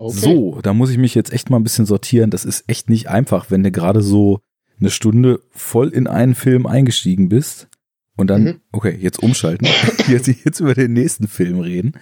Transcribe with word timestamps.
Okay. 0.00 0.16
So, 0.18 0.60
da 0.62 0.72
muss 0.72 0.88
ich 0.90 0.96
mich 0.96 1.14
jetzt 1.14 1.30
echt 1.30 1.50
mal 1.50 1.58
ein 1.58 1.62
bisschen 1.62 1.84
sortieren. 1.84 2.30
Das 2.30 2.46
ist 2.46 2.64
echt 2.68 2.88
nicht 2.88 3.08
einfach, 3.10 3.50
wenn 3.50 3.62
du 3.62 3.70
gerade 3.70 4.00
so 4.00 4.40
eine 4.80 4.88
Stunde 4.88 5.40
voll 5.50 5.88
in 5.88 6.06
einen 6.06 6.34
Film 6.34 6.66
eingestiegen 6.66 7.28
bist 7.28 7.68
und 8.16 8.28
dann, 8.28 8.44
Mhm. 8.44 8.60
okay, 8.72 8.96
jetzt 8.98 9.22
umschalten, 9.22 9.66
jetzt, 10.08 10.26
jetzt 10.26 10.58
über 10.60 10.72
den 10.72 10.94
nächsten 10.94 11.28
Film 11.28 11.60
reden. 11.60 11.92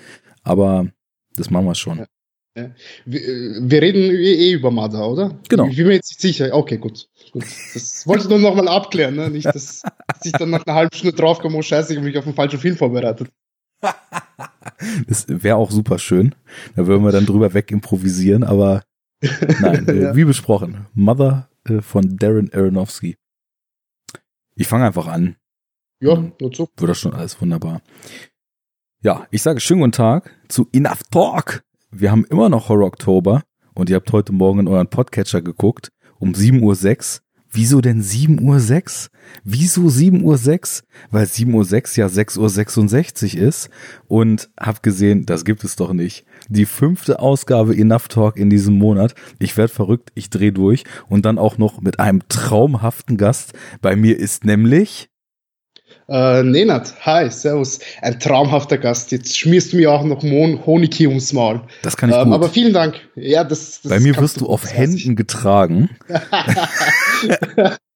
Aber 0.45 0.87
das 1.37 1.51
machen 1.51 1.67
wir 1.67 1.75
schon. 1.75 2.07
Ja. 2.57 2.71
Wir, 3.05 3.21
äh, 3.21 3.59
wir 3.63 3.83
reden 3.83 4.01
eh 4.03 4.53
über 4.53 4.71
Mother, 4.71 5.09
oder? 5.11 5.41
Genau. 5.49 5.67
Ich 5.67 5.77
bin 5.77 5.89
mir 5.89 5.95
jetzt 5.95 6.11
nicht 6.11 6.21
sicher. 6.21 6.55
Okay, 6.55 6.79
gut. 6.79 7.09
gut. 7.33 7.45
Das 7.75 8.07
wollte 8.07 8.25
ich 8.25 8.29
nur 8.31 8.39
noch 8.39 8.55
mal 8.55 8.69
abklären, 8.69 9.17
ne? 9.17 9.29
Nicht, 9.29 9.47
dass, 9.47 9.83
dass 9.83 10.25
ich 10.25 10.33
dann 10.33 10.51
nach 10.51 10.65
einer 10.67 10.77
halben 10.77 10.95
Stunde 10.97 11.17
draufkomme, 11.17 11.57
oh 11.57 11.63
scheiße, 11.63 11.93
ich 11.93 11.99
habe 11.99 12.07
mich 12.07 12.17
auf 12.17 12.25
den 12.25 12.35
falschen 12.35 12.61
Film 12.61 12.77
vorbereitet. 12.77 13.29
Das 15.09 15.27
wäre 15.29 15.57
auch 15.57 15.71
super 15.71 15.99
schön. 15.99 16.35
Da 16.77 16.87
würden 16.87 17.03
wir 17.05 17.13
dann 17.13 17.27
drüber 17.27 17.55
weg 17.55 17.71
improvisieren, 17.71 18.45
aber 18.45 18.85
nein, 19.61 19.89
äh, 19.89 20.03
Ja. 20.03 20.17
wie 20.17 20.25
besprochen. 20.25 20.87
Mother 20.95 21.49
äh, 21.65 21.81
von 21.81 22.17
Darren 22.17 22.53
Aronofsky. 22.53 23.17
Ich 24.55 24.69
fange 24.69 24.87
einfach 24.87 25.07
an. 25.09 25.37
Ja, 26.01 26.15
nur 26.41 26.55
so. 26.55 26.69
Wird 26.77 26.91
das 26.91 26.99
schon 26.99 27.15
alles 27.15 27.41
wunderbar. 27.41 27.81
Ja, 29.03 29.27
ich 29.31 29.43
sage 29.43 29.61
schönen 29.61 29.81
guten 29.81 29.93
Tag 29.93 30.35
zu 30.49 30.69
Enough 30.73 31.03
Talk. 31.11 31.63
Wir 31.91 32.11
haben 32.11 32.25
immer 32.25 32.49
noch 32.49 32.69
Horror 32.69 32.87
Oktober 32.87 33.43
und 33.75 33.91
ihr 33.91 33.97
habt 33.97 34.13
heute 34.13 34.33
Morgen 34.33 34.61
in 34.61 34.69
euren 34.69 34.89
Podcatcher 34.89 35.43
geguckt 35.43 35.91
um 36.19 36.33
7.06 36.33 36.61
Uhr. 37.21 37.25
Wieso 37.51 37.81
denn 37.81 38.03
7.06 38.03 39.07
Uhr? 39.07 39.11
Wieso 39.45 39.83
7.06 39.83 40.23
Uhr? 40.23 40.89
Weil 41.11 41.25
7.06 41.25 41.53
Uhr 41.55 41.97
ja 41.97 42.07
6.66 42.07 43.37
Uhr 43.37 43.49
ist 43.49 43.71
und 44.07 44.51
hab 44.59 44.83
gesehen, 44.83 45.25
das 45.27 45.45
gibt 45.45 45.65
es 45.65 45.77
doch 45.77 45.93
nicht. 45.93 46.25
Die 46.49 46.67
fünfte 46.67 47.21
Ausgabe 47.21 47.77
Enough 47.77 48.09
Talk 48.09 48.37
in 48.37 48.51
diesem 48.51 48.77
Monat. 48.77 49.15
Ich 49.39 49.57
werd 49.57 49.71
verrückt, 49.71 50.11
ich 50.15 50.31
dreh 50.31 50.51
durch 50.51 50.85
und 51.09 51.25
dann 51.25 51.39
auch 51.39 51.59
noch 51.59 51.81
mit 51.81 52.01
einem 52.01 52.23
traumhaften 52.29 53.17
Gast. 53.17 53.55
Bei 53.81 53.97
mir 53.97 54.19
ist 54.19 54.45
nämlich 54.45 55.09
Äh, 56.11 56.43
Nenad, 56.43 56.95
hi, 57.05 57.31
servus. 57.31 57.81
Ein 58.01 58.19
traumhafter 58.19 58.79
Gast. 58.79 59.13
Jetzt 59.13 59.39
schmierst 59.39 59.73
du 59.73 59.77
mir 59.77 59.93
auch 59.93 60.03
noch 60.05 60.23
Mon 60.23 60.65
Honig 60.65 60.95
hier 60.95 61.11
ums 61.11 61.35
Maul. 61.35 61.61
Das 61.83 61.99
kann 61.99 62.09
ich 62.09 62.17
Ähm, 62.17 62.25
gut. 62.27 62.35
aber 62.35 62.49
vielen 62.49 62.73
Dank. 62.73 62.95
Ja, 63.15 63.45
das, 63.45 63.83
das 63.83 63.91
Bei 63.91 64.01
mir 64.01 64.17
wirst 64.17 64.41
du 64.41 64.47
auf. 64.47 64.73
Händen 64.73 65.17
getragen. 65.17 65.91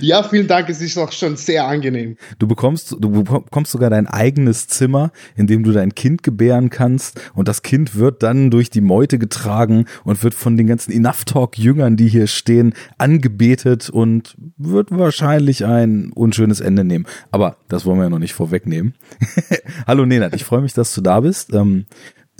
Ja, 0.00 0.22
vielen 0.22 0.46
Dank. 0.46 0.68
Es 0.68 0.80
ist 0.80 0.98
auch 0.98 1.12
schon 1.12 1.36
sehr 1.36 1.66
angenehm. 1.66 2.16
Du 2.38 2.46
bekommst, 2.46 2.96
du 2.98 3.22
bekommst 3.22 3.72
sogar 3.72 3.90
dein 3.90 4.06
eigenes 4.06 4.68
Zimmer, 4.68 5.12
in 5.36 5.46
dem 5.46 5.62
du 5.62 5.72
dein 5.72 5.94
Kind 5.94 6.22
gebären 6.22 6.70
kannst. 6.70 7.20
Und 7.34 7.48
das 7.48 7.62
Kind 7.62 7.96
wird 7.96 8.22
dann 8.22 8.50
durch 8.50 8.70
die 8.70 8.80
Meute 8.80 9.18
getragen 9.18 9.86
und 10.04 10.22
wird 10.22 10.34
von 10.34 10.56
den 10.56 10.66
ganzen 10.66 10.92
Enough 10.92 11.24
Talk 11.24 11.58
Jüngern, 11.58 11.96
die 11.96 12.08
hier 12.08 12.26
stehen, 12.26 12.74
angebetet 12.98 13.90
und 13.90 14.36
wird 14.56 14.90
wahrscheinlich 14.90 15.64
ein 15.64 16.12
unschönes 16.12 16.60
Ende 16.60 16.84
nehmen. 16.84 17.06
Aber 17.30 17.56
das 17.68 17.84
wollen 17.84 17.98
wir 17.98 18.04
ja 18.04 18.10
noch 18.10 18.18
nicht 18.18 18.34
vorwegnehmen. 18.34 18.94
Hallo 19.86 20.06
Nenad, 20.06 20.34
ich 20.34 20.44
freue 20.44 20.60
mich, 20.60 20.74
dass 20.74 20.94
du 20.94 21.00
da 21.00 21.20
bist. 21.20 21.52
Ähm, 21.54 21.86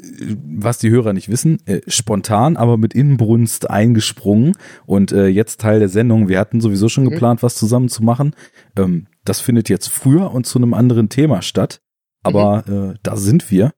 was 0.00 0.78
die 0.78 0.90
Hörer 0.90 1.12
nicht 1.12 1.28
wissen, 1.28 1.58
äh, 1.66 1.80
spontan, 1.88 2.56
aber 2.56 2.76
mit 2.76 2.94
Inbrunst 2.94 3.68
eingesprungen 3.68 4.56
und 4.86 5.12
äh, 5.12 5.26
jetzt 5.26 5.60
Teil 5.60 5.80
der 5.80 5.88
Sendung. 5.88 6.28
Wir 6.28 6.38
hatten 6.38 6.60
sowieso 6.60 6.88
schon 6.88 7.04
Mhm. 7.04 7.10
geplant, 7.10 7.42
was 7.42 7.56
zusammen 7.56 7.88
zu 7.88 8.02
machen. 8.04 8.34
Ähm, 8.76 9.06
das 9.24 9.40
findet 9.40 9.68
jetzt 9.68 9.88
früher 9.88 10.32
und 10.32 10.46
zu 10.46 10.58
einem 10.58 10.72
anderen 10.74 11.08
Thema 11.08 11.42
statt, 11.42 11.80
aber 12.22 12.64
Mhm. 12.66 12.90
äh, 12.92 12.94
da 13.02 13.16
sind 13.16 13.50
wir. 13.50 13.72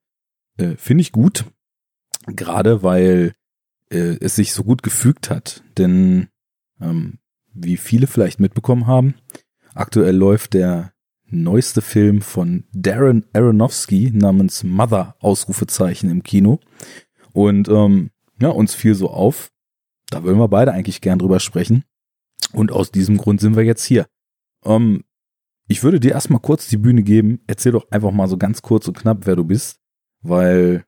Äh, 0.58 0.76
Finde 0.76 1.02
ich 1.02 1.12
gut, 1.12 1.44
gerade 2.26 2.82
weil 2.82 3.32
äh, 3.90 4.16
es 4.20 4.36
sich 4.36 4.52
so 4.52 4.62
gut 4.62 4.82
gefügt 4.82 5.30
hat, 5.30 5.64
denn 5.78 6.28
ähm, 6.80 7.18
wie 7.52 7.76
viele 7.76 8.06
vielleicht 8.06 8.38
mitbekommen 8.40 8.86
haben, 8.86 9.14
aktuell 9.74 10.14
läuft 10.14 10.54
der 10.54 10.92
neueste 11.30 11.82
Film 11.82 12.22
von 12.22 12.64
Darren 12.72 13.24
Aronofsky 13.32 14.10
namens 14.14 14.64
Mother 14.64 15.16
Ausrufezeichen 15.20 16.10
im 16.10 16.22
Kino. 16.22 16.60
Und 17.32 17.68
ähm, 17.68 18.10
ja, 18.40 18.48
uns 18.48 18.74
fiel 18.74 18.94
so 18.94 19.10
auf, 19.10 19.50
da 20.10 20.24
wollen 20.24 20.38
wir 20.38 20.48
beide 20.48 20.72
eigentlich 20.72 21.00
gern 21.00 21.18
drüber 21.18 21.40
sprechen. 21.40 21.84
Und 22.52 22.72
aus 22.72 22.90
diesem 22.90 23.16
Grund 23.16 23.40
sind 23.40 23.54
wir 23.56 23.64
jetzt 23.64 23.84
hier. 23.84 24.06
Ähm, 24.64 25.04
ich 25.68 25.82
würde 25.84 26.00
dir 26.00 26.12
erstmal 26.12 26.40
kurz 26.40 26.66
die 26.68 26.78
Bühne 26.78 27.02
geben. 27.02 27.40
Erzähl 27.46 27.72
doch 27.72 27.88
einfach 27.90 28.10
mal 28.10 28.26
so 28.28 28.36
ganz 28.36 28.60
kurz 28.62 28.88
und 28.88 28.98
knapp, 28.98 29.26
wer 29.26 29.36
du 29.36 29.44
bist, 29.44 29.78
weil 30.22 30.84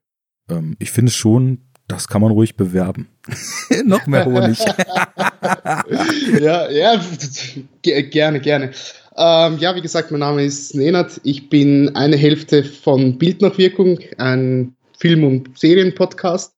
ähm, 0.50 0.74
ich 0.80 0.90
finde 0.90 1.12
schon, 1.12 1.68
das 1.86 2.08
kann 2.08 2.20
man 2.22 2.32
ruhig 2.32 2.56
bewerben. 2.56 3.06
Noch 3.84 4.06
mehr 4.08 4.24
Honig. 4.24 4.58
ja, 6.40 6.68
ja, 6.70 7.00
ge- 7.82 8.02
gerne, 8.08 8.40
gerne. 8.40 8.72
Ähm, 9.16 9.58
ja, 9.58 9.74
wie 9.74 9.82
gesagt, 9.82 10.10
mein 10.10 10.20
Name 10.20 10.44
ist 10.44 10.74
Nenad. 10.74 11.20
Ich 11.24 11.50
bin 11.50 11.94
eine 11.96 12.16
Hälfte 12.16 12.64
von 12.64 13.18
Bildnachwirkung, 13.18 13.98
ein 14.18 14.74
Film- 14.98 15.24
und 15.24 15.58
Serienpodcast. 15.58 16.54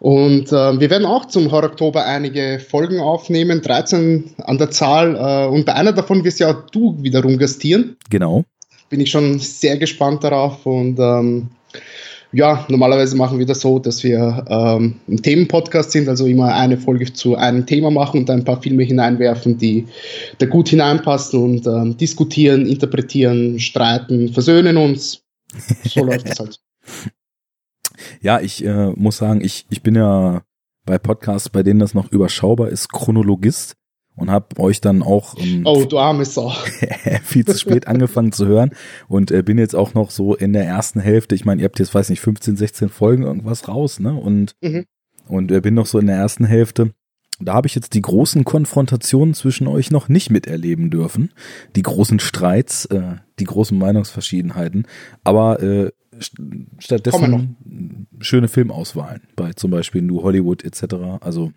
Und 0.00 0.52
ähm, 0.52 0.80
wir 0.80 0.90
werden 0.90 1.06
auch 1.06 1.26
zum 1.26 1.50
Horror 1.50 1.70
Oktober 1.70 2.04
einige 2.04 2.60
Folgen 2.60 3.00
aufnehmen, 3.00 3.62
13 3.62 4.34
an 4.38 4.58
der 4.58 4.70
Zahl. 4.70 5.16
Äh, 5.16 5.48
und 5.48 5.66
bei 5.66 5.74
einer 5.74 5.92
davon 5.92 6.22
wirst 6.22 6.38
ja 6.38 6.50
auch 6.50 6.70
du 6.70 6.96
wiederum 7.02 7.38
gastieren. 7.38 7.96
genau. 8.08 8.44
Bin 8.90 9.00
ich 9.00 9.10
schon 9.10 9.38
sehr 9.38 9.76
gespannt 9.76 10.24
darauf. 10.24 10.64
Und 10.64 10.98
ähm, 10.98 11.48
ja, 12.32 12.66
normalerweise 12.68 13.16
machen 13.16 13.38
wir 13.38 13.46
das 13.46 13.60
so, 13.60 13.78
dass 13.78 14.02
wir 14.04 14.44
ähm, 14.48 14.96
ein 15.08 15.22
Themenpodcast 15.22 15.92
sind, 15.92 16.08
also 16.08 16.26
immer 16.26 16.54
eine 16.54 16.76
Folge 16.76 17.12
zu 17.12 17.36
einem 17.36 17.64
Thema 17.64 17.90
machen 17.90 18.20
und 18.20 18.30
ein 18.30 18.44
paar 18.44 18.60
Filme 18.60 18.82
hineinwerfen, 18.82 19.56
die 19.56 19.86
da 20.38 20.46
gut 20.46 20.68
hineinpassen 20.68 21.42
und 21.42 21.66
ähm, 21.66 21.96
diskutieren, 21.96 22.66
interpretieren, 22.66 23.58
streiten, 23.58 24.32
versöhnen 24.32 24.76
uns. 24.76 25.22
So 25.84 26.04
läuft 26.04 26.28
das 26.28 26.40
halt. 26.40 26.60
Ja, 28.20 28.40
ich 28.40 28.64
äh, 28.64 28.90
muss 28.94 29.16
sagen, 29.16 29.40
ich, 29.40 29.66
ich 29.70 29.82
bin 29.82 29.96
ja 29.96 30.42
bei 30.84 30.98
Podcasts, 30.98 31.48
bei 31.48 31.64
denen 31.64 31.80
das 31.80 31.94
noch 31.94 32.12
überschaubar 32.12 32.68
ist, 32.68 32.92
Chronologist 32.92 33.77
und 34.18 34.30
habe 34.30 34.58
euch 34.60 34.80
dann 34.80 35.02
auch 35.02 35.34
ähm, 35.38 35.62
Oh, 35.64 35.84
du 35.84 35.98
arme 35.98 36.24
Sau. 36.24 36.50
viel 37.22 37.44
zu 37.44 37.58
spät 37.58 37.86
angefangen 37.86 38.32
zu 38.32 38.46
hören 38.46 38.70
und 39.08 39.30
äh, 39.30 39.42
bin 39.42 39.58
jetzt 39.58 39.74
auch 39.76 39.94
noch 39.94 40.10
so 40.10 40.34
in 40.34 40.52
der 40.52 40.64
ersten 40.64 41.00
Hälfte. 41.00 41.34
Ich 41.34 41.44
meine, 41.44 41.60
ihr 41.62 41.64
habt 41.66 41.78
jetzt, 41.78 41.94
weiß 41.94 42.10
nicht, 42.10 42.20
15, 42.20 42.56
16 42.56 42.88
Folgen 42.88 43.22
irgendwas 43.22 43.68
raus, 43.68 44.00
ne? 44.00 44.14
Und, 44.14 44.54
Mhm. 44.62 44.84
und 45.28 45.50
äh, 45.52 45.60
bin 45.60 45.74
noch 45.74 45.86
so 45.86 45.98
in 45.98 46.06
der 46.06 46.16
ersten 46.16 46.44
Hälfte. 46.44 46.90
Da 47.40 47.54
habe 47.54 47.68
ich 47.68 47.76
jetzt 47.76 47.94
die 47.94 48.02
großen 48.02 48.42
Konfrontationen 48.44 49.32
zwischen 49.32 49.68
euch 49.68 49.92
noch 49.92 50.08
nicht 50.08 50.28
miterleben 50.30 50.90
dürfen. 50.90 51.30
Die 51.76 51.82
großen 51.82 52.18
Streits, 52.18 52.86
äh, 52.86 53.16
die 53.38 53.44
großen 53.44 53.78
Meinungsverschiedenheiten. 53.78 54.86
Aber 55.22 55.62
äh, 55.62 55.92
stattdessen 56.78 58.06
schöne 58.20 58.48
Filmauswahlen 58.48 59.22
bei 59.36 59.52
zum 59.52 59.70
Beispiel 59.70 60.02
New 60.02 60.22
Hollywood 60.22 60.64
etc. 60.64 60.94
Also 61.20 61.52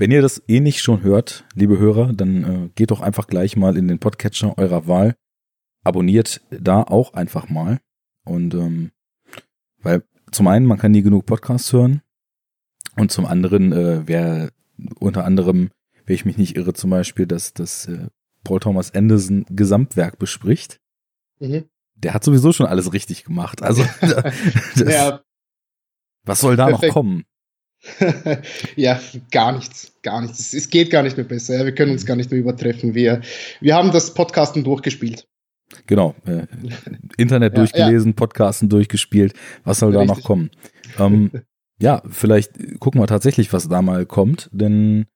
wenn 0.00 0.10
ihr 0.10 0.22
das 0.22 0.42
eh 0.48 0.60
nicht 0.60 0.80
schon 0.80 1.02
hört, 1.02 1.44
liebe 1.54 1.78
Hörer, 1.78 2.14
dann 2.14 2.44
äh, 2.44 2.70
geht 2.74 2.90
doch 2.90 3.02
einfach 3.02 3.26
gleich 3.26 3.54
mal 3.58 3.76
in 3.76 3.86
den 3.86 3.98
Podcatcher 3.98 4.56
eurer 4.56 4.86
Wahl. 4.86 5.14
Abonniert 5.84 6.40
da 6.50 6.82
auch 6.82 7.12
einfach 7.12 7.50
mal. 7.50 7.80
Und 8.24 8.54
ähm, 8.54 8.92
weil 9.82 10.02
zum 10.32 10.48
einen, 10.48 10.64
man 10.64 10.78
kann 10.78 10.92
nie 10.92 11.02
genug 11.02 11.26
Podcasts 11.26 11.70
hören. 11.74 12.00
Und 12.96 13.12
zum 13.12 13.26
anderen, 13.26 13.72
äh, 13.72 14.08
wer 14.08 14.50
unter 14.98 15.26
anderem, 15.26 15.68
wenn 16.06 16.14
ich 16.14 16.24
mich 16.24 16.38
nicht 16.38 16.56
irre, 16.56 16.72
zum 16.72 16.88
Beispiel, 16.88 17.26
dass 17.26 17.52
das 17.52 17.86
äh, 17.86 18.08
Paul 18.42 18.60
Thomas 18.60 18.94
Anderson 18.94 19.44
Gesamtwerk 19.50 20.18
bespricht. 20.18 20.80
Mhm. 21.40 21.66
Der 21.94 22.14
hat 22.14 22.24
sowieso 22.24 22.52
schon 22.54 22.64
alles 22.64 22.94
richtig 22.94 23.24
gemacht. 23.24 23.62
Also 23.62 23.84
das, 24.00 24.94
Ja, 24.94 25.20
was 26.24 26.40
soll 26.40 26.56
da 26.56 26.68
perfekt. 26.68 26.86
noch 26.86 26.94
kommen? 26.94 27.24
ja, 28.76 29.00
gar 29.30 29.52
nichts, 29.52 29.92
gar 30.02 30.20
nichts. 30.20 30.52
Es, 30.52 30.68
geht 30.68 30.90
gar 30.90 31.02
nicht 31.02 31.16
mehr 31.16 31.26
besser. 31.26 31.58
Ja. 31.58 31.64
Wir 31.64 31.74
können 31.74 31.92
uns 31.92 32.04
gar 32.04 32.16
nicht 32.16 32.30
mehr 32.30 32.40
übertreffen. 32.40 32.94
Wir, 32.94 33.22
wir 33.60 33.74
haben 33.74 33.90
das 33.90 34.12
Podcasten 34.14 34.64
durchgespielt. 34.64 35.26
Genau. 35.86 36.14
Äh, 36.26 36.46
Internet 37.16 37.52
Ja, 37.54 37.58
durchgelesen, 37.58 38.14
Podcasten 38.14 38.68
durchgespielt. 38.68 39.34
Was 39.64 39.78
soll 39.78 39.92
da 39.92 40.00
noch 40.04 40.16
Richtig. 40.16 40.24
kommen? 40.24 40.50
Ähm, 40.98 41.30
ja, 41.80 42.02
vielleicht 42.08 42.80
gucken 42.80 43.00
wir 43.00 43.06
tatsächlich, 43.06 43.52
was 43.52 43.68
da 43.68 43.80
mal 43.80 44.04
kommt, 44.04 44.50
denn 44.52 45.06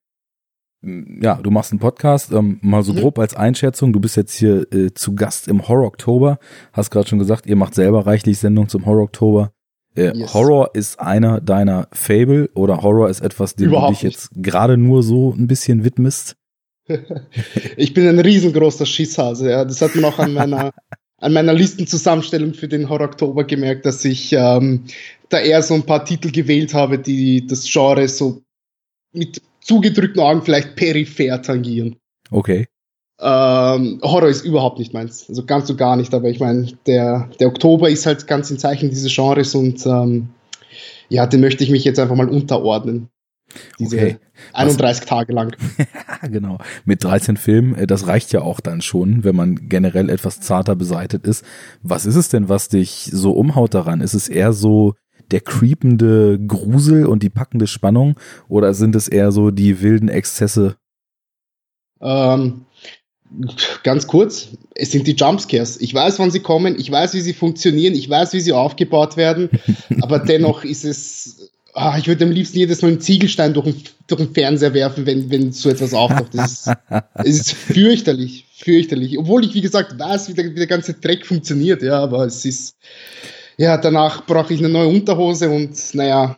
mm, 0.81 1.21
ja, 1.21 1.35
du 1.35 1.51
machst 1.51 1.71
einen 1.71 1.79
Podcast, 1.79 2.31
ähm, 2.31 2.57
mal 2.61 2.83
so 2.83 2.93
Mhm. 2.93 2.99
grob 2.99 3.19
als 3.19 3.35
Einschätzung. 3.35 3.93
Du 3.93 3.99
bist 3.99 4.15
jetzt 4.15 4.33
hier 4.33 4.65
äh, 4.73 4.91
zu 4.93 5.13
Gast 5.13 5.47
im 5.47 5.67
Horror 5.67 5.87
Oktober. 5.87 6.39
Hast 6.73 6.89
gerade 6.89 7.07
schon 7.07 7.19
gesagt, 7.19 7.45
ihr 7.45 7.57
macht 7.57 7.75
selber 7.75 8.07
reichlich 8.07 8.39
Sendung 8.39 8.69
zum 8.69 8.85
Horror 8.85 9.03
Oktober. 9.03 9.51
Äh, 9.95 10.17
Yes. 10.17 10.33
Horror 10.33 10.71
ist 10.73 10.99
einer 10.99 11.41
deiner 11.41 11.87
Fable 11.91 12.49
oder 12.53 12.81
Horror 12.81 13.09
ist 13.09 13.21
etwas, 13.21 13.55
dem 13.55 13.69
Überhaupt 13.69 13.89
du 13.89 13.93
dich 13.93 14.01
jetzt 14.03 14.29
gerade 14.35 14.77
nur 14.77 15.03
so 15.03 15.33
ein 15.33 15.47
bisschen 15.47 15.83
widmest. 15.83 16.35
Ich 17.77 17.93
bin 17.93 18.07
ein 18.07 18.19
riesengroßer 18.19 18.85
Schisshase. 18.85 19.49
Ja. 19.49 19.65
Das 19.65 19.81
hat 19.81 19.95
man 19.95 20.05
auch 20.05 20.19
an 20.19 20.33
meiner, 20.33 20.71
an 21.17 21.33
meiner 21.33 21.53
Listenzusammenstellung 21.53 22.53
für 22.53 22.67
den 22.67 22.89
Horror 22.89 23.07
Oktober 23.07 23.43
gemerkt, 23.43 23.85
dass 23.85 24.05
ich 24.05 24.33
ähm, 24.33 24.83
da 25.29 25.39
eher 25.39 25.61
so 25.63 25.73
ein 25.73 25.85
paar 25.85 26.05
Titel 26.05 26.31
gewählt 26.31 26.73
habe, 26.73 26.99
die 26.99 27.45
das 27.47 27.65
Genre 27.71 28.07
so 28.07 28.43
mit 29.13 29.41
zugedrückten 29.61 30.21
Augen 30.21 30.43
vielleicht 30.43 30.75
peripher 30.75 31.41
tangieren. 31.41 31.95
Okay. 32.29 32.67
Ähm, 33.19 33.99
Horror 34.03 34.27
ist 34.27 34.43
überhaupt 34.43 34.79
nicht 34.79 34.93
meins. 34.93 35.25
Also 35.29 35.45
ganz 35.45 35.67
so 35.67 35.75
gar 35.75 35.95
nicht, 35.95 36.13
aber 36.13 36.29
ich 36.29 36.39
meine, 36.39 36.67
der, 36.85 37.29
der 37.39 37.47
Oktober 37.47 37.89
ist 37.89 38.05
halt 38.05 38.27
ganz 38.27 38.51
im 38.51 38.59
Zeichen 38.59 38.89
dieses 38.89 39.13
Genres 39.13 39.55
und 39.55 39.85
ähm, 39.85 40.29
ja, 41.07 41.25
den 41.25 41.41
möchte 41.41 41.63
ich 41.63 41.69
mich 41.69 41.85
jetzt 41.85 41.99
einfach 41.99 42.15
mal 42.15 42.29
unterordnen. 42.29 43.09
Diese 43.79 43.95
okay. 43.95 44.17
31 44.53 45.01
Was? 45.01 45.07
Tage 45.07 45.33
lang. 45.33 45.55
genau. 46.23 46.57
Mit 46.83 47.03
13 47.03 47.37
Filmen, 47.37 47.75
äh, 47.75 47.87
das 47.87 48.07
reicht 48.07 48.33
ja 48.33 48.41
auch 48.41 48.59
dann 48.59 48.81
schon, 48.81 49.23
wenn 49.23 49.35
man 49.35 49.69
generell 49.69 50.09
etwas 50.09 50.41
zarter 50.41 50.75
beseitet 50.75 51.25
ist. 51.25 51.45
Was 51.81 52.05
ist 52.05 52.15
es 52.15 52.29
denn, 52.29 52.49
was 52.49 52.67
dich 52.67 53.09
so 53.13 53.31
umhaut 53.31 53.73
daran? 53.73 54.01
Ist 54.01 54.13
es 54.13 54.27
eher 54.27 54.51
so 54.51 54.95
der 55.31 55.41
creepende 55.41 56.39
Grusel 56.45 57.05
und 57.05 57.23
die 57.23 57.29
packende 57.29 57.67
Spannung 57.67 58.19
oder 58.47 58.73
sind 58.73 58.95
es 58.95 59.07
eher 59.07 59.31
so 59.31 59.51
die 59.51 59.81
wilden 59.81 60.09
Exzesse? 60.09 60.75
Ähm, 62.01 62.64
ganz 63.83 64.07
kurz, 64.07 64.49
es 64.73 64.91
sind 64.91 65.07
die 65.07 65.15
Jumpscares. 65.15 65.79
Ich 65.79 65.93
weiß, 65.93 66.19
wann 66.19 66.31
sie 66.31 66.39
kommen, 66.39 66.79
ich 66.79 66.91
weiß, 66.91 67.13
wie 67.13 67.21
sie 67.21 67.33
funktionieren, 67.33 67.93
ich 67.93 68.09
weiß, 68.09 68.33
wie 68.33 68.39
sie 68.39 68.53
aufgebaut 68.53 69.17
werden, 69.17 69.49
aber 70.01 70.19
dennoch 70.19 70.63
ist 70.63 70.85
es, 70.85 71.51
ah, 71.73 71.97
ich 71.97 72.07
würde 72.07 72.25
am 72.25 72.31
liebsten 72.31 72.57
jedes 72.57 72.81
Mal 72.81 72.89
einen 72.89 73.01
Ziegelstein 73.01 73.53
durch 73.53 73.65
den, 73.65 73.83
durch 74.07 74.21
den 74.21 74.33
Fernseher 74.33 74.73
werfen, 74.73 75.05
wenn, 75.05 75.29
wenn 75.29 75.51
so 75.51 75.69
etwas 75.69 75.93
auftaucht. 75.93 76.33
Das 76.33 76.51
ist, 76.51 76.71
es 77.15 77.39
ist 77.39 77.51
fürchterlich, 77.53 78.45
fürchterlich. 78.57 79.17
Obwohl 79.17 79.45
ich, 79.45 79.53
wie 79.53 79.61
gesagt, 79.61 79.99
weiß, 79.99 80.29
wie 80.29 80.33
der, 80.33 80.45
wie 80.51 80.55
der 80.55 80.67
ganze 80.67 80.93
Dreck 80.93 81.25
funktioniert, 81.25 81.81
ja, 81.83 81.99
aber 81.99 82.25
es 82.25 82.45
ist, 82.45 82.75
ja, 83.57 83.77
danach 83.77 84.25
brauche 84.25 84.53
ich 84.53 84.59
eine 84.59 84.69
neue 84.69 84.87
Unterhose 84.87 85.49
und 85.49 85.77
naja, 85.93 86.37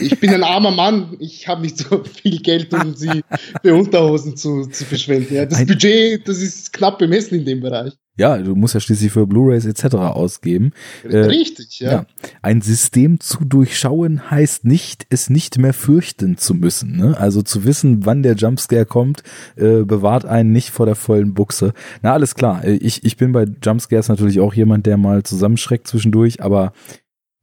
ich 0.00 0.18
bin 0.20 0.30
ein 0.30 0.42
armer 0.44 0.70
Mann, 0.70 1.16
ich 1.18 1.48
habe 1.48 1.62
nicht 1.62 1.78
so 1.78 2.04
viel 2.04 2.40
Geld, 2.40 2.72
um 2.72 2.94
sie 2.94 3.22
für 3.62 3.74
Unterhosen 3.74 4.36
zu, 4.36 4.66
zu 4.66 4.84
verschwenden. 4.84 5.34
Ja, 5.34 5.46
das 5.46 5.58
ein 5.58 5.66
Budget, 5.66 6.26
das 6.26 6.38
ist 6.38 6.72
knapp 6.72 6.98
bemessen 6.98 7.38
in 7.38 7.44
dem 7.44 7.60
Bereich. 7.60 7.92
Ja, 8.18 8.36
du 8.36 8.54
musst 8.54 8.74
ja 8.74 8.80
schließlich 8.80 9.10
für 9.10 9.26
Blu-rays 9.26 9.64
etc. 9.64 9.94
ausgeben. 9.94 10.72
Richtig, 11.02 11.80
äh, 11.80 11.84
ja. 11.84 11.92
ja. 11.92 12.06
Ein 12.42 12.60
System 12.60 13.20
zu 13.20 13.42
durchschauen 13.46 14.30
heißt 14.30 14.66
nicht, 14.66 15.06
es 15.08 15.30
nicht 15.30 15.56
mehr 15.56 15.72
fürchten 15.72 16.36
zu 16.36 16.52
müssen. 16.52 16.98
Ne? 16.98 17.16
Also 17.18 17.40
zu 17.40 17.64
wissen, 17.64 18.04
wann 18.04 18.22
der 18.22 18.34
Jumpscare 18.34 18.84
kommt, 18.84 19.22
äh, 19.56 19.84
bewahrt 19.84 20.26
einen 20.26 20.52
nicht 20.52 20.70
vor 20.70 20.84
der 20.84 20.94
vollen 20.94 21.32
Buchse. 21.32 21.72
Na, 22.02 22.12
alles 22.12 22.34
klar. 22.34 22.62
Äh, 22.64 22.74
ich, 22.74 23.02
ich 23.02 23.16
bin 23.16 23.32
bei 23.32 23.46
Jumpscares 23.64 24.08
natürlich 24.08 24.40
auch 24.40 24.52
jemand, 24.52 24.84
der 24.84 24.98
mal 24.98 25.22
zusammenschreckt 25.22 25.88
zwischendurch, 25.88 26.42
aber 26.42 26.74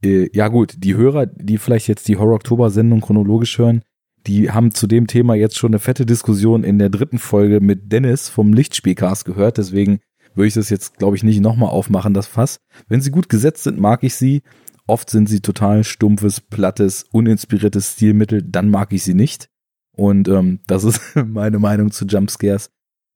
äh, 0.03 0.29
ja 0.33 0.47
gut, 0.47 0.75
die 0.77 0.95
Hörer, 0.95 1.25
die 1.25 1.57
vielleicht 1.57 1.87
jetzt 1.87 2.07
die 2.07 2.17
Horror-Oktober-Sendung 2.17 3.01
chronologisch 3.01 3.57
hören, 3.57 3.83
die 4.27 4.51
haben 4.51 4.73
zu 4.73 4.87
dem 4.87 5.07
Thema 5.07 5.35
jetzt 5.35 5.57
schon 5.57 5.71
eine 5.71 5.79
fette 5.79 6.05
Diskussion 6.05 6.63
in 6.63 6.77
der 6.77 6.89
dritten 6.89 7.19
Folge 7.19 7.61
mit 7.61 7.91
Dennis 7.91 8.29
vom 8.29 8.53
Lichtspielcast 8.53 9.25
gehört. 9.25 9.57
Deswegen 9.57 9.99
würde 10.35 10.47
ich 10.47 10.53
das 10.53 10.69
jetzt, 10.69 10.97
glaube 10.97 11.15
ich, 11.15 11.23
nicht 11.23 11.41
nochmal 11.41 11.69
aufmachen, 11.69 12.13
das 12.13 12.27
Fass. 12.27 12.59
Wenn 12.87 13.01
sie 13.01 13.11
gut 13.11 13.29
gesetzt 13.29 13.63
sind, 13.63 13.79
mag 13.79 14.03
ich 14.03 14.15
sie. 14.15 14.41
Oft 14.87 15.09
sind 15.09 15.29
sie 15.29 15.39
total 15.39 15.83
stumpfes, 15.83 16.41
plattes, 16.41 17.05
uninspiriertes 17.11 17.93
Stilmittel, 17.93 18.41
dann 18.43 18.69
mag 18.69 18.91
ich 18.91 19.03
sie 19.03 19.13
nicht. 19.13 19.49
Und 19.95 20.27
ähm, 20.27 20.61
das 20.67 20.83
ist 20.83 21.01
meine 21.25 21.59
Meinung 21.59 21.91
zu 21.91 22.05
Jumpscares. 22.05 22.71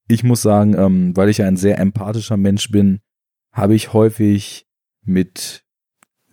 Ich 0.07 0.23
muss 0.23 0.41
sagen, 0.41 0.75
ähm, 0.77 1.15
weil 1.15 1.29
ich 1.29 1.41
ein 1.41 1.57
sehr 1.57 1.79
empathischer 1.79 2.37
Mensch 2.37 2.69
bin, 2.69 2.99
habe 3.51 3.73
ich 3.73 3.93
häufig 3.93 4.67
mit 5.05 5.62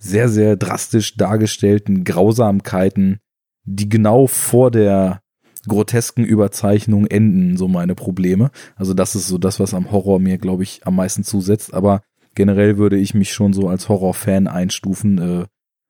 sehr, 0.00 0.29
sehr 0.29 0.56
drastisch 0.56 1.17
dargestellten 1.17 2.05
Grausamkeiten, 2.05 3.20
die 3.64 3.88
genau 3.88 4.26
vor 4.26 4.70
der 4.70 5.20
grotesken 5.69 6.25
Überzeichnung 6.25 7.06
enden, 7.06 7.58
so 7.58 7.69
meine 7.69 7.94
Probleme. 7.94 8.50
Also 8.76 8.94
das 8.94 9.14
ist 9.14 9.29
so 9.29 9.37
das, 9.37 9.61
was 9.61 9.75
am 9.75 9.93
Horror 9.93 10.19
mir, 10.19 10.38
glaube 10.38 10.62
ich, 10.62 10.87
am 10.87 10.97
meisten 10.97 11.23
zusetzt. 11.23 11.75
Aber 11.75 12.02
generell 12.35 12.79
würde 12.79 12.97
ich 12.97 13.12
mich 13.12 13.32
schon 13.32 13.52
so 13.52 13.69
als 13.69 13.91
Horrorfan 13.91 14.49
einstufen 14.49 15.19
äh, 15.19 15.44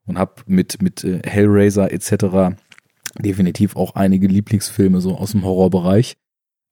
und 0.07 0.19
habe 0.19 0.43
mit, 0.47 0.83
mit 0.83 1.05
äh, 1.05 1.23
Hellraiser 1.25 1.93
etc. 1.93 2.57
definitiv 3.19 3.77
auch 3.77 3.95
einige 3.95 4.27
Lieblingsfilme 4.27 5.01
so 5.01 5.17
aus 5.17 5.31
dem 5.33 5.45
Horrorbereich. 5.45 6.17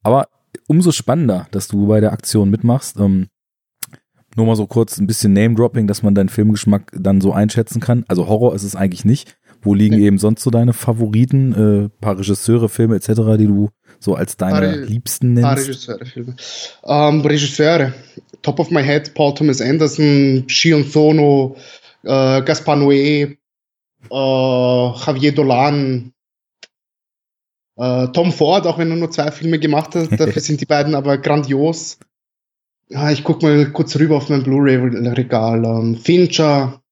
Aber 0.02 0.29
umso 0.67 0.90
spannender, 0.90 1.46
dass 1.52 1.69
du 1.69 1.87
bei 1.87 2.00
der 2.00 2.12
Aktion 2.12 2.50
mitmachst. 2.50 2.99
Ähm, 2.99 3.29
nur 4.38 4.46
mal 4.46 4.56
so 4.56 4.67
kurz 4.67 4.99
ein 4.99 5.06
bisschen 5.06 5.35
Name-Dropping, 5.35 5.87
dass 5.87 6.02
man 6.02 6.14
deinen 6.14 6.31
Filmgeschmack 6.31 6.93
dann 6.94 7.20
so 7.20 7.32
einschätzen 7.32 7.81
kann. 7.81 8.05
Also 8.08 8.26
Horror 8.29 8.55
ist 8.55 8.62
es 8.62 8.75
eigentlich 8.75 9.05
nicht. 9.05 9.37
Wo 9.61 9.75
liegen 9.75 9.99
ja. 9.99 10.06
eben 10.06 10.19
sonst 10.19 10.43
so 10.43 10.50
deine 10.50 10.73
Favoriten, 10.73 11.52
äh, 11.52 11.88
paar 12.00 12.17
Regisseure, 12.17 12.69
Filme 12.69 12.94
etc., 12.94 13.08
die 13.38 13.49
du 13.49 13.70
so 13.99 14.14
als 14.14 14.37
deine 14.37 14.76
paar, 14.76 14.76
liebsten 14.76 15.32
nennst? 15.32 15.43
Paar 15.43 15.58
Regisseure, 15.58 16.06
Filme. 16.06 16.37
Ähm, 16.85 17.20
Regisseure. 17.23 17.93
Top 18.43 18.61
of 18.61 18.70
my 18.70 18.82
head, 18.82 19.14
Paul 19.14 19.35
Thomas 19.35 19.61
Anderson, 19.61 20.44
Shion 20.46 20.85
Sono, 20.85 21.56
äh, 22.05 22.40
Gaspar 22.43 22.76
Noé, 22.76 23.37
äh, 24.11 24.96
Javier 25.06 25.32
Dolan, 25.32 26.12
äh, 27.76 28.08
Tom 28.08 28.32
Ford, 28.32 28.67
auch 28.67 28.79
wenn 28.79 28.90
er 28.90 28.96
nur 28.96 29.11
zwei 29.11 29.31
Filme 29.32 29.58
gemacht 29.58 29.94
hat, 29.96 30.12
dafür 30.20 30.43
sind 30.43 30.61
die 30.61 30.67
beiden 30.67 30.94
aber 30.94 31.19
grandios. 31.19 31.99
Ja, 32.90 33.11
ich 33.11 33.23
guck 33.23 33.43
mal 33.43 33.70
kurz 33.70 33.96
rüber 33.96 34.17
auf 34.17 34.31
mein 34.31 34.43
Blu-ray-Regal. 34.43 35.64
Ähm, 35.64 35.96
Fincher. 35.96 36.82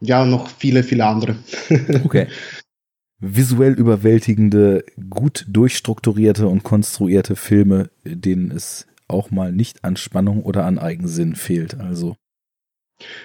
Ja, 0.00 0.24
noch 0.24 0.48
viele, 0.48 0.82
viele 0.82 1.06
andere. 1.06 1.36
okay. 2.04 2.26
Visuell 3.18 3.72
überwältigende, 3.72 4.84
gut 5.08 5.46
durchstrukturierte 5.48 6.48
und 6.48 6.64
konstruierte 6.64 7.34
Filme, 7.34 7.90
denen 8.04 8.50
es 8.50 8.86
auch 9.08 9.30
mal 9.30 9.52
nicht 9.52 9.84
an 9.84 9.96
Spannung 9.96 10.42
oder 10.42 10.64
an 10.64 10.78
Eigensinn 10.78 11.34
fehlt. 11.34 11.78
Also. 11.78 12.16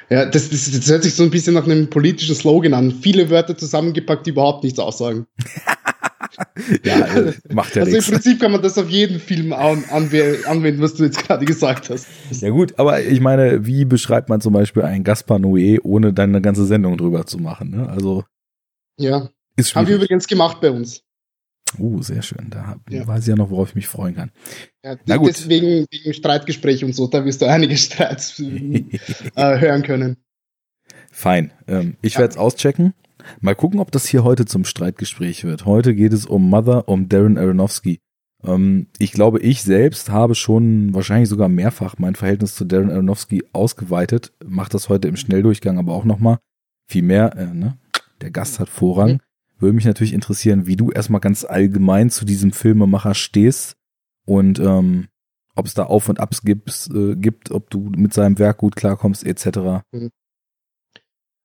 Ja, 0.10 0.26
das, 0.26 0.50
das, 0.50 0.70
das 0.72 0.88
hört 0.90 1.04
sich 1.04 1.16
so 1.16 1.24
ein 1.24 1.32
bisschen 1.32 1.56
nach 1.56 1.66
einem 1.66 1.90
politischen 1.90 2.36
Slogan 2.36 2.74
an. 2.74 2.92
Viele 2.92 3.30
Wörter 3.30 3.58
zusammengepackt, 3.58 4.28
die 4.28 4.32
überhaupt 4.32 4.64
nichts 4.64 4.80
aussagen. 4.80 5.26
ja, 6.84 7.00
äh, 7.16 7.34
macht 7.52 7.76
ja 7.76 7.84
Also 7.84 7.96
nichts. 7.96 8.08
im 8.08 8.14
Prinzip 8.16 8.40
kann 8.40 8.52
man 8.52 8.62
das 8.62 8.78
auf 8.78 8.90
jeden 8.90 9.20
Film 9.20 9.54
an, 9.54 9.84
anwenden, 9.90 10.82
was 10.82 10.96
du 10.96 11.04
jetzt 11.04 11.26
gerade 11.26 11.46
gesagt 11.46 11.90
hast. 11.90 12.08
Ja 12.30 12.50
gut, 12.50 12.78
aber 12.80 13.02
ich 13.02 13.20
meine, 13.20 13.66
wie 13.66 13.86
beschreibt 13.86 14.30
man 14.30 14.42
zum 14.42 14.54
Beispiel 14.54 14.84
einen 14.84 15.04
Gaspar 15.04 15.38
Noé, 15.38 15.80
ohne 15.84 16.14
dann 16.14 16.30
eine 16.30 16.42
ganze 16.42 16.66
Sendung 16.66 16.98
drüber 16.98 17.26
zu 17.26 17.38
machen? 17.38 17.72
Ne? 17.72 17.90
Also 17.90 18.24
ja, 18.98 19.30
ist 19.56 19.76
haben 19.76 19.88
wir 19.88 19.96
übrigens 19.96 20.28
gemacht 20.28 20.62
bei 20.62 20.72
uns. 20.72 21.04
Uh, 21.78 22.02
sehr 22.02 22.22
schön. 22.22 22.50
Da 22.50 22.78
ja. 22.90 23.08
weiß 23.08 23.22
ich 23.22 23.28
ja 23.28 23.36
noch, 23.36 23.50
worauf 23.50 23.70
ich 23.70 23.76
mich 23.76 23.88
freuen 23.88 24.16
kann. 24.16 24.32
Ja, 24.84 24.98
Na 25.06 25.18
gut. 25.18 25.30
Deswegen 25.30 25.86
wegen 25.90 26.14
Streitgespräch 26.14 26.84
und 26.84 26.94
so, 26.94 27.08
da 27.08 27.24
wirst 27.24 27.42
du 27.42 27.46
einige 27.46 27.78
Streits 27.78 28.40
äh, 28.40 29.60
hören 29.60 29.84
können. 29.84 30.18
Fein. 31.12 31.52
Ähm, 31.68 31.98
ich 32.02 32.18
werde 32.18 32.32
es 32.32 32.38
auschecken. 32.38 32.94
Mal 33.40 33.56
gucken, 33.56 33.80
ob 33.80 33.92
das 33.92 34.08
hier 34.08 34.24
heute 34.24 34.46
zum 34.46 34.66
Streitgespräch 34.66 35.44
wird. 35.44 35.66
Heute 35.66 35.96
geht 35.96 36.14
es 36.14 36.26
um 36.26 36.50
Mother, 36.50 36.88
um 36.88 37.10
Darren 37.10 37.38
Aronofsky. 37.38 38.00
Ähm, 38.44 38.88
ich 38.98 39.12
glaube, 39.12 39.40
ich 39.40 39.64
selbst 39.64 40.10
habe 40.10 40.36
schon 40.36 40.94
wahrscheinlich 40.94 41.30
sogar 41.30 41.50
mehrfach 41.50 41.96
mein 41.98 42.16
Verhältnis 42.16 42.56
zu 42.56 42.66
Darren 42.66 42.92
Aronofsky 42.92 43.44
ausgeweitet. 43.54 44.34
Mach 44.46 44.70
das 44.70 44.90
heute 44.90 45.08
im 45.08 45.16
Schnelldurchgang 45.16 45.78
aber 45.78 45.94
auch 45.94 46.06
nochmal. 46.06 46.40
Viel 46.88 47.04
mehr, 47.04 47.36
äh, 47.38 47.54
ne? 47.54 47.78
Der 48.22 48.32
Gast 48.32 48.60
hat 48.60 48.70
Vorrang. 48.70 49.14
Mhm. 49.14 49.20
Würde 49.60 49.74
mich 49.74 49.86
natürlich 49.86 50.14
interessieren, 50.14 50.66
wie 50.66 50.76
du 50.76 50.92
erstmal 50.92 51.22
ganz 51.22 51.46
allgemein 51.46 52.10
zu 52.10 52.26
diesem 52.26 52.52
Filmemacher 52.52 53.14
stehst 53.14 53.76
und 54.26 54.60
ähm, 54.60 55.08
ob 55.56 55.66
es 55.66 55.74
da 55.74 55.84
Auf 55.84 56.10
und 56.10 56.20
Abs 56.20 56.42
gibt, 56.42 56.90
äh, 56.94 57.16
gibt, 57.16 57.52
ob 57.52 57.70
du 57.70 57.92
mit 57.96 58.14
seinem 58.14 58.40
Werk 58.40 58.58
gut 58.58 58.76
klarkommst, 58.76 59.26
etc. 59.26 59.84
Mhm. 59.92 60.10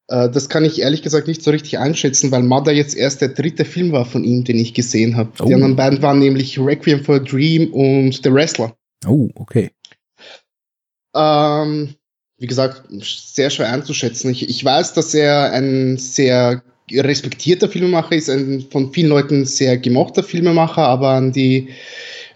Äh, 0.09 0.31
das 0.31 0.49
kann 0.49 0.65
ich 0.65 0.81
ehrlich 0.81 1.03
gesagt 1.03 1.27
nicht 1.27 1.43
so 1.43 1.51
richtig 1.51 1.79
einschätzen, 1.79 2.31
weil 2.31 2.43
Mother 2.43 2.73
jetzt 2.73 2.97
erst 2.97 3.21
der 3.21 3.29
dritte 3.29 3.65
Film 3.65 3.93
war 3.93 4.05
von 4.05 4.25
ihm, 4.25 4.45
den 4.45 4.59
ich 4.59 4.75
gesehen 4.75 5.17
habe. 5.17 5.31
Oh. 5.41 5.47
Die 5.47 5.55
anderen 5.55 5.77
beiden 5.77 6.03
waren 6.03 6.19
nämlich 6.19 6.59
Requiem 6.59 7.05
for 7.05 7.17
a 7.17 7.19
Dream 7.19 7.73
und 7.73 8.21
The 8.23 8.33
Wrestler. 8.33 8.77
Oh, 9.07 9.29
okay. 9.35 9.71
Ähm, 11.15 11.95
wie 12.39 12.47
gesagt, 12.47 12.83
sehr 13.03 13.51
schwer 13.51 13.73
einzuschätzen. 13.73 14.31
Ich, 14.31 14.49
ich 14.49 14.65
weiß, 14.65 14.93
dass 14.93 15.15
er 15.15 15.53
ein 15.53 15.97
sehr 15.97 16.63
respektierter 16.93 17.69
Filmemacher 17.69 18.15
ist, 18.15 18.31
ein 18.31 18.67
von 18.71 18.93
vielen 18.93 19.09
Leuten 19.09 19.45
sehr 19.45 19.77
gemochter 19.79 20.23
Filmemacher, 20.23 20.83
aber 20.83 21.11
an 21.11 21.33
die 21.33 21.71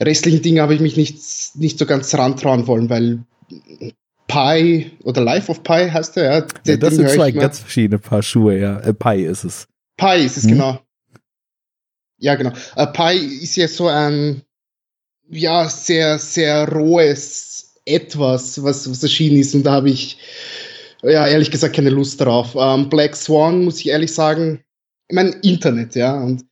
restlichen 0.00 0.42
Dinge 0.42 0.62
habe 0.62 0.74
ich 0.74 0.80
mich 0.80 0.96
nicht, 0.96 1.20
nicht 1.54 1.78
so 1.78 1.86
ganz 1.86 2.12
rantrauen 2.14 2.66
wollen, 2.66 2.90
weil 2.90 3.22
Pi 4.30 4.90
oder 5.02 5.22
Life 5.22 5.50
of 5.50 5.62
Pi 5.62 5.90
heißt 5.90 6.16
er, 6.16 6.24
ja. 6.24 6.46
ja 6.66 6.76
das 6.76 6.94
sind 6.94 7.08
zwei 7.10 7.30
ganz 7.30 7.58
verschiedene 7.58 7.98
Paar 7.98 8.22
Schuhe, 8.22 8.58
ja. 8.58 8.78
Äh, 8.80 8.94
Pi 8.94 9.24
ist 9.24 9.44
es. 9.44 9.66
Pi 9.96 10.24
ist 10.24 10.36
es, 10.36 10.44
hm? 10.44 10.52
genau. 10.52 10.80
Ja, 12.18 12.34
genau. 12.34 12.52
Äh, 12.76 12.86
Pi 12.86 13.16
ist 13.42 13.56
ja 13.56 13.66
so 13.66 13.88
ein, 13.88 14.42
ja, 15.28 15.68
sehr, 15.68 16.18
sehr 16.18 16.68
rohes 16.68 17.74
Etwas, 17.84 18.62
was, 18.62 18.88
was 18.90 19.02
erschienen 19.02 19.38
ist. 19.38 19.54
Und 19.54 19.64
da 19.64 19.72
habe 19.72 19.90
ich 19.90 20.18
ja, 21.02 21.26
ehrlich 21.26 21.50
gesagt 21.50 21.74
keine 21.74 21.90
Lust 21.90 22.20
drauf. 22.20 22.54
Ähm, 22.56 22.88
Black 22.88 23.16
Swan, 23.16 23.64
muss 23.64 23.80
ich 23.80 23.88
ehrlich 23.88 24.12
sagen, 24.12 24.62
ich 25.10 25.14
meine, 25.16 25.30
Internet, 25.42 25.96
ja. 25.96 26.14
Und 26.14 26.44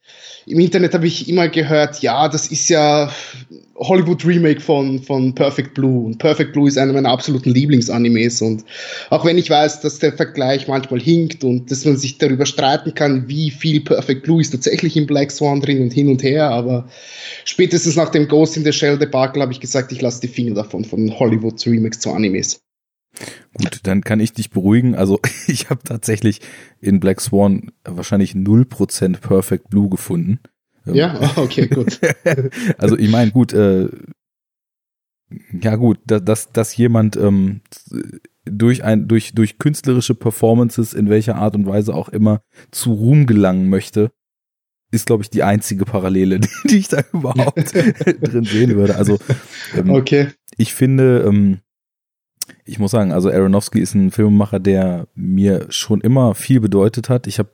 im 0.46 0.58
Internet 0.58 0.92
habe 0.94 1.06
ich 1.06 1.28
immer 1.28 1.48
gehört, 1.48 2.02
ja, 2.02 2.28
das 2.28 2.48
ist 2.48 2.68
ja 2.68 3.08
Hollywood 3.76 4.26
Remake 4.26 4.60
von, 4.60 5.00
von 5.00 5.32
Perfect 5.32 5.74
Blue. 5.74 6.06
Und 6.06 6.18
Perfect 6.18 6.54
Blue 6.54 6.66
ist 6.66 6.76
einer 6.76 6.92
meiner 6.92 7.10
absoluten 7.10 7.50
Lieblingsanimes. 7.50 8.42
Und 8.42 8.64
auch 9.10 9.24
wenn 9.24 9.38
ich 9.38 9.48
weiß, 9.48 9.80
dass 9.80 10.00
der 10.00 10.12
Vergleich 10.12 10.66
manchmal 10.66 11.00
hinkt 11.00 11.44
und 11.44 11.70
dass 11.70 11.84
man 11.84 11.96
sich 11.96 12.18
darüber 12.18 12.46
streiten 12.46 12.94
kann, 12.94 13.28
wie 13.28 13.52
viel 13.52 13.80
Perfect 13.80 14.24
Blue 14.24 14.40
ist 14.40 14.50
tatsächlich 14.50 14.96
in 14.96 15.06
Black 15.06 15.30
Swan 15.30 15.60
drin 15.60 15.80
und 15.80 15.92
hin 15.92 16.08
und 16.08 16.24
her, 16.24 16.50
aber 16.50 16.88
spätestens 17.44 17.94
nach 17.94 18.08
dem 18.08 18.26
Ghost 18.26 18.56
in 18.56 18.64
the 18.64 18.72
Shell 18.72 18.98
Debakel 18.98 19.40
habe 19.40 19.52
ich 19.52 19.60
gesagt, 19.60 19.92
ich 19.92 20.00
lasse 20.00 20.20
die 20.20 20.28
Finger 20.28 20.54
davon, 20.54 20.84
von 20.84 21.16
Hollywood 21.16 21.64
Remakes 21.64 22.00
zu 22.00 22.10
Animes. 22.10 22.60
Gut, 23.54 23.80
dann 23.84 24.02
kann 24.02 24.20
ich 24.20 24.32
dich 24.32 24.50
beruhigen. 24.50 24.94
Also 24.94 25.20
ich 25.46 25.70
habe 25.70 25.82
tatsächlich 25.82 26.40
in 26.80 27.00
Black 27.00 27.20
Swan 27.20 27.72
wahrscheinlich 27.84 28.32
0% 28.32 29.18
Perfect 29.18 29.70
Blue 29.70 29.88
gefunden. 29.88 30.40
Ja, 30.86 31.32
okay, 31.36 31.66
gut. 31.66 32.00
also 32.78 32.96
ich 32.96 33.10
meine, 33.10 33.30
gut, 33.30 33.52
äh, 33.52 33.88
ja 35.60 35.76
gut, 35.76 35.98
dass, 36.06 36.24
dass, 36.24 36.52
dass 36.52 36.76
jemand 36.76 37.16
ähm, 37.16 37.60
durch 38.44 38.82
ein 38.82 39.08
durch 39.08 39.34
durch 39.34 39.58
künstlerische 39.58 40.14
Performances 40.14 40.94
in 40.94 41.10
welcher 41.10 41.36
Art 41.36 41.54
und 41.54 41.66
Weise 41.66 41.94
auch 41.94 42.08
immer 42.08 42.40
zu 42.70 42.92
Ruhm 42.92 43.26
gelangen 43.26 43.68
möchte, 43.68 44.10
ist 44.90 45.06
glaube 45.06 45.22
ich 45.22 45.30
die 45.30 45.42
einzige 45.42 45.84
Parallele, 45.84 46.40
die 46.64 46.78
ich 46.78 46.88
da 46.88 47.02
überhaupt 47.12 47.74
drin 47.74 48.44
sehen 48.44 48.74
würde. 48.76 48.96
Also 48.96 49.18
ähm, 49.76 49.90
okay. 49.90 50.28
ich 50.56 50.72
finde, 50.72 51.24
ähm, 51.28 51.58
ich 52.68 52.78
muss 52.78 52.90
sagen, 52.90 53.12
also 53.12 53.30
Aronofsky 53.30 53.80
ist 53.80 53.94
ein 53.94 54.10
Filmemacher, 54.10 54.60
der 54.60 55.08
mir 55.14 55.66
schon 55.70 56.00
immer 56.00 56.34
viel 56.34 56.60
bedeutet 56.60 57.08
hat. 57.08 57.26
Ich 57.26 57.38
habe 57.38 57.50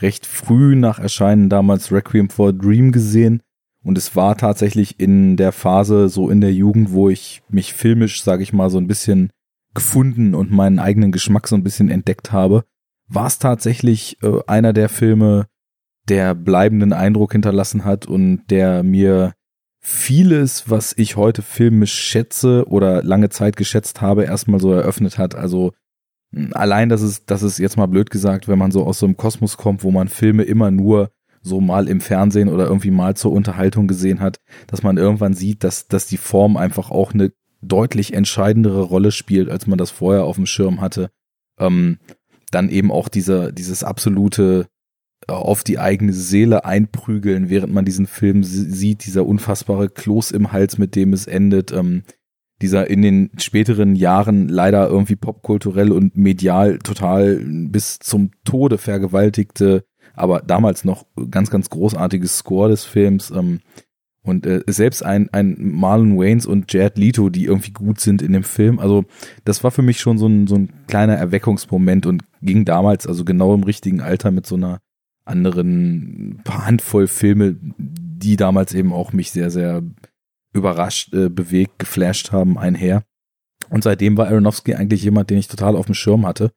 recht 0.00 0.24
früh 0.24 0.76
nach 0.76 0.98
Erscheinen 0.98 1.48
damals 1.48 1.92
Requiem 1.92 2.30
for 2.30 2.50
a 2.50 2.52
Dream 2.52 2.92
gesehen 2.92 3.42
und 3.84 3.98
es 3.98 4.14
war 4.14 4.36
tatsächlich 4.36 5.00
in 5.00 5.36
der 5.36 5.52
Phase 5.52 6.08
so 6.08 6.30
in 6.30 6.40
der 6.40 6.52
Jugend, 6.52 6.92
wo 6.92 7.08
ich 7.08 7.42
mich 7.48 7.74
filmisch, 7.74 8.22
sage 8.22 8.42
ich 8.42 8.52
mal, 8.52 8.70
so 8.70 8.78
ein 8.78 8.86
bisschen 8.86 9.30
gefunden 9.74 10.34
und 10.34 10.50
meinen 10.50 10.78
eigenen 10.78 11.12
Geschmack 11.12 11.48
so 11.48 11.56
ein 11.56 11.64
bisschen 11.64 11.88
entdeckt 11.88 12.30
habe, 12.30 12.64
war 13.08 13.26
es 13.26 13.38
tatsächlich 13.38 14.18
äh, 14.22 14.38
einer 14.46 14.72
der 14.72 14.88
Filme, 14.88 15.46
der 16.08 16.34
bleibenden 16.34 16.92
Eindruck 16.92 17.32
hinterlassen 17.32 17.84
hat 17.84 18.06
und 18.06 18.44
der 18.50 18.82
mir 18.82 19.32
vieles, 19.82 20.70
was 20.70 20.94
ich 20.96 21.16
heute 21.16 21.42
filmisch 21.42 21.92
schätze 21.92 22.64
oder 22.68 23.02
lange 23.02 23.28
Zeit 23.30 23.56
geschätzt 23.56 24.00
habe, 24.00 24.24
erstmal 24.24 24.60
so 24.60 24.72
eröffnet 24.72 25.18
hat. 25.18 25.34
Also 25.34 25.72
allein, 26.52 26.88
dass 26.88 27.02
es, 27.02 27.26
dass 27.26 27.42
es 27.42 27.58
jetzt 27.58 27.76
mal 27.76 27.86
blöd 27.86 28.08
gesagt, 28.10 28.48
wenn 28.48 28.58
man 28.58 28.70
so 28.70 28.84
aus 28.84 29.00
so 29.00 29.06
einem 29.06 29.16
Kosmos 29.16 29.56
kommt, 29.56 29.82
wo 29.82 29.90
man 29.90 30.08
Filme 30.08 30.44
immer 30.44 30.70
nur 30.70 31.10
so 31.42 31.60
mal 31.60 31.88
im 31.88 32.00
Fernsehen 32.00 32.48
oder 32.48 32.66
irgendwie 32.66 32.92
mal 32.92 33.16
zur 33.16 33.32
Unterhaltung 33.32 33.88
gesehen 33.88 34.20
hat, 34.20 34.38
dass 34.68 34.84
man 34.84 34.96
irgendwann 34.96 35.34
sieht, 35.34 35.64
dass, 35.64 35.88
dass 35.88 36.06
die 36.06 36.16
Form 36.16 36.56
einfach 36.56 36.92
auch 36.92 37.12
eine 37.12 37.32
deutlich 37.60 38.14
entscheidendere 38.14 38.82
Rolle 38.82 39.10
spielt, 39.10 39.48
als 39.48 39.66
man 39.66 39.78
das 39.78 39.90
vorher 39.90 40.24
auf 40.24 40.36
dem 40.36 40.46
Schirm 40.46 40.80
hatte. 40.80 41.10
Ähm, 41.58 41.98
dann 42.52 42.68
eben 42.68 42.92
auch 42.92 43.08
dieser, 43.08 43.50
dieses 43.50 43.82
absolute 43.82 44.68
auf 45.28 45.64
die 45.64 45.78
eigene 45.78 46.12
Seele 46.12 46.64
einprügeln, 46.64 47.50
während 47.50 47.72
man 47.72 47.84
diesen 47.84 48.06
Film 48.06 48.42
sieht, 48.44 49.06
dieser 49.06 49.26
unfassbare 49.26 49.88
Kloß 49.88 50.30
im 50.32 50.52
Hals, 50.52 50.78
mit 50.78 50.96
dem 50.96 51.12
es 51.12 51.26
endet, 51.26 51.72
ähm, 51.72 52.02
dieser 52.60 52.88
in 52.88 53.02
den 53.02 53.30
späteren 53.38 53.96
Jahren 53.96 54.48
leider 54.48 54.88
irgendwie 54.88 55.16
popkulturell 55.16 55.92
und 55.92 56.16
medial 56.16 56.78
total 56.78 57.40
bis 57.44 57.98
zum 57.98 58.30
Tode 58.44 58.78
vergewaltigte, 58.78 59.84
aber 60.14 60.40
damals 60.40 60.84
noch 60.84 61.06
ganz, 61.30 61.50
ganz 61.50 61.70
großartiges 61.70 62.38
Score 62.38 62.68
des 62.68 62.84
Films. 62.84 63.30
Ähm, 63.30 63.60
und 64.24 64.46
äh, 64.46 64.62
selbst 64.68 65.04
ein, 65.04 65.28
ein 65.32 65.56
Marlon 65.58 66.16
Waynes 66.16 66.46
und 66.46 66.72
Jared 66.72 66.96
Leto, 66.96 67.28
die 67.28 67.46
irgendwie 67.46 67.72
gut 67.72 67.98
sind 67.98 68.22
in 68.22 68.32
dem 68.32 68.44
Film. 68.44 68.78
Also 68.78 69.04
das 69.44 69.64
war 69.64 69.72
für 69.72 69.82
mich 69.82 69.98
schon 69.98 70.16
so 70.16 70.28
ein, 70.28 70.46
so 70.46 70.54
ein 70.54 70.72
kleiner 70.86 71.16
Erweckungsmoment 71.16 72.06
und 72.06 72.22
ging 72.40 72.64
damals, 72.64 73.08
also 73.08 73.24
genau 73.24 73.52
im 73.52 73.64
richtigen 73.64 74.00
Alter 74.00 74.30
mit 74.30 74.46
so 74.46 74.54
einer 74.54 74.78
anderen 75.24 76.40
paar 76.44 76.66
Handvoll 76.66 77.06
Filme, 77.06 77.56
die 77.78 78.36
damals 78.36 78.74
eben 78.74 78.92
auch 78.92 79.12
mich 79.12 79.30
sehr, 79.30 79.50
sehr 79.50 79.82
überrascht, 80.52 81.14
äh, 81.14 81.28
bewegt, 81.28 81.78
geflasht 81.78 82.32
haben, 82.32 82.58
einher. 82.58 83.04
Und 83.70 83.84
seitdem 83.84 84.16
war 84.16 84.28
Aronofsky 84.28 84.74
eigentlich 84.74 85.02
jemand, 85.02 85.30
den 85.30 85.38
ich 85.38 85.48
total 85.48 85.76
auf 85.76 85.86
dem 85.86 85.94
Schirm 85.94 86.26
hatte. 86.26 86.52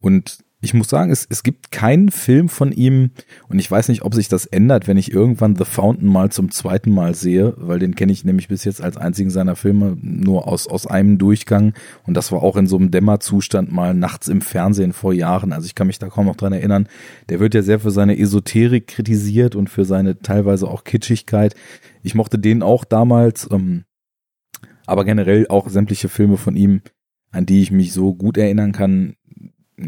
Und 0.00 0.38
ich 0.62 0.74
muss 0.74 0.88
sagen, 0.88 1.10
es, 1.10 1.26
es 1.28 1.42
gibt 1.42 1.72
keinen 1.72 2.10
Film 2.10 2.48
von 2.48 2.70
ihm 2.70 3.12
und 3.48 3.58
ich 3.58 3.70
weiß 3.70 3.88
nicht, 3.88 4.02
ob 4.02 4.14
sich 4.14 4.28
das 4.28 4.44
ändert, 4.44 4.88
wenn 4.88 4.98
ich 4.98 5.12
irgendwann 5.12 5.56
The 5.56 5.64
Fountain 5.64 6.08
mal 6.08 6.30
zum 6.30 6.50
zweiten 6.50 6.92
Mal 6.92 7.14
sehe, 7.14 7.54
weil 7.56 7.78
den 7.78 7.94
kenne 7.94 8.12
ich 8.12 8.24
nämlich 8.24 8.48
bis 8.48 8.64
jetzt 8.64 8.82
als 8.82 8.98
einzigen 8.98 9.30
seiner 9.30 9.56
Filme 9.56 9.96
nur 10.02 10.46
aus, 10.48 10.66
aus 10.66 10.86
einem 10.86 11.16
Durchgang 11.16 11.72
und 12.06 12.14
das 12.14 12.30
war 12.30 12.42
auch 12.42 12.56
in 12.56 12.66
so 12.66 12.76
einem 12.76 12.90
Dämmerzustand 12.90 13.72
mal 13.72 13.94
nachts 13.94 14.28
im 14.28 14.42
Fernsehen 14.42 14.92
vor 14.92 15.14
Jahren. 15.14 15.52
Also 15.52 15.66
ich 15.66 15.74
kann 15.74 15.86
mich 15.86 15.98
da 15.98 16.08
kaum 16.08 16.26
noch 16.26 16.36
dran 16.36 16.52
erinnern. 16.52 16.88
Der 17.30 17.40
wird 17.40 17.54
ja 17.54 17.62
sehr 17.62 17.80
für 17.80 17.90
seine 17.90 18.18
Esoterik 18.18 18.86
kritisiert 18.86 19.56
und 19.56 19.70
für 19.70 19.86
seine 19.86 20.18
teilweise 20.18 20.68
auch 20.68 20.84
Kitschigkeit. 20.84 21.54
Ich 22.02 22.14
mochte 22.14 22.38
den 22.38 22.62
auch 22.62 22.84
damals, 22.84 23.48
ähm, 23.50 23.84
aber 24.86 25.04
generell 25.04 25.46
auch 25.48 25.68
sämtliche 25.68 26.08
Filme 26.08 26.36
von 26.36 26.56
ihm, 26.56 26.82
an 27.30 27.46
die 27.46 27.62
ich 27.62 27.70
mich 27.70 27.92
so 27.92 28.14
gut 28.14 28.36
erinnern 28.36 28.72
kann, 28.72 29.14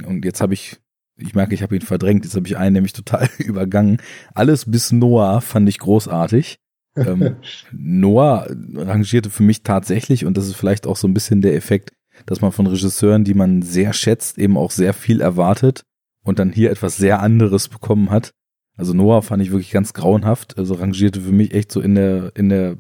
und 0.01 0.25
jetzt 0.25 0.41
habe 0.41 0.55
ich, 0.55 0.79
ich 1.17 1.35
merke, 1.35 1.55
ich 1.55 1.63
habe 1.63 1.75
ihn 1.77 1.83
verdrängt, 1.83 2.25
jetzt 2.25 2.37
habe 2.37 2.47
ich 2.47 2.57
einen 2.57 2.75
nämlich 2.75 2.93
total 2.93 3.29
übergangen. 3.39 3.99
Alles 4.35 4.71
bis 4.71 4.93
Noah 4.93 5.41
fand 5.41 5.69
ich 5.69 5.79
großartig. 5.79 6.57
ähm, 6.97 7.37
Noah 7.73 8.47
rangierte 8.75 9.31
für 9.31 9.43
mich 9.43 9.63
tatsächlich, 9.63 10.25
und 10.25 10.37
das 10.37 10.47
ist 10.47 10.57
vielleicht 10.57 10.87
auch 10.87 10.97
so 10.97 11.09
ein 11.09 11.15
bisschen 11.15 11.43
der 11.43 11.55
Effekt, 11.55 11.93
dass 12.27 12.41
man 12.41 12.53
von 12.53 12.67
Regisseuren, 12.67 13.25
die 13.25 13.35
man 13.35 13.63
sehr 13.63 13.93
schätzt, 13.93 14.39
eben 14.39 14.57
auch 14.57 14.71
sehr 14.71 14.95
viel 14.95 15.21
erwartet 15.21 15.83
und 16.23 16.39
dann 16.39 16.53
hier 16.53 16.71
etwas 16.71 16.97
sehr 16.97 17.21
anderes 17.21 17.69
bekommen 17.69 18.11
hat. 18.11 18.33
Also 18.77 18.95
Noah 18.95 19.23
fand 19.23 19.43
ich 19.43 19.51
wirklich 19.51 19.71
ganz 19.71 19.93
grauenhaft, 19.93 20.57
also 20.59 20.75
rangierte 20.75 21.21
für 21.21 21.33
mich 21.33 21.53
echt 21.53 21.71
so 21.73 21.81
in 21.81 21.95
der, 21.95 22.33
in 22.37 22.49
der 22.49 22.77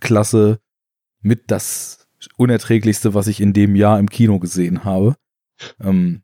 Klasse 0.00 0.58
mit 1.20 1.50
das 1.50 2.08
unerträglichste, 2.36 3.14
was 3.14 3.26
ich 3.26 3.40
in 3.40 3.52
dem 3.52 3.76
Jahr 3.76 3.98
im 3.98 4.10
Kino 4.10 4.38
gesehen 4.38 4.84
habe. 4.84 5.16
Ähm, 5.80 6.21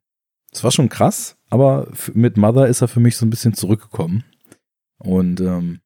es 0.52 0.64
war 0.64 0.70
schon 0.70 0.88
krass, 0.88 1.36
aber 1.50 1.88
mit 2.14 2.36
Mother 2.36 2.66
ist 2.66 2.80
er 2.80 2.88
für 2.88 3.00
mich 3.00 3.16
so 3.16 3.26
ein 3.26 3.30
bisschen 3.30 3.54
zurückgekommen 3.54 4.24
und 4.98 5.40
ähm, 5.40 5.80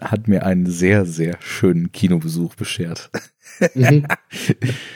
hat 0.00 0.28
mir 0.28 0.44
einen 0.44 0.66
sehr, 0.66 1.06
sehr 1.06 1.36
schönen 1.40 1.92
Kinobesuch 1.92 2.54
beschert. 2.54 3.10
Mhm. 3.74 4.06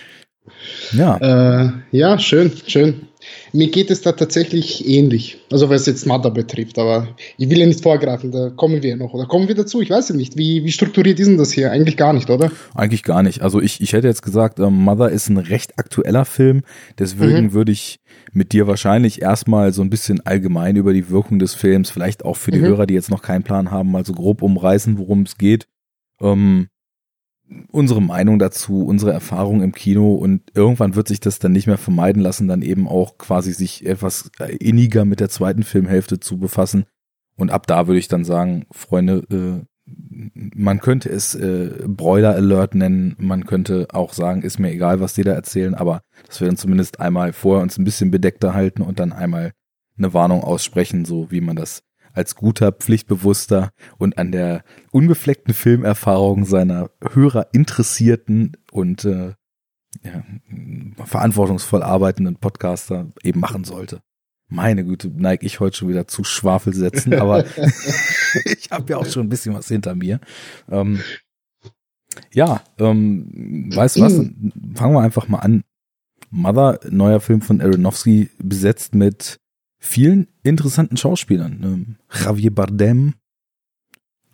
ja. 0.93 1.17
Äh, 1.17 1.73
ja, 1.91 2.19
schön, 2.19 2.53
schön. 2.67 3.09
Mir 3.53 3.69
geht 3.69 3.91
es 3.91 4.01
da 4.01 4.13
tatsächlich 4.13 4.89
ähnlich. 4.89 5.39
Also 5.51 5.69
was 5.69 5.87
jetzt 5.87 6.07
Mother 6.07 6.31
betrifft, 6.31 6.79
aber 6.79 7.09
ich 7.39 7.51
will 7.51 7.59
ja 7.59 7.67
nicht 7.67 7.83
vorgreifen, 7.83 8.31
da 8.33 8.51
kommen 8.51 8.83
wir 8.83 8.97
noch. 8.97 9.13
Oder 9.13 9.27
kommen 9.27 9.49
wir 9.49 9.55
dazu? 9.55 9.81
Ich 9.81 9.91
weiß 9.91 10.11
ja 10.11 10.15
nicht. 10.15 10.37
Wie, 10.37 10.65
wie 10.65 10.73
strukturiert 10.73 11.21
ist 11.21 11.27
denn 11.29 11.39
das 11.39 11.53
hier? 11.53 11.71
Eigentlich 11.71 11.97
gar 11.97 12.13
nicht, 12.13 12.31
oder? 12.31 12.51
Eigentlich 12.75 13.03
gar 13.03 13.23
nicht. 13.23 13.43
Also 13.43 13.61
ich, 13.61 13.81
ich 13.81 13.93
hätte 13.93 14.09
jetzt 14.09 14.23
gesagt, 14.23 14.59
äh, 14.59 14.71
Mother 14.71 15.11
ist 15.11 15.29
ein 15.29 15.39
recht 15.39 15.79
aktueller 15.79 16.25
Film. 16.25 16.63
Deswegen 16.99 17.47
mhm. 17.47 17.53
würde 17.53 17.73
ich 17.73 17.99
mit 18.33 18.53
dir 18.53 18.67
wahrscheinlich 18.67 19.21
erstmal 19.21 19.73
so 19.73 19.83
ein 19.83 19.91
bisschen 19.91 20.21
allgemein 20.25 20.77
über 20.77 20.93
die 20.93 21.11
Wirkung 21.11 21.39
des 21.39 21.55
Films, 21.55 21.91
vielleicht 21.91 22.25
auch 22.25 22.37
für 22.37 22.51
die 22.51 22.59
mhm. 22.59 22.67
Hörer, 22.67 22.87
die 22.87 22.95
jetzt 22.95 23.11
noch 23.11 23.23
keinen 23.23 23.43
Plan 23.43 23.71
haben, 23.71 23.91
mal 23.91 24.05
so 24.05 24.13
grob 24.13 24.43
umreißen, 24.43 24.99
worum 24.99 25.23
es 25.23 25.37
geht. 25.37 25.67
Ähm, 26.21 26.69
unsere 27.71 28.03
Meinung 28.03 28.39
dazu, 28.39 28.85
unsere 28.85 29.13
Erfahrung 29.13 29.63
im 29.63 29.73
Kino 29.73 30.15
und 30.15 30.43
irgendwann 30.55 30.95
wird 30.95 31.09
sich 31.09 31.21
das 31.21 31.39
dann 31.39 31.53
nicht 31.53 31.67
mehr 31.67 31.79
vermeiden 31.79 32.23
lassen, 32.23 32.49
dann 32.49 32.63
eben 32.63 32.89
auch 32.89 33.19
quasi 33.19 33.53
sich 33.53 33.87
etwas 33.87 34.31
inniger 34.59 35.05
mit 35.05 35.21
der 35.21 35.29
zweiten 35.29 35.63
Filmhälfte 35.63 36.21
zu 36.21 36.39
befassen. 36.39 36.85
Und 37.37 37.51
ab 37.51 37.67
da 37.67 37.87
würde 37.87 37.99
ich 37.99 38.09
dann 38.09 38.25
sagen, 38.25 38.67
Freunde, 38.71 39.25
äh, 39.31 39.67
man 40.55 40.81
könnte 40.81 41.09
es 41.09 41.35
äh, 41.35 41.71
Broiler 41.87 42.35
Alert 42.35 42.75
nennen, 42.75 43.17
man 43.19 43.47
könnte 43.47 43.89
auch 43.93 44.13
sagen, 44.13 44.43
ist 44.43 44.59
mir 44.59 44.71
egal, 44.71 45.01
was 45.01 45.15
die 45.15 45.25
da 45.25 45.33
erzählen, 45.33 45.75
aber 45.75 46.03
dass 46.27 46.41
wir 46.41 46.47
dann 46.47 46.57
zumindest 46.57 47.01
einmal 47.01 47.33
vorher 47.33 47.63
uns 47.63 47.79
ein 47.79 47.85
bisschen 47.85 48.11
bedeckter 48.11 48.55
halten 48.55 48.83
und 48.83 49.01
dann 49.01 49.13
einmal 49.13 49.53
eine 49.99 50.15
Warnung 50.15 50.43
aussprechen, 50.43 51.05
so 51.05 51.31
wie 51.31 51.41
man 51.41 51.57
das 51.57 51.83
als 52.13 52.35
guter, 52.35 52.73
pflichtbewusster 52.73 53.71
und 53.99 54.19
an 54.19 54.33
der 54.33 54.65
unbefleckten 54.91 55.55
Filmerfahrung 55.55 56.45
seiner 56.45 56.91
Hörer 57.13 57.49
interessierten 57.53 58.57
und 58.71 59.05
äh, 59.05 59.35
ja, 60.03 60.25
verantwortungsvoll 61.05 61.83
arbeitenden 61.83 62.37
Podcaster 62.37 63.13
eben 63.23 63.41
machen 63.41 63.65
sollte. 63.65 64.01
Meine 64.49 64.85
Güte, 64.85 65.11
neige 65.15 65.47
ich 65.47 65.61
heute 65.61 65.77
schon 65.77 65.89
wieder 65.89 66.07
zu 66.07 66.25
Schwafelsätzen, 66.25 67.15
aber 67.15 67.45
ich 68.45 68.71
habe 68.71 68.91
ja 68.91 68.99
auch 68.99 69.07
schon 69.07 69.27
ein 69.27 69.29
bisschen 69.29 69.55
was 69.55 69.69
hinter 69.69 69.95
mir. 69.95 70.21
Ähm, 70.71 71.01
ja, 72.33 72.63
ähm, 72.79 73.71
weißt 73.75 73.97
du 73.97 74.01
was? 74.03 74.13
Fangen 74.15 74.95
wir 74.95 75.01
einfach 75.01 75.29
mal 75.29 75.39
an. 75.39 75.65
Mother, 76.31 76.81
neuer 76.91 77.21
Film 77.21 77.43
von 77.43 77.61
Aronofsky, 77.61 78.31
besetzt 78.39 78.95
mit 78.95 79.39
vielen 79.83 80.29
interessanten 80.43 80.97
Schauspielern. 80.97 81.61
Ähm, 81.63 81.97
Javier 82.25 82.55
Bardem, 82.55 83.15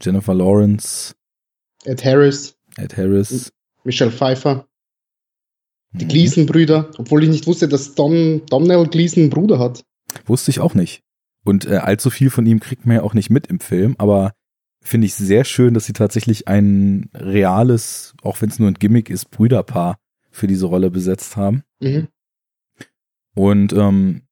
Jennifer 0.00 0.34
Lawrence, 0.34 1.14
Ed 1.84 2.04
Harris, 2.04 2.56
Ed 2.76 2.96
Harris, 2.96 3.52
Michelle 3.82 4.12
Pfeiffer, 4.12 4.68
die 5.92 6.04
mhm. 6.04 6.08
Gleason-Brüder, 6.08 6.90
obwohl 6.98 7.24
ich 7.24 7.30
nicht 7.30 7.46
wusste, 7.46 7.66
dass 7.66 7.94
Don, 7.94 8.44
Domhnall 8.46 8.86
Gleason 8.86 9.24
einen 9.24 9.30
Bruder 9.30 9.58
hat. 9.58 9.84
Wusste 10.26 10.50
ich 10.50 10.60
auch 10.60 10.74
nicht. 10.74 11.02
Und 11.44 11.66
äh, 11.66 11.76
allzu 11.76 12.10
viel 12.10 12.30
von 12.30 12.44
ihm 12.46 12.60
kriegt 12.60 12.84
man 12.84 12.96
ja 12.96 13.02
auch 13.02 13.14
nicht 13.14 13.30
mit 13.30 13.46
im 13.46 13.60
Film, 13.60 13.94
aber 13.98 14.34
finde 14.82 15.06
ich 15.06 15.14
sehr 15.14 15.44
schön, 15.44 15.72
dass 15.72 15.86
sie 15.86 15.92
tatsächlich 15.94 16.46
ein 16.46 17.10
reales, 17.14 18.14
auch 18.22 18.40
wenn 18.42 18.50
es 18.50 18.58
nur 18.58 18.68
ein 18.68 18.74
Gimmick 18.74 19.08
ist, 19.08 19.30
Brüderpaar 19.30 19.96
für 20.30 20.46
diese 20.46 20.66
Rolle 20.66 20.90
besetzt 20.90 21.36
haben. 21.36 21.62
Mhm. 21.80 22.08
Und 23.34 23.72
ähm, 23.72 24.27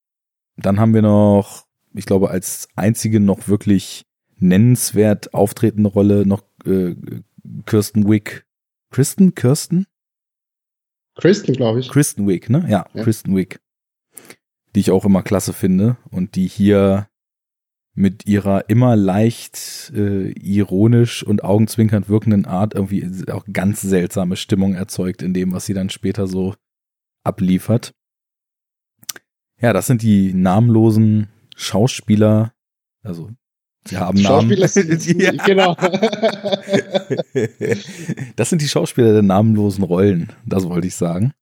dann 0.57 0.81
haben 0.81 0.95
wir 0.95 1.03
noch, 1.03 1.67
ich 1.95 2.07
glaube, 2.07 2.31
als 2.31 2.69
einzige 2.75 3.21
noch 3.21 3.49
wirklich 3.49 4.05
nennenswert 4.39 5.35
auftretende 5.35 5.89
Rolle 5.89 6.27
noch 6.27 6.43
äh, 6.65 6.95
Kirsten 7.65 8.09
Wick. 8.09 8.47
Kristen? 8.91 9.35
Kirsten? 9.35 9.87
Kristen, 11.17 11.55
glaube 11.55 11.81
ich. 11.81 11.89
Kristen 11.89 12.27
Wick, 12.27 12.51
ne? 12.51 12.67
Ja, 12.69 12.87
ja, 12.93 13.03
Kristen 13.03 13.35
Wick. 13.35 13.61
Die 14.75 14.81
ich 14.81 14.91
auch 14.91 15.05
immer 15.05 15.23
klasse 15.23 15.53
finde 15.53 15.97
und 16.11 16.37
die 16.37 16.47
hier 16.47 17.09
mit 17.95 18.27
ihrer 18.27 18.69
immer 18.69 18.95
leicht 18.95 19.91
äh, 19.95 20.31
ironisch 20.33 21.23
und 21.23 21.43
augenzwinkernd 21.43 22.11
wirkenden 22.11 22.45
Art 22.45 22.75
irgendwie 22.75 23.31
auch 23.33 23.47
ganz 23.51 23.81
seltsame 23.81 24.37
Stimmung 24.37 24.75
erzeugt 24.75 25.23
in 25.23 25.33
dem, 25.33 25.53
was 25.53 25.65
sie 25.65 25.73
dann 25.73 25.89
später 25.89 26.27
so 26.27 26.55
abliefert. 27.25 27.95
Ja, 29.61 29.73
das 29.73 29.87
sind 29.87 30.03
die 30.03 30.35
namenlosen 30.35 31.29
Schauspieler, 31.57 32.53
also 33.03 33.31
sie 33.87 33.97
haben 33.97 34.19
Schauspieler 34.19 34.67
Namen. 34.67 34.69
Sind, 34.99 35.23
ja. 35.23 35.33
Genau. 35.45 35.75
das 38.37 38.51
sind 38.51 38.61
die 38.61 38.69
Schauspieler 38.69 39.13
der 39.13 39.23
namenlosen 39.23 39.85
Rollen, 39.85 40.33
das 40.45 40.69
wollte 40.69 40.89
ich 40.89 40.95
sagen. 40.95 41.33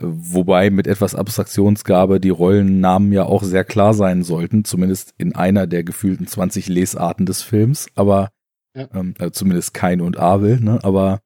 Wobei 0.00 0.70
mit 0.70 0.86
etwas 0.86 1.16
Abstraktionsgabe 1.16 2.20
die 2.20 2.28
Rollennamen 2.28 3.12
ja 3.12 3.24
auch 3.24 3.42
sehr 3.42 3.64
klar 3.64 3.94
sein 3.94 4.22
sollten, 4.22 4.64
zumindest 4.64 5.12
in 5.18 5.34
einer 5.34 5.66
der 5.66 5.82
gefühlten 5.82 6.26
20 6.26 6.68
Lesarten 6.68 7.26
des 7.26 7.42
Films, 7.42 7.88
aber 7.96 8.30
ja. 8.76 8.86
ähm, 8.94 9.14
also 9.18 9.30
zumindest 9.30 9.74
Kain 9.74 10.00
und 10.00 10.16
Abel, 10.16 10.60
ne? 10.60 10.78
Aber 10.84 11.20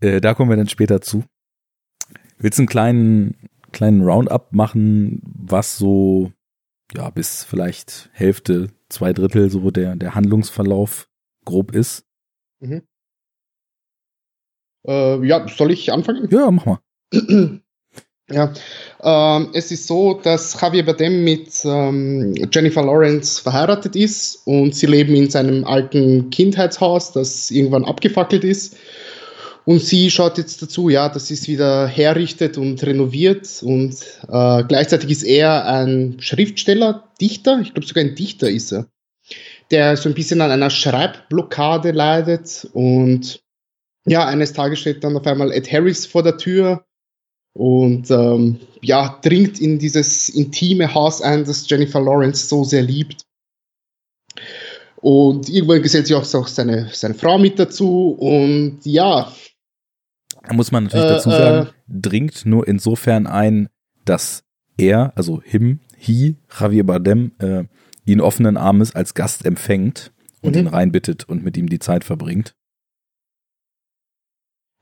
äh, 0.00 0.20
da 0.20 0.34
kommen 0.34 0.50
wir 0.50 0.56
dann 0.56 0.68
später 0.68 1.00
zu. 1.00 1.24
Willst 2.38 2.58
du 2.58 2.62
einen 2.62 2.68
kleinen, 2.68 3.34
kleinen 3.72 4.02
Roundup 4.02 4.52
machen, 4.52 5.20
was 5.24 5.76
so, 5.76 6.32
ja, 6.94 7.10
bis 7.10 7.44
vielleicht 7.44 8.10
Hälfte, 8.12 8.68
zwei 8.88 9.12
Drittel 9.12 9.50
so 9.50 9.70
der, 9.70 9.96
der 9.96 10.14
Handlungsverlauf 10.14 11.08
grob 11.44 11.74
ist? 11.74 12.04
Mhm. 12.60 12.82
Äh, 14.86 15.26
ja, 15.26 15.46
soll 15.48 15.70
ich 15.70 15.92
anfangen? 15.92 16.28
Ja, 16.30 16.50
mach 16.50 16.66
mal. 16.66 16.80
Ja, 18.30 18.52
ähm, 19.02 19.50
es 19.52 19.70
ist 19.72 19.86
so, 19.86 20.14
dass 20.14 20.58
Javier 20.60 20.86
Bardem 20.86 21.24
mit 21.24 21.64
ähm, 21.64 22.34
Jennifer 22.50 22.82
Lawrence 22.82 23.42
verheiratet 23.42 23.96
ist 23.96 24.46
und 24.46 24.74
sie 24.74 24.86
leben 24.86 25.14
in 25.14 25.28
seinem 25.28 25.64
alten 25.64 26.30
Kindheitshaus, 26.30 27.12
das 27.12 27.50
irgendwann 27.50 27.84
abgefackelt 27.84 28.44
ist. 28.44 28.76
Und 29.64 29.80
sie 29.80 30.10
schaut 30.10 30.38
jetzt 30.38 30.60
dazu, 30.60 30.88
ja, 30.88 31.16
sie 31.18 31.34
es 31.34 31.46
wieder 31.46 31.86
herrichtet 31.86 32.58
und 32.58 32.82
renoviert. 32.82 33.62
Und 33.62 33.94
äh, 34.28 34.64
gleichzeitig 34.64 35.10
ist 35.10 35.22
er 35.22 35.66
ein 35.66 36.16
Schriftsteller, 36.18 37.08
Dichter, 37.20 37.60
ich 37.60 37.72
glaube 37.72 37.86
sogar 37.86 38.02
ein 38.02 38.16
Dichter 38.16 38.50
ist 38.50 38.72
er, 38.72 38.88
der 39.70 39.96
so 39.96 40.08
ein 40.08 40.14
bisschen 40.14 40.40
an 40.40 40.50
einer 40.50 40.70
Schreibblockade 40.70 41.92
leidet. 41.92 42.68
Und 42.72 43.40
ja, 44.04 44.26
eines 44.26 44.52
Tages 44.52 44.80
steht 44.80 45.04
dann 45.04 45.16
auf 45.16 45.26
einmal 45.26 45.52
Ed 45.52 45.70
Harris 45.70 46.06
vor 46.06 46.24
der 46.24 46.38
Tür 46.38 46.84
und 47.54 48.10
ähm, 48.10 48.58
ja, 48.80 49.20
dringt 49.22 49.60
in 49.60 49.78
dieses 49.78 50.28
intime 50.28 50.92
Haus 50.92 51.22
ein, 51.22 51.44
das 51.44 51.68
Jennifer 51.68 52.00
Lawrence 52.00 52.48
so 52.48 52.64
sehr 52.64 52.82
liebt. 52.82 53.22
Und 54.96 55.48
irgendwann 55.48 55.82
gesellt 55.82 56.06
sich 56.06 56.16
auch 56.16 56.24
seine, 56.24 56.88
seine 56.92 57.14
Frau 57.14 57.38
mit 57.38 57.58
dazu 57.58 58.16
und 58.18 58.80
ja. 58.84 59.32
Da 60.46 60.54
muss 60.54 60.72
man 60.72 60.84
natürlich 60.84 61.06
äh, 61.06 61.08
dazu 61.08 61.30
sagen, 61.30 61.68
äh, 61.68 61.72
dringt 61.88 62.44
nur 62.46 62.66
insofern 62.66 63.26
ein, 63.26 63.68
dass 64.04 64.44
er, 64.76 65.12
also 65.16 65.40
him, 65.42 65.80
he, 65.96 66.36
Javier 66.58 66.84
Bardem, 66.84 67.32
äh, 67.38 67.64
ihn 68.04 68.20
offenen 68.20 68.56
Armes 68.56 68.94
als 68.94 69.14
Gast 69.14 69.44
empfängt 69.44 70.12
und 70.40 70.54
mhm. 70.54 70.62
ihn 70.62 70.66
reinbittet 70.66 71.28
und 71.28 71.44
mit 71.44 71.56
ihm 71.56 71.68
die 71.68 71.78
Zeit 71.78 72.04
verbringt. 72.04 72.54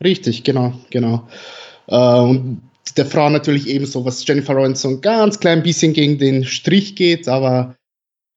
Richtig, 0.03 0.44
genau, 0.44 0.75
genau. 0.90 1.29
Äh, 1.87 1.96
und 1.96 2.62
der 2.96 3.07
Frau 3.07 3.29
natürlich 3.29 3.68
ebenso, 3.68 4.05
was 4.05 4.27
Jennifer 4.27 4.55
Lawrence 4.55 4.83
so 4.83 4.88
ein 4.88 5.01
ganz 5.03 5.38
klein 5.38 5.62
bisschen 5.62 5.92
gegen 5.92 6.18
den 6.18 6.44
Strich 6.44 6.96
geht, 6.96 7.29
aber 7.29 7.77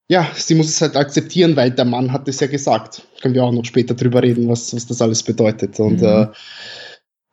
ja, 0.09 0.29
sie 0.35 0.55
muss 0.55 0.67
es 0.67 0.81
halt 0.81 0.97
akzeptieren, 0.97 1.55
weil 1.55 1.71
der 1.71 1.85
Mann 1.85 2.11
hat 2.11 2.27
es 2.27 2.39
ja 2.41 2.47
gesagt. 2.47 3.03
Können 3.21 3.33
wir 3.33 3.43
auch 3.43 3.53
noch 3.53 3.63
später 3.63 3.93
drüber 3.93 4.21
reden, 4.21 4.49
was, 4.49 4.75
was 4.75 4.85
das 4.85 5.01
alles 5.01 5.23
bedeutet. 5.23 5.79
Und 5.79 6.01
mhm. 6.01 6.07
äh, 6.07 6.27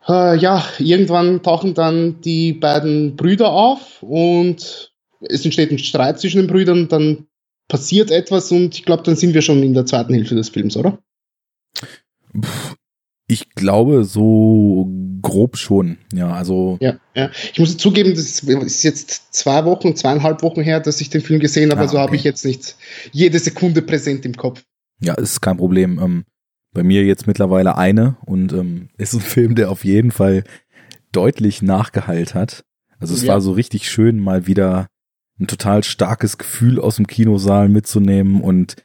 äh, 0.08 0.36
ja, 0.36 0.64
irgendwann 0.78 1.42
tauchen 1.42 1.74
dann 1.74 2.20
die 2.20 2.52
beiden 2.52 3.16
Brüder 3.16 3.50
auf 3.50 4.02
und 4.02 4.92
es 5.20 5.44
entsteht 5.44 5.70
ein 5.70 5.78
Streit 5.78 6.20
zwischen 6.20 6.38
den 6.38 6.46
Brüdern, 6.46 6.88
dann 6.88 7.26
passiert 7.68 8.10
etwas 8.10 8.50
und 8.50 8.74
ich 8.74 8.84
glaube, 8.84 9.02
dann 9.02 9.16
sind 9.16 9.34
wir 9.34 9.42
schon 9.42 9.62
in 9.62 9.74
der 9.74 9.86
zweiten 9.86 10.14
Hälfte 10.14 10.34
des 10.34 10.48
Films, 10.48 10.76
oder? 10.76 10.98
Ich 13.26 13.50
glaube, 13.50 14.04
so 14.04 14.88
grob 15.22 15.56
schon. 15.56 15.98
Ja, 16.12 16.32
also. 16.32 16.78
Ja, 16.80 16.98
ja. 17.14 17.30
Ich 17.52 17.58
muss 17.60 17.76
zugeben, 17.76 18.10
das 18.10 18.42
ist 18.42 18.82
jetzt 18.82 19.32
zwei 19.32 19.64
Wochen, 19.64 19.94
zweieinhalb 19.94 20.42
Wochen 20.42 20.62
her, 20.62 20.80
dass 20.80 21.00
ich 21.00 21.10
den 21.10 21.20
Film 21.20 21.38
gesehen 21.38 21.70
habe, 21.70 21.80
ah, 21.80 21.84
also 21.84 21.96
okay. 21.96 22.06
habe 22.06 22.16
ich 22.16 22.24
jetzt 22.24 22.44
nicht 22.44 22.76
jede 23.12 23.38
Sekunde 23.38 23.82
präsent 23.82 24.24
im 24.24 24.34
Kopf. 24.36 24.64
Ja, 25.00 25.14
ist 25.14 25.40
kein 25.40 25.56
Problem. 25.56 26.24
Bei 26.72 26.82
mir 26.82 27.04
jetzt 27.04 27.26
mittlerweile 27.26 27.76
eine 27.76 28.16
und 28.24 28.52
ähm, 28.52 28.90
ist 28.96 29.14
ein 29.14 29.20
Film, 29.20 29.54
der 29.54 29.70
auf 29.70 29.84
jeden 29.84 30.12
Fall 30.12 30.44
deutlich 31.12 31.62
nachgeheilt 31.62 32.34
hat. 32.34 32.64
Also 32.98 33.14
es 33.14 33.22
ja. 33.22 33.32
war 33.32 33.40
so 33.40 33.52
richtig 33.52 33.90
schön, 33.90 34.20
mal 34.20 34.46
wieder 34.46 34.86
ein 35.40 35.46
total 35.46 35.82
starkes 35.82 36.38
Gefühl 36.38 36.78
aus 36.78 36.96
dem 36.96 37.06
Kinosaal 37.06 37.68
mitzunehmen 37.68 38.40
und 38.40 38.76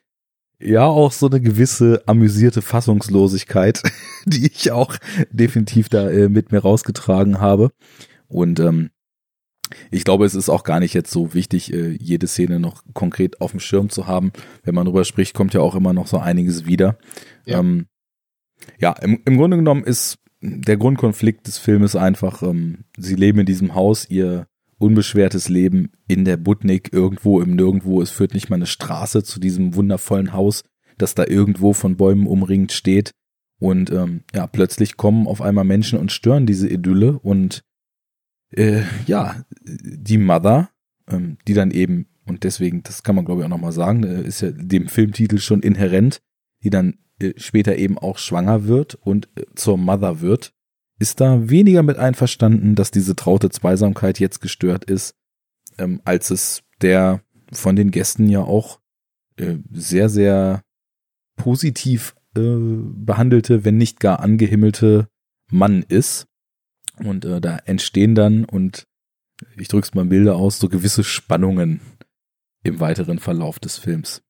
ja 0.59 0.85
auch 0.85 1.11
so 1.11 1.27
eine 1.27 1.41
gewisse 1.41 2.01
amüsierte 2.05 2.61
Fassungslosigkeit, 2.61 3.83
die 4.25 4.47
ich 4.47 4.71
auch 4.71 4.95
definitiv 5.31 5.89
da 5.89 6.09
äh, 6.09 6.29
mit 6.29 6.51
mir 6.51 6.59
rausgetragen 6.59 7.39
habe. 7.39 7.71
Und 8.27 8.59
ähm, 8.59 8.89
ich 9.91 10.03
glaube, 10.03 10.25
es 10.25 10.35
ist 10.35 10.49
auch 10.49 10.63
gar 10.63 10.79
nicht 10.79 10.93
jetzt 10.93 11.11
so 11.11 11.33
wichtig, 11.33 11.73
äh, 11.73 11.91
jede 11.91 12.27
Szene 12.27 12.59
noch 12.59 12.83
konkret 12.93 13.41
auf 13.41 13.51
dem 13.51 13.59
Schirm 13.59 13.89
zu 13.89 14.07
haben. 14.07 14.31
Wenn 14.63 14.75
man 14.75 14.85
drüber 14.85 15.05
spricht, 15.05 15.33
kommt 15.33 15.53
ja 15.53 15.61
auch 15.61 15.75
immer 15.75 15.93
noch 15.93 16.07
so 16.07 16.17
einiges 16.17 16.65
wieder. 16.65 16.97
Ja, 17.45 17.59
ähm, 17.59 17.87
ja 18.79 18.93
im, 18.93 19.21
im 19.25 19.37
Grunde 19.37 19.57
genommen 19.57 19.83
ist 19.83 20.19
der 20.41 20.77
Grundkonflikt 20.77 21.47
des 21.47 21.57
Filmes 21.57 21.95
einfach, 21.95 22.43
ähm, 22.43 22.85
sie 22.97 23.15
leben 23.15 23.39
in 23.39 23.45
diesem 23.45 23.73
Haus, 23.73 24.09
ihr 24.09 24.47
unbeschwertes 24.77 25.49
Leben 25.49 25.91
in 26.07 26.25
der 26.25 26.37
Butnik 26.37 26.91
irgendwo 26.91 27.41
im 27.41 27.55
Nirgendwo. 27.55 28.01
Es 28.01 28.11
führt 28.11 28.33
nicht 28.33 28.49
mal 28.49 28.57
eine 28.57 28.65
Straße 28.65 29.23
zu 29.23 29.39
diesem 29.39 29.75
wundervollen 29.75 30.33
Haus, 30.33 30.63
das 30.97 31.15
da 31.15 31.25
irgendwo 31.25 31.73
von 31.73 31.95
Bäumen 31.95 32.27
umringt 32.27 32.71
steht. 32.71 33.11
Und 33.59 33.89
ähm, 33.91 34.23
ja, 34.33 34.47
plötzlich 34.47 34.97
kommen 34.97 35.27
auf 35.27 35.41
einmal 35.41 35.63
Menschen 35.63 35.97
und 35.97 36.11
stören 36.11 36.45
diese 36.45 36.69
Idylle. 36.69 37.19
Und 37.19 37.61
äh, 38.55 38.83
ja, 39.05 39.43
die 39.63 40.17
Mother, 40.17 40.69
ähm, 41.07 41.37
die 41.47 41.53
dann 41.53 41.71
eben, 41.71 42.07
und 42.25 42.43
deswegen, 42.43 42.83
das 42.83 43.03
kann 43.03 43.15
man 43.15 43.25
glaube 43.25 43.41
ich 43.41 43.45
auch 43.45 43.49
nochmal 43.49 43.71
sagen, 43.71 44.03
äh, 44.03 44.21
ist 44.23 44.41
ja 44.41 44.51
dem 44.51 44.87
Filmtitel 44.87 45.37
schon 45.39 45.61
inhärent, 45.61 46.21
die 46.63 46.69
dann 46.69 46.97
äh, 47.19 47.33
später 47.37 47.75
eben 47.77 47.97
auch 47.97 48.17
schwanger 48.17 48.65
wird 48.65 48.95
und 48.95 49.29
äh, 49.35 49.45
zur 49.55 49.77
Mother 49.77 50.21
wird 50.21 50.55
ist 50.99 51.19
da 51.19 51.49
weniger 51.49 51.83
mit 51.83 51.97
einverstanden, 51.97 52.75
dass 52.75 52.91
diese 52.91 53.15
traute 53.15 53.49
Zweisamkeit 53.49 54.19
jetzt 54.19 54.41
gestört 54.41 54.85
ist, 54.85 55.15
ähm, 55.77 56.01
als 56.05 56.29
es 56.29 56.63
der 56.81 57.21
von 57.51 57.75
den 57.75 57.91
Gästen 57.91 58.27
ja 58.27 58.41
auch 58.41 58.79
äh, 59.37 59.57
sehr, 59.71 60.09
sehr 60.09 60.61
positiv 61.35 62.15
äh, 62.35 62.41
behandelte, 62.41 63.65
wenn 63.65 63.77
nicht 63.77 63.99
gar 63.99 64.19
angehimmelte 64.21 65.07
Mann 65.51 65.83
ist. 65.87 66.27
Und 67.03 67.25
äh, 67.25 67.41
da 67.41 67.57
entstehen 67.57 68.15
dann, 68.15 68.45
und 68.45 68.87
ich 69.57 69.67
drück's 69.67 69.93
mal 69.93 70.05
Bilder 70.05 70.35
aus, 70.35 70.59
so 70.59 70.69
gewisse 70.69 71.03
Spannungen 71.03 71.81
im 72.63 72.79
weiteren 72.79 73.19
Verlauf 73.19 73.59
des 73.59 73.77
Films. 73.77 74.23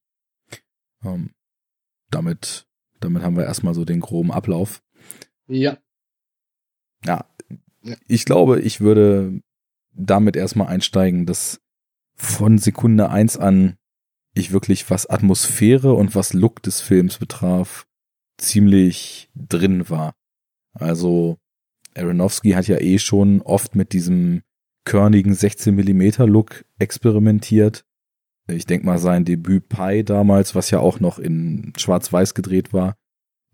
Ähm, 1.04 1.32
damit, 2.10 2.68
damit 3.00 3.24
haben 3.24 3.38
wir 3.38 3.46
erstmal 3.46 3.74
so 3.74 3.86
den 3.86 4.00
groben 4.00 4.32
Ablauf. 4.32 4.82
Ja 5.48 5.78
ja, 7.06 7.26
ja. 7.84 7.96
ich 8.08 8.26
glaube, 8.26 8.60
ich 8.60 8.82
würde 8.82 9.42
damit 9.94 10.36
erstmal 10.36 10.68
einsteigen, 10.68 11.26
dass 11.26 11.62
von 12.16 12.58
Sekunde 12.58 13.10
eins 13.10 13.38
an 13.38 13.78
ich 14.34 14.52
wirklich, 14.52 14.90
was 14.90 15.06
Atmosphäre 15.06 15.94
und 15.94 16.14
was 16.14 16.34
Look 16.34 16.62
des 16.62 16.82
Films 16.82 17.18
betraf, 17.18 17.88
ziemlich 18.38 19.30
drin 19.34 19.90
war. 19.90 20.14
Also 20.74 21.38
Aronofsky 21.96 22.52
hat 22.52 22.68
ja 22.68 22.80
eh 22.80 23.00
schon 23.00 23.42
oft 23.42 23.76
mit 23.76 23.94
diesem 23.94 24.42
körnigen 24.86 25.34
16 25.34 25.74
Millimeter 25.74 26.28
Look 26.28 26.66
experimentiert. 26.78 27.86
Ich 28.48 28.66
denke 28.66 28.86
mal, 28.86 29.00
sein 29.00 29.26
Debüt 29.26 29.70
Pi 29.70 30.04
damals, 30.04 30.54
was 30.54 30.70
ja 30.70 30.80
auch 30.80 31.00
noch 31.00 31.18
in 31.18 31.74
Schwarz-Weiß 31.78 32.36
gedreht 32.36 32.74
war, 32.74 32.96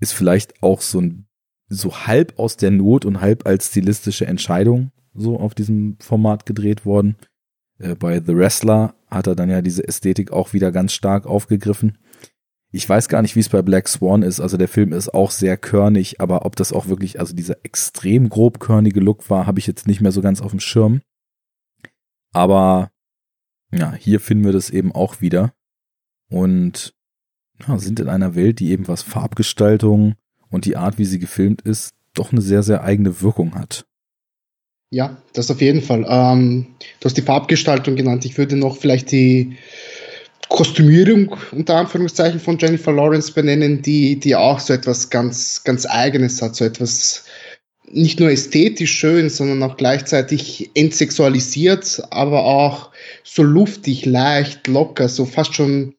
ist 0.01 0.13
vielleicht 0.13 0.61
auch 0.61 0.81
so 0.81 0.99
ein 0.99 1.27
so 1.69 2.05
halb 2.05 2.37
aus 2.37 2.57
der 2.57 2.71
Not 2.71 3.05
und 3.05 3.21
halb 3.21 3.45
als 3.45 3.67
stilistische 3.67 4.27
Entscheidung 4.27 4.91
so 5.13 5.39
auf 5.39 5.55
diesem 5.55 5.95
Format 5.99 6.45
gedreht 6.45 6.85
worden. 6.85 7.15
Äh, 7.79 7.95
bei 7.95 8.19
The 8.19 8.35
Wrestler 8.35 8.95
hat 9.09 9.27
er 9.27 9.35
dann 9.35 9.49
ja 9.49 9.61
diese 9.61 9.87
Ästhetik 9.87 10.31
auch 10.31 10.51
wieder 10.51 10.71
ganz 10.71 10.93
stark 10.93 11.25
aufgegriffen. 11.25 11.97
Ich 12.71 12.87
weiß 12.87 13.09
gar 13.09 13.21
nicht, 13.21 13.35
wie 13.35 13.41
es 13.41 13.49
bei 13.49 13.61
Black 13.61 13.87
Swan 13.89 14.23
ist. 14.23 14.39
Also 14.39 14.55
der 14.55 14.69
Film 14.69 14.93
ist 14.93 15.13
auch 15.13 15.31
sehr 15.31 15.57
körnig, 15.57 16.21
aber 16.21 16.45
ob 16.45 16.55
das 16.55 16.71
auch 16.71 16.87
wirklich, 16.87 17.19
also 17.19 17.35
dieser 17.35 17.57
extrem 17.63 18.29
grobkörnige 18.29 19.01
Look 19.01 19.29
war, 19.29 19.45
habe 19.45 19.59
ich 19.59 19.67
jetzt 19.67 19.87
nicht 19.87 19.99
mehr 19.99 20.13
so 20.13 20.21
ganz 20.21 20.41
auf 20.41 20.51
dem 20.51 20.61
Schirm. 20.61 21.01
Aber 22.33 22.91
ja, 23.73 23.93
hier 23.93 24.19
finden 24.21 24.45
wir 24.45 24.53
das 24.53 24.69
eben 24.69 24.93
auch 24.93 25.19
wieder. 25.19 25.53
Und 26.29 26.93
ja, 27.67 27.77
sind 27.77 27.99
in 27.99 28.07
einer 28.07 28.35
Welt, 28.35 28.59
die 28.59 28.71
eben 28.71 28.87
was 28.87 29.01
Farbgestaltung 29.01 30.15
und 30.49 30.65
die 30.65 30.77
Art, 30.77 30.97
wie 30.97 31.05
sie 31.05 31.19
gefilmt 31.19 31.61
ist, 31.61 31.93
doch 32.13 32.31
eine 32.31 32.41
sehr, 32.41 32.63
sehr 32.63 32.83
eigene 32.83 33.21
Wirkung 33.21 33.55
hat. 33.55 33.85
Ja, 34.89 35.21
das 35.33 35.51
auf 35.51 35.61
jeden 35.61 35.81
Fall. 35.81 36.05
Ähm, 36.07 36.67
du 36.99 37.05
hast 37.05 37.15
die 37.15 37.21
Farbgestaltung 37.21 37.95
genannt. 37.95 38.25
Ich 38.25 38.37
würde 38.37 38.57
noch 38.57 38.77
vielleicht 38.77 39.11
die 39.11 39.57
Kostümierung 40.51 41.33
unter 41.53 41.77
Anführungszeichen 41.77 42.41
von 42.41 42.57
Jennifer 42.57 42.91
Lawrence 42.91 43.31
benennen, 43.31 43.81
die, 43.81 44.19
die 44.19 44.35
auch 44.35 44.59
so 44.59 44.73
etwas 44.73 45.09
ganz, 45.09 45.63
ganz 45.63 45.85
Eigenes 45.85 46.41
hat, 46.41 46.57
so 46.57 46.65
etwas 46.65 47.23
nicht 47.89 48.19
nur 48.19 48.29
ästhetisch 48.29 48.91
schön, 48.91 49.29
sondern 49.29 49.63
auch 49.63 49.77
gleichzeitig 49.77 50.71
entsexualisiert, 50.75 52.03
aber 52.09 52.43
auch 52.43 52.91
so 53.23 53.43
luftig, 53.43 54.05
leicht, 54.05 54.67
locker, 54.67 55.07
so 55.07 55.25
fast 55.25 55.55
schon, 55.55 55.95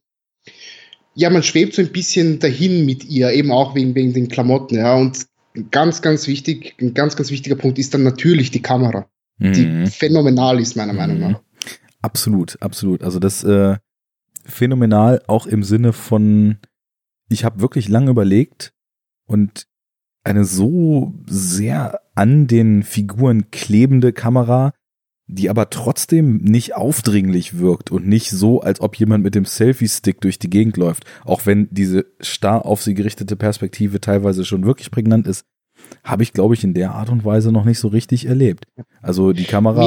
ja, 1.14 1.30
man 1.30 1.42
schwebt 1.42 1.74
so 1.74 1.80
ein 1.80 1.92
bisschen 1.92 2.38
dahin 2.38 2.84
mit 2.84 3.04
ihr, 3.04 3.32
eben 3.32 3.50
auch 3.50 3.74
wegen, 3.74 3.94
wegen 3.94 4.12
den 4.12 4.28
Klamotten, 4.28 4.76
ja, 4.76 4.94
und 4.94 5.26
ganz, 5.70 6.02
ganz 6.02 6.26
wichtig, 6.28 6.74
ein 6.78 6.92
ganz, 6.92 7.16
ganz 7.16 7.30
wichtiger 7.30 7.56
Punkt 7.56 7.78
ist 7.78 7.94
dann 7.94 8.02
natürlich 8.02 8.50
die 8.50 8.62
Kamera, 8.62 9.06
mhm. 9.38 9.52
die 9.54 9.86
phänomenal 9.90 10.60
ist, 10.60 10.76
meiner 10.76 10.92
mhm. 10.92 10.98
Meinung 10.98 11.18
nach. 11.20 11.40
Absolut, 12.02 12.60
absolut. 12.60 13.02
Also 13.02 13.18
das 13.18 13.44
äh, 13.44 13.76
phänomenal 14.44 15.22
auch 15.26 15.46
im 15.46 15.62
Sinne 15.62 15.92
von, 15.92 16.59
ich 17.28 17.44
habe 17.44 17.61
wirklich 17.61 17.88
lange 17.88 18.11
überlegt 18.11 18.72
und 19.26 19.66
eine 20.24 20.44
so 20.44 21.14
sehr 21.26 22.00
an 22.14 22.46
den 22.46 22.83
Figuren 22.83 23.50
klebende 23.50 24.12
Kamera, 24.12 24.72
die 25.26 25.48
aber 25.48 25.70
trotzdem 25.70 26.38
nicht 26.38 26.74
aufdringlich 26.74 27.59
wirkt 27.59 27.90
und 27.90 28.07
nicht 28.07 28.31
so, 28.31 28.61
als 28.61 28.81
ob 28.81 28.96
jemand 28.96 29.24
mit 29.24 29.35
dem 29.35 29.44
Selfie-Stick 29.44 30.20
durch 30.20 30.38
die 30.38 30.50
Gegend 30.50 30.76
läuft. 30.76 31.05
Auch 31.24 31.46
wenn 31.46 31.68
diese 31.70 32.07
starr 32.20 32.66
auf 32.66 32.83
sie 32.83 32.94
gerichtete 32.94 33.37
Perspektive 33.37 34.00
teilweise 34.00 34.44
schon 34.44 34.64
wirklich 34.64 34.90
prägnant 34.90 35.26
ist, 35.26 35.44
habe 36.05 36.22
ich, 36.22 36.33
glaube 36.33 36.55
ich, 36.55 36.64
in 36.64 36.74
der 36.74 36.94
Art 36.94 37.09
und 37.09 37.24
Weise 37.24 37.50
noch 37.50 37.64
nicht 37.64 37.78
so 37.78 37.88
richtig 37.88 38.26
erlebt. 38.26 38.66
Also 39.00 39.33
die 39.33 39.44
Kamera. 39.44 39.87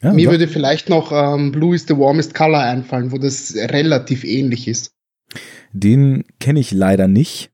Mir 0.00 0.10
würde, 0.10 0.20
ja, 0.20 0.30
mir 0.30 0.30
würde 0.30 0.48
vielleicht 0.48 0.88
noch 0.88 1.12
ähm, 1.12 1.52
Blue 1.52 1.74
is 1.74 1.86
the 1.88 1.96
Warmest 1.96 2.34
Color 2.34 2.60
einfallen, 2.60 3.12
wo 3.12 3.18
das 3.18 3.54
relativ 3.54 4.24
ähnlich 4.24 4.68
ist. 4.68 4.92
Den 5.72 6.24
kenne 6.38 6.60
ich 6.60 6.72
leider 6.72 7.08
nicht. 7.08 7.50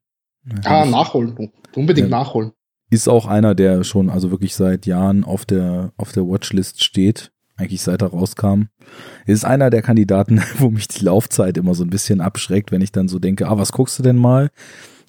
Ah, 0.64 0.84
nachholen. 0.84 1.50
Unbedingt 1.74 2.10
ja. 2.10 2.18
nachholen 2.18 2.52
ist 2.94 3.08
auch 3.08 3.26
einer, 3.26 3.54
der 3.54 3.84
schon 3.84 4.08
also 4.08 4.30
wirklich 4.30 4.54
seit 4.54 4.86
Jahren 4.86 5.24
auf 5.24 5.44
der 5.44 5.92
auf 5.96 6.12
der 6.12 6.26
Watchlist 6.26 6.82
steht, 6.82 7.32
eigentlich 7.56 7.82
seit 7.82 8.02
er 8.02 8.08
rauskam. 8.08 8.68
Ist 9.26 9.44
einer 9.44 9.68
der 9.68 9.82
Kandidaten, 9.82 10.42
wo 10.58 10.70
mich 10.70 10.88
die 10.88 11.04
Laufzeit 11.04 11.58
immer 11.58 11.74
so 11.74 11.84
ein 11.84 11.90
bisschen 11.90 12.20
abschreckt, 12.20 12.72
wenn 12.72 12.80
ich 12.80 12.92
dann 12.92 13.08
so 13.08 13.18
denke, 13.18 13.48
ah, 13.48 13.58
was 13.58 13.72
guckst 13.72 13.98
du 13.98 14.02
denn 14.02 14.16
mal? 14.16 14.50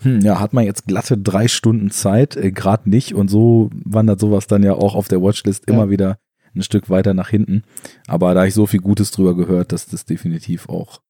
Hm, 0.02 0.20
ja, 0.22 0.40
hat 0.40 0.52
man 0.52 0.66
jetzt 0.66 0.88
glatte 0.88 1.18
drei 1.18 1.48
Stunden 1.48 1.90
Zeit, 1.90 2.36
äh, 2.36 2.52
gerade 2.52 2.90
nicht 2.90 3.14
und 3.14 3.30
so 3.30 3.70
wandert 3.86 4.20
sowas 4.20 4.48
dann 4.48 4.64
ja 4.64 4.74
auch 4.74 4.96
auf 4.96 5.08
der 5.08 5.22
Watchlist 5.22 5.66
ja. 5.68 5.74
immer 5.74 5.90
wieder 5.90 6.18
ein 6.56 6.64
Stück 6.64 6.90
weiter 6.90 7.14
nach 7.14 7.30
hinten. 7.30 7.64
Aber 8.08 8.34
da 8.34 8.46
ich 8.46 8.54
so 8.54 8.66
viel 8.66 8.80
Gutes 8.80 9.12
drüber 9.12 9.36
gehört, 9.36 9.72
dass 9.72 9.86
das 9.86 10.06
definitiv 10.06 10.70
auch 10.70 11.02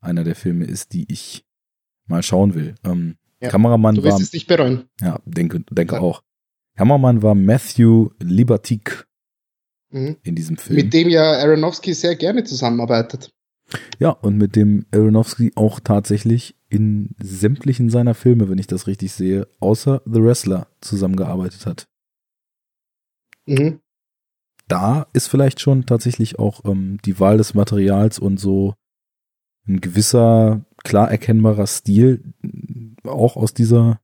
einer 0.00 0.24
der 0.24 0.34
Filme 0.34 0.64
ist, 0.64 0.92
die 0.92 1.10
ich 1.10 1.44
mal 2.06 2.22
schauen 2.22 2.54
will. 2.54 2.74
Ähm, 2.84 3.16
ja, 3.40 3.50
Kameramann 3.50 3.96
du 3.96 4.02
wirst 4.02 4.14
war. 4.14 4.22
es 4.22 4.32
nicht 4.32 4.46
bereuen. 4.46 4.84
Ja, 5.00 5.20
denke, 5.24 5.64
denke 5.70 5.96
ja. 5.96 6.00
auch. 6.00 6.22
Kameramann 6.76 7.22
war 7.22 7.34
Matthew 7.34 8.10
Libertique 8.20 9.06
mhm. 9.90 10.16
in 10.22 10.34
diesem 10.34 10.56
Film. 10.56 10.76
Mit 10.76 10.92
dem 10.92 11.08
ja 11.08 11.32
Aronofsky 11.32 11.94
sehr 11.94 12.16
gerne 12.16 12.44
zusammenarbeitet. 12.44 13.32
Ja, 13.98 14.10
und 14.10 14.38
mit 14.38 14.56
dem 14.56 14.86
Aronofsky 14.92 15.52
auch 15.54 15.80
tatsächlich 15.80 16.56
in 16.68 17.14
sämtlichen 17.22 17.90
seiner 17.90 18.14
Filme, 18.14 18.48
wenn 18.48 18.58
ich 18.58 18.66
das 18.66 18.86
richtig 18.86 19.12
sehe, 19.12 19.46
außer 19.60 20.02
The 20.06 20.22
Wrestler 20.22 20.68
zusammengearbeitet 20.80 21.66
hat. 21.66 21.88
Mhm. 23.46 23.80
Da 24.68 25.06
ist 25.12 25.28
vielleicht 25.28 25.60
schon 25.60 25.86
tatsächlich 25.86 26.38
auch 26.38 26.64
ähm, 26.64 26.98
die 27.04 27.18
Wahl 27.18 27.38
des 27.38 27.54
Materials 27.54 28.18
und 28.18 28.38
so 28.38 28.74
ein 29.66 29.80
gewisser, 29.80 30.64
klar 30.84 31.10
erkennbarer 31.10 31.66
Stil 31.66 32.34
auch 33.04 33.36
aus 33.36 33.54
dieser 33.54 34.00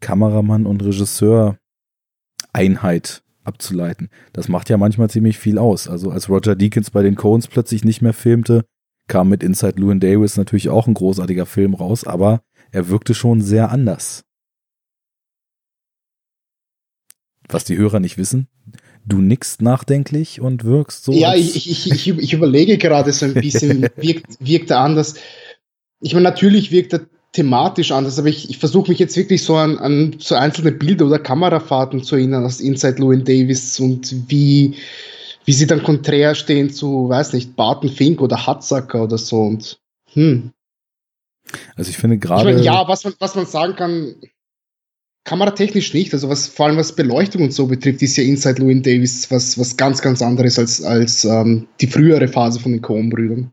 Kameramann- 0.00 0.66
und 0.66 0.82
Regisseur-Einheit 0.82 3.22
abzuleiten. 3.44 4.08
Das 4.32 4.48
macht 4.48 4.70
ja 4.70 4.78
manchmal 4.78 5.10
ziemlich 5.10 5.38
viel 5.38 5.58
aus. 5.58 5.88
Also 5.88 6.10
als 6.10 6.28
Roger 6.28 6.56
Deakins 6.56 6.90
bei 6.90 7.02
den 7.02 7.16
Coens 7.16 7.48
plötzlich 7.48 7.84
nicht 7.84 8.02
mehr 8.02 8.14
filmte, 8.14 8.64
kam 9.08 9.28
mit 9.28 9.42
Inside 9.42 9.80
Llewyn 9.80 10.00
Davis 10.00 10.36
natürlich 10.36 10.68
auch 10.70 10.86
ein 10.86 10.94
großartiger 10.94 11.46
Film 11.46 11.74
raus, 11.74 12.04
aber 12.04 12.42
er 12.70 12.88
wirkte 12.88 13.14
schon 13.14 13.42
sehr 13.42 13.70
anders. 13.70 14.24
Was 17.48 17.64
die 17.64 17.76
Hörer 17.76 17.98
nicht 17.98 18.16
wissen, 18.16 18.46
du 19.04 19.20
nickst 19.20 19.62
nachdenklich 19.62 20.40
und 20.40 20.64
wirkst 20.64 21.04
so. 21.04 21.12
Ja, 21.12 21.34
ich, 21.34 21.56
ich, 21.56 21.90
ich, 21.90 22.08
ich 22.08 22.32
überlege 22.32 22.78
gerade 22.78 23.12
so 23.12 23.26
ein 23.26 23.34
bisschen, 23.34 23.82
wirkt, 23.96 24.26
wirkt 24.40 24.70
er 24.70 24.80
anders. 24.80 25.14
Ich 26.00 26.14
meine, 26.14 26.24
natürlich 26.24 26.70
wirkt 26.70 26.92
er 26.92 27.00
thematisch 27.32 27.92
anders, 27.92 28.18
aber 28.18 28.28
ich, 28.28 28.50
ich 28.50 28.58
versuche 28.58 28.90
mich 28.90 28.98
jetzt 28.98 29.16
wirklich 29.16 29.44
so 29.44 29.56
an, 29.56 29.78
an 29.78 30.16
so 30.18 30.34
einzelne 30.34 30.72
Bilder 30.72 31.06
oder 31.06 31.18
Kamerafahrten 31.18 32.02
zu 32.02 32.16
erinnern 32.16 32.44
aus 32.44 32.60
Inside 32.60 33.00
Llewyn 33.00 33.24
Davis 33.24 33.78
und 33.78 34.28
wie, 34.28 34.74
wie 35.44 35.52
sie 35.52 35.66
dann 35.66 35.82
konträr 35.82 36.34
stehen 36.34 36.70
zu, 36.70 37.08
weiß 37.08 37.32
nicht, 37.34 37.54
Barton 37.54 37.90
Fink 37.90 38.20
oder 38.20 38.46
Hatzacker 38.46 39.04
oder 39.04 39.18
so 39.18 39.42
und 39.42 39.78
hm. 40.12 40.50
Also 41.76 41.90
ich 41.90 41.96
finde 41.96 42.18
gerade. 42.18 42.50
Ich 42.50 42.56
meine, 42.56 42.64
ja, 42.64 42.86
was 42.88 43.04
man, 43.04 43.14
was 43.18 43.34
man 43.34 43.46
sagen 43.46 43.76
kann, 43.76 44.14
kameratechnisch 45.24 45.94
nicht. 45.94 46.12
Also 46.14 46.28
was 46.28 46.46
vor 46.46 46.66
allem 46.66 46.76
was 46.76 46.94
Beleuchtung 46.94 47.42
und 47.42 47.52
so 47.52 47.66
betrifft, 47.66 48.02
ist 48.02 48.16
ja 48.16 48.24
Inside 48.24 48.60
Llewyn 48.60 48.82
Davis 48.82 49.30
was, 49.30 49.58
was 49.58 49.76
ganz, 49.76 50.02
ganz 50.02 50.22
anderes 50.22 50.58
als, 50.58 50.82
als 50.82 51.24
ähm, 51.24 51.68
die 51.80 51.86
frühere 51.86 52.28
Phase 52.28 52.60
von 52.60 52.72
den 52.72 52.82
Coen-Brüdern. 52.82 53.52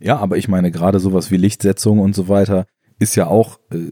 Ja, 0.00 0.18
aber 0.18 0.36
ich 0.36 0.48
meine, 0.48 0.70
gerade 0.70 1.00
sowas 1.00 1.30
wie 1.30 1.36
Lichtsetzung 1.36 1.98
und 1.98 2.14
so 2.14 2.28
weiter, 2.28 2.66
ist 2.98 3.16
ja 3.16 3.26
auch, 3.26 3.58
äh, 3.70 3.90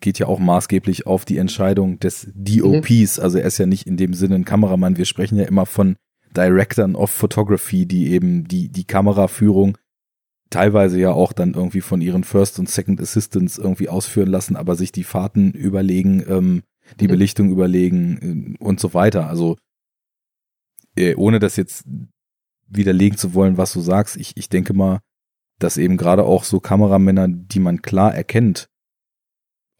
geht 0.00 0.18
ja 0.18 0.26
auch 0.26 0.38
maßgeblich 0.38 1.06
auf 1.06 1.24
die 1.24 1.38
Entscheidung 1.38 1.98
des 1.98 2.28
DOPs. 2.34 3.18
Mhm. 3.18 3.22
Also 3.22 3.38
er 3.38 3.46
ist 3.46 3.58
ja 3.58 3.66
nicht 3.66 3.86
in 3.86 3.96
dem 3.96 4.14
Sinne 4.14 4.36
ein 4.36 4.44
Kameramann. 4.44 4.96
Wir 4.96 5.04
sprechen 5.04 5.38
ja 5.38 5.44
immer 5.44 5.66
von 5.66 5.96
Directors 6.36 6.94
of 6.94 7.10
Photography, 7.10 7.86
die 7.86 8.10
eben 8.10 8.48
die, 8.48 8.68
die 8.68 8.84
Kameraführung 8.84 9.78
teilweise 10.50 10.98
ja 10.98 11.12
auch 11.12 11.32
dann 11.32 11.54
irgendwie 11.54 11.80
von 11.80 12.00
ihren 12.00 12.24
First 12.24 12.58
und 12.58 12.68
Second 12.68 13.00
Assistants 13.00 13.58
irgendwie 13.58 13.88
ausführen 13.88 14.28
lassen, 14.28 14.56
aber 14.56 14.76
sich 14.76 14.92
die 14.92 15.04
Fahrten 15.04 15.52
überlegen, 15.52 16.24
ähm, 16.28 16.62
die 17.00 17.06
mhm. 17.06 17.12
Belichtung 17.12 17.50
überlegen 17.50 18.56
äh, 18.58 18.62
und 18.62 18.80
so 18.80 18.94
weiter. 18.94 19.28
Also 19.28 19.56
äh, 20.96 21.14
ohne 21.14 21.38
das 21.38 21.56
jetzt 21.56 21.84
widerlegen 22.68 23.18
zu 23.18 23.34
wollen, 23.34 23.56
was 23.56 23.72
du 23.72 23.80
sagst, 23.80 24.16
ich, 24.16 24.36
ich 24.36 24.48
denke 24.48 24.74
mal, 24.74 25.00
dass 25.58 25.76
eben 25.76 25.96
gerade 25.96 26.24
auch 26.24 26.44
so 26.44 26.60
Kameramänner, 26.60 27.28
die 27.28 27.60
man 27.60 27.82
klar 27.82 28.14
erkennt, 28.14 28.68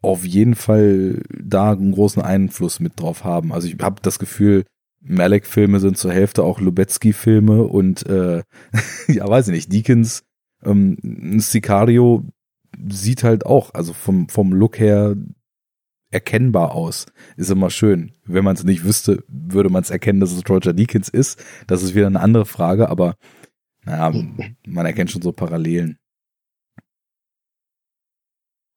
auf 0.01 0.25
jeden 0.25 0.55
Fall 0.55 1.21
da 1.29 1.71
einen 1.71 1.91
großen 1.91 2.21
Einfluss 2.21 2.79
mit 2.79 2.99
drauf 2.99 3.23
haben. 3.23 3.51
Also 3.51 3.67
ich 3.67 3.77
habe 3.81 4.01
das 4.01 4.19
Gefühl, 4.19 4.65
Malek-Filme 5.01 5.79
sind 5.79 5.97
zur 5.97 6.13
Hälfte 6.13 6.43
auch 6.43 6.59
Lubetzky-Filme 6.59 7.63
und 7.63 8.05
äh, 8.07 8.43
ja, 9.07 9.27
weiß 9.27 9.47
ich 9.47 9.53
nicht, 9.53 9.73
Deakins, 9.73 10.23
ähm, 10.65 11.39
Sicario 11.39 12.25
sieht 12.89 13.23
halt 13.23 13.45
auch, 13.45 13.73
also 13.73 13.93
vom, 13.93 14.29
vom 14.29 14.53
Look 14.53 14.79
her 14.79 15.15
erkennbar 16.11 16.73
aus. 16.73 17.07
Ist 17.35 17.51
immer 17.51 17.69
schön. 17.69 18.13
Wenn 18.25 18.43
man 18.43 18.55
es 18.55 18.63
nicht 18.63 18.83
wüsste, 18.83 19.23
würde 19.27 19.69
man 19.69 19.83
es 19.83 19.89
erkennen, 19.89 20.19
dass 20.19 20.31
es 20.31 20.47
Roger 20.49 20.73
Deakins 20.73 21.09
ist. 21.09 21.43
Das 21.67 21.83
ist 21.83 21.95
wieder 21.95 22.07
eine 22.07 22.21
andere 22.21 22.45
Frage, 22.45 22.89
aber 22.89 23.15
naja, 23.83 24.19
man 24.65 24.85
erkennt 24.85 25.11
schon 25.11 25.21
so 25.21 25.31
Parallelen. 25.31 25.99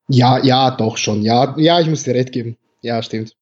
Ja, 0.09 0.43
ja, 0.43 0.71
doch 0.71 0.97
schon. 0.97 1.23
Ja, 1.23 1.55
ja, 1.59 1.81
ich 1.81 1.89
muss 1.89 2.03
dir 2.03 2.15
recht 2.15 2.33
geben. 2.33 2.57
Ja, 2.81 3.03
stimmt. 3.03 3.37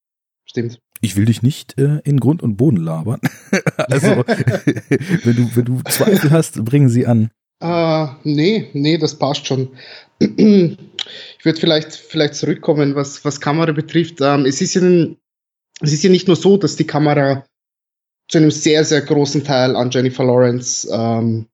Stimmt. 0.44 0.80
Ich 1.00 1.16
will 1.16 1.24
dich 1.24 1.42
nicht 1.42 1.78
äh, 1.78 2.00
in 2.04 2.20
Grund 2.20 2.42
und 2.42 2.56
Boden 2.56 2.78
labern. 2.78 3.20
also, 3.76 4.08
wenn 4.26 5.36
du, 5.36 5.56
wenn 5.56 5.64
du 5.64 5.82
Zweifel 5.82 6.30
hast, 6.30 6.64
bringen 6.64 6.88
sie 6.88 7.06
an. 7.06 7.30
Uh, 7.62 8.08
nee, 8.24 8.68
nee, 8.74 8.98
das 8.98 9.18
passt 9.18 9.46
schon. 9.46 9.70
ich 10.18 11.44
würde 11.44 11.60
vielleicht, 11.60 11.92
vielleicht 11.94 12.34
zurückkommen, 12.34 12.94
was, 12.94 13.24
was 13.24 13.40
Kamera 13.40 13.72
betrifft. 13.72 14.20
Ähm, 14.20 14.44
es, 14.44 14.60
ist 14.60 14.74
ja, 14.74 14.82
es 15.80 15.92
ist 15.92 16.04
ja 16.04 16.10
nicht 16.10 16.26
nur 16.26 16.36
so, 16.36 16.56
dass 16.56 16.76
die 16.76 16.86
Kamera 16.86 17.44
zu 18.28 18.38
einem 18.38 18.50
sehr, 18.50 18.84
sehr 18.84 19.00
großen 19.02 19.44
Teil 19.44 19.76
an 19.76 19.90
Jennifer 19.90 20.24
Lawrence 20.24 20.88
ähm, 20.92 21.46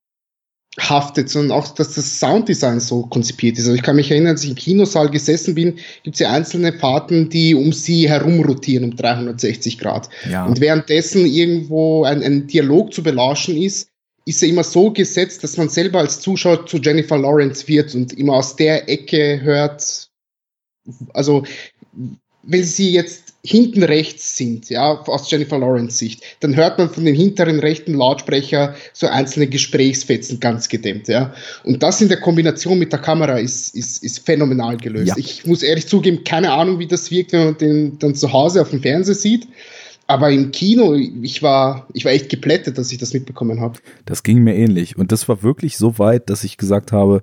haftet, 0.80 1.28
sondern 1.28 1.58
auch, 1.58 1.68
dass 1.74 1.94
das 1.94 2.18
Sounddesign 2.18 2.80
so 2.80 3.02
konzipiert 3.02 3.58
ist. 3.58 3.66
Also 3.66 3.74
ich 3.74 3.82
kann 3.82 3.96
mich 3.96 4.10
erinnern, 4.10 4.32
als 4.32 4.44
ich 4.44 4.50
im 4.50 4.56
Kinosaal 4.56 5.10
gesessen 5.10 5.54
bin, 5.54 5.76
gibt 6.02 6.16
es 6.16 6.20
ja 6.20 6.32
einzelne 6.32 6.72
Fahrten, 6.72 7.28
die 7.28 7.54
um 7.54 7.72
sie 7.72 8.08
herum 8.08 8.40
rotieren 8.40 8.84
um 8.84 8.96
360 8.96 9.78
Grad. 9.78 10.08
Ja. 10.30 10.46
Und 10.46 10.60
währenddessen 10.60 11.26
irgendwo 11.26 12.04
ein, 12.04 12.22
ein 12.22 12.46
Dialog 12.46 12.94
zu 12.94 13.02
belauschen 13.02 13.56
ist, 13.56 13.91
ist 14.24 14.42
er 14.42 14.48
immer 14.48 14.64
so 14.64 14.90
gesetzt, 14.90 15.42
dass 15.42 15.56
man 15.56 15.68
selber 15.68 16.00
als 16.00 16.20
Zuschauer 16.20 16.66
zu 16.66 16.78
Jennifer 16.78 17.18
Lawrence 17.18 17.66
wird 17.68 17.94
und 17.94 18.12
immer 18.12 18.34
aus 18.34 18.56
der 18.56 18.88
Ecke 18.88 19.40
hört, 19.42 20.08
also 21.12 21.44
wenn 22.44 22.64
sie 22.64 22.92
jetzt 22.92 23.34
hinten 23.44 23.82
rechts 23.82 24.36
sind, 24.36 24.70
ja, 24.70 25.00
aus 25.00 25.28
Jennifer 25.30 25.58
Lawrence 25.58 25.98
Sicht, 25.98 26.22
dann 26.40 26.54
hört 26.54 26.78
man 26.78 26.90
von 26.90 27.04
den 27.04 27.14
hinteren 27.14 27.58
rechten 27.58 27.94
Lautsprecher 27.94 28.76
so 28.92 29.08
einzelne 29.08 29.48
Gesprächsfetzen 29.48 30.38
ganz 30.38 30.68
gedämmt, 30.68 31.08
ja. 31.08 31.34
Und 31.64 31.82
das 31.82 32.00
in 32.00 32.08
der 32.08 32.20
Kombination 32.20 32.78
mit 32.78 32.92
der 32.92 33.00
Kamera 33.00 33.38
ist, 33.38 33.74
ist, 33.74 34.02
ist 34.04 34.24
phänomenal 34.24 34.76
gelöst. 34.76 35.08
Ja. 35.08 35.14
Ich 35.16 35.44
muss 35.44 35.64
ehrlich 35.64 35.88
zugeben, 35.88 36.22
keine 36.22 36.52
Ahnung, 36.52 36.78
wie 36.78 36.86
das 36.86 37.10
wirkt, 37.10 37.32
wenn 37.32 37.44
man 37.44 37.58
den 37.58 37.98
dann 37.98 38.14
zu 38.14 38.32
Hause 38.32 38.62
auf 38.62 38.70
dem 38.70 38.82
Fernseher 38.82 39.16
sieht. 39.16 39.48
Aber 40.12 40.30
im 40.30 40.50
Kino, 40.50 40.92
ich 40.92 41.42
war, 41.42 41.88
ich 41.94 42.04
war 42.04 42.12
echt 42.12 42.28
geplättet, 42.28 42.76
dass 42.76 42.92
ich 42.92 42.98
das 42.98 43.14
mitbekommen 43.14 43.62
habe. 43.62 43.78
Das 44.04 44.22
ging 44.22 44.44
mir 44.44 44.54
ähnlich. 44.54 44.98
Und 44.98 45.10
das 45.10 45.26
war 45.26 45.42
wirklich 45.42 45.78
so 45.78 45.98
weit, 45.98 46.28
dass 46.28 46.44
ich 46.44 46.58
gesagt 46.58 46.92
habe, 46.92 47.22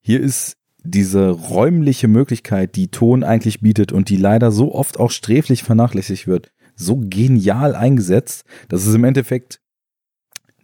hier 0.00 0.18
ist 0.18 0.56
diese 0.82 1.28
räumliche 1.28 2.08
Möglichkeit, 2.08 2.74
die 2.74 2.88
Ton 2.88 3.22
eigentlich 3.22 3.60
bietet 3.60 3.92
und 3.92 4.08
die 4.08 4.16
leider 4.16 4.50
so 4.50 4.74
oft 4.74 4.98
auch 4.98 5.10
sträflich 5.10 5.62
vernachlässigt 5.62 6.26
wird, 6.26 6.50
so 6.74 6.96
genial 6.98 7.74
eingesetzt, 7.74 8.44
dass 8.70 8.86
es 8.86 8.94
im 8.94 9.04
Endeffekt 9.04 9.60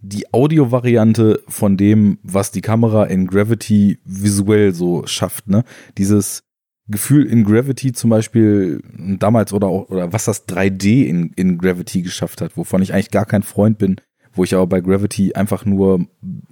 die 0.01 0.33
Audiovariante 0.33 1.42
von 1.49 1.77
dem, 1.77 2.18
was 2.22 2.51
die 2.51 2.62
Kamera 2.62 3.05
in 3.05 3.27
Gravity 3.27 3.99
visuell 4.07 4.72
so 4.72 5.07
schafft, 5.07 5.49
ne? 5.49 5.64
Dieses 5.99 6.46
Gefühl 6.88 7.27
in 7.27 7.44
Gravity 7.44 7.92
zum 7.92 8.11
Beispiel 8.11 8.81
damals 9.18 9.53
oder 9.53 9.66
auch, 9.66 9.88
oder 9.90 10.12
was 10.12 10.27
das 10.27 10.46
3D 10.46 11.05
in, 11.05 11.33
in 11.35 11.59
Gravity 11.59 12.03
geschafft 12.03 12.40
hat, 12.40 12.57
wovon 12.57 12.83
ich 12.83 12.92
eigentlich 12.92 13.11
gar 13.11 13.27
kein 13.27 13.42
Freund 13.42 13.79
bin, 13.79 13.96
wo 14.33 14.44
ich 14.44 14.55
aber 14.55 14.66
bei 14.66 14.81
Gravity 14.81 15.35
einfach 15.35 15.64
nur 15.64 16.07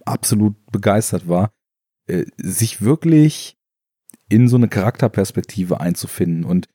absolut 0.04 0.56
begeistert 0.72 1.28
war, 1.28 1.50
äh, 2.06 2.24
sich 2.36 2.82
wirklich 2.82 3.56
in 4.28 4.48
so 4.48 4.56
eine 4.56 4.68
Charakterperspektive 4.68 5.80
einzufinden. 5.80 6.44
Und 6.44 6.68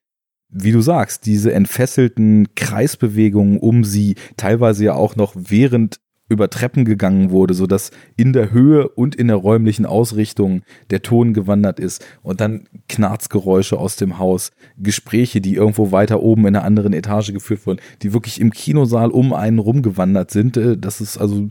wie 0.50 0.72
du 0.72 0.82
sagst, 0.82 1.26
diese 1.26 1.54
entfesselten 1.54 2.56
Kreisbewegungen 2.56 3.60
um 3.60 3.84
sie, 3.84 4.16
teilweise 4.38 4.86
ja 4.86 4.94
auch 4.94 5.16
noch 5.16 5.34
während 5.36 6.00
über 6.30 6.50
Treppen 6.50 6.86
gegangen 6.86 7.32
wurde, 7.32 7.54
so 7.54 7.68
dass 7.68 7.92
in 8.16 8.34
der 8.34 8.52
Höhe 8.52 8.88
und 8.88 9.16
in 9.16 9.28
der 9.28 9.36
räumlichen 9.36 9.86
Ausrichtung 9.86 10.62
der 10.90 11.02
Ton 11.02 11.34
gewandert 11.34 11.80
ist 11.80 12.06
und 12.22 12.40
dann 12.40 12.68
Knarzgeräusche 12.88 13.78
aus 13.78 13.96
dem 13.96 14.20
Haus, 14.20 14.52
Gespräche, 14.78 15.42
die 15.42 15.56
irgendwo 15.56 15.92
weiter 15.92 16.22
oben 16.22 16.42
in 16.42 16.56
einer 16.56 16.64
anderen 16.64 16.94
Etage 16.94 17.34
geführt 17.34 17.66
wurden, 17.66 17.82
die 18.02 18.14
wirklich 18.14 18.40
im 18.40 18.52
Kinosaal 18.52 19.12
um 19.12 19.34
einen 19.34 19.60
rumgewandert 19.60 20.32
sind. 20.32 20.56
Äh, 20.56 20.78
das 20.78 21.02
ist 21.02 21.18
also 21.18 21.50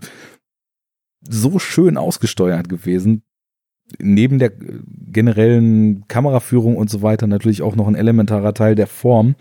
so 1.29 1.59
schön 1.59 1.97
ausgesteuert 1.97 2.69
gewesen 2.69 3.23
neben 3.99 4.39
der 4.39 4.53
generellen 5.11 6.07
Kameraführung 6.09 6.77
und 6.77 6.91
so 6.91 7.03
weiter 7.03 7.27
natürlich 7.27 7.63
auch 7.63 7.77
noch 7.77 7.89
ein 7.89 7.95
elementarer 7.95 8.55
Teil 8.55 8.75
der 8.75 8.87
Form. 8.87 9.35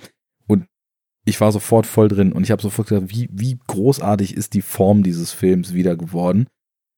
Ich 1.27 1.41
war 1.41 1.51
sofort 1.51 1.85
voll 1.85 2.07
drin 2.07 2.31
und 2.31 2.43
ich 2.43 2.51
habe 2.51 2.61
sofort 2.61 2.87
gesagt, 2.87 3.11
wie, 3.11 3.27
wie 3.33 3.59
großartig 3.67 4.37
ist 4.37 4.53
die 4.53 4.61
Form 4.61 5.03
dieses 5.03 5.33
Films 5.33 5.73
wieder 5.73 5.97
geworden. 5.97 6.47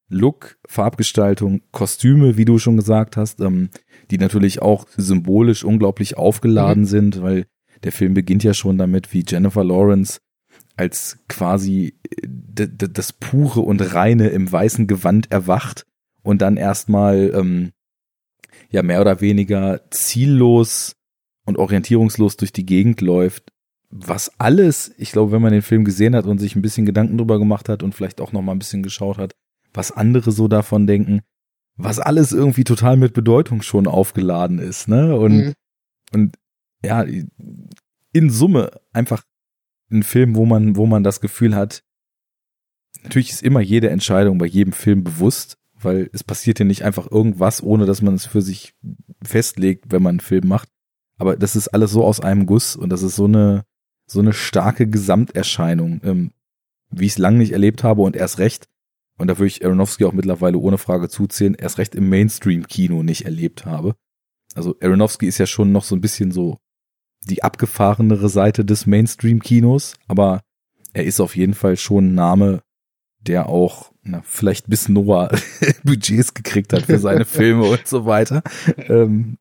Look, 0.08 0.60
Farbgestaltung, 0.68 1.64
Kostüme, 1.72 2.38
wie 2.38 2.46
du 2.46 2.60
schon 2.60 2.78
gesagt 2.78 3.18
hast, 3.18 3.40
ähm, 3.40 3.70
die 4.12 4.20
natürlich 4.20 4.62
auch 4.62 4.86
symbolisch 4.96 5.64
unglaublich 5.64 6.16
aufgeladen 6.16 6.84
mhm. 6.84 6.88
sind, 6.88 7.22
weil 7.24 7.48
der 7.82 7.92
Film 7.92 8.14
beginnt 8.14 8.44
ja 8.44 8.54
schon 8.54 8.78
damit, 8.78 9.14
wie 9.14 9.26
Jennifer 9.28 9.64
Lawrence 9.64 10.20
als 10.76 11.18
quasi 11.28 12.00
äh, 12.22 12.68
das 12.68 13.14
pure 13.14 13.62
und 13.62 13.96
reine 13.96 14.28
im 14.28 14.52
weißen 14.52 14.86
Gewand 14.86 15.32
erwacht 15.32 15.88
und 16.22 16.44
dann 16.44 16.56
erstmal 16.56 17.32
ähm, 17.34 17.72
ja 18.70 18.84
mehr 18.84 19.02
oder 19.02 19.22
weniger 19.22 19.90
ziellos 19.90 20.98
und 21.46 21.58
orientierungslos 21.58 22.38
durch 22.38 22.54
die 22.54 22.68
Gegend 22.68 23.02
läuft, 23.02 23.52
was 23.90 24.40
alles, 24.40 24.94
ich 24.98 25.12
glaube, 25.12 25.32
wenn 25.32 25.42
man 25.42 25.52
den 25.52 25.62
Film 25.62 25.84
gesehen 25.84 26.16
hat 26.16 26.26
und 26.26 26.38
sich 26.38 26.56
ein 26.56 26.62
bisschen 26.62 26.86
Gedanken 26.86 27.18
drüber 27.18 27.40
gemacht 27.40 27.70
hat 27.70 27.82
und 27.84 27.96
vielleicht 27.96 28.22
auch 28.22 28.32
noch 28.32 28.42
mal 28.42 28.52
ein 28.52 28.60
bisschen 28.60 28.84
geschaut 28.84 29.18
hat, 29.18 29.34
was 29.74 29.92
andere 29.92 30.32
so 30.32 30.48
davon 30.48 30.88
denken, 30.88 31.22
was 31.76 32.00
alles 32.00 32.32
irgendwie 32.32 32.64
total 32.64 32.98
mit 32.98 33.14
Bedeutung 33.14 33.62
schon 33.62 33.88
aufgeladen 33.88 34.60
ist, 34.60 34.88
ne? 34.88 35.18
Und 35.18 35.38
mhm. 35.38 35.54
und 36.14 36.36
ja, 36.84 37.06
in 38.12 38.30
Summe 38.30 38.72
einfach 38.92 39.24
ein 39.92 40.04
Film, 40.04 40.36
wo 40.36 40.46
man 40.46 40.76
wo 40.76 40.86
man 40.86 41.04
das 41.04 41.22
Gefühl 41.22 41.56
hat, 41.56 41.84
natürlich 43.04 43.32
ist 43.32 43.44
immer 43.44 43.62
jede 43.62 43.90
Entscheidung 43.90 44.38
bei 44.38 44.46
jedem 44.46 44.74
Film 44.74 45.04
bewusst, 45.04 45.58
weil 45.74 46.10
es 46.14 46.24
passiert 46.24 46.60
ja 46.60 46.66
nicht 46.66 46.84
einfach 46.84 47.10
irgendwas, 47.10 47.64
ohne 47.64 47.86
dass 47.86 48.02
man 48.02 48.14
es 48.14 48.26
für 48.26 48.42
sich 48.42 48.76
festlegt, 49.24 49.86
wenn 49.92 50.04
man 50.04 50.12
einen 50.12 50.20
Film 50.20 50.48
macht. 50.48 50.70
Aber 51.18 51.36
das 51.36 51.56
ist 51.56 51.70
alles 51.70 51.92
so 51.92 52.04
aus 52.04 52.20
einem 52.20 52.46
Guss 52.46 52.76
und 52.76 52.90
das 52.90 53.04
ist 53.04 53.16
so 53.16 53.26
eine, 53.26 53.66
so 54.10 54.20
eine 54.20 54.34
starke 54.34 54.88
Gesamterscheinung, 54.88 56.02
ähm, 56.04 56.32
wie 56.90 57.06
ich 57.06 57.14
es 57.14 57.18
lange 57.18 57.38
nicht 57.38 57.52
erlebt 57.52 57.84
habe 57.84 58.02
und 58.02 58.16
erst 58.16 58.40
recht, 58.40 58.68
und 59.18 59.28
da 59.28 59.38
würde 59.38 59.48
ich 59.48 59.64
Aronofsky 59.64 60.06
auch 60.06 60.14
mittlerweile 60.14 60.58
ohne 60.58 60.78
Frage 60.78 61.10
zuzählen, 61.10 61.54
erst 61.54 61.78
recht 61.78 61.94
im 61.94 62.10
Mainstream-Kino 62.10 63.04
nicht 63.04 63.26
erlebt 63.26 63.66
habe. 63.66 63.96
Also 64.56 64.76
Aronofsky 64.82 65.28
ist 65.28 65.38
ja 65.38 65.46
schon 65.46 65.72
noch 65.72 65.84
so 65.84 65.96
ein 65.96 66.02
bisschen 66.02 66.32
so 66.32 66.58
die 67.28 67.44
abgefahrenere 67.44 68.30
Seite 68.30 68.66
des 68.66 68.86
Mainstream-Kinos, 68.86 69.96
aber 70.08 70.42
er 70.94 71.04
ist 71.04 71.20
auf 71.20 71.36
jeden 71.36 71.54
Fall 71.54 71.78
schon 71.78 72.08
ein 72.08 72.16
Name, 72.16 72.64
der 73.20 73.50
auch 73.50 73.92
na, 74.02 74.22
vielleicht 74.24 74.70
bis 74.70 74.90
Noah 74.90 75.30
Budgets 75.84 76.34
gekriegt 76.34 76.74
hat 76.74 76.84
für 76.84 76.98
seine 76.98 77.26
Filme 77.26 77.66
und 77.66 77.88
so 77.88 78.06
weiter. 78.06 78.42
Ähm, 78.78 79.38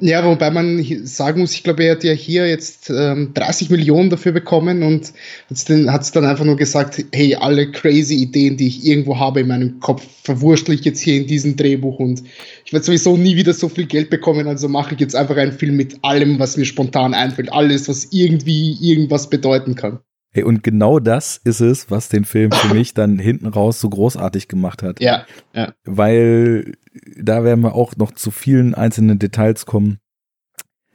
ja, 0.00 0.22
wobei 0.22 0.50
man 0.50 0.84
sagen 1.06 1.40
muss, 1.40 1.54
ich 1.54 1.62
glaube, 1.62 1.84
er 1.84 1.92
hat 1.92 2.04
ja 2.04 2.12
hier 2.12 2.46
jetzt 2.46 2.90
ähm, 2.90 3.32
30 3.32 3.70
Millionen 3.70 4.10
dafür 4.10 4.32
bekommen 4.32 4.82
und 4.82 5.14
hat 5.48 6.02
es 6.02 6.12
dann 6.12 6.26
einfach 6.26 6.44
nur 6.44 6.58
gesagt, 6.58 7.02
hey, 7.10 7.34
alle 7.36 7.70
crazy 7.70 8.16
Ideen, 8.16 8.58
die 8.58 8.66
ich 8.66 8.84
irgendwo 8.84 9.18
habe 9.18 9.40
in 9.40 9.48
meinem 9.48 9.80
Kopf, 9.80 10.06
verwurschtle 10.24 10.74
ich 10.74 10.84
jetzt 10.84 11.00
hier 11.00 11.16
in 11.16 11.26
diesem 11.26 11.56
Drehbuch 11.56 11.98
und 11.98 12.22
ich 12.66 12.72
werde 12.74 12.84
sowieso 12.84 13.16
nie 13.16 13.34
wieder 13.36 13.54
so 13.54 13.70
viel 13.70 13.86
Geld 13.86 14.10
bekommen, 14.10 14.46
also 14.46 14.68
mache 14.68 14.92
ich 14.94 15.00
jetzt 15.00 15.16
einfach 15.16 15.38
einen 15.38 15.52
Film 15.52 15.76
mit 15.76 16.04
allem, 16.04 16.38
was 16.38 16.58
mir 16.58 16.66
spontan 16.66 17.14
einfällt, 17.14 17.50
alles, 17.50 17.88
was 17.88 18.08
irgendwie 18.10 18.76
irgendwas 18.78 19.30
bedeuten 19.30 19.74
kann. 19.74 20.00
Hey, 20.34 20.44
und 20.44 20.62
genau 20.62 20.98
das 20.98 21.36
ist 21.44 21.60
es, 21.60 21.90
was 21.90 22.08
den 22.08 22.24
Film 22.24 22.52
für 22.52 22.74
mich 22.74 22.94
dann 22.94 23.18
hinten 23.18 23.46
raus 23.46 23.80
so 23.80 23.90
großartig 23.90 24.48
gemacht 24.48 24.82
hat. 24.82 25.00
Ja, 25.00 25.26
ja. 25.52 25.74
Weil 25.84 26.72
da 27.16 27.44
werden 27.44 27.62
wir 27.62 27.74
auch 27.74 27.96
noch 27.96 28.12
zu 28.12 28.30
vielen 28.30 28.74
einzelnen 28.74 29.18
Details 29.18 29.66
kommen. 29.66 29.98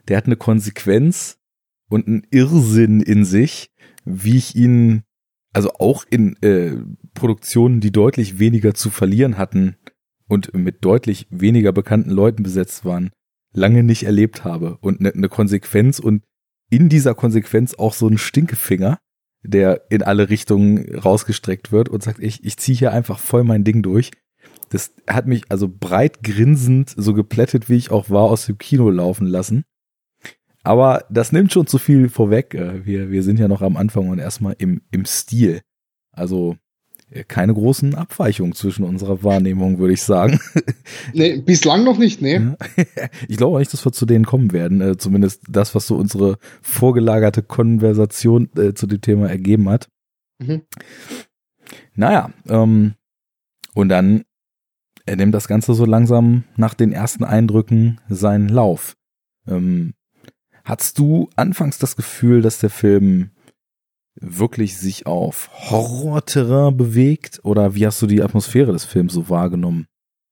Der 0.07 0.17
hat 0.17 0.25
eine 0.25 0.37
Konsequenz 0.37 1.37
und 1.89 2.07
einen 2.07 2.25
Irrsinn 2.31 3.01
in 3.01 3.25
sich, 3.25 3.69
wie 4.05 4.37
ich 4.37 4.55
ihn, 4.55 5.03
also 5.53 5.71
auch 5.73 6.05
in 6.09 6.41
äh, 6.41 6.77
Produktionen, 7.13 7.79
die 7.79 7.91
deutlich 7.91 8.39
weniger 8.39 8.73
zu 8.73 8.89
verlieren 8.89 9.37
hatten 9.37 9.75
und 10.27 10.53
mit 10.53 10.83
deutlich 10.83 11.27
weniger 11.29 11.71
bekannten 11.71 12.11
Leuten 12.11 12.43
besetzt 12.43 12.85
waren, 12.85 13.11
lange 13.53 13.83
nicht 13.83 14.03
erlebt 14.03 14.43
habe. 14.43 14.77
Und 14.81 14.99
eine 14.99 15.11
ne 15.13 15.29
Konsequenz 15.29 15.99
und 15.99 16.23
in 16.69 16.89
dieser 16.89 17.15
Konsequenz 17.15 17.75
auch 17.75 17.93
so 17.93 18.07
ein 18.07 18.17
Stinkefinger, 18.17 18.99
der 19.43 19.83
in 19.89 20.03
alle 20.03 20.29
Richtungen 20.29 20.95
rausgestreckt 20.95 21.71
wird 21.71 21.89
und 21.89 22.03
sagt, 22.03 22.19
ich, 22.19 22.43
ich 22.43 22.57
ziehe 22.57 22.77
hier 22.77 22.91
einfach 22.91 23.19
voll 23.19 23.43
mein 23.43 23.63
Ding 23.63 23.81
durch. 23.81 24.11
Das 24.69 24.93
hat 25.07 25.27
mich 25.27 25.43
also 25.49 25.69
breit 25.69 26.23
grinsend, 26.23 26.93
so 26.95 27.13
geplättet 27.13 27.69
wie 27.69 27.75
ich 27.75 27.91
auch 27.91 28.09
war, 28.09 28.23
aus 28.23 28.45
dem 28.45 28.57
Kino 28.57 28.89
laufen 28.89 29.27
lassen. 29.27 29.63
Aber 30.63 31.05
das 31.09 31.31
nimmt 31.31 31.53
schon 31.53 31.67
zu 31.67 31.77
viel 31.77 32.09
vorweg. 32.09 32.53
Äh, 32.53 32.85
wir, 32.85 33.09
wir 33.09 33.23
sind 33.23 33.39
ja 33.39 33.47
noch 33.47 33.61
am 33.61 33.77
Anfang 33.77 34.09
und 34.09 34.19
erstmal 34.19 34.55
im, 34.57 34.81
im 34.91 35.05
Stil. 35.05 35.61
Also 36.11 36.57
keine 37.27 37.53
großen 37.53 37.95
Abweichungen 37.95 38.53
zwischen 38.53 38.83
unserer 38.83 39.23
Wahrnehmung, 39.23 39.79
würde 39.79 39.93
ich 39.93 40.03
sagen. 40.03 40.39
Nee, 41.13 41.37
bislang 41.37 41.83
noch 41.83 41.97
nicht, 41.97 42.21
nee. 42.21 42.39
Ich 43.27 43.37
glaube 43.37 43.59
nicht, 43.59 43.71
dass 43.71 43.85
wir 43.85 43.91
zu 43.91 44.05
denen 44.05 44.25
kommen 44.25 44.51
werden. 44.51 44.81
Äh, 44.81 44.97
zumindest 44.97 45.43
das, 45.49 45.73
was 45.73 45.87
so 45.87 45.95
unsere 45.95 46.37
vorgelagerte 46.61 47.43
Konversation 47.43 48.49
äh, 48.57 48.73
zu 48.73 48.87
dem 48.87 49.01
Thema 49.01 49.29
ergeben 49.29 49.69
hat. 49.69 49.87
Mhm. 50.39 50.63
Naja, 51.95 52.31
ähm, 52.47 52.95
und 53.73 53.89
dann 53.89 54.23
er 55.07 55.15
nimmt 55.15 55.33
das 55.33 55.47
Ganze 55.47 55.73
so 55.73 55.85
langsam 55.85 56.43
nach 56.57 56.73
den 56.73 56.91
ersten 56.91 57.23
Eindrücken 57.23 58.01
seinen 58.09 58.49
Lauf. 58.49 58.97
Ähm, 59.47 59.93
hattest 60.65 60.99
du 60.99 61.29
anfangs 61.37 61.77
das 61.77 61.95
Gefühl, 61.95 62.41
dass 62.41 62.59
der 62.59 62.69
Film 62.69 63.31
wirklich 64.21 64.77
sich 64.77 65.05
auf 65.05 65.49
Horrorterrain 65.53 66.75
bewegt? 66.75 67.39
Oder 67.43 67.75
wie 67.75 67.85
hast 67.85 68.01
du 68.01 68.07
die 68.07 68.21
Atmosphäre 68.21 68.71
des 68.71 68.85
Films 68.85 69.13
so 69.13 69.29
wahrgenommen? 69.29 69.87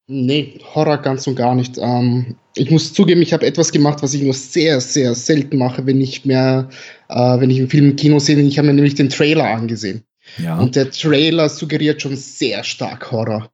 Nee, 0.08 0.60
Horror 0.74 0.98
ganz 0.98 1.26
und 1.26 1.36
gar 1.36 1.56
nicht. 1.56 1.78
Ähm, 1.78 2.36
ich 2.56 2.70
muss 2.70 2.94
zugeben, 2.94 3.22
ich 3.22 3.34
habe 3.34 3.46
etwas 3.46 3.72
gemacht, 3.72 4.04
was 4.04 4.14
ich 4.14 4.22
nur 4.22 4.34
sehr, 4.34 4.80
sehr 4.80 5.16
selten 5.16 5.58
mache, 5.58 5.86
wenn 5.88 6.00
ich 6.00 6.26
mehr, 6.26 6.70
äh, 7.10 7.40
wenn 7.40 7.50
ich 7.50 7.60
einen 7.60 7.70
Film 7.70 7.90
im 7.92 7.96
Kino 7.96 8.20
sehe. 8.20 8.40
Ich 8.40 8.58
habe 8.58 8.68
mir 8.68 8.74
nämlich 8.76 8.96
den 8.96 9.10
Trailer 9.10 9.46
angesehen. 9.46 10.04
Ja. 10.38 10.60
Und 10.60 10.76
der 10.76 10.92
Trailer 10.92 11.50
suggeriert 11.50 12.02
schon 12.02 12.16
sehr 12.16 12.64
stark 12.64 13.12
Horror. 13.12 13.50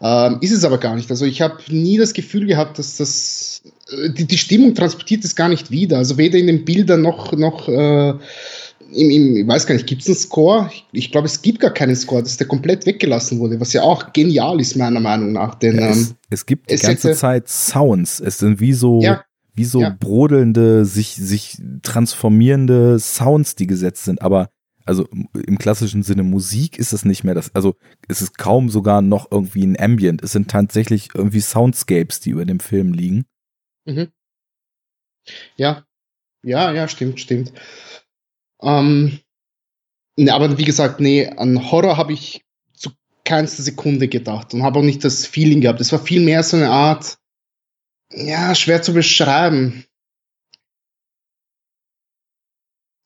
Ähm, 0.00 0.38
ist 0.40 0.52
es 0.52 0.64
aber 0.64 0.78
gar 0.78 0.94
nicht. 0.94 1.10
Also 1.10 1.24
ich 1.24 1.40
habe 1.40 1.56
nie 1.68 1.96
das 1.96 2.12
Gefühl 2.12 2.46
gehabt, 2.46 2.78
dass 2.78 2.98
das 2.98 3.62
äh, 3.90 4.10
die, 4.10 4.26
die 4.26 4.38
Stimmung 4.38 4.74
transportiert 4.74 5.24
es 5.24 5.34
gar 5.34 5.48
nicht 5.48 5.70
wieder. 5.70 5.98
Also 5.98 6.18
weder 6.18 6.38
in 6.38 6.46
den 6.46 6.64
Bildern 6.64 7.02
noch 7.02 7.32
noch 7.32 7.68
äh, 7.68 8.14
im, 8.92 9.10
im, 9.10 9.36
ich 9.36 9.46
weiß 9.46 9.66
gar 9.66 9.74
nicht, 9.74 9.86
gibt 9.86 10.02
es 10.02 10.08
einen 10.08 10.16
Score? 10.16 10.70
Ich, 10.72 10.86
ich 10.92 11.12
glaube, 11.12 11.26
es 11.26 11.42
gibt 11.42 11.60
gar 11.60 11.72
keinen 11.72 11.96
Score, 11.96 12.22
dass 12.22 12.36
der 12.36 12.46
komplett 12.46 12.86
weggelassen 12.86 13.38
wurde, 13.38 13.60
was 13.60 13.72
ja 13.72 13.82
auch 13.82 14.12
genial 14.12 14.60
ist, 14.60 14.76
meiner 14.76 15.00
Meinung 15.00 15.32
nach. 15.32 15.54
Denn, 15.56 15.78
ja, 15.78 15.88
es, 15.88 16.10
ähm, 16.10 16.16
es, 16.30 16.46
gibt 16.46 16.70
die 16.70 16.76
ganze 16.76 17.08
hätte, 17.08 17.18
Zeit 17.18 17.48
Sounds. 17.48 18.20
Es 18.20 18.38
sind 18.38 18.60
wie 18.60 18.72
so, 18.72 19.00
ja, 19.02 19.24
wie 19.54 19.64
so 19.64 19.80
ja. 19.80 19.90
brodelnde, 19.90 20.84
sich, 20.84 21.14
sich 21.14 21.58
transformierende 21.82 22.98
Sounds, 22.98 23.54
die 23.54 23.66
gesetzt 23.66 24.04
sind. 24.04 24.22
Aber 24.22 24.50
also 24.84 25.08
im 25.46 25.58
klassischen 25.58 26.02
Sinne 26.02 26.22
Musik 26.22 26.78
ist 26.78 26.92
es 26.92 27.04
nicht 27.04 27.24
mehr 27.24 27.34
das, 27.34 27.52
also 27.54 27.74
es 28.06 28.22
ist 28.22 28.38
kaum 28.38 28.68
sogar 28.70 29.02
noch 29.02 29.30
irgendwie 29.32 29.66
ein 29.66 29.78
Ambient. 29.78 30.22
Es 30.22 30.32
sind 30.32 30.50
tatsächlich 30.50 31.08
irgendwie 31.14 31.40
Soundscapes, 31.40 32.20
die 32.20 32.30
über 32.30 32.44
dem 32.44 32.60
Film 32.60 32.92
liegen. 32.92 33.26
Mhm. 33.84 34.08
Ja, 35.56 35.84
ja, 36.46 36.72
ja, 36.72 36.86
stimmt, 36.86 37.18
stimmt. 37.18 37.52
Ähm, 38.62 39.18
ne, 40.16 40.32
aber 40.32 40.58
wie 40.58 40.64
gesagt, 40.64 41.00
nee, 41.00 41.26
an 41.26 41.70
Horror 41.70 41.96
habe 41.96 42.12
ich 42.12 42.44
zu 42.74 42.90
keinster 43.24 43.62
Sekunde 43.62 44.08
gedacht 44.08 44.54
und 44.54 44.62
habe 44.62 44.78
auch 44.78 44.84
nicht 44.84 45.04
das 45.04 45.26
Feeling 45.26 45.60
gehabt. 45.60 45.80
Es 45.80 45.92
war 45.92 45.98
viel 45.98 46.20
mehr 46.20 46.42
so 46.42 46.56
eine 46.56 46.70
Art, 46.70 47.18
ja, 48.12 48.54
schwer 48.54 48.82
zu 48.82 48.92
beschreiben. 48.92 49.84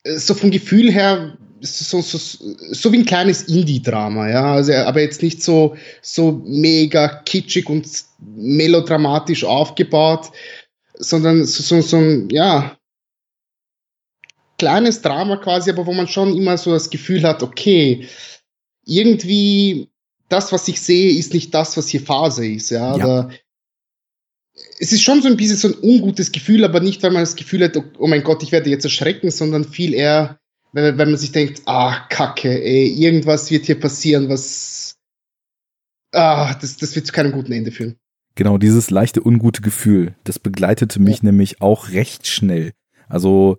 So 0.04 0.34
vom 0.34 0.50
Gefühl 0.50 0.90
her, 0.90 1.36
so, 1.60 2.00
so, 2.00 2.18
so 2.18 2.92
wie 2.92 2.98
ein 2.98 3.04
kleines 3.04 3.42
Indie-Drama, 3.42 4.30
ja, 4.30 4.54
also, 4.54 4.72
aber 4.72 5.02
jetzt 5.02 5.22
nicht 5.22 5.42
so, 5.42 5.76
so 6.00 6.42
mega 6.46 7.08
kitschig 7.08 7.68
und 7.68 7.86
melodramatisch 8.18 9.44
aufgebaut, 9.44 10.30
sondern 10.98 11.44
so, 11.44 11.62
so, 11.62 11.82
so 11.82 11.96
ein, 11.98 12.30
ja, 12.30 12.78
kleines 14.60 15.00
Drama 15.00 15.38
quasi, 15.38 15.70
aber 15.70 15.86
wo 15.86 15.94
man 15.94 16.06
schon 16.06 16.36
immer 16.36 16.58
so 16.58 16.70
das 16.70 16.90
Gefühl 16.90 17.22
hat, 17.22 17.42
okay, 17.42 18.06
irgendwie 18.84 19.88
das, 20.28 20.52
was 20.52 20.68
ich 20.68 20.82
sehe, 20.82 21.18
ist 21.18 21.32
nicht 21.32 21.54
das, 21.54 21.78
was 21.78 21.88
hier 21.88 22.02
Phase 22.02 22.46
ist. 22.46 22.70
Ja, 22.70 22.94
ja. 22.96 23.06
Da, 23.06 23.30
es 24.78 24.92
ist 24.92 25.02
schon 25.02 25.22
so 25.22 25.28
ein 25.28 25.38
bisschen 25.38 25.56
so 25.56 25.68
ein 25.68 25.78
ungutes 25.80 26.30
Gefühl, 26.30 26.62
aber 26.64 26.80
nicht, 26.80 27.02
weil 27.02 27.10
man 27.10 27.22
das 27.22 27.36
Gefühl 27.36 27.64
hat, 27.64 27.82
oh 27.98 28.06
mein 28.06 28.22
Gott, 28.22 28.42
ich 28.42 28.52
werde 28.52 28.68
jetzt 28.68 28.84
erschrecken, 28.84 29.30
sondern 29.30 29.64
viel 29.64 29.94
eher, 29.94 30.38
wenn, 30.74 30.98
wenn 30.98 31.10
man 31.10 31.18
sich 31.18 31.32
denkt, 31.32 31.62
ah, 31.64 32.06
Kacke, 32.10 32.62
ey, 32.62 32.86
irgendwas 32.86 33.50
wird 33.50 33.64
hier 33.64 33.80
passieren, 33.80 34.28
was, 34.28 34.98
ah, 36.12 36.54
das, 36.60 36.76
das 36.76 36.94
wird 36.94 37.06
zu 37.06 37.14
keinem 37.14 37.32
guten 37.32 37.52
Ende 37.52 37.72
führen. 37.72 37.96
Genau, 38.34 38.58
dieses 38.58 38.90
leichte 38.90 39.26
ungute 39.26 39.62
Gefühl, 39.62 40.14
das 40.24 40.38
begleitete 40.38 41.00
mich 41.00 41.18
ja. 41.18 41.24
nämlich 41.24 41.62
auch 41.62 41.88
recht 41.88 42.26
schnell. 42.26 42.72
Also 43.08 43.56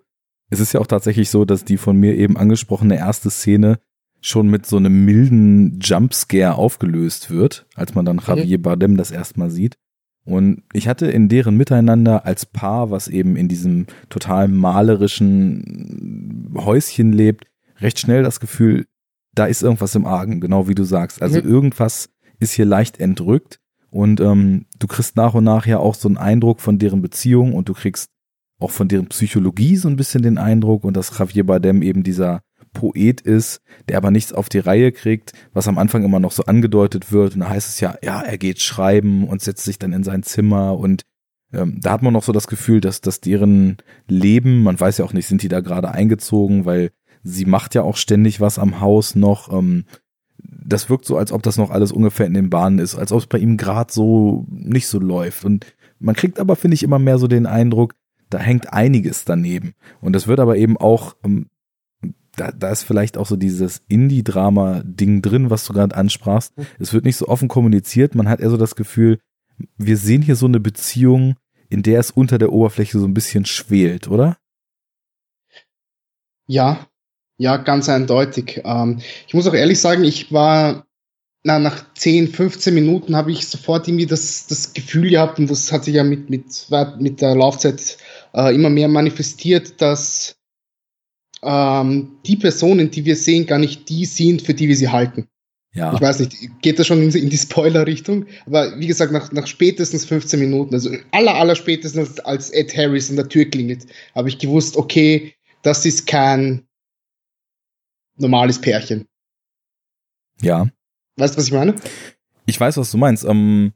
es 0.52 0.60
ist 0.60 0.74
ja 0.74 0.80
auch 0.80 0.86
tatsächlich 0.86 1.30
so, 1.30 1.46
dass 1.46 1.64
die 1.64 1.78
von 1.78 1.96
mir 1.96 2.14
eben 2.14 2.36
angesprochene 2.36 2.98
erste 2.98 3.30
Szene 3.30 3.78
schon 4.20 4.48
mit 4.48 4.66
so 4.66 4.76
einem 4.76 5.06
milden 5.06 5.80
Jumpscare 5.80 6.56
aufgelöst 6.56 7.30
wird, 7.30 7.66
als 7.74 7.94
man 7.94 8.04
dann 8.04 8.20
Javier 8.24 8.60
Bardem 8.60 8.98
das 8.98 9.10
erstmal 9.10 9.50
sieht. 9.50 9.78
Und 10.24 10.62
ich 10.74 10.88
hatte 10.88 11.06
in 11.06 11.30
deren 11.30 11.56
Miteinander 11.56 12.26
als 12.26 12.44
Paar, 12.44 12.90
was 12.90 13.08
eben 13.08 13.34
in 13.34 13.48
diesem 13.48 13.86
total 14.10 14.46
malerischen 14.46 16.52
Häuschen 16.54 17.14
lebt, 17.14 17.46
recht 17.78 17.98
schnell 17.98 18.22
das 18.22 18.38
Gefühl, 18.38 18.84
da 19.34 19.46
ist 19.46 19.62
irgendwas 19.62 19.94
im 19.94 20.04
Argen, 20.04 20.40
genau 20.40 20.68
wie 20.68 20.74
du 20.74 20.84
sagst. 20.84 21.22
Also 21.22 21.40
mhm. 21.40 21.48
irgendwas 21.48 22.10
ist 22.38 22.52
hier 22.52 22.66
leicht 22.66 23.00
entrückt 23.00 23.58
und 23.90 24.20
ähm, 24.20 24.66
du 24.78 24.86
kriegst 24.86 25.16
nach 25.16 25.32
und 25.32 25.44
nach 25.44 25.66
ja 25.66 25.78
auch 25.78 25.94
so 25.94 26.08
einen 26.08 26.18
Eindruck 26.18 26.60
von 26.60 26.78
deren 26.78 27.00
Beziehung 27.00 27.54
und 27.54 27.70
du 27.70 27.72
kriegst 27.72 28.11
auch 28.62 28.70
von 28.70 28.88
deren 28.88 29.08
Psychologie 29.08 29.76
so 29.76 29.88
ein 29.88 29.96
bisschen 29.96 30.22
den 30.22 30.38
Eindruck 30.38 30.84
und 30.84 30.96
dass 30.96 31.18
Javier 31.18 31.44
Bardem 31.44 31.82
eben 31.82 32.02
dieser 32.02 32.42
Poet 32.72 33.20
ist, 33.20 33.60
der 33.88 33.98
aber 33.98 34.10
nichts 34.10 34.32
auf 34.32 34.48
die 34.48 34.58
Reihe 34.58 34.92
kriegt, 34.92 35.32
was 35.52 35.68
am 35.68 35.78
Anfang 35.78 36.04
immer 36.04 36.20
noch 36.20 36.32
so 36.32 36.44
angedeutet 36.44 37.12
wird. 37.12 37.34
Und 37.34 37.40
da 37.40 37.50
heißt 37.50 37.68
es 37.68 37.80
ja, 37.80 37.96
ja, 38.02 38.22
er 38.22 38.38
geht 38.38 38.60
schreiben 38.60 39.28
und 39.28 39.42
setzt 39.42 39.64
sich 39.64 39.78
dann 39.78 39.92
in 39.92 40.04
sein 40.04 40.22
Zimmer 40.22 40.78
und 40.78 41.02
ähm, 41.52 41.80
da 41.80 41.92
hat 41.92 42.02
man 42.02 42.14
noch 42.14 42.22
so 42.22 42.32
das 42.32 42.46
Gefühl, 42.46 42.80
dass, 42.80 43.00
dass 43.00 43.20
deren 43.20 43.76
Leben, 44.08 44.62
man 44.62 44.78
weiß 44.78 44.98
ja 44.98 45.04
auch 45.04 45.12
nicht, 45.12 45.26
sind 45.26 45.42
die 45.42 45.48
da 45.48 45.60
gerade 45.60 45.90
eingezogen, 45.90 46.64
weil 46.64 46.90
sie 47.22 47.44
macht 47.44 47.74
ja 47.74 47.82
auch 47.82 47.96
ständig 47.96 48.40
was 48.40 48.58
am 48.58 48.80
Haus 48.80 49.14
noch. 49.14 49.52
Ähm, 49.52 49.84
das 50.38 50.88
wirkt 50.88 51.04
so, 51.04 51.16
als 51.16 51.30
ob 51.30 51.42
das 51.42 51.58
noch 51.58 51.70
alles 51.70 51.92
ungefähr 51.92 52.26
in 52.26 52.34
den 52.34 52.50
Bahnen 52.50 52.78
ist, 52.78 52.94
als 52.94 53.12
ob 53.12 53.20
es 53.20 53.26
bei 53.26 53.38
ihm 53.38 53.56
gerade 53.56 53.92
so 53.92 54.46
nicht 54.48 54.88
so 54.88 54.98
läuft. 54.98 55.44
Und 55.44 55.66
man 55.98 56.14
kriegt 56.14 56.40
aber, 56.40 56.56
finde 56.56 56.74
ich, 56.74 56.82
immer 56.82 56.98
mehr 56.98 57.18
so 57.18 57.28
den 57.28 57.46
Eindruck, 57.46 57.94
da 58.32 58.38
hängt 58.38 58.72
einiges 58.72 59.24
daneben. 59.24 59.74
Und 60.00 60.14
das 60.14 60.26
wird 60.26 60.40
aber 60.40 60.56
eben 60.56 60.76
auch, 60.76 61.16
ähm, 61.24 61.48
da, 62.36 62.50
da 62.50 62.70
ist 62.70 62.82
vielleicht 62.82 63.18
auch 63.18 63.26
so 63.26 63.36
dieses 63.36 63.82
Indie-Drama-Ding 63.88 65.20
drin, 65.20 65.50
was 65.50 65.66
du 65.66 65.74
gerade 65.74 65.94
ansprachst. 65.94 66.56
Mhm. 66.56 66.66
Es 66.78 66.92
wird 66.92 67.04
nicht 67.04 67.16
so 67.16 67.28
offen 67.28 67.48
kommuniziert. 67.48 68.14
Man 68.14 68.28
hat 68.28 68.40
eher 68.40 68.50
so 68.50 68.56
das 68.56 68.74
Gefühl, 68.74 69.18
wir 69.76 69.96
sehen 69.96 70.22
hier 70.22 70.36
so 70.36 70.46
eine 70.46 70.60
Beziehung, 70.60 71.36
in 71.68 71.82
der 71.82 72.00
es 72.00 72.10
unter 72.10 72.38
der 72.38 72.52
Oberfläche 72.52 72.98
so 72.98 73.06
ein 73.06 73.14
bisschen 73.14 73.44
schwelt, 73.44 74.08
oder? 74.08 74.38
Ja, 76.46 76.86
ja, 77.36 77.56
ganz 77.58 77.88
eindeutig. 77.88 78.62
Ähm, 78.64 79.00
ich 79.26 79.34
muss 79.34 79.46
auch 79.46 79.54
ehrlich 79.54 79.80
sagen, 79.80 80.04
ich 80.04 80.32
war 80.32 80.86
na, 81.44 81.58
nach 81.58 81.84
10, 81.94 82.28
15 82.28 82.72
Minuten 82.72 83.16
habe 83.16 83.32
ich 83.32 83.48
sofort 83.48 83.88
irgendwie 83.88 84.06
das, 84.06 84.46
das 84.46 84.74
Gefühl 84.74 85.10
gehabt, 85.10 85.38
und 85.38 85.50
das 85.50 85.72
hat 85.72 85.84
sich 85.84 85.94
ja 85.94 86.04
mit, 86.04 86.30
mit, 86.30 86.44
mit 86.98 87.20
der 87.20 87.34
Laufzeit 87.34 87.98
äh, 88.34 88.54
immer 88.54 88.70
mehr 88.70 88.88
manifestiert, 88.88 89.80
dass 89.80 90.36
ähm, 91.42 92.18
die 92.24 92.36
Personen, 92.36 92.90
die 92.90 93.04
wir 93.04 93.16
sehen, 93.16 93.46
gar 93.46 93.58
nicht 93.58 93.88
die 93.88 94.04
sind, 94.04 94.42
für 94.42 94.54
die 94.54 94.68
wir 94.68 94.76
sie 94.76 94.88
halten. 94.88 95.28
Ja. 95.74 95.94
Ich 95.94 96.00
weiß 96.00 96.20
nicht, 96.20 96.36
geht 96.60 96.78
das 96.78 96.86
schon 96.86 97.02
in, 97.02 97.10
in 97.10 97.30
die 97.30 97.38
Spoiler-Richtung? 97.38 98.26
Aber 98.44 98.78
wie 98.78 98.86
gesagt, 98.86 99.10
nach, 99.10 99.32
nach 99.32 99.46
spätestens 99.46 100.04
15 100.04 100.38
Minuten, 100.38 100.74
also 100.74 100.90
aller, 101.12 101.34
aller 101.34 101.56
spätestens 101.56 102.20
als 102.20 102.50
Ed 102.50 102.76
Harris 102.76 103.08
an 103.08 103.16
der 103.16 103.28
Tür 103.28 103.46
klingelt, 103.46 103.86
habe 104.14 104.28
ich 104.28 104.38
gewusst, 104.38 104.76
okay, 104.76 105.34
das 105.62 105.86
ist 105.86 106.06
kein 106.06 106.66
normales 108.18 108.60
Pärchen. 108.60 109.06
Ja. 110.42 110.68
Weißt 111.16 111.34
du, 111.34 111.38
was 111.38 111.46
ich 111.46 111.52
meine? 111.52 111.74
Ich 112.44 112.60
weiß, 112.60 112.76
was 112.76 112.90
du 112.90 112.98
meinst. 112.98 113.24
Ähm, 113.24 113.72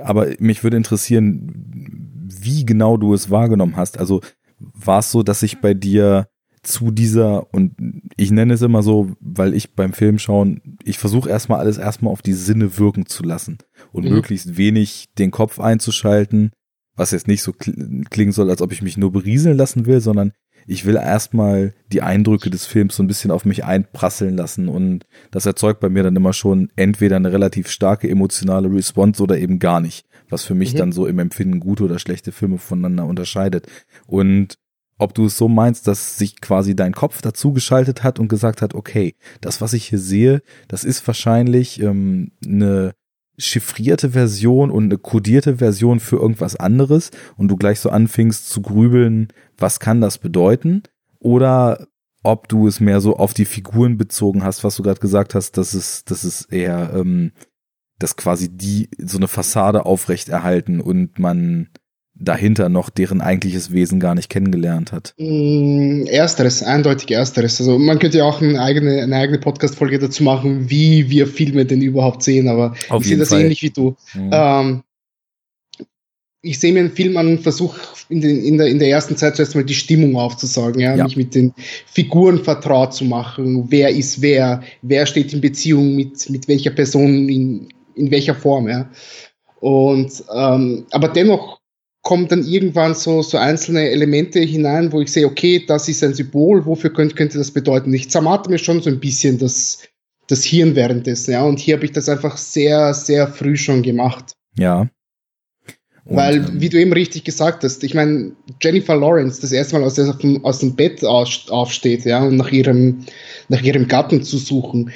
aber 0.00 0.28
mich 0.38 0.62
würde 0.62 0.76
interessieren, 0.76 2.01
wie 2.40 2.64
genau 2.64 2.96
du 2.96 3.14
es 3.14 3.30
wahrgenommen 3.30 3.76
hast. 3.76 3.98
Also 3.98 4.20
war 4.58 5.00
es 5.00 5.10
so, 5.10 5.22
dass 5.22 5.40
sich 5.40 5.60
bei 5.60 5.74
dir 5.74 6.28
zu 6.62 6.92
dieser, 6.92 7.52
und 7.52 7.74
ich 8.16 8.30
nenne 8.30 8.54
es 8.54 8.62
immer 8.62 8.82
so, 8.82 9.12
weil 9.20 9.54
ich 9.54 9.74
beim 9.74 9.92
Film 9.92 10.18
schauen, 10.18 10.78
ich 10.84 10.98
versuche 10.98 11.28
erstmal 11.28 11.58
alles 11.58 11.76
erstmal 11.76 12.12
auf 12.12 12.22
die 12.22 12.34
Sinne 12.34 12.78
wirken 12.78 13.06
zu 13.06 13.24
lassen 13.24 13.58
und 13.90 14.04
mhm. 14.04 14.12
möglichst 14.12 14.56
wenig 14.56 15.08
den 15.18 15.32
Kopf 15.32 15.58
einzuschalten, 15.58 16.52
was 16.94 17.10
jetzt 17.10 17.26
nicht 17.26 17.42
so 17.42 17.52
klingen 17.52 18.32
soll, 18.32 18.48
als 18.48 18.62
ob 18.62 18.70
ich 18.70 18.82
mich 18.82 18.96
nur 18.96 19.10
berieseln 19.10 19.56
lassen 19.56 19.86
will, 19.86 20.00
sondern 20.00 20.32
ich 20.66 20.84
will 20.84 20.96
erstmal 20.96 21.74
die 21.90 22.02
Eindrücke 22.02 22.48
des 22.48 22.66
Films 22.66 22.96
so 22.96 23.02
ein 23.02 23.08
bisschen 23.08 23.32
auf 23.32 23.44
mich 23.44 23.64
einprasseln 23.64 24.36
lassen 24.36 24.68
und 24.68 25.04
das 25.32 25.46
erzeugt 25.46 25.80
bei 25.80 25.88
mir 25.88 26.04
dann 26.04 26.14
immer 26.14 26.32
schon 26.32 26.70
entweder 26.76 27.16
eine 27.16 27.32
relativ 27.32 27.68
starke 27.68 28.08
emotionale 28.08 28.72
Response 28.72 29.20
oder 29.20 29.38
eben 29.38 29.58
gar 29.58 29.80
nicht, 29.80 30.06
was 30.32 30.44
für 30.44 30.54
mich 30.54 30.74
mhm. 30.74 30.78
dann 30.78 30.92
so 30.92 31.06
im 31.06 31.18
Empfinden 31.18 31.60
gute 31.60 31.84
oder 31.84 31.98
schlechte 31.98 32.32
Filme 32.32 32.58
voneinander 32.58 33.06
unterscheidet. 33.06 33.66
Und 34.06 34.58
ob 34.98 35.14
du 35.14 35.26
es 35.26 35.36
so 35.36 35.48
meinst, 35.48 35.86
dass 35.88 36.16
sich 36.16 36.40
quasi 36.40 36.76
dein 36.76 36.92
Kopf 36.92 37.22
dazugeschaltet 37.22 38.02
hat 38.02 38.18
und 38.18 38.28
gesagt 38.28 38.62
hat, 38.62 38.74
okay, 38.74 39.16
das, 39.40 39.60
was 39.60 39.72
ich 39.72 39.86
hier 39.86 39.98
sehe, 39.98 40.42
das 40.68 40.84
ist 40.84 41.06
wahrscheinlich 41.06 41.80
ähm, 41.80 42.32
eine 42.44 42.92
chiffrierte 43.38 44.10
Version 44.10 44.70
und 44.70 44.84
eine 44.84 44.98
kodierte 44.98 45.56
Version 45.56 46.00
für 46.00 46.16
irgendwas 46.16 46.56
anderes 46.56 47.10
und 47.36 47.48
du 47.48 47.56
gleich 47.56 47.80
so 47.80 47.90
anfingst 47.90 48.48
zu 48.48 48.62
grübeln, 48.62 49.28
was 49.58 49.80
kann 49.80 50.00
das 50.00 50.18
bedeuten? 50.18 50.82
Oder 51.18 51.86
ob 52.22 52.48
du 52.48 52.68
es 52.68 52.78
mehr 52.78 53.00
so 53.00 53.16
auf 53.16 53.34
die 53.34 53.46
Figuren 53.46 53.96
bezogen 53.96 54.44
hast, 54.44 54.62
was 54.62 54.76
du 54.76 54.82
gerade 54.82 55.00
gesagt 55.00 55.34
hast, 55.34 55.56
dass 55.56 55.74
es, 55.74 56.04
dass 56.04 56.24
es 56.24 56.44
eher, 56.44 56.92
ähm, 56.94 57.32
dass 58.02 58.16
quasi 58.16 58.48
die 58.50 58.88
so 58.98 59.18
eine 59.18 59.28
Fassade 59.28 59.86
aufrechterhalten 59.86 60.80
und 60.80 61.18
man 61.18 61.68
dahinter 62.14 62.68
noch 62.68 62.90
deren 62.90 63.20
eigentliches 63.20 63.72
Wesen 63.72 63.98
gar 63.98 64.14
nicht 64.14 64.28
kennengelernt 64.28 64.92
hat. 64.92 65.14
Mm, 65.18 66.04
ersteres, 66.06 66.62
eindeutig 66.62 67.10
ersteres. 67.10 67.60
Also 67.60 67.78
man 67.78 67.98
könnte 67.98 68.18
ja 68.18 68.24
auch 68.24 68.42
eine 68.42 68.60
eigene, 68.60 69.02
eine 69.02 69.16
eigene 69.16 69.38
Podcast-Folge 69.38 69.98
dazu 69.98 70.22
machen, 70.22 70.68
wie 70.70 71.10
wir 71.10 71.26
Filme 71.26 71.64
denn 71.64 71.80
überhaupt 71.80 72.22
sehen, 72.22 72.48
aber 72.48 72.74
Auf 72.88 73.02
ich 73.02 73.08
sehe 73.08 73.18
das 73.18 73.30
Fall. 73.30 73.42
ähnlich 73.42 73.62
wie 73.62 73.70
du. 73.70 73.96
Mhm. 74.14 74.30
Ähm, 74.32 74.82
ich 76.44 76.58
sehe 76.58 76.72
mir 76.72 76.80
einen 76.80 76.92
Film 76.92 77.16
an 77.16 77.28
und 77.28 77.40
versuche 77.40 77.80
in, 78.08 78.22
in, 78.22 78.58
der, 78.58 78.66
in 78.66 78.80
der 78.80 78.88
ersten 78.88 79.16
Zeit 79.16 79.36
zuerst 79.36 79.54
mal 79.54 79.64
die 79.64 79.74
Stimmung 79.74 80.16
aufzusagen, 80.16 80.80
ja? 80.80 80.96
ja, 80.96 81.04
mich 81.04 81.16
mit 81.16 81.34
den 81.36 81.54
Figuren 81.86 82.42
vertraut 82.42 82.94
zu 82.94 83.04
machen, 83.04 83.66
wer 83.70 83.90
ist 83.90 84.20
wer, 84.22 84.62
wer 84.82 85.06
steht 85.06 85.32
in 85.32 85.40
Beziehung 85.40 85.94
mit, 85.94 86.28
mit 86.30 86.48
welcher 86.48 86.70
Person 86.70 87.28
in, 87.28 87.68
in 87.94 88.10
welcher 88.10 88.34
Form, 88.34 88.68
ja. 88.68 88.90
Und 89.60 90.24
ähm, 90.34 90.86
aber 90.90 91.08
dennoch 91.08 91.60
kommen 92.02 92.26
dann 92.26 92.44
irgendwann 92.44 92.94
so, 92.94 93.22
so 93.22 93.38
einzelne 93.38 93.88
Elemente 93.90 94.40
hinein, 94.40 94.92
wo 94.92 95.00
ich 95.00 95.12
sehe, 95.12 95.26
okay, 95.26 95.64
das 95.66 95.88
ist 95.88 96.02
ein 96.02 96.14
Symbol, 96.14 96.66
wofür 96.66 96.92
könnte, 96.92 97.14
könnte 97.14 97.38
das 97.38 97.52
bedeuten? 97.52 97.94
Ich 97.94 98.10
zermate 98.10 98.50
mir 98.50 98.58
schon 98.58 98.82
so 98.82 98.90
ein 98.90 98.98
bisschen 98.98 99.38
das, 99.38 99.78
das 100.26 100.44
Hirn 100.44 100.74
währenddessen, 100.74 101.32
ja, 101.32 101.44
und 101.44 101.60
hier 101.60 101.76
habe 101.76 101.84
ich 101.84 101.92
das 101.92 102.08
einfach 102.08 102.36
sehr, 102.36 102.92
sehr 102.92 103.28
früh 103.28 103.56
schon 103.56 103.82
gemacht. 103.82 104.32
Ja. 104.58 104.88
Und, 106.04 106.16
Weil, 106.16 106.36
ähm, 106.38 106.60
wie 106.60 106.68
du 106.68 106.80
eben 106.80 106.92
richtig 106.92 107.22
gesagt 107.22 107.62
hast, 107.62 107.84
ich 107.84 107.94
meine, 107.94 108.32
Jennifer 108.60 108.96
Lawrence 108.96 109.40
das 109.40 109.52
erste 109.52 109.78
Mal 109.78 109.84
aus, 109.84 109.94
dem, 109.94 110.44
aus 110.44 110.58
dem 110.58 110.74
Bett 110.74 111.04
aufsteht, 111.04 112.04
ja, 112.04 112.24
und 112.24 112.36
nach 112.36 112.50
ihrem, 112.50 113.04
nach 113.48 113.62
ihrem 113.62 113.86
Gatten 113.86 114.24
zu 114.24 114.38
suchen. 114.38 114.90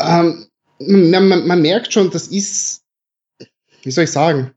Ähm, 0.00 0.46
man, 0.86 1.28
man, 1.28 1.46
man 1.46 1.62
merkt 1.62 1.92
schon, 1.92 2.10
das 2.10 2.28
ist, 2.28 2.82
wie 3.82 3.90
soll 3.90 4.04
ich 4.04 4.10
sagen, 4.10 4.52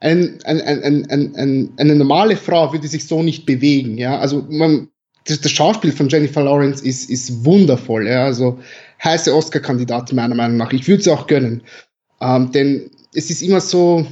ein, 0.00 0.40
ein, 0.44 0.60
ein, 0.60 1.06
ein, 1.10 1.34
ein, 1.36 1.72
eine 1.76 1.94
normale 1.94 2.36
Frau 2.36 2.72
würde 2.72 2.88
sich 2.88 3.06
so 3.06 3.22
nicht 3.22 3.46
bewegen. 3.46 3.98
Ja, 3.98 4.18
also 4.18 4.44
man, 4.50 4.88
das, 5.26 5.40
das 5.40 5.52
Schauspiel 5.52 5.92
von 5.92 6.08
Jennifer 6.08 6.42
Lawrence 6.42 6.84
ist, 6.84 7.08
ist 7.08 7.44
wundervoll. 7.44 8.08
Ja, 8.08 8.24
also 8.24 8.58
heiße 9.02 9.34
Oscar-Kandidatin 9.34 10.16
meiner 10.16 10.34
Meinung 10.34 10.56
nach. 10.56 10.72
Ich 10.72 10.88
würde 10.88 11.02
sie 11.02 11.12
auch 11.12 11.26
gönnen, 11.28 11.62
ähm, 12.20 12.50
denn 12.50 12.90
es 13.14 13.30
ist 13.30 13.42
immer 13.42 13.60
so, 13.60 14.06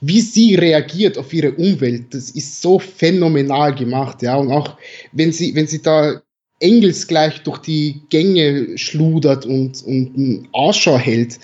wie 0.00 0.20
sie 0.20 0.56
reagiert 0.56 1.18
auf 1.18 1.32
ihre 1.32 1.52
Umwelt. 1.52 2.12
Das 2.12 2.30
ist 2.30 2.60
so 2.60 2.78
phänomenal 2.78 3.74
gemacht. 3.74 4.22
Ja, 4.22 4.36
und 4.36 4.50
auch 4.50 4.76
wenn 5.12 5.32
sie, 5.32 5.54
wenn 5.54 5.66
sie 5.66 5.82
da 5.82 6.20
engelsgleich 6.60 7.42
durch 7.42 7.58
die 7.58 8.02
Gänge 8.08 8.78
schludert 8.78 9.46
und, 9.46 9.82
und 9.82 10.48
Ausschau 10.52 10.98
hält, 10.98 11.38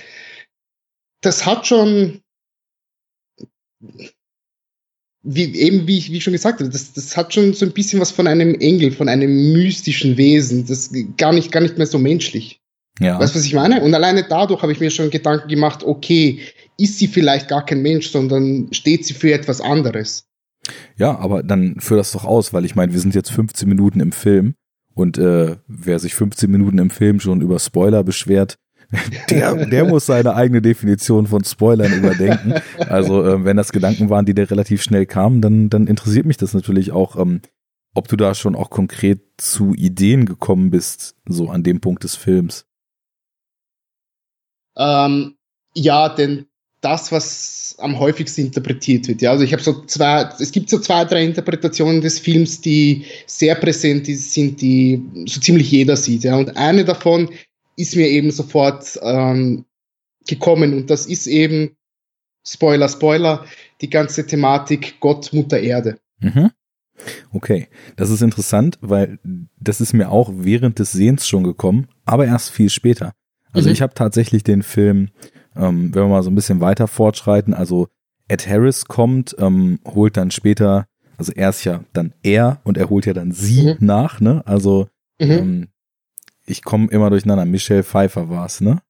das 1.21 1.47
hat 1.47 1.67
schon 1.67 2.21
wie, 5.25 5.55
eben 5.55 5.87
wie 5.87 5.99
ich, 5.99 6.11
wie 6.11 6.17
ich 6.17 6.25
schon 6.25 6.33
gesagt 6.33 6.61
habe, 6.61 6.71
das, 6.71 6.93
das 6.93 7.17
hat 7.17 7.33
schon 7.33 7.53
so 7.53 7.65
ein 7.65 7.73
bisschen 7.73 8.01
was 8.01 8.11
von 8.11 8.27
einem 8.27 8.55
Engel, 8.57 8.91
von 8.91 9.09
einem 9.09 9.53
mystischen 9.53 10.17
Wesen, 10.17 10.67
das 10.67 10.91
gar 11.17 11.33
nicht, 11.33 11.53
gar 11.53 11.61
nicht 11.61 11.79
mehr 11.79 11.87
so 11.87 11.99
menschlich. 11.99 12.61
Ja. 12.99 13.19
Weißt 13.19 13.35
du, 13.35 13.39
was 13.39 13.47
ich 13.47 13.55
meine? 13.55 13.83
Und 13.83 13.95
alleine 13.95 14.27
dadurch 14.29 14.63
habe 14.63 14.73
ich 14.73 14.81
mir 14.81 14.91
schon 14.91 15.11
Gedanken 15.11 15.49
gemacht, 15.49 15.85
okay, 15.85 16.41
ist 16.77 16.99
sie 16.99 17.07
vielleicht 17.07 17.49
gar 17.49 17.65
kein 17.65 17.83
Mensch, 17.83 18.11
sondern 18.11 18.69
steht 18.73 19.07
sie 19.07 19.15
für 19.15 19.33
etwas 19.33 19.61
anderes. 19.61 20.27
Ja, 20.97 21.19
aber 21.19 21.43
dann 21.43 21.81
führ 21.81 21.97
das 21.97 22.13
doch 22.13 22.25
aus, 22.25 22.53
weil 22.53 22.65
ich 22.65 22.75
meine, 22.75 22.93
wir 22.93 23.01
sind 23.01 23.15
jetzt 23.15 23.31
15 23.31 23.69
Minuten 23.69 24.01
im 24.01 24.13
Film 24.13 24.55
und 24.95 25.19
äh, 25.19 25.57
wer 25.67 25.99
sich 25.99 26.15
15 26.15 26.51
Minuten 26.51 26.79
im 26.79 26.91
Film 26.91 27.21
schon 27.21 27.41
über 27.41 27.59
Spoiler 27.59 28.05
beschwert, 28.05 28.59
der, 29.31 29.67
der 29.67 29.85
muss 29.87 30.07
seine 30.07 30.35
eigene 30.35 30.61
Definition 30.61 31.27
von 31.27 31.45
Spoilern 31.45 31.93
überdenken. 31.93 32.55
Also 32.79 33.25
ähm, 33.27 33.45
wenn 33.45 33.57
das 33.57 33.73
Gedanken 33.73 34.11
waren, 34.11 34.27
die 34.27 34.35
dir 34.35 34.51
relativ 34.51 34.83
schnell 34.83 35.07
kamen, 35.07 35.41
dann, 35.41 35.71
dann 35.71 35.87
interessiert 35.87 36.27
mich 36.27 36.37
das 36.37 36.53
natürlich 36.53 36.93
auch, 36.93 37.17
ähm, 37.17 37.41
ob 37.95 38.09
du 38.09 38.17
da 38.17 38.35
schon 38.35 38.55
auch 38.55 38.71
konkret 38.71 39.21
zu 39.39 39.75
Ideen 39.75 40.27
gekommen 40.27 40.71
bist, 40.71 41.17
so 41.27 41.49
an 41.49 41.63
dem 41.63 41.81
Punkt 41.81 42.05
des 42.05 42.17
Films. 42.17 42.67
Ähm, 44.77 45.37
ja, 45.75 46.09
denn 46.09 46.47
das, 46.83 47.11
was 47.11 47.77
am 47.79 47.99
häufigsten 47.99 48.43
interpretiert 48.43 49.09
wird. 49.09 49.23
Ja, 49.23 49.31
also 49.31 49.45
ich 49.45 49.53
habe 49.53 49.63
so 49.63 49.85
zwei, 49.87 50.29
es 50.39 50.53
gibt 50.53 50.69
so 50.69 50.79
zwei, 50.79 51.05
drei 51.05 51.25
Interpretationen 51.25 52.03
des 52.03 52.19
Films, 52.19 52.61
die 52.61 53.07
sehr 53.27 53.55
präsent 53.55 54.07
sind, 54.07 54.61
die 54.61 55.03
so 55.27 55.41
ziemlich 55.41 55.71
jeder 55.71 55.97
sieht. 55.97 56.25
Ja, 56.25 56.37
und 56.37 56.57
eine 56.57 56.85
davon 56.85 57.31
ist 57.77 57.97
mir 57.97 58.09
eben 58.09 58.31
sofort 58.31 58.99
ähm, 59.03 59.65
gekommen 60.27 60.75
und 60.75 60.91
das 60.91 61.07
ist 61.07 61.27
eben, 61.27 61.77
Spoiler, 62.45 62.89
Spoiler, 62.89 63.47
die 63.81 63.89
ganze 63.89 64.27
Thematik 64.27 64.97
Gott, 65.01 65.33
Mutter 65.33 65.61
Erde. 65.61 65.99
Mhm. 66.19 66.51
Okay, 67.33 67.69
das 67.97 68.11
ist 68.11 68.23
interessant, 68.23 68.79
weil 68.81 69.19
das 69.59 69.81
ist 69.81 69.93
mir 69.93 70.11
auch 70.11 70.31
während 70.35 70.79
des 70.79 70.93
Sehens 70.93 71.27
schon 71.27 71.45
gekommen, 71.45 71.89
aber 72.05 72.27
erst 72.27 72.51
viel 72.51 72.69
später. 72.69 73.13
Also 73.53 73.69
mhm. 73.69 73.75
ich 73.75 73.83
habe 73.83 73.95
tatsächlich 73.95 74.43
den 74.43 74.63
Film, 74.63 75.11
ähm, 75.57 75.95
wenn 75.95 76.05
wir 76.05 76.09
mal 76.09 76.23
so 76.23 76.31
ein 76.31 76.35
bisschen 76.35 76.61
weiter 76.61 76.89
fortschreiten, 76.89 77.55
also 77.55 77.89
Ed 78.29 78.49
Harris 78.49 78.87
kommt, 78.87 79.37
ähm, 79.39 79.79
holt 79.87 80.17
dann 80.17 80.31
später, 80.31 80.87
also 81.19 81.33
er 81.33 81.51
ist 81.51 81.65
ja 81.65 81.85
dann 81.93 82.13
er 82.23 82.61
und 82.65 82.79
er 82.79 82.89
holt 82.89 83.07
ja 83.07 83.13
dann 83.13 83.33
sie 83.33 83.75
mhm. 83.75 83.77
nach, 83.81 84.21
ne? 84.21 84.43
Also 84.47 84.89
mhm. 85.21 85.31
ähm, 85.31 85.69
ich 86.47 86.63
komme 86.63 86.89
immer 86.91 87.11
durcheinander. 87.11 87.45
Michelle 87.45 87.85
Pfeiffer 87.85 88.29
war 88.29 88.47
es, 88.47 88.61
ne? 88.61 88.81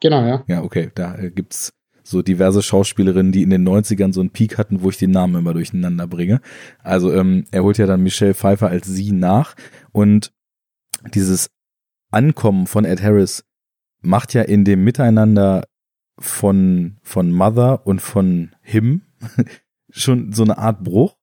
Genau, 0.00 0.24
ja. 0.24 0.44
Ja, 0.46 0.62
okay. 0.62 0.90
Da 0.94 1.16
äh, 1.16 1.30
gibt's 1.30 1.72
so 2.02 2.22
diverse 2.22 2.62
Schauspielerinnen, 2.62 3.32
die 3.32 3.42
in 3.42 3.50
den 3.50 3.66
90ern 3.66 4.12
so 4.12 4.20
einen 4.20 4.30
Peak 4.30 4.58
hatten, 4.58 4.82
wo 4.82 4.90
ich 4.90 4.98
den 4.98 5.12
Namen 5.12 5.36
immer 5.36 5.54
durcheinander 5.54 6.06
bringe. 6.06 6.40
Also 6.82 7.12
ähm, 7.12 7.46
er 7.52 7.62
holt 7.62 7.78
ja 7.78 7.86
dann 7.86 8.02
Michelle 8.02 8.34
Pfeiffer 8.34 8.68
als 8.68 8.86
sie 8.86 9.12
nach 9.12 9.54
und 9.92 10.32
dieses 11.14 11.50
Ankommen 12.10 12.66
von 12.66 12.84
Ed 12.84 13.02
Harris 13.02 13.44
macht 14.02 14.34
ja 14.34 14.42
in 14.42 14.64
dem 14.64 14.84
Miteinander 14.84 15.64
von, 16.18 16.98
von 17.02 17.32
Mother 17.32 17.86
und 17.86 18.00
von 18.00 18.54
Him 18.60 19.02
schon 19.90 20.32
so 20.32 20.42
eine 20.42 20.58
Art 20.58 20.82
Bruch, 20.84 21.16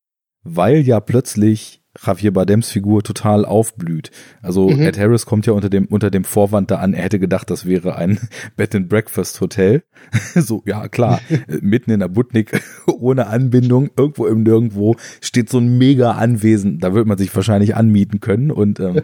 weil 0.44 0.82
ja 0.82 1.00
plötzlich 1.00 1.79
Javier 2.06 2.32
Bardems 2.32 2.70
Figur 2.70 3.04
total 3.04 3.46
aufblüht. 3.46 4.12
Also 4.42 4.70
mhm. 4.70 4.82
Ed 4.82 4.98
Harris 4.98 5.26
kommt 5.26 5.46
ja 5.46 5.54
unter 5.54 5.70
dem 5.70 5.86
unter 5.86 6.10
dem 6.10 6.24
Vorwand 6.24 6.72
da 6.72 6.78
an, 6.78 6.94
er 6.94 7.04
hätte 7.04 7.20
gedacht, 7.20 7.50
das 7.50 7.66
wäre 7.66 7.96
ein 7.96 8.20
Bed 8.56 8.76
and 8.76 8.90
Breakfast 8.90 9.42
Hotel. 9.42 9.84
so 10.36 10.64
ja 10.66 10.88
klar, 10.88 11.22
mitten 11.62 11.92
in 11.92 12.00
der 12.00 12.08
Butnik 12.08 12.62
ohne 12.88 13.28
Anbindung, 13.28 13.90
irgendwo 13.98 14.28
im 14.28 14.44
Nirgendwo 14.44 14.96
steht 15.22 15.50
so 15.50 15.60
ein 15.60 15.78
mega 15.78 16.12
Anwesen. 16.12 16.80
Da 16.80 16.94
wird 16.94 17.08
man 17.08 17.18
sich 17.18 17.36
wahrscheinlich 17.36 17.76
anmieten 17.76 18.20
können 18.20 18.52
und 18.52 18.80
ähm, 18.80 19.02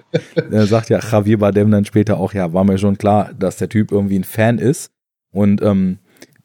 er 0.49 0.65
sagt 0.67 0.89
ja 0.89 0.99
Javier 0.99 1.39
Bardem 1.39 1.71
dann 1.71 1.85
später 1.85 2.17
auch, 2.17 2.33
ja, 2.33 2.53
war 2.53 2.63
mir 2.63 2.77
schon 2.77 2.97
klar, 2.97 3.31
dass 3.37 3.57
der 3.57 3.69
Typ 3.69 3.91
irgendwie 3.91 4.19
ein 4.19 4.23
Fan 4.23 4.57
ist 4.57 4.91
und 5.31 5.61
ähm, 5.61 5.99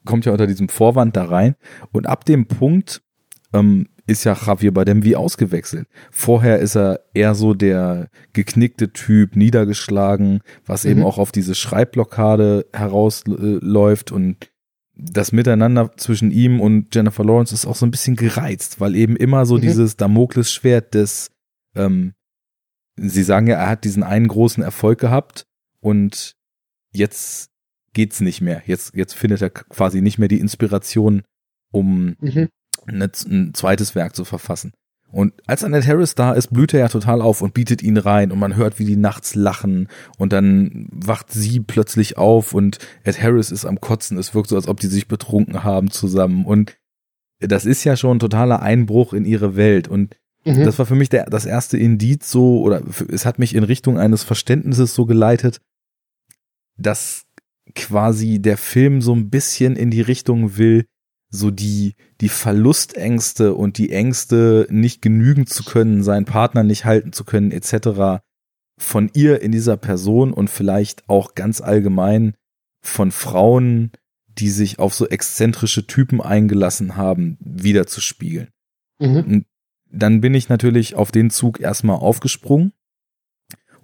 kommt 0.04 0.24
ja 0.24 0.32
unter 0.32 0.46
diesem 0.46 0.68
Vorwand 0.68 1.16
da 1.16 1.24
rein 1.24 1.54
und 1.92 2.06
ab 2.06 2.24
dem 2.24 2.46
Punkt 2.46 3.02
ähm, 3.52 3.88
ist 4.10 4.24
ja 4.24 4.34
Javier 4.34 4.74
Bardem 4.74 5.04
wie 5.04 5.14
ausgewechselt. 5.14 5.86
Vorher 6.10 6.58
ist 6.58 6.76
er 6.76 7.00
eher 7.14 7.36
so 7.36 7.54
der 7.54 8.10
geknickte 8.32 8.92
Typ, 8.92 9.36
niedergeschlagen, 9.36 10.40
was 10.66 10.84
mhm. 10.84 10.90
eben 10.90 11.02
auch 11.04 11.18
auf 11.18 11.30
diese 11.30 11.54
Schreibblockade 11.54 12.66
herausläuft 12.72 14.10
und 14.10 14.50
das 14.94 15.32
Miteinander 15.32 15.92
zwischen 15.96 16.30
ihm 16.30 16.60
und 16.60 16.94
Jennifer 16.94 17.24
Lawrence 17.24 17.54
ist 17.54 17.66
auch 17.66 17.76
so 17.76 17.86
ein 17.86 17.92
bisschen 17.92 18.16
gereizt, 18.16 18.80
weil 18.80 18.96
eben 18.96 19.16
immer 19.16 19.46
so 19.46 19.56
mhm. 19.56 19.62
dieses 19.62 19.96
Damoklesschwert 19.96 20.92
des, 20.92 21.30
ähm, 21.74 22.12
sie 22.96 23.22
sagen 23.22 23.46
ja, 23.46 23.56
er 23.56 23.70
hat 23.70 23.84
diesen 23.84 24.02
einen 24.02 24.28
großen 24.28 24.62
Erfolg 24.62 24.98
gehabt 24.98 25.46
und 25.78 26.34
jetzt 26.92 27.50
geht's 27.92 28.20
nicht 28.20 28.40
mehr. 28.40 28.62
Jetzt, 28.66 28.94
jetzt 28.94 29.14
findet 29.14 29.40
er 29.40 29.50
quasi 29.50 30.02
nicht 30.02 30.18
mehr 30.18 30.28
die 30.28 30.40
Inspiration, 30.40 31.22
um 31.70 32.16
mhm 32.20 32.48
ein 32.90 33.54
zweites 33.54 33.94
Werk 33.94 34.14
zu 34.14 34.24
verfassen. 34.24 34.72
Und 35.12 35.32
als 35.46 35.64
Annette 35.64 35.88
Harris 35.88 36.14
da 36.14 36.32
ist, 36.32 36.52
blüht 36.52 36.72
er 36.72 36.80
ja 36.80 36.88
total 36.88 37.20
auf 37.20 37.42
und 37.42 37.52
bietet 37.52 37.82
ihn 37.82 37.96
rein 37.96 38.30
und 38.30 38.38
man 38.38 38.54
hört, 38.54 38.78
wie 38.78 38.84
die 38.84 38.96
nachts 38.96 39.34
lachen 39.34 39.88
und 40.18 40.32
dann 40.32 40.86
wacht 40.92 41.32
sie 41.32 41.58
plötzlich 41.58 42.16
auf 42.16 42.54
und 42.54 42.78
Ed 43.02 43.20
Harris 43.20 43.50
ist 43.50 43.64
am 43.64 43.80
Kotzen. 43.80 44.18
Es 44.18 44.34
wirkt 44.34 44.48
so, 44.48 44.56
als 44.56 44.68
ob 44.68 44.78
die 44.78 44.86
sich 44.86 45.08
betrunken 45.08 45.64
haben 45.64 45.90
zusammen 45.90 46.44
und 46.44 46.76
das 47.40 47.64
ist 47.64 47.82
ja 47.82 47.96
schon 47.96 48.18
ein 48.18 48.20
totaler 48.20 48.62
Einbruch 48.62 49.12
in 49.12 49.24
ihre 49.24 49.56
Welt 49.56 49.88
und 49.88 50.14
Mhm. 50.44 50.64
Das 50.64 50.78
war 50.78 50.86
für 50.86 50.94
mich 50.94 51.08
der, 51.08 51.26
das 51.26 51.46
erste 51.46 51.76
Indiz 51.76 52.30
so, 52.30 52.60
oder 52.60 52.82
es 53.08 53.26
hat 53.26 53.38
mich 53.38 53.54
in 53.54 53.64
Richtung 53.64 53.98
eines 53.98 54.22
Verständnisses 54.22 54.94
so 54.94 55.06
geleitet, 55.06 55.60
dass 56.76 57.26
quasi 57.74 58.40
der 58.40 58.56
Film 58.56 59.02
so 59.02 59.14
ein 59.14 59.30
bisschen 59.30 59.76
in 59.76 59.90
die 59.90 60.00
Richtung 60.00 60.56
will, 60.56 60.86
so 61.30 61.50
die, 61.50 61.94
die 62.20 62.28
Verlustängste 62.28 63.54
und 63.54 63.78
die 63.78 63.92
Ängste, 63.92 64.66
nicht 64.68 65.00
genügen 65.00 65.46
zu 65.46 65.64
können, 65.64 66.02
seinen 66.02 66.24
Partner 66.24 66.64
nicht 66.64 66.84
halten 66.84 67.12
zu 67.12 67.24
können, 67.24 67.52
etc. 67.52 68.22
von 68.78 69.10
ihr 69.14 69.40
in 69.40 69.52
dieser 69.52 69.76
Person 69.76 70.32
und 70.32 70.50
vielleicht 70.50 71.08
auch 71.08 71.34
ganz 71.34 71.60
allgemein 71.60 72.34
von 72.82 73.12
Frauen, 73.12 73.92
die 74.26 74.50
sich 74.50 74.78
auf 74.78 74.94
so 74.94 75.06
exzentrische 75.06 75.86
Typen 75.86 76.20
eingelassen 76.20 76.96
haben, 76.96 77.38
wiederzuspiegeln. 77.40 78.48
Mhm. 78.98 79.44
Dann 79.92 80.20
bin 80.20 80.34
ich 80.34 80.48
natürlich 80.48 80.94
auf 80.94 81.12
den 81.12 81.30
Zug 81.30 81.60
erstmal 81.60 81.96
aufgesprungen 81.96 82.72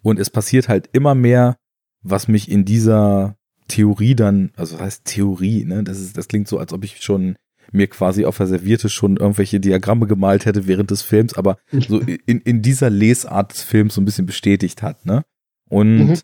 und 0.02 0.18
es 0.18 0.30
passiert 0.30 0.68
halt 0.68 0.88
immer 0.92 1.14
mehr, 1.14 1.56
was 2.02 2.28
mich 2.28 2.50
in 2.50 2.64
dieser 2.64 3.36
Theorie 3.68 4.14
dann, 4.14 4.50
also 4.56 4.76
das 4.76 4.84
heißt 4.84 5.04
Theorie, 5.04 5.64
ne? 5.64 5.82
Das 5.84 6.00
ist, 6.00 6.16
das 6.16 6.28
klingt 6.28 6.48
so, 6.48 6.58
als 6.58 6.72
ob 6.72 6.84
ich 6.84 7.02
schon 7.02 7.36
mir 7.72 7.88
quasi 7.88 8.24
auf 8.24 8.36
der 8.36 8.46
Servierte 8.46 8.88
schon 8.88 9.16
irgendwelche 9.16 9.60
Diagramme 9.60 10.06
gemalt 10.06 10.46
hätte 10.46 10.66
während 10.66 10.90
des 10.90 11.02
Films, 11.02 11.34
aber 11.34 11.58
so 11.72 11.98
in, 12.00 12.40
in 12.40 12.62
dieser 12.62 12.90
Lesart 12.90 13.52
des 13.52 13.62
Films 13.62 13.94
so 13.94 14.00
ein 14.00 14.04
bisschen 14.04 14.26
bestätigt 14.26 14.82
hat, 14.82 15.04
ne? 15.06 15.24
Und 15.68 15.96
mhm. 15.98 16.14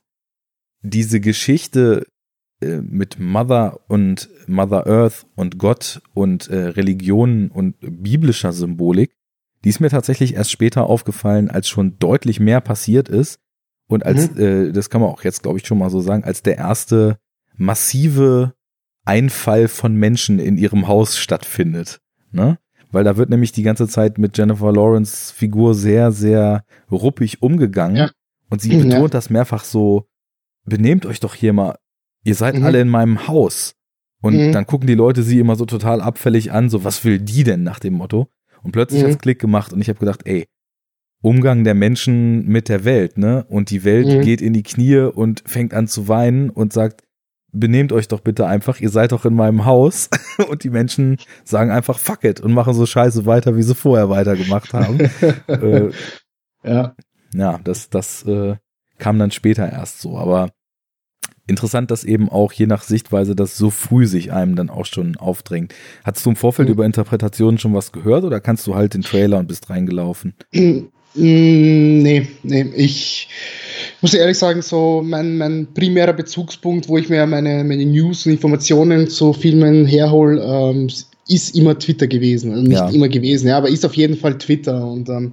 diese 0.83 1.21
Geschichte 1.21 2.07
äh, 2.61 2.81
mit 2.81 3.19
Mother 3.19 3.81
und 3.89 4.31
Mother 4.47 4.87
Earth 4.87 5.27
und 5.35 5.59
Gott 5.59 6.01
und 6.15 6.49
äh, 6.49 6.69
Religionen 6.69 7.51
und 7.51 7.75
biblischer 7.81 8.53
Symbolik, 8.53 9.17
die 9.65 9.69
ist 9.69 9.81
mir 9.81 9.91
tatsächlich 9.91 10.35
erst 10.35 10.53
später 10.53 10.87
aufgefallen, 10.87 11.51
als 11.51 11.69
schon 11.69 11.99
deutlich 11.99 12.39
mehr 12.41 12.61
passiert 12.61 13.09
ist 13.09 13.41
und 13.89 14.07
als, 14.07 14.33
mhm. 14.33 14.41
äh, 14.41 14.73
das 14.73 14.91
kann 14.91 15.01
man 15.01 15.11
auch 15.11 15.25
jetzt 15.25 15.43
glaube 15.43 15.59
ich 15.59 15.67
schon 15.67 15.79
mal 15.79 15.91
so 15.91 16.01
sagen, 16.01 16.23
als 16.25 16.43
der 16.43 16.57
erste 16.57 17.19
massive 17.63 18.55
Einfall 19.05 19.69
von 19.69 19.95
Menschen 19.95 20.39
in 20.39 20.57
ihrem 20.57 20.89
Haus 20.89 21.19
stattfindet. 21.19 22.01
Ne? 22.31 22.59
Weil 22.91 23.05
da 23.05 23.17
wird 23.17 23.31
nämlich 23.31 23.53
die 23.53 23.63
ganze 23.63 23.89
Zeit 23.89 24.19
mit 24.19 24.37
Jennifer 24.37 24.73
Lawrence 24.73 25.33
Figur 25.33 25.75
sehr, 25.75 26.13
sehr 26.13 26.65
ruppig 26.91 27.43
umgegangen. 27.43 27.97
Ja. 27.97 28.11
Und 28.51 28.61
sie 28.61 28.77
betont 28.77 28.93
ja. 28.93 29.09
das 29.09 29.31
mehrfach 29.31 29.65
so, 29.65 30.07
benehmt 30.65 31.07
euch 31.07 31.21
doch 31.21 31.35
hier 31.35 31.53
mal, 31.53 31.77
ihr 32.23 32.35
seid 32.35 32.57
mhm. 32.57 32.65
alle 32.65 32.81
in 32.81 32.89
meinem 32.89 33.27
Haus. 33.27 33.75
Und 34.21 34.37
mhm. 34.37 34.53
dann 34.53 34.67
gucken 34.67 34.87
die 34.87 34.95
Leute 34.95 35.23
sie 35.23 35.41
immer 35.41 35.57
so 35.57 35.65
total 35.65 36.01
abfällig 36.01 36.53
an, 36.53 36.69
so 36.69 36.85
was 36.85 37.05
will 37.05 37.19
die 37.19 37.45
denn 37.45 37.63
nach 37.63 37.81
dem 37.81 37.95
Motto? 37.95 38.29
Und 38.63 38.73
plötzlich 38.73 39.03
mhm. 39.03 39.07
hat's 39.07 39.19
Klick 39.19 39.41
gemacht 39.41 39.73
und 39.73 39.81
ich 39.81 39.89
habe 39.89 39.99
gedacht, 39.99 40.21
ey, 40.25 40.47
Umgang 41.23 41.65
der 41.65 41.75
Menschen 41.75 42.47
mit 42.47 42.69
der 42.69 42.85
Welt, 42.85 43.17
ne? 43.17 43.47
Und 43.49 43.71
die 43.71 43.85
Welt 43.85 44.07
mhm. 44.07 44.21
geht 44.23 44.43
in 44.43 44.53
die 44.53 44.65
Knie 44.65 44.99
und 44.99 45.43
fängt 45.47 45.73
an 45.73 45.87
zu 45.87 46.09
weinen 46.09 46.51
und 46.51 46.73
sagt, 46.73 47.05
benehmt 47.53 47.93
euch 47.93 48.09
doch 48.09 48.21
bitte 48.21 48.47
einfach, 48.47 48.81
ihr 48.81 48.89
seid 48.89 49.13
doch 49.13 49.25
in 49.25 49.35
meinem 49.35 49.65
Haus 49.65 50.09
und 50.49 50.65
die 50.65 50.71
Menschen 50.71 51.19
sagen 51.45 51.71
einfach 51.71 51.99
fuck 51.99 52.25
it 52.25 52.41
und 52.41 52.53
machen 52.53 52.75
so 52.75 52.87
scheiße 52.87 53.27
weiter, 53.27 53.57
wie 53.57 53.63
sie 53.63 53.75
vorher 53.75 54.09
weitergemacht 54.09 54.73
haben. 54.73 54.99
äh, 55.47 55.91
ja. 56.65 56.95
Ja, 57.35 57.61
das, 57.63 57.89
das 57.91 58.25
äh, 58.25 58.57
kam 58.99 59.19
dann 59.19 59.31
später 59.31 59.71
erst 59.71 60.01
so, 60.01 60.19
aber 60.19 60.51
interessant, 61.47 61.91
dass 61.91 62.05
eben 62.05 62.29
auch 62.29 62.53
je 62.53 62.67
nach 62.67 62.83
Sichtweise 62.83 63.35
das 63.35 63.57
so 63.57 63.71
früh 63.71 64.07
sich 64.07 64.33
einem 64.33 64.55
dann 64.55 64.71
auch 64.71 64.87
schon 64.87 65.17
aufdrängt. 65.17 65.75
Hattest 66.05 66.25
du 66.25 66.31
im 66.31 66.37
Vorfeld 66.37 66.69
mhm. 66.69 66.75
über 66.75 66.87
Interpretationen 66.87 67.59
schon 67.59 67.75
was 67.75 67.93
gehört 67.93 68.25
oder 68.25 68.41
kannst 68.41 68.67
du 68.67 68.75
halt 68.75 68.95
den 68.95 69.03
Trailer 69.03 69.39
und 69.39 69.49
bist 69.49 69.71
reingelaufen? 69.71 70.35
Mm, 71.15 72.03
nee, 72.03 72.27
nee, 72.43 72.67
ich 72.75 73.29
muss 74.01 74.15
ehrlich 74.15 74.39
sagen, 74.39 74.63
so 74.63 75.03
mein, 75.05 75.37
mein 75.37 75.69
primärer 75.75 76.13
Bezugspunkt, 76.13 76.89
wo 76.89 76.99
ich 76.99 77.09
mir 77.09 77.27
meine, 77.27 77.65
meine 77.65 77.85
News 77.85 78.27
und 78.27 78.33
Informationen 78.33 79.09
zu 79.09 79.33
Filmen 79.33 79.87
herhole, 79.87 80.43
ähm, 80.43 80.89
ist 81.29 81.55
immer 81.55 81.79
Twitter 81.79 82.07
gewesen. 82.07 82.53
Also 82.53 82.63
nicht 82.63 82.79
ja. 82.79 82.89
immer 82.91 83.09
gewesen, 83.09 83.49
ja, 83.49 83.59
aber 83.59 83.69
ist 83.69 83.85
auf 83.85 83.95
jeden 83.95 84.17
Fall 84.17 84.39
Twitter. 84.39 84.87
Und 84.87 85.09
ähm, 85.09 85.33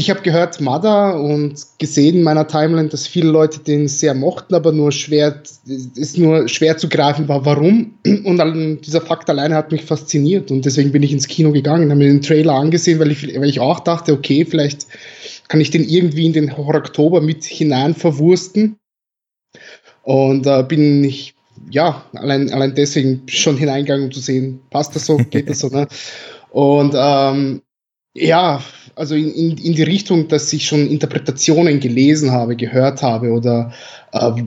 ich 0.00 0.08
habe 0.08 0.22
gehört 0.22 0.62
Mother 0.62 1.20
und 1.20 1.62
gesehen 1.78 2.16
in 2.16 2.22
meiner 2.22 2.46
Timeline, 2.46 2.88
dass 2.88 3.06
viele 3.06 3.28
Leute 3.28 3.60
den 3.60 3.86
sehr 3.86 4.14
mochten, 4.14 4.54
aber 4.54 4.72
nur 4.72 4.92
schwer, 4.92 5.42
ist 5.66 6.16
nur 6.16 6.48
schwer 6.48 6.78
zu 6.78 6.88
greifen 6.88 7.28
war, 7.28 7.44
warum. 7.44 7.98
Und 8.24 8.80
dieser 8.86 9.02
Fakt 9.02 9.28
alleine 9.28 9.56
hat 9.56 9.72
mich 9.72 9.84
fasziniert 9.84 10.50
und 10.50 10.64
deswegen 10.64 10.90
bin 10.90 11.02
ich 11.02 11.12
ins 11.12 11.28
Kino 11.28 11.52
gegangen, 11.52 11.90
habe 11.90 11.98
mir 11.98 12.08
den 12.08 12.22
Trailer 12.22 12.54
angesehen, 12.54 12.98
weil 12.98 13.10
ich, 13.10 13.22
weil 13.38 13.50
ich 13.50 13.60
auch 13.60 13.80
dachte, 13.80 14.14
okay, 14.14 14.46
vielleicht 14.46 14.86
kann 15.48 15.60
ich 15.60 15.70
den 15.70 15.86
irgendwie 15.86 16.24
in 16.24 16.32
den 16.32 16.56
Horror 16.56 16.76
Oktober 16.76 17.20
mit 17.20 17.44
hinein 17.44 17.94
verwursten. 17.94 18.76
Und 20.02 20.46
äh, 20.46 20.62
bin 20.62 21.04
ich, 21.04 21.34
ja, 21.70 22.06
allein, 22.14 22.50
allein 22.50 22.74
deswegen 22.74 23.24
schon 23.28 23.58
hineingegangen, 23.58 24.06
um 24.06 24.12
zu 24.12 24.20
sehen, 24.20 24.60
passt 24.70 24.96
das 24.96 25.04
so, 25.04 25.18
geht 25.18 25.50
das 25.50 25.58
so, 25.58 25.68
ne? 25.68 25.88
Und 26.48 26.94
ähm, 26.96 27.60
ja, 28.14 28.62
also 29.00 29.14
in, 29.14 29.32
in, 29.32 29.56
in 29.56 29.72
die 29.72 29.82
Richtung, 29.82 30.28
dass 30.28 30.52
ich 30.52 30.66
schon 30.66 30.86
Interpretationen 30.86 31.80
gelesen 31.80 32.32
habe, 32.32 32.54
gehört 32.54 33.02
habe 33.02 33.30
oder 33.30 33.72
äh, 34.12 34.42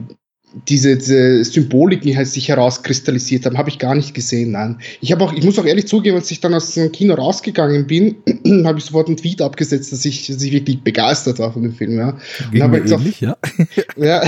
diese, 0.68 0.96
diese 0.96 1.44
Symboliken, 1.44 2.06
die 2.06 2.16
halt 2.16 2.28
sich 2.28 2.48
herauskristallisiert 2.48 3.44
haben, 3.44 3.58
habe 3.58 3.70
ich 3.70 3.78
gar 3.78 3.94
nicht 3.94 4.14
gesehen. 4.14 4.52
Nein. 4.52 4.78
Ich 5.00 5.10
habe 5.10 5.24
auch, 5.24 5.32
ich 5.32 5.44
muss 5.44 5.58
auch 5.58 5.64
ehrlich 5.64 5.86
zugeben, 5.86 6.16
als 6.16 6.30
ich 6.30 6.40
dann 6.40 6.54
aus 6.54 6.72
dem 6.74 6.92
Kino 6.92 7.14
rausgegangen 7.14 7.86
bin, 7.86 8.16
habe 8.64 8.78
ich 8.78 8.84
sofort 8.84 9.08
einen 9.08 9.16
Tweet 9.16 9.42
abgesetzt, 9.42 9.92
dass 9.92 10.04
ich, 10.04 10.28
dass 10.28 10.42
ich 10.42 10.52
wirklich 10.52 10.82
begeistert 10.82 11.38
war 11.40 11.52
von 11.52 11.62
dem 11.62 11.74
Film. 11.74 11.98
Ja. 11.98 12.18
und 12.52 12.62
habe 12.62 12.78
ähnlich, 12.78 13.20
ja. 13.20 13.36
ja. 13.96 14.22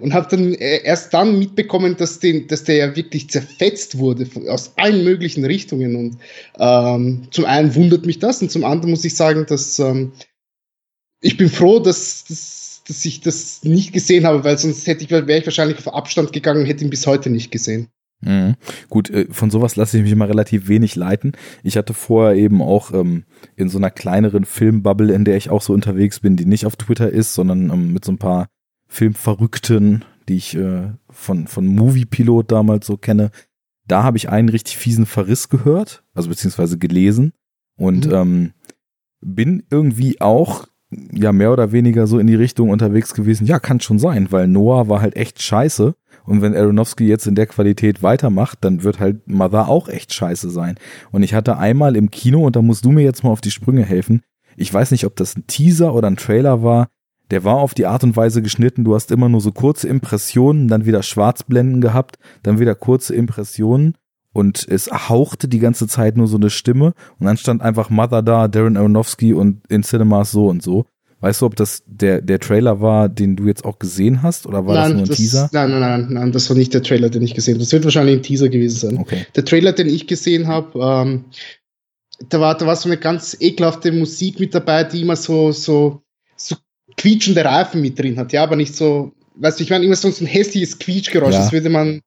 Und 0.00 0.14
habe 0.14 0.28
dann 0.30 0.54
äh, 0.54 0.82
erst 0.84 1.12
dann 1.12 1.38
mitbekommen, 1.38 1.96
dass, 1.96 2.18
den, 2.18 2.46
dass 2.46 2.64
der 2.64 2.76
ja 2.76 2.96
wirklich 2.96 3.28
zerfetzt 3.28 3.98
wurde 3.98 4.26
von, 4.26 4.48
aus 4.48 4.72
allen 4.76 5.04
möglichen 5.04 5.44
Richtungen. 5.44 5.96
Und 5.96 6.16
ähm, 6.58 7.28
zum 7.30 7.44
einen 7.44 7.74
wundert 7.74 8.06
mich 8.06 8.18
das 8.18 8.40
und 8.40 8.50
zum 8.50 8.64
anderen 8.64 8.90
muss 8.90 9.04
ich 9.04 9.14
sagen, 9.14 9.44
dass 9.46 9.78
ähm, 9.78 10.12
ich 11.20 11.36
bin 11.36 11.48
froh, 11.48 11.78
dass, 11.78 12.24
dass 12.24 12.61
dass 12.88 13.04
ich 13.04 13.20
das 13.20 13.62
nicht 13.64 13.92
gesehen 13.92 14.26
habe, 14.26 14.44
weil 14.44 14.58
sonst 14.58 14.86
hätte 14.86 15.04
ich, 15.04 15.10
wäre 15.10 15.38
ich 15.38 15.46
wahrscheinlich 15.46 15.78
auf 15.78 15.92
Abstand 15.92 16.32
gegangen 16.32 16.60
und 16.60 16.66
hätte 16.66 16.84
ihn 16.84 16.90
bis 16.90 17.06
heute 17.06 17.30
nicht 17.30 17.50
gesehen. 17.50 17.88
Mhm. 18.22 18.54
Gut, 18.88 19.10
äh, 19.10 19.26
von 19.30 19.50
sowas 19.50 19.76
lasse 19.76 19.96
ich 19.96 20.04
mich 20.04 20.12
immer 20.12 20.28
relativ 20.28 20.68
wenig 20.68 20.94
leiten. 20.94 21.32
Ich 21.62 21.76
hatte 21.76 21.92
vorher 21.92 22.36
eben 22.36 22.62
auch 22.62 22.92
ähm, 22.92 23.24
in 23.56 23.68
so 23.68 23.78
einer 23.78 23.90
kleineren 23.90 24.44
Filmbubble, 24.44 25.12
in 25.12 25.24
der 25.24 25.36
ich 25.36 25.50
auch 25.50 25.62
so 25.62 25.72
unterwegs 25.72 26.20
bin, 26.20 26.36
die 26.36 26.46
nicht 26.46 26.66
auf 26.66 26.76
Twitter 26.76 27.10
ist, 27.10 27.34
sondern 27.34 27.70
ähm, 27.70 27.92
mit 27.92 28.04
so 28.04 28.12
ein 28.12 28.18
paar 28.18 28.48
Filmverrückten, 28.86 30.04
die 30.28 30.36
ich 30.36 30.54
äh, 30.54 30.92
von, 31.10 31.48
von 31.48 31.66
Moviepilot 31.66 32.50
damals 32.50 32.86
so 32.86 32.96
kenne. 32.96 33.30
Da 33.88 34.04
habe 34.04 34.16
ich 34.16 34.28
einen 34.28 34.48
richtig 34.48 34.76
fiesen 34.76 35.06
Verriss 35.06 35.48
gehört, 35.48 36.04
also 36.14 36.28
beziehungsweise 36.28 36.78
gelesen 36.78 37.32
und 37.76 38.06
mhm. 38.06 38.12
ähm, 38.12 38.52
bin 39.20 39.64
irgendwie 39.70 40.20
auch 40.20 40.66
ja 41.12 41.32
mehr 41.32 41.52
oder 41.52 41.72
weniger 41.72 42.06
so 42.06 42.18
in 42.18 42.26
die 42.26 42.34
Richtung 42.34 42.70
unterwegs 42.70 43.14
gewesen. 43.14 43.46
Ja, 43.46 43.58
kann 43.58 43.80
schon 43.80 43.98
sein, 43.98 44.28
weil 44.30 44.48
Noah 44.48 44.88
war 44.88 45.00
halt 45.00 45.16
echt 45.16 45.42
scheiße. 45.42 45.94
Und 46.24 46.40
wenn 46.40 46.54
Aronofsky 46.54 47.06
jetzt 47.06 47.26
in 47.26 47.34
der 47.34 47.46
Qualität 47.46 48.02
weitermacht, 48.02 48.58
dann 48.60 48.84
wird 48.84 49.00
halt 49.00 49.26
Mother 49.28 49.68
auch 49.68 49.88
echt 49.88 50.12
scheiße 50.12 50.50
sein. 50.50 50.76
Und 51.10 51.22
ich 51.22 51.34
hatte 51.34 51.58
einmal 51.58 51.96
im 51.96 52.10
Kino, 52.10 52.46
und 52.46 52.54
da 52.54 52.62
musst 52.62 52.84
du 52.84 52.92
mir 52.92 53.02
jetzt 53.02 53.24
mal 53.24 53.30
auf 53.30 53.40
die 53.40 53.50
Sprünge 53.50 53.84
helfen, 53.84 54.22
ich 54.56 54.72
weiß 54.72 54.90
nicht, 54.90 55.06
ob 55.06 55.16
das 55.16 55.36
ein 55.36 55.46
Teaser 55.46 55.94
oder 55.94 56.08
ein 56.08 56.16
Trailer 56.16 56.62
war, 56.62 56.88
der 57.30 57.44
war 57.44 57.56
auf 57.56 57.72
die 57.74 57.86
Art 57.86 58.04
und 58.04 58.14
Weise 58.14 58.42
geschnitten, 58.42 58.84
du 58.84 58.94
hast 58.94 59.10
immer 59.10 59.28
nur 59.28 59.40
so 59.40 59.52
kurze 59.52 59.88
Impressionen, 59.88 60.68
dann 60.68 60.84
wieder 60.84 61.02
Schwarzblenden 61.02 61.80
gehabt, 61.80 62.18
dann 62.42 62.58
wieder 62.58 62.74
kurze 62.74 63.14
Impressionen 63.14 63.96
und 64.32 64.66
es 64.68 64.90
hauchte 64.90 65.48
die 65.48 65.58
ganze 65.58 65.86
Zeit 65.86 66.16
nur 66.16 66.26
so 66.26 66.36
eine 66.36 66.50
Stimme 66.50 66.94
und 67.18 67.26
dann 67.26 67.36
stand 67.36 67.62
einfach 67.62 67.90
Mother 67.90 68.22
da, 68.22 68.48
Darren 68.48 68.76
Aronofsky 68.76 69.34
und 69.34 69.60
in 69.68 69.82
Cinemas 69.82 70.30
so 70.30 70.48
und 70.48 70.62
so. 70.62 70.86
Weißt 71.20 71.40
du, 71.40 71.46
ob 71.46 71.54
das 71.54 71.84
der, 71.86 72.20
der 72.20 72.40
Trailer 72.40 72.80
war, 72.80 73.08
den 73.08 73.36
du 73.36 73.46
jetzt 73.46 73.64
auch 73.64 73.78
gesehen 73.78 74.22
hast 74.22 74.44
oder 74.44 74.66
war 74.66 74.74
nein, 74.74 74.82
das 74.82 74.92
nur 74.92 75.02
ein 75.02 75.08
das, 75.08 75.16
Teaser? 75.16 75.50
Nein, 75.52 75.70
nein, 75.70 75.80
nein, 75.80 76.06
nein, 76.10 76.32
das 76.32 76.50
war 76.50 76.56
nicht 76.56 76.74
der 76.74 76.82
Trailer, 76.82 77.10
den 77.10 77.22
ich 77.22 77.34
gesehen 77.34 77.54
habe. 77.54 77.62
Das 77.62 77.72
wird 77.72 77.84
wahrscheinlich 77.84 78.16
ein 78.16 78.22
Teaser 78.24 78.48
gewesen 78.48 78.90
sein. 78.90 78.98
Okay. 78.98 79.24
Der 79.36 79.44
Trailer, 79.44 79.72
den 79.72 79.88
ich 79.88 80.08
gesehen 80.08 80.48
habe, 80.48 80.80
ähm, 80.80 81.26
da 82.28 82.40
war, 82.40 82.56
da 82.56 82.66
war 82.66 82.74
so 82.74 82.88
eine 82.88 82.98
ganz 82.98 83.36
ekelhafte 83.38 83.92
Musik 83.92 84.40
mit 84.40 84.52
dabei, 84.52 84.82
die 84.82 85.02
immer 85.02 85.14
so, 85.14 85.52
so, 85.52 86.02
so 86.36 86.56
quietschende 86.96 87.44
Reifen 87.44 87.80
mit 87.80 87.98
drin 87.98 88.18
hat, 88.18 88.32
ja, 88.32 88.42
aber 88.42 88.56
nicht 88.56 88.74
so, 88.74 89.12
weißt 89.36 89.60
du, 89.60 89.64
ich 89.64 89.70
meine, 89.70 89.84
immer 89.84 89.96
so 89.96 90.08
ein 90.08 90.26
hässliches 90.26 90.78
Quietschgeräusch, 90.78 91.34
ja. 91.34 91.40
das 91.40 91.52
würde 91.52 91.70
man 91.70 92.00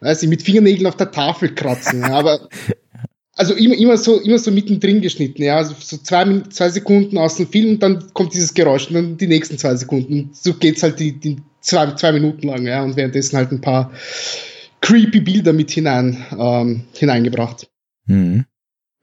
weiß 0.00 0.22
ich, 0.22 0.28
mit 0.28 0.42
Fingernägeln 0.42 0.86
auf 0.86 0.96
der 0.96 1.10
Tafel 1.10 1.54
kratzen. 1.54 2.04
aber 2.04 2.48
also 3.34 3.54
immer, 3.54 3.76
immer 3.76 3.96
so, 3.96 4.20
immer 4.20 4.38
so 4.38 4.50
mittendrin 4.50 5.00
geschnitten, 5.00 5.42
ja, 5.42 5.56
also 5.56 5.74
so 5.78 5.96
zwei, 5.98 6.40
zwei 6.50 6.68
Sekunden 6.70 7.18
aus 7.18 7.36
dem 7.36 7.46
Film 7.46 7.70
und 7.70 7.82
dann 7.82 8.12
kommt 8.12 8.34
dieses 8.34 8.54
Geräusch 8.54 8.88
und 8.88 8.94
dann 8.94 9.16
die 9.16 9.28
nächsten 9.28 9.58
zwei 9.58 9.74
Sekunden. 9.76 10.12
Und 10.12 10.36
so 10.36 10.54
geht's 10.54 10.82
halt 10.82 10.98
die, 10.98 11.12
die 11.12 11.36
zwei, 11.60 11.92
zwei 11.92 12.12
Minuten 12.12 12.46
lang, 12.46 12.66
ja, 12.66 12.82
und 12.82 12.96
währenddessen 12.96 13.36
halt 13.36 13.52
ein 13.52 13.60
paar 13.60 13.92
creepy 14.80 15.20
Bilder 15.20 15.52
mit 15.52 15.70
hinein, 15.70 16.24
ähm, 16.38 16.84
hineingebracht. 16.94 17.68
Mhm. 18.06 18.44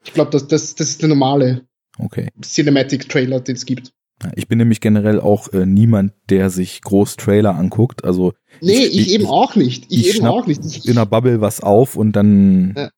Ich 0.04 0.12
glaube, 0.12 0.30
das, 0.30 0.46
das, 0.46 0.74
das 0.74 0.88
ist 0.90 1.02
der 1.02 1.08
normale 1.08 1.66
Okay. 1.98 2.28
Cinematic-Trailer, 2.42 3.40
den 3.40 3.56
es 3.56 3.66
gibt. 3.66 3.92
Ich 4.34 4.48
bin 4.48 4.58
nämlich 4.58 4.80
generell 4.80 5.20
auch 5.20 5.52
äh, 5.52 5.66
niemand, 5.66 6.12
der 6.30 6.50
sich 6.50 6.80
groß 6.80 7.16
Trailer 7.16 7.54
anguckt. 7.54 8.04
Also 8.04 8.32
nee, 8.60 8.84
ich, 8.84 8.98
ich 8.98 9.10
eben 9.10 9.26
auch 9.26 9.56
nicht. 9.56 9.86
Ich, 9.90 10.08
ich 10.08 10.16
eben 10.16 10.26
auch 10.26 10.46
nicht. 10.46 10.64
Ich, 10.64 10.88
in 10.88 10.94
der 10.94 11.04
Bubble 11.04 11.40
was 11.40 11.60
auf 11.60 11.96
und 11.96 12.12
dann 12.12 12.74
ja. 12.76 12.90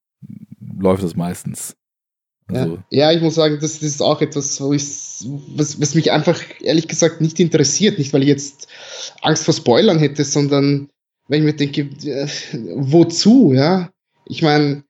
läuft 0.61 1.03
es 1.03 1.17
meistens. 1.17 1.75
Also 2.47 2.79
ja. 2.91 3.11
ja, 3.11 3.13
ich 3.13 3.21
muss 3.21 3.35
sagen, 3.35 3.59
das, 3.61 3.75
das 3.75 3.83
ist 3.83 4.03
auch 4.03 4.23
etwas, 4.23 4.61
wo 4.61 4.73
ich, 4.73 4.83
was, 5.55 5.81
was 5.81 5.95
mich 5.95 6.13
einfach 6.13 6.41
ehrlich 6.61 6.89
gesagt 6.89 7.21
nicht 7.21 7.41
interessiert. 7.41 7.99
Nicht, 7.99 8.13
weil 8.13 8.23
ich 8.23 8.29
jetzt 8.29 8.69
Angst 9.21 9.45
vor 9.45 9.55
Spoilern 9.55 9.99
hätte, 9.99 10.25
sondern 10.25 10.89
weil 11.27 11.41
ich 11.41 11.45
mir 11.45 11.55
denke, 11.55 11.83
äh, 12.05 12.29
wozu, 12.77 13.53
ja? 13.53 13.91
Ich 14.25 14.43
meine, 14.43 14.85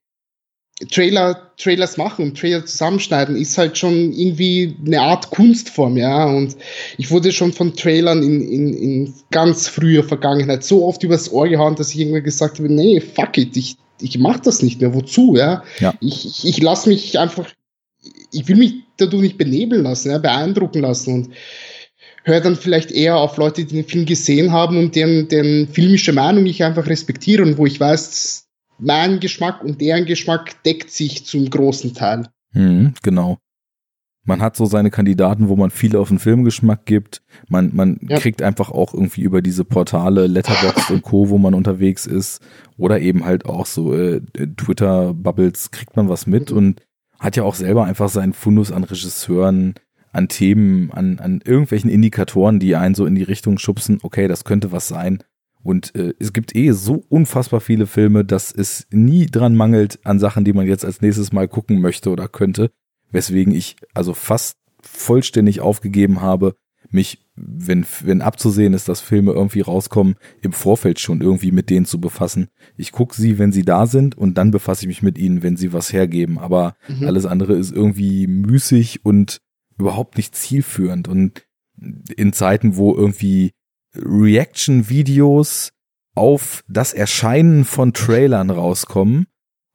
Trailer, 0.86 1.50
Trailers 1.56 1.96
machen 1.96 2.24
und 2.24 2.38
Trailer 2.38 2.64
zusammenschneiden 2.64 3.34
ist 3.34 3.58
halt 3.58 3.76
schon 3.76 4.12
irgendwie 4.12 4.76
eine 4.86 5.00
Art 5.00 5.30
Kunstform, 5.30 5.96
ja. 5.96 6.26
Und 6.26 6.56
ich 6.98 7.10
wurde 7.10 7.32
schon 7.32 7.52
von 7.52 7.74
Trailern 7.74 8.22
in, 8.22 8.40
in, 8.40 8.74
in 8.74 9.14
ganz 9.32 9.66
früher 9.66 10.04
Vergangenheit 10.04 10.62
so 10.62 10.86
oft 10.86 11.02
übers 11.02 11.32
Ohr 11.32 11.48
gehauen, 11.48 11.74
dass 11.74 11.90
ich 11.90 12.00
irgendwann 12.00 12.22
gesagt 12.22 12.58
habe, 12.58 12.72
nee, 12.72 13.00
fuck 13.00 13.36
it, 13.38 13.56
ich, 13.56 13.76
ich 14.00 14.18
mach 14.18 14.38
das 14.38 14.62
nicht 14.62 14.80
mehr. 14.80 14.94
Wozu, 14.94 15.34
ja? 15.36 15.64
ja. 15.80 15.94
Ich, 16.00 16.24
ich, 16.24 16.46
ich 16.46 16.62
lasse 16.62 16.88
mich 16.88 17.18
einfach, 17.18 17.50
ich 18.30 18.46
will 18.46 18.56
mich 18.56 18.74
dadurch 18.98 19.22
nicht 19.22 19.38
benebeln 19.38 19.82
lassen, 19.82 20.10
ja, 20.10 20.18
beeindrucken 20.18 20.82
lassen 20.82 21.14
und 21.14 21.30
höre 22.22 22.40
dann 22.40 22.54
vielleicht 22.54 22.92
eher 22.92 23.16
auf 23.16 23.36
Leute, 23.36 23.64
die 23.64 23.74
den 23.74 23.84
Film 23.84 24.06
gesehen 24.06 24.52
haben 24.52 24.78
und 24.78 24.94
deren, 24.94 25.26
deren 25.26 25.66
filmische 25.66 26.12
Meinung 26.12 26.46
ich 26.46 26.62
einfach 26.62 26.86
respektiere 26.86 27.42
und 27.42 27.58
wo 27.58 27.66
ich 27.66 27.80
weiß, 27.80 28.47
mein 28.78 29.20
Geschmack 29.20 29.62
und 29.62 29.80
deren 29.80 30.04
Geschmack 30.06 30.62
deckt 30.64 30.90
sich 30.90 31.26
zum 31.26 31.48
großen 31.48 31.94
Teil. 31.94 32.28
Mhm, 32.52 32.94
genau. 33.02 33.38
Man 34.24 34.42
hat 34.42 34.56
so 34.56 34.66
seine 34.66 34.90
Kandidaten, 34.90 35.48
wo 35.48 35.56
man 35.56 35.70
viel 35.70 35.96
auf 35.96 36.08
den 36.08 36.18
Filmgeschmack 36.18 36.84
gibt. 36.84 37.22
Man, 37.48 37.74
man 37.74 37.98
ja. 38.06 38.18
kriegt 38.18 38.42
einfach 38.42 38.70
auch 38.70 38.92
irgendwie 38.92 39.22
über 39.22 39.40
diese 39.40 39.64
Portale, 39.64 40.26
Letterboxd 40.26 40.90
und 40.90 41.02
Co., 41.02 41.30
wo 41.30 41.38
man 41.38 41.54
unterwegs 41.54 42.04
ist, 42.04 42.42
oder 42.76 43.00
eben 43.00 43.24
halt 43.24 43.46
auch 43.46 43.64
so 43.64 43.94
äh, 43.94 44.20
Twitter-Bubbles, 44.56 45.70
kriegt 45.70 45.96
man 45.96 46.10
was 46.10 46.26
mit 46.26 46.50
mhm. 46.50 46.56
und 46.58 46.82
hat 47.18 47.36
ja 47.36 47.42
auch 47.42 47.54
selber 47.54 47.84
einfach 47.84 48.10
seinen 48.10 48.34
Fundus 48.34 48.70
an 48.70 48.84
Regisseuren, 48.84 49.74
an 50.12 50.28
Themen, 50.28 50.90
an, 50.92 51.18
an 51.20 51.40
irgendwelchen 51.42 51.90
Indikatoren, 51.90 52.60
die 52.60 52.76
einen 52.76 52.94
so 52.94 53.06
in 53.06 53.14
die 53.14 53.22
Richtung 53.22 53.58
schubsen, 53.58 53.98
okay, 54.02 54.28
das 54.28 54.44
könnte 54.44 54.72
was 54.72 54.88
sein. 54.88 55.22
Und 55.62 55.94
äh, 55.94 56.14
es 56.18 56.32
gibt 56.32 56.54
eh 56.54 56.72
so 56.72 57.04
unfassbar 57.08 57.60
viele 57.60 57.86
Filme, 57.86 58.24
dass 58.24 58.52
es 58.52 58.86
nie 58.90 59.26
dran 59.26 59.56
mangelt 59.56 59.98
an 60.04 60.18
Sachen, 60.18 60.44
die 60.44 60.52
man 60.52 60.66
jetzt 60.66 60.84
als 60.84 61.00
nächstes 61.00 61.32
Mal 61.32 61.48
gucken 61.48 61.80
möchte 61.80 62.10
oder 62.10 62.28
könnte. 62.28 62.70
Weswegen 63.10 63.54
ich 63.54 63.76
also 63.94 64.14
fast 64.14 64.56
vollständig 64.82 65.60
aufgegeben 65.60 66.20
habe, 66.20 66.54
mich, 66.90 67.26
wenn, 67.34 67.84
wenn 68.02 68.22
abzusehen 68.22 68.72
ist, 68.72 68.88
dass 68.88 69.00
Filme 69.00 69.32
irgendwie 69.32 69.60
rauskommen, 69.60 70.14
im 70.42 70.52
Vorfeld 70.52 71.00
schon 71.00 71.20
irgendwie 71.20 71.52
mit 71.52 71.70
denen 71.70 71.86
zu 71.86 72.00
befassen. 72.00 72.48
Ich 72.76 72.92
gucke 72.92 73.14
sie, 73.14 73.38
wenn 73.38 73.52
sie 73.52 73.64
da 73.64 73.86
sind 73.86 74.16
und 74.16 74.38
dann 74.38 74.50
befasse 74.50 74.82
ich 74.82 74.88
mich 74.88 75.02
mit 75.02 75.18
ihnen, 75.18 75.42
wenn 75.42 75.56
sie 75.56 75.72
was 75.72 75.92
hergeben. 75.92 76.38
Aber 76.38 76.76
mhm. 76.88 77.06
alles 77.06 77.26
andere 77.26 77.54
ist 77.54 77.72
irgendwie 77.72 78.26
müßig 78.26 79.04
und 79.04 79.38
überhaupt 79.78 80.16
nicht 80.16 80.34
zielführend. 80.34 81.08
Und 81.08 81.46
in 82.16 82.32
Zeiten, 82.32 82.76
wo 82.76 82.94
irgendwie 82.94 83.52
Reaction-Videos 83.94 85.70
auf 86.14 86.64
das 86.68 86.92
Erscheinen 86.92 87.64
von 87.64 87.92
Trailern 87.92 88.50
rauskommen, 88.50 89.26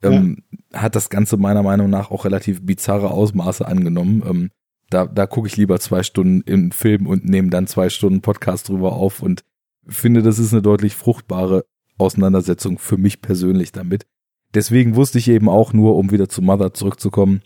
ähm, 0.02 0.44
ja. 0.72 0.82
hat 0.82 0.96
das 0.96 1.10
Ganze 1.10 1.38
meiner 1.38 1.64
Meinung 1.64 1.90
nach 1.90 2.12
auch 2.12 2.26
relativ 2.26 2.66
bizarre 2.66 3.12
Ausmaße 3.12 3.66
angenommen. 3.66 4.24
Ähm, 4.28 4.50
da 4.90 5.06
da 5.06 5.26
gucke 5.26 5.48
ich 5.48 5.58
lieber 5.58 5.80
zwei 5.80 6.04
Stunden 6.04 6.42
im 6.42 6.72
Film 6.72 7.08
und 7.08 7.26
nehme 7.26 7.50
dann 7.50 7.68
zwei 7.68 7.90
Stunden 7.90 8.22
Podcast 8.22 8.70
drüber 8.70 8.94
auf 8.94 9.22
und 9.22 9.44
finde, 9.88 10.22
das 10.22 10.40
ist 10.40 10.54
eine 10.54 10.62
deutlich 10.62 10.96
fruchtbare 10.96 11.66
Auseinandersetzung 11.98 12.78
für 12.78 12.98
mich 12.98 13.22
persönlich 13.22 13.72
damit. 13.72 14.06
Deswegen 14.54 14.96
wusste 14.96 15.18
ich 15.18 15.30
eben 15.30 15.50
auch 15.50 15.74
nur, 15.74 15.96
um 15.96 16.12
wieder 16.12 16.30
zu 16.30 16.42
Mother 16.42 16.74
zurückzukommen, 16.74 17.42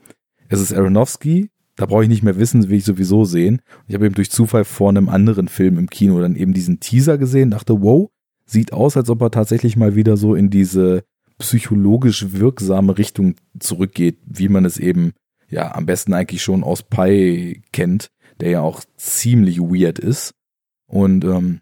es 0.49 0.59
ist 0.59 0.74
Aronofsky, 0.74 1.49
da 1.78 1.86
brauche 1.86 2.03
ich 2.03 2.09
nicht 2.09 2.23
mehr 2.23 2.38
wissen, 2.38 2.67
will 2.67 2.78
ich 2.78 2.84
sowieso 2.84 3.23
sehen. 3.23 3.61
Ich 3.88 3.93
habe 3.93 4.07
eben 4.07 4.15
durch 4.15 4.32
Zufall 4.32 4.65
vor 4.65 4.89
einem 4.89 5.09
anderen 5.09 5.47
Film 5.47 5.78
im 5.78 5.89
Kino 5.89 6.19
dann 6.19 6.36
eben 6.36 6.53
diesen 6.53 6.80
Teaser 6.80 7.17
gesehen, 7.17 7.51
dachte, 7.51 7.82
wow, 7.82 8.09
sieht 8.45 8.73
aus, 8.73 8.97
als 8.97 9.09
ob 9.09 9.21
er 9.21 9.32
tatsächlich 9.32 9.78
mal 9.78 9.95
wieder 9.95 10.17
so 10.17 10.34
in 10.34 10.49
diese 10.49 11.03
psychologisch 11.38 12.32
wirksame 12.32 12.97
Richtung 12.97 13.36
zurückgeht, 13.59 14.17
wie 14.25 14.49
man 14.49 14.65
es 14.65 14.80
eben 14.80 15.13
ja 15.49 15.75
am 15.75 15.86
besten 15.86 16.13
eigentlich 16.13 16.41
schon 16.41 16.63
aus 16.63 16.82
Pi 16.82 17.61
kennt, 17.71 18.09
der 18.39 18.49
ja 18.49 18.61
auch 18.61 18.82
ziemlich 18.97 19.59
weird 19.59 19.99
ist. 19.99 20.34
Und 20.88 21.23
ähm, 21.25 21.61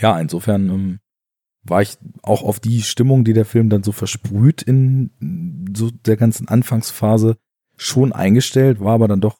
ja, 0.00 0.18
insofern 0.18 0.70
ähm, 0.70 0.98
war 1.64 1.82
ich 1.82 1.98
auch 2.22 2.42
auf 2.42 2.60
die 2.60 2.80
Stimmung, 2.80 3.24
die 3.24 3.34
der 3.34 3.44
Film 3.44 3.68
dann 3.68 3.82
so 3.82 3.92
versprüht 3.92 4.62
in 4.62 5.68
so 5.76 5.90
der 5.90 6.16
ganzen 6.16 6.48
Anfangsphase, 6.48 7.36
schon 7.76 8.12
eingestellt, 8.12 8.80
war 8.80 8.94
aber 8.94 9.08
dann 9.08 9.20
doch 9.20 9.38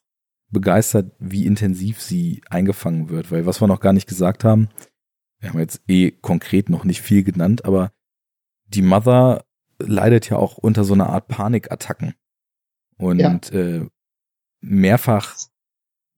begeistert, 0.50 1.12
wie 1.18 1.46
intensiv 1.46 2.00
sie 2.00 2.42
eingefangen 2.50 3.08
wird, 3.08 3.30
weil 3.30 3.46
was 3.46 3.60
wir 3.60 3.66
noch 3.66 3.80
gar 3.80 3.92
nicht 3.92 4.08
gesagt 4.08 4.44
haben, 4.44 4.68
wir 5.40 5.50
haben 5.50 5.58
jetzt 5.58 5.82
eh 5.88 6.10
konkret 6.10 6.68
noch 6.68 6.84
nicht 6.84 7.02
viel 7.02 7.24
genannt, 7.24 7.64
aber 7.64 7.92
die 8.66 8.82
Mother 8.82 9.44
leidet 9.78 10.30
ja 10.30 10.36
auch 10.36 10.56
unter 10.58 10.84
so 10.84 10.94
einer 10.94 11.08
Art 11.08 11.28
Panikattacken. 11.28 12.14
Und 12.96 13.18
ja. 13.18 13.40
äh, 13.50 13.86
mehrfach 14.60 15.36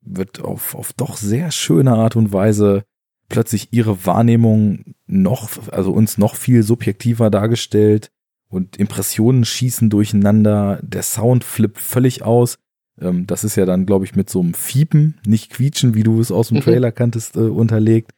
wird 0.03 0.41
auf, 0.41 0.75
auf 0.75 0.93
doch 0.93 1.17
sehr 1.17 1.51
schöne 1.51 1.93
Art 1.93 2.17
und 2.17 2.33
Weise 2.33 2.85
plötzlich 3.29 3.73
ihre 3.73 4.05
Wahrnehmung 4.05 4.95
noch, 5.07 5.51
also 5.73 5.93
uns 5.93 6.19
noch 6.19 6.37
viel 6.37 6.63
subjektiver 6.63 7.31
dargestellt 7.31 8.11
und 8.49 8.77
Impressionen 8.77 9.45
schießen 9.45 9.91
durcheinander, 9.91 10.81
der 10.83 11.03
Sound 11.03 11.45
flippt 11.45 11.79
völlig 11.79 12.23
aus. 12.23 12.57
Ähm, 13.01 13.27
das 13.27 13.45
ist 13.45 13.57
ja 13.57 13.67
dann, 13.67 13.87
glaube 13.87 14.05
ich, 14.05 14.15
mit 14.15 14.31
so 14.31 14.41
einem 14.41 14.55
Fiepen, 14.55 15.21
nicht 15.27 15.51
quietschen, 15.51 15.95
wie 15.95 16.03
du 16.03 16.21
es 16.21 16.31
aus 16.31 16.49
dem 16.49 16.59
mhm. 16.59 16.61
Trailer 16.65 16.93
kanntest, 16.93 17.37
äh, 17.37 17.41
unterlegt. 17.41 18.13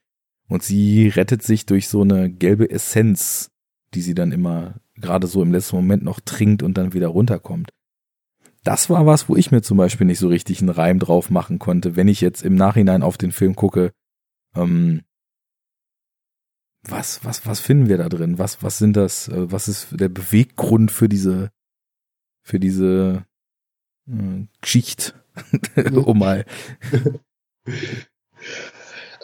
Und 0.48 0.62
sie 0.62 1.08
rettet 1.08 1.42
sich 1.42 1.66
durch 1.66 1.88
so 1.88 2.02
eine 2.02 2.30
gelbe 2.30 2.70
Essenz, 2.70 3.50
die 3.94 4.02
sie 4.02 4.14
dann 4.14 4.32
immer 4.32 4.74
gerade 4.94 5.26
so 5.26 5.42
im 5.42 5.52
letzten 5.52 5.76
Moment 5.76 6.04
noch 6.04 6.20
trinkt 6.20 6.62
und 6.62 6.78
dann 6.78 6.92
wieder 6.92 7.08
runterkommt. 7.08 7.70
Das 8.62 8.90
war 8.90 9.06
was, 9.06 9.28
wo 9.28 9.36
ich 9.36 9.50
mir 9.50 9.62
zum 9.62 9.76
Beispiel 9.76 10.06
nicht 10.06 10.18
so 10.18 10.28
richtig 10.28 10.60
einen 10.60 10.70
Reim 10.70 10.98
drauf 10.98 11.30
machen 11.30 11.58
konnte, 11.58 11.94
wenn 11.96 12.08
ich 12.08 12.20
jetzt 12.20 12.42
im 12.42 12.54
Nachhinein 12.54 13.02
auf 13.02 13.16
den 13.16 13.32
Film 13.32 13.54
gucke. 13.54 13.92
Ähm, 14.54 15.02
was, 16.88 17.24
was, 17.24 17.46
was 17.46 17.60
finden 17.60 17.88
wir 17.88 17.98
da 17.98 18.08
drin? 18.08 18.38
Was, 18.38 18.62
was 18.62 18.78
sind 18.78 18.96
das? 18.96 19.28
Äh, 19.28 19.50
was 19.50 19.68
ist 19.68 19.88
der 19.90 20.08
Beweggrund 20.08 20.90
für 20.90 21.08
diese, 21.08 21.50
für 22.42 22.58
diese 22.60 23.24
äh, 24.08 24.46
Geschichte? 24.60 25.14
oh 26.04 26.14
mal. 26.14 26.44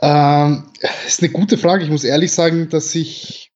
ähm, 0.03 0.71
ist 1.07 1.23
eine 1.23 1.33
gute 1.33 1.59
Frage. 1.59 1.85
Ich 1.85 1.91
muss 1.91 2.05
ehrlich 2.05 2.33
sagen, 2.33 2.69
dass 2.69 2.95
ich 2.95 3.52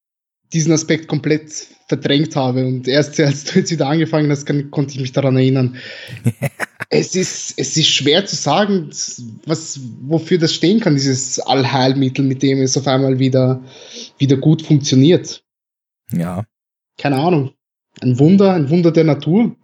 diesen 0.52 0.72
Aspekt 0.72 1.08
komplett 1.08 1.68
verdrängt 1.88 2.36
habe. 2.36 2.66
Und 2.66 2.88
erst 2.88 3.18
als 3.20 3.44
du 3.44 3.58
jetzt 3.58 3.70
wieder 3.70 3.88
angefangen 3.88 4.30
hast, 4.30 4.46
kann, 4.46 4.70
konnte 4.70 4.94
ich 4.94 5.00
mich 5.00 5.12
daran 5.12 5.36
erinnern. 5.36 5.76
es, 6.90 7.14
ist, 7.14 7.54
es 7.56 7.76
ist 7.76 7.88
schwer 7.88 8.26
zu 8.26 8.36
sagen, 8.36 8.90
was, 9.44 9.80
wofür 10.02 10.38
das 10.38 10.54
stehen 10.54 10.80
kann, 10.80 10.94
dieses 10.94 11.38
Allheilmittel, 11.40 12.24
mit 12.24 12.42
dem 12.42 12.60
es 12.60 12.76
auf 12.76 12.86
einmal 12.86 13.18
wieder, 13.18 13.62
wieder 14.18 14.36
gut 14.36 14.62
funktioniert. 14.62 15.44
Ja. 16.12 16.44
Keine 16.98 17.16
Ahnung. 17.16 17.52
Ein 18.00 18.18
Wunder, 18.18 18.52
ein 18.52 18.68
Wunder 18.70 18.92
der 18.92 19.04
Natur 19.04 19.56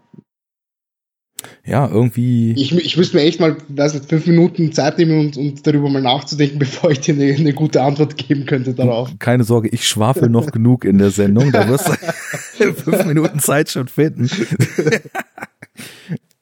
ja, 1.65 1.89
irgendwie. 1.89 2.53
Ich, 2.53 2.73
ich 2.75 2.97
müsste 2.97 3.17
mir 3.17 3.23
echt 3.23 3.39
mal, 3.39 3.57
weiß 3.69 3.95
nicht, 3.95 4.09
fünf 4.09 4.27
Minuten 4.27 4.73
Zeit 4.73 4.99
nehmen 4.99 5.19
und, 5.21 5.37
und 5.37 5.65
darüber 5.65 5.89
mal 5.89 6.03
nachzudenken, 6.03 6.59
bevor 6.59 6.91
ich 6.91 7.01
dir 7.01 7.15
eine, 7.15 7.35
eine 7.35 7.53
gute 7.53 7.83
Antwort 7.83 8.17
geben 8.17 8.47
könnte 8.47 8.75
darauf. 8.75 9.11
Keine 9.19 9.45
Sorge, 9.45 9.69
ich 9.69 9.87
schwafel 9.87 10.29
noch 10.29 10.47
genug 10.53 10.85
in 10.85 10.99
der 10.99 11.11
Sendung, 11.11 11.53
da 11.53 11.69
wirst 11.69 11.89
du 11.89 11.93
fünf 12.75 13.05
Minuten 13.07 13.39
Zeit 13.39 13.71
schon 13.71 13.87
finden. 13.87 14.29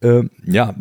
ähm, 0.01 0.31
ja, 0.47 0.75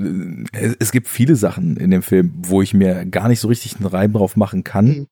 es, 0.53 0.75
es, 0.79 0.91
gibt 0.91 1.09
viele 1.09 1.35
Sachen 1.35 1.75
in 1.75 1.91
dem 1.91 2.01
Film, 2.01 2.33
wo 2.37 2.61
ich 2.61 2.73
mir 2.73 3.05
gar 3.05 3.27
nicht 3.27 3.41
so 3.41 3.49
richtig 3.49 3.75
einen 3.75 3.87
Reim 3.87 4.13
drauf 4.13 4.37
machen 4.37 4.63
kann, 4.63 4.87
mhm. 4.87 5.07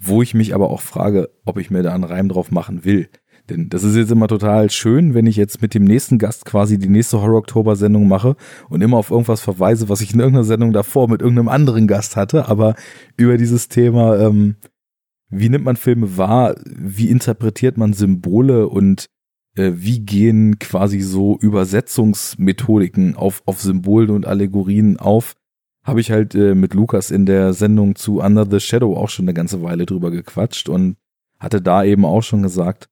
wo 0.00 0.22
ich 0.22 0.34
mich 0.34 0.56
aber 0.56 0.70
auch 0.70 0.80
frage, 0.80 1.30
ob 1.44 1.58
ich 1.58 1.70
mir 1.70 1.84
da 1.84 1.94
einen 1.94 2.04
Reim 2.04 2.28
drauf 2.28 2.50
machen 2.50 2.84
will. 2.84 3.08
Denn 3.48 3.68
das 3.68 3.84
ist 3.84 3.96
jetzt 3.96 4.10
immer 4.10 4.28
total 4.28 4.70
schön, 4.70 5.14
wenn 5.14 5.26
ich 5.26 5.36
jetzt 5.36 5.62
mit 5.62 5.74
dem 5.74 5.84
nächsten 5.84 6.18
Gast 6.18 6.44
quasi 6.44 6.78
die 6.78 6.88
nächste 6.88 7.20
Horror-Oktober-Sendung 7.20 8.08
mache 8.08 8.36
und 8.68 8.82
immer 8.82 8.96
auf 8.96 9.10
irgendwas 9.10 9.40
verweise, 9.40 9.88
was 9.88 10.00
ich 10.00 10.12
in 10.12 10.20
irgendeiner 10.20 10.44
Sendung 10.44 10.72
davor 10.72 11.08
mit 11.08 11.20
irgendeinem 11.22 11.48
anderen 11.48 11.86
Gast 11.86 12.16
hatte. 12.16 12.48
Aber 12.48 12.74
über 13.16 13.36
dieses 13.36 13.68
Thema, 13.68 14.18
ähm, 14.18 14.56
wie 15.28 15.48
nimmt 15.48 15.64
man 15.64 15.76
Filme 15.76 16.16
wahr, 16.16 16.56
wie 16.64 17.08
interpretiert 17.08 17.76
man 17.76 17.92
Symbole? 17.92 18.68
Und 18.68 19.06
äh, 19.56 19.72
wie 19.76 20.00
gehen 20.00 20.58
quasi 20.58 21.00
so 21.00 21.38
Übersetzungsmethodiken 21.38 23.16
auf, 23.16 23.42
auf 23.46 23.60
Symbolen 23.60 24.10
und 24.10 24.26
Allegorien 24.26 24.98
auf, 24.98 25.34
habe 25.84 26.00
ich 26.00 26.10
halt 26.10 26.34
äh, 26.34 26.54
mit 26.54 26.74
Lukas 26.74 27.10
in 27.10 27.26
der 27.26 27.52
Sendung 27.52 27.94
zu 27.94 28.20
Under 28.20 28.46
the 28.48 28.60
Shadow 28.60 28.96
auch 28.96 29.08
schon 29.08 29.24
eine 29.24 29.34
ganze 29.34 29.62
Weile 29.62 29.86
drüber 29.86 30.10
gequatscht 30.10 30.68
und 30.68 30.96
hatte 31.38 31.62
da 31.62 31.84
eben 31.84 32.04
auch 32.04 32.22
schon 32.22 32.42
gesagt, 32.42 32.88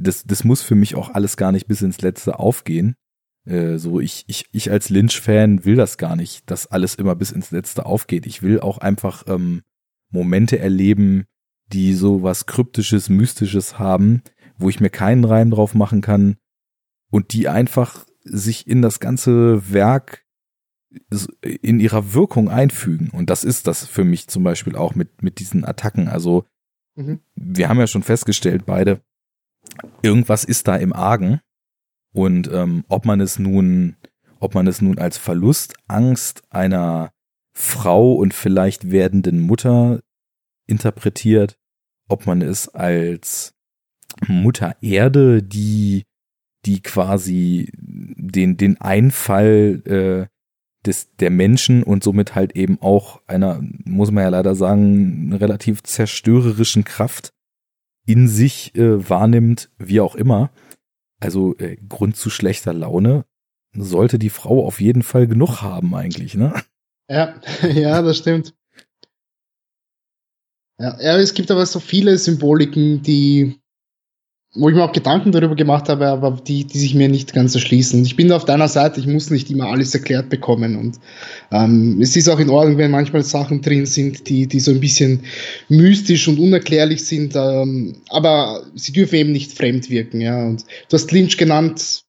das, 0.00 0.24
das 0.24 0.44
muss 0.44 0.62
für 0.62 0.74
mich 0.74 0.94
auch 0.94 1.14
alles 1.14 1.36
gar 1.36 1.52
nicht 1.52 1.66
bis 1.66 1.82
ins 1.82 2.00
Letzte 2.00 2.38
aufgehen. 2.38 2.96
Äh, 3.44 3.78
so, 3.78 4.00
ich, 4.00 4.24
ich, 4.26 4.46
ich 4.52 4.70
als 4.70 4.90
Lynch-Fan 4.90 5.64
will 5.64 5.76
das 5.76 5.98
gar 5.98 6.16
nicht, 6.16 6.50
dass 6.50 6.66
alles 6.66 6.94
immer 6.94 7.14
bis 7.14 7.30
ins 7.30 7.50
Letzte 7.50 7.86
aufgeht. 7.86 8.26
Ich 8.26 8.42
will 8.42 8.60
auch 8.60 8.78
einfach 8.78 9.24
ähm, 9.28 9.62
Momente 10.10 10.58
erleben, 10.58 11.24
die 11.66 11.94
so 11.94 12.22
was 12.22 12.46
Kryptisches, 12.46 13.08
Mystisches 13.08 13.78
haben, 13.78 14.22
wo 14.56 14.68
ich 14.68 14.80
mir 14.80 14.90
keinen 14.90 15.24
Reim 15.24 15.50
drauf 15.50 15.74
machen 15.74 16.00
kann 16.00 16.36
und 17.10 17.32
die 17.32 17.48
einfach 17.48 18.06
sich 18.24 18.66
in 18.66 18.82
das 18.82 19.00
ganze 19.00 19.72
Werk 19.72 20.24
in 21.42 21.78
ihrer 21.78 22.14
Wirkung 22.14 22.48
einfügen. 22.48 23.10
Und 23.10 23.30
das 23.30 23.44
ist 23.44 23.66
das 23.66 23.86
für 23.86 24.04
mich 24.04 24.28
zum 24.28 24.42
Beispiel 24.42 24.74
auch 24.74 24.94
mit, 24.94 25.22
mit 25.22 25.38
diesen 25.38 25.64
Attacken. 25.64 26.08
Also, 26.08 26.44
mhm. 26.96 27.20
wir 27.36 27.68
haben 27.68 27.78
ja 27.78 27.86
schon 27.86 28.02
festgestellt, 28.02 28.66
beide, 28.66 29.00
irgendwas 30.02 30.44
ist 30.44 30.68
da 30.68 30.76
im 30.76 30.92
Argen. 30.92 31.40
Und 32.12 32.50
ähm, 32.52 32.84
ob 32.88 33.06
man 33.06 33.20
es 33.20 33.38
nun, 33.38 33.96
ob 34.40 34.54
man 34.54 34.66
es 34.66 34.80
nun 34.80 34.98
als 34.98 35.16
Verlustangst 35.18 36.42
einer 36.50 37.12
Frau 37.52 38.14
und 38.14 38.34
vielleicht 38.34 38.90
werdenden 38.90 39.40
Mutter 39.40 40.00
interpretiert, 40.66 41.56
ob 42.08 42.26
man 42.26 42.42
es 42.42 42.68
als 42.68 43.54
Mutter 44.26 44.76
Erde, 44.80 45.42
die, 45.42 46.04
die 46.64 46.80
quasi 46.80 47.70
den, 47.76 48.56
den 48.56 48.80
Einfall 48.80 49.82
äh, 49.86 50.26
des, 50.86 51.14
der 51.16 51.30
Menschen 51.30 51.82
und 51.82 52.02
somit 52.02 52.34
halt 52.34 52.56
eben 52.56 52.80
auch 52.80 53.20
einer, 53.26 53.60
muss 53.84 54.10
man 54.10 54.24
ja 54.24 54.30
leider 54.30 54.54
sagen, 54.54 55.32
relativ 55.34 55.82
zerstörerischen 55.82 56.84
Kraft 56.84 57.32
in 58.10 58.28
sich 58.28 58.74
äh, 58.74 59.08
wahrnimmt, 59.08 59.70
wie 59.78 60.00
auch 60.00 60.14
immer. 60.14 60.50
Also 61.20 61.56
äh, 61.58 61.76
Grund 61.88 62.16
zu 62.16 62.30
schlechter 62.30 62.72
Laune 62.72 63.24
sollte 63.74 64.18
die 64.18 64.30
Frau 64.30 64.66
auf 64.66 64.80
jeden 64.80 65.02
Fall 65.02 65.26
genug 65.26 65.62
haben 65.62 65.94
eigentlich, 65.94 66.34
ne? 66.34 66.54
Ja, 67.10 67.34
ja, 67.74 68.02
das 68.02 68.18
stimmt. 68.18 68.54
Ja, 70.78 70.98
ja, 71.00 71.18
es 71.18 71.34
gibt 71.34 71.50
aber 71.50 71.66
so 71.66 71.78
viele 71.78 72.16
Symboliken, 72.16 73.02
die, 73.02 73.59
wo 74.54 74.68
ich 74.68 74.74
mir 74.74 74.82
auch 74.82 74.92
Gedanken 74.92 75.30
darüber 75.30 75.54
gemacht 75.54 75.88
habe, 75.88 76.08
aber 76.08 76.40
die, 76.44 76.64
die 76.64 76.78
sich 76.78 76.94
mir 76.94 77.08
nicht 77.08 77.32
ganz 77.32 77.54
erschließen. 77.54 78.04
Ich 78.04 78.16
bin 78.16 78.28
da 78.28 78.36
auf 78.36 78.44
deiner 78.44 78.66
Seite, 78.66 78.98
ich 78.98 79.06
muss 79.06 79.30
nicht 79.30 79.48
immer 79.48 79.66
alles 79.66 79.94
erklärt 79.94 80.28
bekommen. 80.28 80.76
Und 80.76 80.98
ähm, 81.52 82.00
es 82.00 82.16
ist 82.16 82.28
auch 82.28 82.40
in 82.40 82.50
Ordnung, 82.50 82.76
wenn 82.76 82.90
manchmal 82.90 83.22
Sachen 83.22 83.62
drin 83.62 83.86
sind, 83.86 84.28
die, 84.28 84.48
die 84.48 84.58
so 84.58 84.72
ein 84.72 84.80
bisschen 84.80 85.20
mystisch 85.68 86.26
und 86.26 86.40
unerklärlich 86.40 87.04
sind, 87.04 87.34
ähm, 87.36 88.02
aber 88.08 88.64
sie 88.74 88.92
dürfen 88.92 89.16
eben 89.16 89.32
nicht 89.32 89.52
fremd 89.52 89.88
wirken. 89.88 90.20
Ja. 90.20 90.44
Und 90.44 90.64
du 90.88 90.94
hast 90.94 91.12
Lynch 91.12 91.36
genannt. 91.36 92.02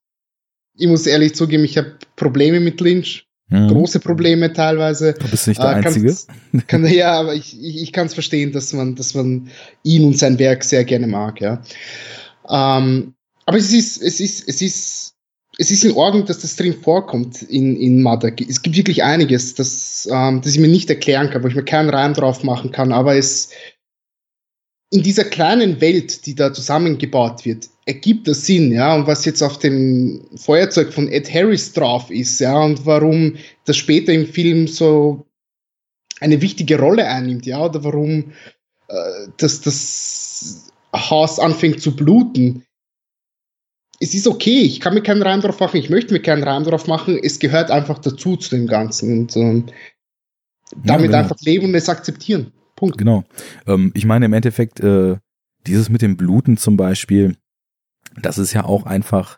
Ich 0.78 0.88
muss 0.88 1.06
ehrlich 1.06 1.36
zugeben, 1.36 1.64
ich 1.64 1.78
habe 1.78 1.96
Probleme 2.16 2.60
mit 2.60 2.82
Lynch 2.82 3.28
mhm. 3.52 3.68
große 3.68 4.00
Probleme 4.00 4.52
teilweise. 4.52 5.14
Du 5.14 5.28
bist 5.28 5.48
nicht 5.48 5.62
der 5.62 5.72
äh, 5.72 5.86
Einzige. 5.86 6.16
Kann, 6.68 6.86
ja, 6.88 7.20
aber 7.20 7.36
ich, 7.36 7.62
ich, 7.62 7.84
ich 7.84 7.94
kann 7.94 8.08
es 8.08 8.16
verstehen, 8.16 8.52
dass 8.52 8.74
man, 8.74 8.96
dass 8.96 9.14
man 9.14 9.50
ihn 9.84 10.06
und 10.06 10.18
sein 10.18 10.40
Werk 10.40 10.64
sehr 10.64 10.84
gerne 10.86 11.06
mag, 11.06 11.40
ja. 11.40 11.62
Ähm, 12.52 13.16
aber 13.46 13.58
es 13.58 13.74
ist, 13.74 14.02
es 14.02 14.20
ist, 14.20 14.48
es 14.48 14.62
ist, 14.62 15.16
es 15.58 15.72
ist 15.72 15.84
in 15.84 15.94
Ordnung, 15.94 16.26
dass 16.26 16.40
das 16.40 16.56
drin 16.56 16.74
vorkommt 16.74 17.42
in, 17.42 17.76
in 17.76 18.02
Mother. 18.02 18.32
Es 18.48 18.62
gibt 18.62 18.78
wirklich 18.78 19.04
einiges, 19.04 19.56
das, 19.56 20.08
ähm, 20.12 20.42
das 20.42 20.54
ich 20.54 20.60
mir 20.60 20.68
nicht 20.68 20.90
erklären 20.90 21.30
kann, 21.30 21.44
wo 21.44 21.48
ich 21.48 21.56
mir 21.56 21.66
keinen 21.66 21.90
Reim 21.90 22.14
drauf 22.14 22.44
machen 22.44 22.72
kann, 22.72 22.92
aber 22.92 23.16
es, 23.16 23.52
in 24.94 25.04
dieser 25.04 25.24
kleinen 25.24 25.80
Welt, 25.80 26.26
die 26.26 26.36
da 26.36 26.54
zusammengebaut 26.54 27.46
wird, 27.46 27.70
ergibt 27.86 28.28
das 28.28 28.46
Sinn, 28.46 28.72
ja, 28.72 28.94
und 28.94 29.08
was 29.08 29.26
jetzt 29.26 29.42
auf 29.42 29.58
dem 29.58 30.26
Feuerzeug 30.36 30.94
von 30.94 31.08
Ed 31.08 31.34
Harris 31.34 31.72
drauf 31.72 32.12
ist, 32.12 32.40
ja, 32.40 32.60
und 32.60 32.86
warum 32.86 33.38
das 33.66 33.78
später 33.78 34.12
im 34.12 34.28
Film 34.28 34.68
so 34.68 35.26
eine 36.20 36.42
wichtige 36.42 36.78
Rolle 36.78 37.08
einnimmt, 37.08 37.46
ja, 37.46 37.64
oder 37.64 37.84
warum 37.84 38.34
äh, 38.90 39.28
das, 39.38 39.62
das 39.62 40.71
Haus 40.94 41.40
anfängt 41.40 41.82
zu 41.82 41.96
bluten. 41.96 42.64
Es 44.00 44.14
ist 44.14 44.28
okay, 44.28 44.62
ich 44.62 44.80
kann 44.80 44.94
mir 44.94 45.04
keinen 45.04 45.22
Reim 45.22 45.42
drauf 45.42 45.60
machen, 45.60 45.78
ich 45.78 45.90
möchte 45.90 46.14
mir 46.14 46.22
keinen 46.22 46.44
Reim 46.44 46.64
drauf 46.64 46.88
machen, 46.88 47.20
es 47.22 47.40
gehört 47.40 47.70
einfach 47.70 48.00
dazu 48.00 48.36
zu 48.36 48.56
dem 48.56 48.68
Ganzen 48.68 49.20
und 49.20 49.38
ähm, 49.38 49.66
damit 50.72 50.88
ja, 50.88 50.98
genau. 50.98 51.18
einfach 51.18 51.40
leben 51.42 51.66
und 51.68 51.76
es 51.76 51.90
akzeptieren. 51.90 52.52
Punkt. 52.76 52.98
Genau. 52.98 53.24
Ähm, 53.68 53.92
ich 53.94 54.06
meine 54.06 54.26
im 54.26 54.34
Endeffekt, 54.34 54.80
äh, 54.80 55.18
dieses 55.68 55.90
mit 55.90 56.02
dem 56.02 56.18
Bluten 56.18 56.58
zum 56.58 56.78
Beispiel, 56.78 57.38
das 58.20 58.40
ist 58.40 58.54
ja 58.54 58.66
auch 58.66 58.86
einfach, 58.86 59.38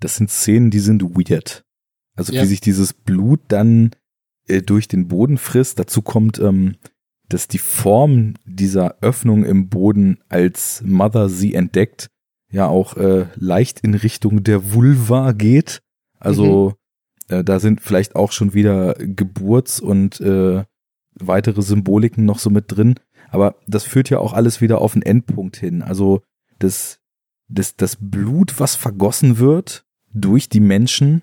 das 0.00 0.16
sind 0.16 0.30
Szenen, 0.30 0.70
die 0.70 0.80
sind 0.80 1.02
weird. 1.02 1.64
Also 2.16 2.32
ja. 2.32 2.42
wie 2.42 2.46
sich 2.46 2.60
dieses 2.60 2.92
Blut 2.92 3.40
dann 3.48 3.90
äh, 4.46 4.62
durch 4.62 4.88
den 4.88 5.08
Boden 5.08 5.38
frisst. 5.38 5.78
Dazu 5.78 6.02
kommt, 6.02 6.38
ähm, 6.38 6.76
dass 7.28 7.48
die 7.48 7.58
Form 7.58 8.34
dieser 8.44 8.96
Öffnung 9.00 9.44
im 9.44 9.68
Boden, 9.68 10.18
als 10.28 10.82
Mother 10.84 11.28
sie 11.28 11.54
entdeckt, 11.54 12.08
ja 12.50 12.68
auch 12.68 12.96
äh, 12.96 13.26
leicht 13.34 13.80
in 13.80 13.94
Richtung 13.94 14.44
der 14.44 14.72
Vulva 14.72 15.32
geht. 15.32 15.82
Also 16.18 16.74
mhm. 17.28 17.36
äh, 17.36 17.44
da 17.44 17.58
sind 17.60 17.80
vielleicht 17.80 18.14
auch 18.14 18.32
schon 18.32 18.54
wieder 18.54 18.94
Geburts- 18.94 19.80
und 19.80 20.20
äh, 20.20 20.64
weitere 21.14 21.62
Symboliken 21.62 22.24
noch 22.24 22.38
so 22.38 22.50
mit 22.50 22.64
drin. 22.68 22.94
Aber 23.30 23.56
das 23.66 23.84
führt 23.84 24.10
ja 24.10 24.18
auch 24.18 24.32
alles 24.32 24.60
wieder 24.60 24.80
auf 24.80 24.94
einen 24.94 25.02
Endpunkt 25.02 25.56
hin. 25.56 25.82
Also 25.82 26.22
das, 26.58 27.00
das, 27.48 27.76
das 27.76 27.96
Blut, 28.00 28.60
was 28.60 28.76
vergossen 28.76 29.38
wird 29.38 29.84
durch 30.12 30.48
die 30.48 30.60
Menschen, 30.60 31.22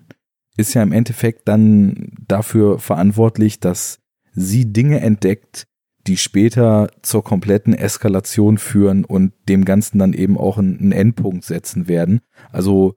ist 0.56 0.74
ja 0.74 0.82
im 0.82 0.92
Endeffekt 0.92 1.48
dann 1.48 2.12
dafür 2.28 2.78
verantwortlich, 2.78 3.58
dass 3.58 4.00
sie 4.32 4.72
Dinge 4.72 5.00
entdeckt, 5.00 5.66
die 6.06 6.16
später 6.16 6.88
zur 7.02 7.24
kompletten 7.24 7.74
Eskalation 7.74 8.58
führen 8.58 9.04
und 9.04 9.32
dem 9.48 9.64
Ganzen 9.64 9.98
dann 9.98 10.12
eben 10.12 10.36
auch 10.36 10.58
einen 10.58 10.92
Endpunkt 10.92 11.44
setzen 11.44 11.88
werden. 11.88 12.20
Also 12.52 12.94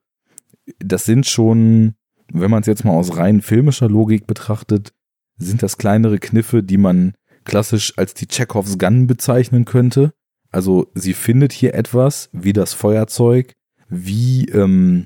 das 0.79 1.05
sind 1.05 1.25
schon, 1.25 1.95
wenn 2.31 2.51
man 2.51 2.61
es 2.61 2.67
jetzt 2.67 2.83
mal 2.83 2.93
aus 2.93 3.15
rein 3.15 3.41
filmischer 3.41 3.89
Logik 3.89 4.27
betrachtet, 4.27 4.93
sind 5.37 5.63
das 5.63 5.77
kleinere 5.77 6.19
Kniffe, 6.19 6.63
die 6.63 6.77
man 6.77 7.13
klassisch 7.45 7.93
als 7.97 8.13
die 8.13 8.27
Chekhovs 8.27 8.77
Gun 8.77 9.07
bezeichnen 9.07 9.65
könnte. 9.65 10.13
Also 10.51 10.91
sie 10.95 11.13
findet 11.13 11.53
hier 11.53 11.73
etwas, 11.75 12.29
wie 12.33 12.53
das 12.53 12.73
Feuerzeug, 12.73 13.53
wie, 13.89 14.45
ähm, 14.49 15.05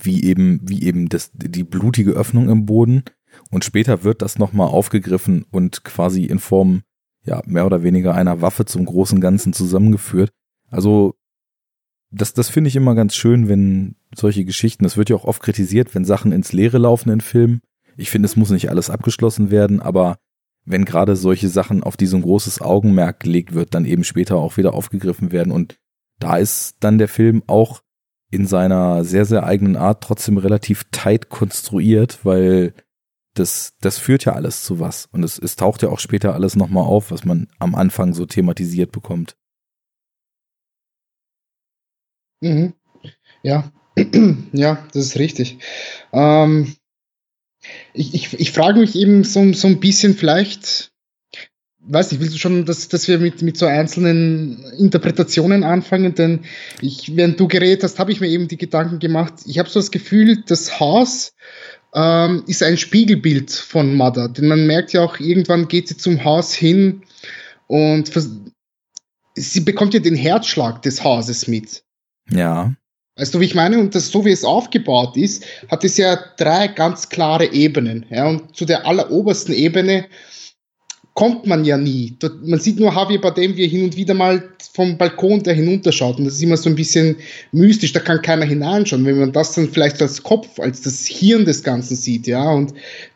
wie 0.00 0.24
eben, 0.24 0.60
wie 0.62 0.84
eben 0.84 1.08
das, 1.08 1.30
die 1.34 1.64
blutige 1.64 2.12
Öffnung 2.12 2.48
im 2.48 2.66
Boden. 2.66 3.02
Und 3.50 3.64
später 3.64 4.04
wird 4.04 4.22
das 4.22 4.38
nochmal 4.38 4.68
aufgegriffen 4.68 5.44
und 5.50 5.82
quasi 5.84 6.24
in 6.24 6.38
Form, 6.38 6.82
ja, 7.24 7.42
mehr 7.46 7.66
oder 7.66 7.82
weniger 7.82 8.14
einer 8.14 8.40
Waffe 8.40 8.64
zum 8.64 8.84
großen 8.84 9.20
Ganzen 9.20 9.52
zusammengeführt. 9.52 10.30
Also, 10.70 11.14
das, 12.10 12.34
das 12.34 12.48
finde 12.48 12.68
ich 12.68 12.76
immer 12.76 12.94
ganz 12.94 13.14
schön, 13.14 13.48
wenn 13.48 13.96
solche 14.14 14.44
Geschichten, 14.44 14.84
das 14.84 14.96
wird 14.96 15.10
ja 15.10 15.16
auch 15.16 15.24
oft 15.24 15.42
kritisiert, 15.42 15.94
wenn 15.94 16.04
Sachen 16.04 16.32
ins 16.32 16.52
Leere 16.52 16.78
laufen 16.78 17.10
in 17.10 17.20
Filmen. 17.20 17.60
Ich 17.96 18.10
finde, 18.10 18.26
es 18.26 18.36
muss 18.36 18.50
nicht 18.50 18.70
alles 18.70 18.90
abgeschlossen 18.90 19.50
werden, 19.50 19.80
aber 19.80 20.16
wenn 20.64 20.84
gerade 20.84 21.16
solche 21.16 21.48
Sachen 21.48 21.82
auf 21.82 21.96
die 21.96 22.06
so 22.06 22.16
ein 22.16 22.22
großes 22.22 22.60
Augenmerk 22.60 23.20
gelegt 23.20 23.54
wird, 23.54 23.74
dann 23.74 23.84
eben 23.84 24.04
später 24.04 24.36
auch 24.36 24.56
wieder 24.56 24.74
aufgegriffen 24.74 25.32
werden. 25.32 25.52
Und 25.52 25.78
da 26.18 26.36
ist 26.36 26.76
dann 26.80 26.98
der 26.98 27.08
Film 27.08 27.42
auch 27.46 27.82
in 28.30 28.46
seiner 28.46 29.04
sehr, 29.04 29.24
sehr 29.24 29.44
eigenen 29.44 29.76
Art 29.76 30.02
trotzdem 30.02 30.38
relativ 30.38 30.84
tight 30.92 31.28
konstruiert, 31.28 32.20
weil 32.24 32.74
das, 33.34 33.74
das 33.80 33.98
führt 33.98 34.24
ja 34.24 34.32
alles 34.32 34.64
zu 34.64 34.80
was. 34.80 35.06
Und 35.12 35.22
es, 35.22 35.38
es 35.38 35.56
taucht 35.56 35.82
ja 35.82 35.88
auch 35.88 36.00
später 36.00 36.34
alles 36.34 36.56
nochmal 36.56 36.84
auf, 36.84 37.10
was 37.10 37.24
man 37.24 37.48
am 37.58 37.74
Anfang 37.74 38.14
so 38.14 38.26
thematisiert 38.26 38.92
bekommt. 38.92 39.36
Mhm. 42.40 42.74
Ja, 43.42 43.72
ja, 44.52 44.86
das 44.92 45.06
ist 45.06 45.18
richtig. 45.18 45.58
Ähm, 46.12 46.74
ich, 47.92 48.14
ich, 48.14 48.40
ich 48.40 48.52
frage 48.52 48.80
mich 48.80 48.96
eben 48.96 49.24
so, 49.24 49.52
so 49.52 49.68
ein 49.68 49.80
bisschen 49.80 50.14
vielleicht, 50.14 50.92
weiß 51.80 52.10
nicht, 52.10 52.20
willst 52.20 52.34
du 52.34 52.38
schon, 52.38 52.64
dass, 52.64 52.88
dass 52.88 53.08
wir 53.08 53.18
mit, 53.18 53.42
mit 53.42 53.56
so 53.56 53.66
einzelnen 53.66 54.64
Interpretationen 54.78 55.64
anfangen? 55.64 56.14
Denn 56.14 56.40
ich, 56.80 57.16
während 57.16 57.38
du 57.38 57.48
geredet 57.48 57.84
hast, 57.84 57.98
habe 57.98 58.12
ich 58.12 58.20
mir 58.20 58.28
eben 58.28 58.48
die 58.48 58.58
Gedanken 58.58 58.98
gemacht. 58.98 59.34
Ich 59.46 59.58
habe 59.58 59.68
so 59.68 59.78
das 59.78 59.90
Gefühl, 59.90 60.42
das 60.46 60.80
Haus 60.80 61.34
ähm, 61.94 62.44
ist 62.46 62.62
ein 62.62 62.76
Spiegelbild 62.76 63.50
von 63.50 63.94
Mother. 63.94 64.28
Denn 64.28 64.48
man 64.48 64.66
merkt 64.66 64.92
ja 64.92 65.02
auch, 65.02 65.18
irgendwann 65.18 65.68
geht 65.68 65.88
sie 65.88 65.96
zum 65.96 66.24
Haus 66.24 66.54
hin 66.54 67.02
und 67.66 68.10
sie 69.34 69.60
bekommt 69.60 69.94
ja 69.94 70.00
den 70.00 70.16
Herzschlag 70.16 70.82
des 70.82 71.02
Hauses 71.02 71.46
mit. 71.48 71.82
Ja. 72.30 72.74
Weißt 73.16 73.34
du, 73.34 73.40
wie 73.40 73.44
ich 73.44 73.54
meine? 73.54 73.78
Und 73.78 73.94
das, 73.94 74.10
so 74.10 74.24
wie 74.24 74.30
es 74.30 74.44
aufgebaut 74.44 75.16
ist, 75.16 75.44
hat 75.68 75.84
es 75.84 75.96
ja 75.96 76.18
drei 76.36 76.68
ganz 76.68 77.08
klare 77.08 77.52
Ebenen. 77.52 78.06
Ja, 78.08 78.28
und 78.28 78.56
zu 78.56 78.64
der 78.64 78.86
allerobersten 78.86 79.54
Ebene 79.54 80.06
kommt 81.14 81.46
man 81.46 81.64
ja 81.64 81.76
nie. 81.76 82.16
Man 82.42 82.60
sieht 82.60 82.78
nur 82.78 82.94
Javier 82.94 83.20
Bardem, 83.20 83.56
wie 83.56 83.64
er 83.64 83.68
hin 83.68 83.84
und 83.84 83.96
wieder 83.96 84.14
mal 84.14 84.48
vom 84.72 84.96
Balkon 84.96 85.42
da 85.42 85.50
hinunterschaut. 85.50 86.18
Und 86.18 86.24
das 86.24 86.34
ist 86.34 86.42
immer 86.42 86.56
so 86.56 86.70
ein 86.70 86.76
bisschen 86.76 87.16
mystisch, 87.52 87.92
da 87.92 88.00
kann 88.00 88.22
keiner 88.22 88.46
hineinschauen. 88.46 89.04
Wenn 89.04 89.18
man 89.18 89.32
das 89.32 89.54
dann 89.54 89.68
vielleicht 89.68 90.00
als 90.00 90.22
Kopf, 90.22 90.58
als 90.58 90.82
das 90.82 91.06
Hirn 91.06 91.44
des 91.44 91.62
Ganzen 91.62 91.96
sieht, 91.96 92.26
ja, 92.26 92.50
und 92.50 92.74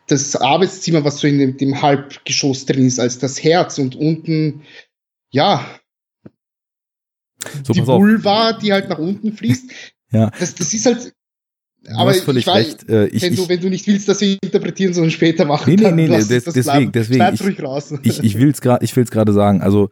das 0.09 0.37
Arbeitszimmer, 0.37 1.05
was 1.05 1.21
so 1.21 1.27
in 1.27 1.39
dem, 1.39 1.57
dem 1.57 1.81
Halbgeschoss 1.81 2.67
drin 2.67 2.87
ist, 2.87 3.01
als 3.01 3.19
das 3.19 3.43
Herz 3.43 3.79
und 3.79 3.97
unten, 3.97 4.63
ja, 5.31 5.67
so, 7.65 7.73
die 7.73 7.87
Vulva, 7.87 8.53
die 8.55 8.73
halt 8.73 8.89
nach 8.89 8.99
unten 8.99 9.33
fließt. 9.33 9.71
Ja. 10.13 10.31
Das, 10.39 10.55
das 10.55 10.73
ist 10.73 10.87
halt. 10.87 11.15
Du 11.85 11.95
aber 11.97 12.11
hast 12.11 12.21
völlig 12.21 12.47
weiß, 12.47 12.67
recht. 12.67 12.89
Äh, 12.89 13.07
ich, 13.09 13.23
wenn, 13.23 13.37
du, 13.37 13.49
wenn 13.49 13.61
du 13.61 13.69
nicht 13.69 13.87
willst, 13.87 14.09
dass 14.09 14.21
wir 14.21 14.39
interpretieren, 14.43 14.95
sondern 14.95 15.11
später 15.11 15.45
machen, 15.45 15.75
nee, 15.75 15.77
nee, 15.77 15.93
nee, 15.93 16.09
nee, 16.09 16.25
des, 16.25 16.45
deswegen, 16.45 16.93
deswegen. 16.93 17.35
Ich, 17.35 17.63
raus. 17.63 17.95
ich, 18.03 18.23
ich 18.23 18.39
will 18.39 18.51
es 18.51 18.61
gerade, 18.61 18.85
ich 18.85 18.97
will's 18.97 19.11
gerade 19.11 19.33
sagen. 19.33 19.61
Also, 19.61 19.91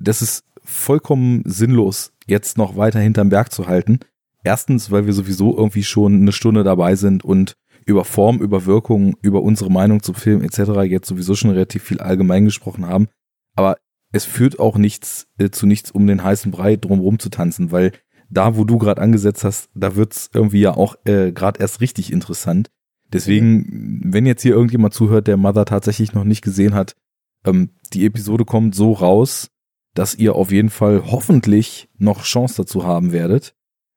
das 0.00 0.20
ist 0.20 0.42
vollkommen 0.64 1.42
sinnlos, 1.44 2.12
jetzt 2.26 2.58
noch 2.58 2.76
weiter 2.76 2.98
hinterm 2.98 3.28
Berg 3.28 3.52
zu 3.52 3.68
halten. 3.68 4.00
Erstens, 4.42 4.90
weil 4.90 5.06
wir 5.06 5.12
sowieso 5.12 5.56
irgendwie 5.56 5.84
schon 5.84 6.22
eine 6.22 6.32
Stunde 6.32 6.64
dabei 6.64 6.96
sind 6.96 7.24
und 7.24 7.56
über 7.84 8.04
Form, 8.04 8.40
über 8.40 8.66
Wirkung, 8.66 9.16
über 9.22 9.42
unsere 9.42 9.70
Meinung 9.70 10.02
zum 10.02 10.16
Film 10.16 10.42
etc. 10.42 10.82
jetzt 10.88 11.08
sowieso 11.08 11.36
schon 11.36 11.50
relativ 11.50 11.84
viel 11.84 12.00
allgemein 12.00 12.44
gesprochen 12.44 12.86
haben. 12.86 13.08
Aber 13.54 13.76
es 14.12 14.24
führt 14.24 14.58
auch 14.58 14.76
nichts 14.76 15.28
äh, 15.38 15.50
zu 15.50 15.66
nichts, 15.66 15.90
um 15.90 16.06
den 16.06 16.22
heißen 16.22 16.50
Brei 16.50 16.76
drumherum 16.76 17.18
zu 17.18 17.28
tanzen, 17.28 17.70
weil 17.70 17.92
da, 18.28 18.56
wo 18.56 18.64
du 18.64 18.78
gerade 18.78 19.02
angesetzt 19.02 19.44
hast, 19.44 19.70
da 19.74 19.96
wird's 19.96 20.30
irgendwie 20.32 20.60
ja 20.60 20.76
auch 20.76 20.96
äh, 21.04 21.32
gerade 21.32 21.60
erst 21.60 21.80
richtig 21.80 22.12
interessant. 22.12 22.70
Deswegen, 23.12 24.00
wenn 24.04 24.26
jetzt 24.26 24.42
hier 24.42 24.54
irgendjemand 24.54 24.94
zuhört, 24.94 25.28
der 25.28 25.36
Mother 25.36 25.64
tatsächlich 25.64 26.12
noch 26.12 26.24
nicht 26.24 26.42
gesehen 26.42 26.74
hat, 26.74 26.96
ähm, 27.44 27.70
die 27.92 28.04
Episode 28.04 28.44
kommt 28.44 28.74
so 28.74 28.92
raus, 28.92 29.48
dass 29.94 30.14
ihr 30.14 30.34
auf 30.34 30.50
jeden 30.50 30.70
Fall 30.70 31.04
hoffentlich 31.06 31.88
noch 31.98 32.24
Chance 32.24 32.62
dazu 32.62 32.84
haben 32.84 33.12
werdet. 33.12 33.54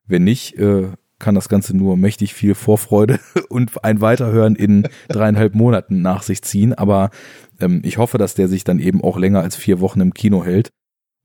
Wenn 0.07 0.23
nicht, 0.23 0.57
äh, 0.57 0.89
kann 1.19 1.35
das 1.35 1.49
Ganze 1.49 1.75
nur 1.75 1.97
mächtig 1.97 2.33
viel 2.33 2.55
Vorfreude 2.55 3.19
und 3.49 3.83
ein 3.83 4.01
Weiterhören 4.01 4.55
in 4.55 4.87
dreieinhalb 5.09 5.53
Monaten 5.53 6.01
nach 6.01 6.23
sich 6.23 6.41
ziehen. 6.41 6.73
Aber 6.73 7.09
ähm, 7.59 7.81
ich 7.83 7.97
hoffe, 7.97 8.17
dass 8.17 8.35
der 8.35 8.47
sich 8.47 8.63
dann 8.63 8.79
eben 8.79 9.03
auch 9.03 9.17
länger 9.17 9.41
als 9.41 9.55
vier 9.55 9.81
Wochen 9.81 10.01
im 10.01 10.13
Kino 10.13 10.43
hält. 10.43 10.71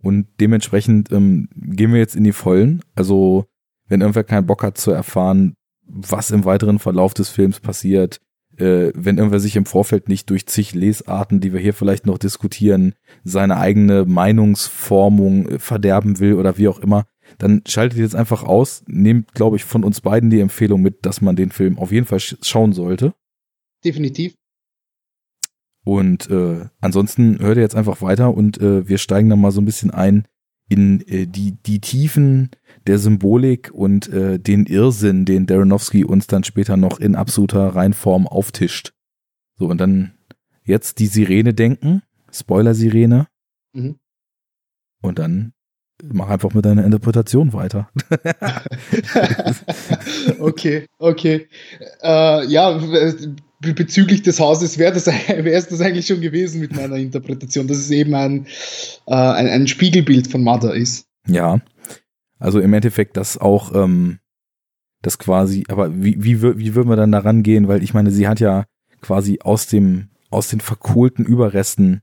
Und 0.05 0.27
dementsprechend 0.39 1.11
ähm, 1.13 1.49
gehen 1.57 1.93
wir 1.93 1.99
jetzt 1.99 2.15
in 2.15 2.25
die 2.25 2.33
Vollen. 2.33 2.83
Also, 2.95 3.47
wenn 3.89 4.03
irgendwer 4.03 4.23
keinen 4.23 4.47
Bock 4.47 4.63
hat 4.63 4.77
zu 4.77 4.91
erfahren, 4.91 5.55
was 5.87 6.31
im 6.31 6.45
weiteren 6.45 6.79
Verlauf 6.79 7.15
des 7.15 7.31
Films 7.31 7.59
passiert, 7.59 8.21
äh, 8.59 8.93
wenn 8.95 9.17
irgendwer 9.17 9.41
sich 9.41 9.57
im 9.57 9.65
Vorfeld 9.65 10.09
nicht 10.09 10.29
durch 10.29 10.47
zig 10.47 10.75
Lesarten, 10.75 11.41
die 11.41 11.55
wir 11.55 11.61
hier 11.61 11.73
vielleicht 11.73 12.05
noch 12.05 12.19
diskutieren, 12.19 12.95
seine 13.25 13.57
eigene 13.57 14.05
Meinungsformung 14.05 15.49
äh, 15.49 15.59
verderben 15.59 16.21
will 16.21 16.35
oder 16.35 16.59
wie 16.59 16.69
auch 16.69 16.81
immer, 16.81 17.07
dann 17.39 17.63
schaltet 17.67 17.99
jetzt 17.99 18.15
einfach 18.15 18.43
aus, 18.43 18.85
nehmt, 18.87 19.33
glaube 19.33 19.57
ich, 19.57 19.65
von 19.65 19.85
uns 19.85 20.03
beiden 20.03 20.29
die 20.29 20.41
Empfehlung 20.41 20.83
mit, 20.83 21.07
dass 21.07 21.23
man 21.23 21.35
den 21.35 21.51
Film 21.51 21.79
auf 21.79 21.93
jeden 21.93 22.07
Fall 22.07 22.21
schauen 22.21 22.75
sollte. 22.75 23.15
Definitiv. 23.83 24.35
Und 25.85 26.31
äh, 26.31 26.67
ansonsten 26.81 27.39
hört 27.39 27.57
ihr 27.57 27.63
jetzt 27.63 27.77
einfach 27.77 28.01
weiter 28.01 28.35
und 28.35 28.59
äh, 28.59 28.89
wir 28.89 28.99
steigen 28.99 29.29
dann 29.29 29.41
mal 29.41 29.53
so 29.53 29.61
ein 29.61 29.67
bisschen 29.67 29.91
ein 29.91 30.27
in 30.69 31.03
äh, 31.07 31.27
die, 31.27 31.53
die 31.53 31.81
Tiefen 31.81 32.51
der 32.87 32.99
Symbolik 32.99 33.71
und 33.73 34.09
äh, 34.09 34.39
den 34.39 34.65
Irrsinn, 34.65 35.27
den 35.27 35.47
Daronowski 35.47 36.05
uns 36.05 36.27
dann 36.27 36.43
später 36.45 36.79
noch 36.79 37.01
in 37.01 37.15
absoluter 37.15 37.69
Reinform 37.69 38.27
auftischt. 38.27 38.95
So, 39.57 39.67
und 39.67 39.79
dann 39.79 40.15
jetzt 40.65 40.99
die 40.99 41.07
Sirene 41.07 41.53
denken, 41.53 42.03
Spoiler-Sirene. 42.33 43.27
Mhm. 43.75 43.97
Und 45.03 45.19
dann 45.19 45.53
mach 46.03 46.29
einfach 46.29 46.55
mit 46.55 46.65
deiner 46.65 46.85
Interpretation 46.85 47.53
weiter. 47.53 47.91
okay, 50.39 50.87
okay. 50.99 51.49
Äh, 52.03 52.47
ja, 52.47 52.81
bezüglich 53.73 54.23
des 54.23 54.41
Hauses 54.41 54.79
wäre 54.79 54.93
das, 54.93 55.07
wäre 55.29 55.51
es 55.51 55.69
das 55.69 55.81
eigentlich 55.81 56.07
schon 56.07 56.21
gewesen 56.21 56.61
mit 56.61 56.75
meiner 56.75 56.97
Interpretation, 56.97 57.67
dass 57.67 57.79
es 57.79 57.91
eben 57.91 58.15
ein, 58.15 58.47
äh, 59.07 59.15
ein, 59.15 59.49
ein, 59.49 59.67
Spiegelbild 59.67 60.27
von 60.27 60.43
Mother 60.43 60.75
ist. 60.75 61.07
Ja, 61.27 61.61
also 62.39 62.61
im 62.61 62.75
Endeffekt 62.75 63.17
das 63.17 63.39
auch, 63.39 63.75
ähm, 63.75 64.19
das 65.03 65.19
quasi, 65.19 65.65
aber 65.69 66.03
wie, 66.03 66.23
wie, 66.23 66.43
wie 66.43 66.75
würden 66.75 66.89
wir 66.89 66.97
dann 66.97 67.13
da 67.13 67.19
rangehen? 67.19 67.69
Weil 67.69 67.83
ich 67.83 67.95
meine, 67.95 68.11
sie 68.11 68.29
hat 68.29 68.41
ja 68.41 68.65
quasi 69.01 69.39
aus 69.43 69.67
dem, 69.67 70.09
aus 70.31 70.49
den 70.49 70.61
verkohlten 70.61 71.25
Überresten 71.25 72.03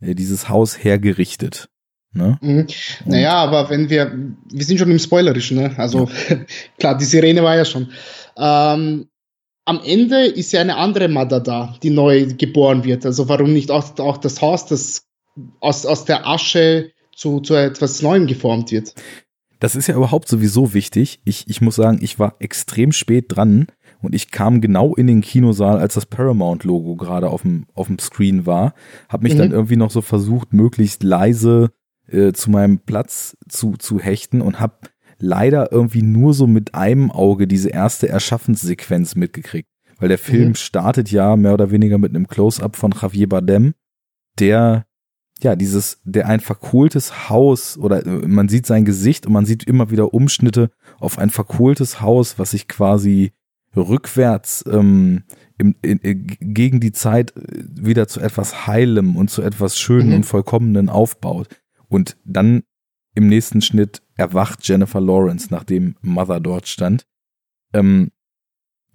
äh, 0.00 0.14
dieses 0.14 0.48
Haus 0.48 0.82
hergerichtet. 0.82 1.68
Ne? 2.12 2.38
Mhm. 2.40 2.66
Naja, 3.04 3.34
aber 3.34 3.68
wenn 3.68 3.90
wir, 3.90 4.16
wir 4.50 4.64
sind 4.64 4.78
schon 4.78 4.90
im 4.90 4.98
Spoilerischen, 4.98 5.58
ne? 5.58 5.74
Also 5.76 6.08
ja. 6.28 6.36
klar, 6.78 6.96
die 6.96 7.04
Sirene 7.04 7.42
war 7.42 7.56
ja 7.56 7.64
schon. 7.64 7.88
Ähm, 8.38 9.08
am 9.66 9.80
Ende 9.84 10.24
ist 10.24 10.52
ja 10.52 10.60
eine 10.60 10.76
andere 10.76 11.08
Mother 11.08 11.40
da, 11.40 11.74
die 11.82 11.90
neu 11.90 12.26
geboren 12.38 12.84
wird. 12.84 13.04
Also 13.04 13.28
warum 13.28 13.52
nicht 13.52 13.70
auch, 13.70 13.98
auch 13.98 14.16
das 14.16 14.40
Haus, 14.40 14.66
das 14.66 15.06
aus, 15.60 15.84
aus 15.84 16.04
der 16.04 16.26
Asche 16.26 16.92
zu, 17.14 17.40
zu 17.40 17.54
etwas 17.54 18.00
Neuem 18.00 18.26
geformt 18.26 18.70
wird? 18.70 18.94
Das 19.58 19.74
ist 19.74 19.88
ja 19.88 19.96
überhaupt 19.96 20.28
sowieso 20.28 20.72
wichtig. 20.72 21.20
Ich, 21.24 21.48
ich 21.48 21.60
muss 21.60 21.76
sagen, 21.76 21.98
ich 22.00 22.18
war 22.18 22.36
extrem 22.38 22.92
spät 22.92 23.24
dran 23.28 23.66
und 24.00 24.14
ich 24.14 24.30
kam 24.30 24.60
genau 24.60 24.94
in 24.94 25.08
den 25.08 25.20
Kinosaal, 25.20 25.78
als 25.78 25.94
das 25.94 26.06
Paramount-Logo 26.06 26.94
gerade 26.94 27.28
auf 27.28 27.42
dem, 27.42 27.66
auf 27.74 27.88
dem 27.88 27.98
Screen 27.98 28.46
war. 28.46 28.74
Hab 29.08 29.22
mich 29.22 29.34
mhm. 29.34 29.38
dann 29.38 29.52
irgendwie 29.52 29.76
noch 29.76 29.90
so 29.90 30.00
versucht, 30.00 30.52
möglichst 30.52 31.02
leise 31.02 31.70
äh, 32.06 32.32
zu 32.32 32.50
meinem 32.50 32.78
Platz 32.78 33.36
zu, 33.48 33.76
zu 33.76 33.98
hechten 33.98 34.42
und 34.42 34.60
hab 34.60 34.90
leider 35.18 35.72
irgendwie 35.72 36.02
nur 36.02 36.34
so 36.34 36.46
mit 36.46 36.74
einem 36.74 37.10
Auge 37.10 37.46
diese 37.46 37.70
erste 37.70 38.08
Erschaffenssequenz 38.08 39.14
mitgekriegt. 39.14 39.68
Weil 39.98 40.08
der 40.08 40.18
Film 40.18 40.48
mhm. 40.48 40.54
startet 40.56 41.10
ja 41.10 41.36
mehr 41.36 41.54
oder 41.54 41.70
weniger 41.70 41.98
mit 41.98 42.14
einem 42.14 42.28
Close-up 42.28 42.76
von 42.76 42.92
Javier 42.92 43.28
Bardem, 43.28 43.74
der 44.38 44.86
ja, 45.42 45.54
dieses, 45.54 46.00
der 46.04 46.28
ein 46.28 46.40
verkohltes 46.40 47.28
Haus 47.28 47.76
oder 47.76 48.06
äh, 48.06 48.26
man 48.26 48.48
sieht 48.48 48.66
sein 48.66 48.84
Gesicht 48.84 49.26
und 49.26 49.32
man 49.32 49.44
sieht 49.44 49.64
immer 49.64 49.90
wieder 49.90 50.14
Umschnitte 50.14 50.70
auf 50.98 51.18
ein 51.18 51.30
verkohltes 51.30 52.00
Haus, 52.00 52.38
was 52.38 52.52
sich 52.52 52.68
quasi 52.68 53.32
rückwärts 53.76 54.64
ähm, 54.70 55.24
im, 55.58 55.76
in, 55.82 55.98
in, 55.98 56.26
gegen 56.40 56.80
die 56.80 56.92
Zeit 56.92 57.36
äh, 57.36 57.64
wieder 57.74 58.08
zu 58.08 58.20
etwas 58.20 58.66
Heilem 58.66 59.16
und 59.16 59.30
zu 59.30 59.42
etwas 59.42 59.78
Schönen 59.78 60.08
mhm. 60.08 60.14
und 60.16 60.24
Vollkommenen 60.24 60.88
aufbaut. 60.88 61.48
Und 61.88 62.16
dann 62.24 62.62
im 63.16 63.28
nächsten 63.28 63.62
Schnitt 63.62 64.02
erwacht 64.14 64.66
Jennifer 64.68 65.00
Lawrence, 65.00 65.48
nachdem 65.50 65.96
Mother 66.02 66.38
dort 66.38 66.68
stand. 66.68 67.06
Ähm, 67.72 68.12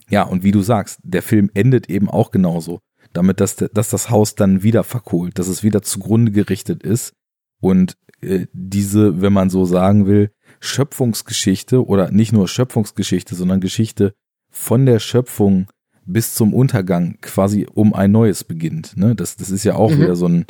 ja, 0.10 0.24
und 0.24 0.44
wie 0.44 0.52
du 0.52 0.62
sagst, 0.62 1.00
der 1.04 1.24
Film 1.24 1.50
endet 1.54 1.90
eben 1.90 2.10
auch 2.10 2.32
genauso. 2.32 2.80
Damit, 3.14 3.42
dass, 3.42 3.56
dass 3.56 3.90
das 3.90 4.10
Haus 4.10 4.36
dann 4.36 4.64
wieder 4.64 4.84
verkohlt, 4.84 5.38
dass 5.40 5.48
es 5.48 5.64
wieder 5.64 5.82
zugrunde 5.82 6.32
gerichtet 6.32 6.84
ist 6.84 7.14
und 7.60 7.98
äh, 8.22 8.46
diese, 8.54 9.22
wenn 9.22 9.34
man 9.34 9.50
so 9.50 9.66
sagen 9.66 10.06
will, 10.06 10.32
Schöpfungsgeschichte 10.60 11.86
oder 11.86 12.12
nicht 12.12 12.32
nur 12.32 12.48
Schöpfungsgeschichte, 12.48 13.36
sondern 13.36 13.60
Geschichte 13.60 14.14
von 14.50 14.86
der 14.86 15.00
Schöpfung 15.00 15.68
bis 16.06 16.36
zum 16.36 16.54
Untergang 16.54 17.18
quasi 17.22 17.68
um 17.74 17.94
ein 17.94 18.12
neues 18.12 18.44
beginnt. 18.44 18.96
Ne? 18.98 19.16
Das, 19.16 19.36
das 19.36 19.50
ist 19.50 19.64
ja 19.64 19.76
auch 19.76 19.92
mhm. 19.92 20.02
wieder 20.02 20.16
so 20.16 20.28
ein, 20.28 20.46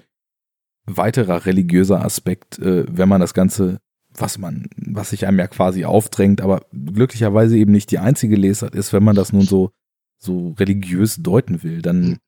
weiterer 0.85 1.45
religiöser 1.45 2.03
Aspekt, 2.03 2.59
äh, 2.59 2.85
wenn 2.89 3.09
man 3.09 3.21
das 3.21 3.33
Ganze, 3.33 3.79
was 4.13 4.37
man, 4.37 4.67
was 4.75 5.11
sich 5.11 5.27
einem 5.27 5.39
ja 5.39 5.47
quasi 5.47 5.85
aufdrängt, 5.85 6.41
aber 6.41 6.65
glücklicherweise 6.71 7.57
eben 7.57 7.71
nicht 7.71 7.91
die 7.91 7.99
einzige 7.99 8.35
Lesart 8.35 8.75
ist, 8.75 8.93
wenn 8.93 9.03
man 9.03 9.15
das 9.15 9.31
nun 9.31 9.43
so, 9.43 9.71
so 10.17 10.49
religiös 10.59 11.17
deuten 11.17 11.63
will, 11.63 11.81
dann 11.81 12.19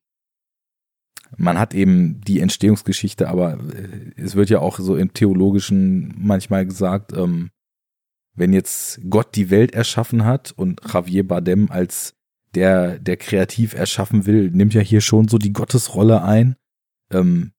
man 1.36 1.58
hat 1.58 1.74
eben 1.74 2.20
die 2.20 2.40
Entstehungsgeschichte, 2.40 3.28
aber 3.28 3.58
äh, 3.74 4.12
es 4.16 4.34
wird 4.34 4.50
ja 4.50 4.60
auch 4.60 4.78
so 4.78 4.96
im 4.96 5.12
Theologischen 5.12 6.14
manchmal 6.16 6.66
gesagt, 6.66 7.12
ähm, 7.12 7.50
wenn 8.34 8.52
jetzt 8.52 9.00
Gott 9.08 9.36
die 9.36 9.50
Welt 9.50 9.74
erschaffen 9.74 10.24
hat 10.24 10.52
und 10.56 10.80
Javier 10.92 11.26
Bardem 11.26 11.70
als 11.70 12.14
der, 12.54 12.98
der 12.98 13.16
kreativ 13.16 13.74
erschaffen 13.74 14.26
will, 14.26 14.50
nimmt 14.50 14.74
ja 14.74 14.80
hier 14.80 15.00
schon 15.00 15.28
so 15.28 15.38
die 15.38 15.52
Gottesrolle 15.52 16.22
ein. 16.22 16.56
Ähm, 17.10 17.52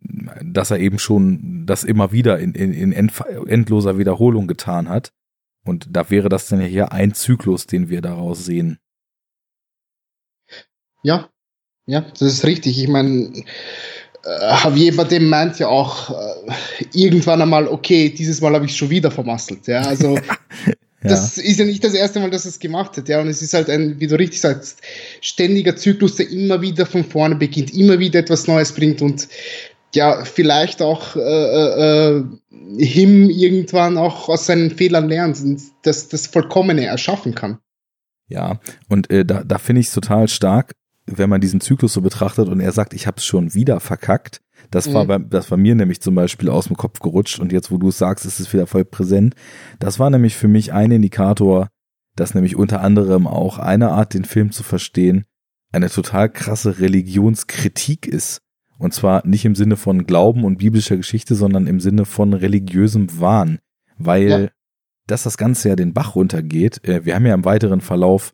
dass 0.00 0.70
er 0.70 0.78
eben 0.78 0.98
schon 0.98 1.64
das 1.66 1.84
immer 1.84 2.12
wieder 2.12 2.38
in, 2.38 2.54
in, 2.54 2.72
in 2.72 3.10
endloser 3.46 3.98
Wiederholung 3.98 4.46
getan 4.46 4.88
hat. 4.88 5.12
Und 5.64 5.88
da 5.90 6.10
wäre 6.10 6.28
das 6.28 6.48
dann 6.48 6.60
ja 6.60 6.66
hier 6.66 6.92
ein 6.92 7.14
Zyklus, 7.14 7.66
den 7.66 7.88
wir 7.88 8.00
daraus 8.00 8.44
sehen. 8.44 8.78
Ja, 11.02 11.28
ja, 11.86 12.00
das 12.00 12.22
ist 12.22 12.44
richtig. 12.44 12.78
Ich 12.78 12.88
meine, 12.88 13.32
äh, 14.24 14.64
Javier 14.64 14.96
Bardem 14.96 15.28
meint 15.28 15.58
ja 15.58 15.68
auch 15.68 16.10
äh, 16.10 16.84
irgendwann 16.92 17.42
einmal, 17.42 17.68
okay, 17.68 18.10
dieses 18.10 18.40
Mal 18.40 18.54
habe 18.54 18.66
ich 18.66 18.76
schon 18.76 18.90
wieder 18.90 19.10
vermasselt. 19.10 19.66
Ja, 19.66 19.80
also 19.82 20.18
Ja. 21.02 21.10
Das 21.10 21.38
ist 21.38 21.60
ja 21.60 21.64
nicht 21.64 21.84
das 21.84 21.94
erste 21.94 22.18
Mal, 22.18 22.30
dass 22.30 22.44
es 22.44 22.58
gemacht 22.58 22.96
hat, 22.96 23.08
ja. 23.08 23.20
Und 23.20 23.28
es 23.28 23.40
ist 23.40 23.54
halt 23.54 23.70
ein, 23.70 24.00
wie 24.00 24.08
du 24.08 24.18
richtig 24.18 24.40
sagst, 24.40 24.80
ständiger 25.20 25.76
Zyklus, 25.76 26.16
der 26.16 26.28
immer 26.28 26.60
wieder 26.60 26.86
von 26.86 27.04
vorne 27.04 27.36
beginnt, 27.36 27.72
immer 27.72 28.00
wieder 28.00 28.18
etwas 28.18 28.48
Neues 28.48 28.72
bringt 28.72 29.00
und 29.00 29.28
ja, 29.94 30.24
vielleicht 30.24 30.82
auch 30.82 31.16
äh, 31.16 31.20
äh, 31.20 32.24
Him 32.78 33.30
irgendwann 33.30 33.96
auch 33.96 34.28
aus 34.28 34.46
seinen 34.46 34.70
Fehlern 34.70 35.08
lernt 35.08 35.40
und 35.40 35.62
das, 35.82 36.08
das 36.08 36.26
Vollkommene 36.26 36.84
erschaffen 36.84 37.34
kann. 37.34 37.58
Ja, 38.28 38.60
und 38.88 39.10
äh, 39.10 39.24
da, 39.24 39.42
da 39.42 39.58
finde 39.58 39.80
ich 39.80 39.88
es 39.88 39.94
total 39.94 40.28
stark, 40.28 40.72
wenn 41.06 41.30
man 41.30 41.40
diesen 41.40 41.60
Zyklus 41.60 41.94
so 41.94 42.02
betrachtet 42.02 42.48
und 42.48 42.60
er 42.60 42.72
sagt, 42.72 42.92
ich 42.92 43.06
habe 43.06 43.16
es 43.16 43.24
schon 43.24 43.54
wieder 43.54 43.80
verkackt. 43.80 44.42
Das 44.70 44.88
mhm. 44.88 44.94
war 44.94 45.04
bei, 45.06 45.18
das 45.18 45.50
war 45.50 45.56
mir 45.56 45.74
nämlich 45.74 46.00
zum 46.00 46.14
Beispiel 46.14 46.50
aus 46.50 46.66
dem 46.66 46.76
Kopf 46.76 47.00
gerutscht 47.00 47.38
und 47.38 47.52
jetzt, 47.52 47.70
wo 47.70 47.78
du 47.78 47.88
es 47.88 47.98
sagst, 47.98 48.26
ist 48.26 48.40
es 48.40 48.52
wieder 48.52 48.66
voll 48.66 48.84
präsent. 48.84 49.34
Das 49.78 49.98
war 49.98 50.10
nämlich 50.10 50.36
für 50.36 50.48
mich 50.48 50.72
ein 50.72 50.90
Indikator, 50.90 51.68
dass 52.16 52.34
nämlich 52.34 52.56
unter 52.56 52.82
anderem 52.82 53.26
auch 53.26 53.58
eine 53.58 53.90
Art, 53.90 54.12
den 54.12 54.24
Film 54.24 54.50
zu 54.50 54.62
verstehen, 54.62 55.24
eine 55.72 55.88
total 55.88 56.28
krasse 56.28 56.78
Religionskritik 56.78 58.06
ist. 58.06 58.40
Und 58.78 58.94
zwar 58.94 59.26
nicht 59.26 59.44
im 59.44 59.54
Sinne 59.54 59.76
von 59.76 60.06
Glauben 60.06 60.44
und 60.44 60.58
biblischer 60.58 60.96
Geschichte, 60.96 61.34
sondern 61.34 61.66
im 61.66 61.80
Sinne 61.80 62.04
von 62.04 62.32
religiösem 62.32 63.20
Wahn. 63.20 63.58
Weil, 63.98 64.28
ja. 64.28 64.48
dass 65.06 65.24
das 65.24 65.36
Ganze 65.36 65.70
ja 65.70 65.76
den 65.76 65.92
Bach 65.92 66.14
runtergeht, 66.14 66.86
äh, 66.86 67.04
wir 67.04 67.14
haben 67.14 67.26
ja 67.26 67.34
im 67.34 67.44
weiteren 67.44 67.80
Verlauf, 67.80 68.32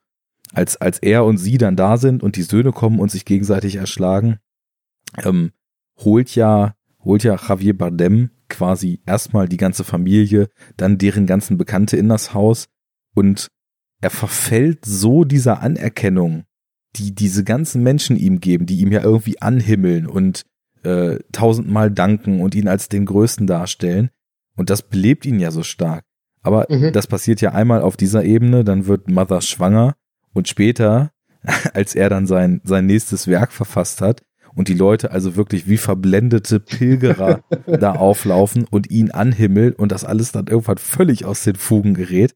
als, 0.53 0.77
als 0.77 0.99
er 0.99 1.25
und 1.25 1.39
sie 1.39 1.59
dann 1.59 1.77
da 1.77 1.97
sind 1.97 2.23
und 2.23 2.37
die 2.37 2.43
Söhne 2.43 2.73
kommen 2.73 3.01
und 3.01 3.11
sich 3.11 3.25
gegenseitig 3.25 3.77
erschlagen, 3.77 4.39
ähm, 5.25 5.53
holt 5.99 6.35
ja, 6.35 6.75
holt 7.01 7.25
ja 7.25 7.37
Javier 7.37 7.77
Bardem 7.77 8.31
quasi 8.49 9.01
erstmal 9.07 9.49
die 9.49 9.57
ganze 9.57 9.85
Familie, 9.85 10.49
dann 10.77 10.99
deren 10.99 11.27
ganzen 11.27 11.57
Bekannte 11.57 11.97
in 11.97 12.09
das 12.09 12.35
Haus 12.35 12.69
und 13.15 13.49
er 14.01 14.11
verfällt 14.11 14.85
so 14.85 15.25
dieser 15.25 15.61
Anerkennung 15.61 16.45
die 16.97 17.15
diese 17.15 17.45
ganzen 17.45 17.83
Menschen 17.83 18.17
ihm 18.17 18.41
geben, 18.41 18.67
die 18.67 18.81
ihm 18.81 18.93
ja 18.93 19.03
irgendwie 19.03 19.41
anhimmeln 19.41 20.07
und 20.07 20.45
äh, 20.83 21.19
tausendmal 21.33 21.91
danken 21.91 22.41
und 22.41 22.55
ihn 22.55 22.69
als 22.69 22.89
den 22.89 23.07
Größten 23.07 23.47
darstellen. 23.47 24.11
Und 24.57 24.71
das 24.71 24.83
belebt 24.83 25.27
ihn 25.27 25.41
ja 25.41 25.51
so 25.51 25.63
stark. 25.63 26.05
Aber 26.43 26.67
mhm. 26.69 26.93
das 26.93 27.07
passiert 27.07 27.41
ja 27.41 27.53
einmal 27.53 27.83
auf 27.83 27.97
dieser 27.97 28.25
Ebene, 28.25 28.65
dann 28.65 28.87
wird 28.87 29.11
Mother 29.11 29.41
schwanger 29.41 29.95
und 30.33 30.47
später, 30.47 31.11
als 31.75 31.95
er 31.95 32.11
dann 32.11 32.27
sein, 32.27 32.61
sein 32.65 32.87
nächstes 32.87 33.27
Werk 33.27 33.53
verfasst 33.53 34.01
hat 34.01 34.23
und 34.55 34.69
die 34.69 34.75
Leute 34.75 35.11
also 35.11 35.37
wirklich 35.37 35.69
wie 35.69 35.79
verblendete 35.79 36.61
Pilgerer 36.61 37.43
da 37.67 37.93
auflaufen 37.93 38.67
und 38.71 38.91
ihn 38.91 39.11
anhimmeln 39.11 39.73
und 39.73 39.91
das 39.91 40.05
alles 40.05 40.33
dann 40.33 40.47
irgendwann 40.47 40.79
völlig 40.79 41.25
aus 41.25 41.43
den 41.43 41.57
Fugen 41.57 41.95
gerät. 41.95 42.35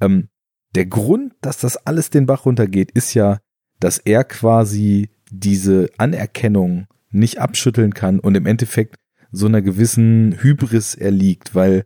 Ähm, 0.00 0.28
der 0.74 0.86
Grund, 0.86 1.34
dass 1.42 1.58
das 1.58 1.76
alles 1.76 2.10
den 2.10 2.26
Bach 2.26 2.46
runtergeht, 2.46 2.90
ist 2.90 3.14
ja 3.14 3.38
dass 3.82 3.98
er 3.98 4.24
quasi 4.24 5.10
diese 5.30 5.90
Anerkennung 5.98 6.86
nicht 7.10 7.38
abschütteln 7.38 7.94
kann 7.94 8.20
und 8.20 8.36
im 8.36 8.46
Endeffekt 8.46 8.96
so 9.32 9.46
einer 9.46 9.62
gewissen 9.62 10.36
Hybris 10.40 10.94
erliegt, 10.94 11.54
weil 11.54 11.84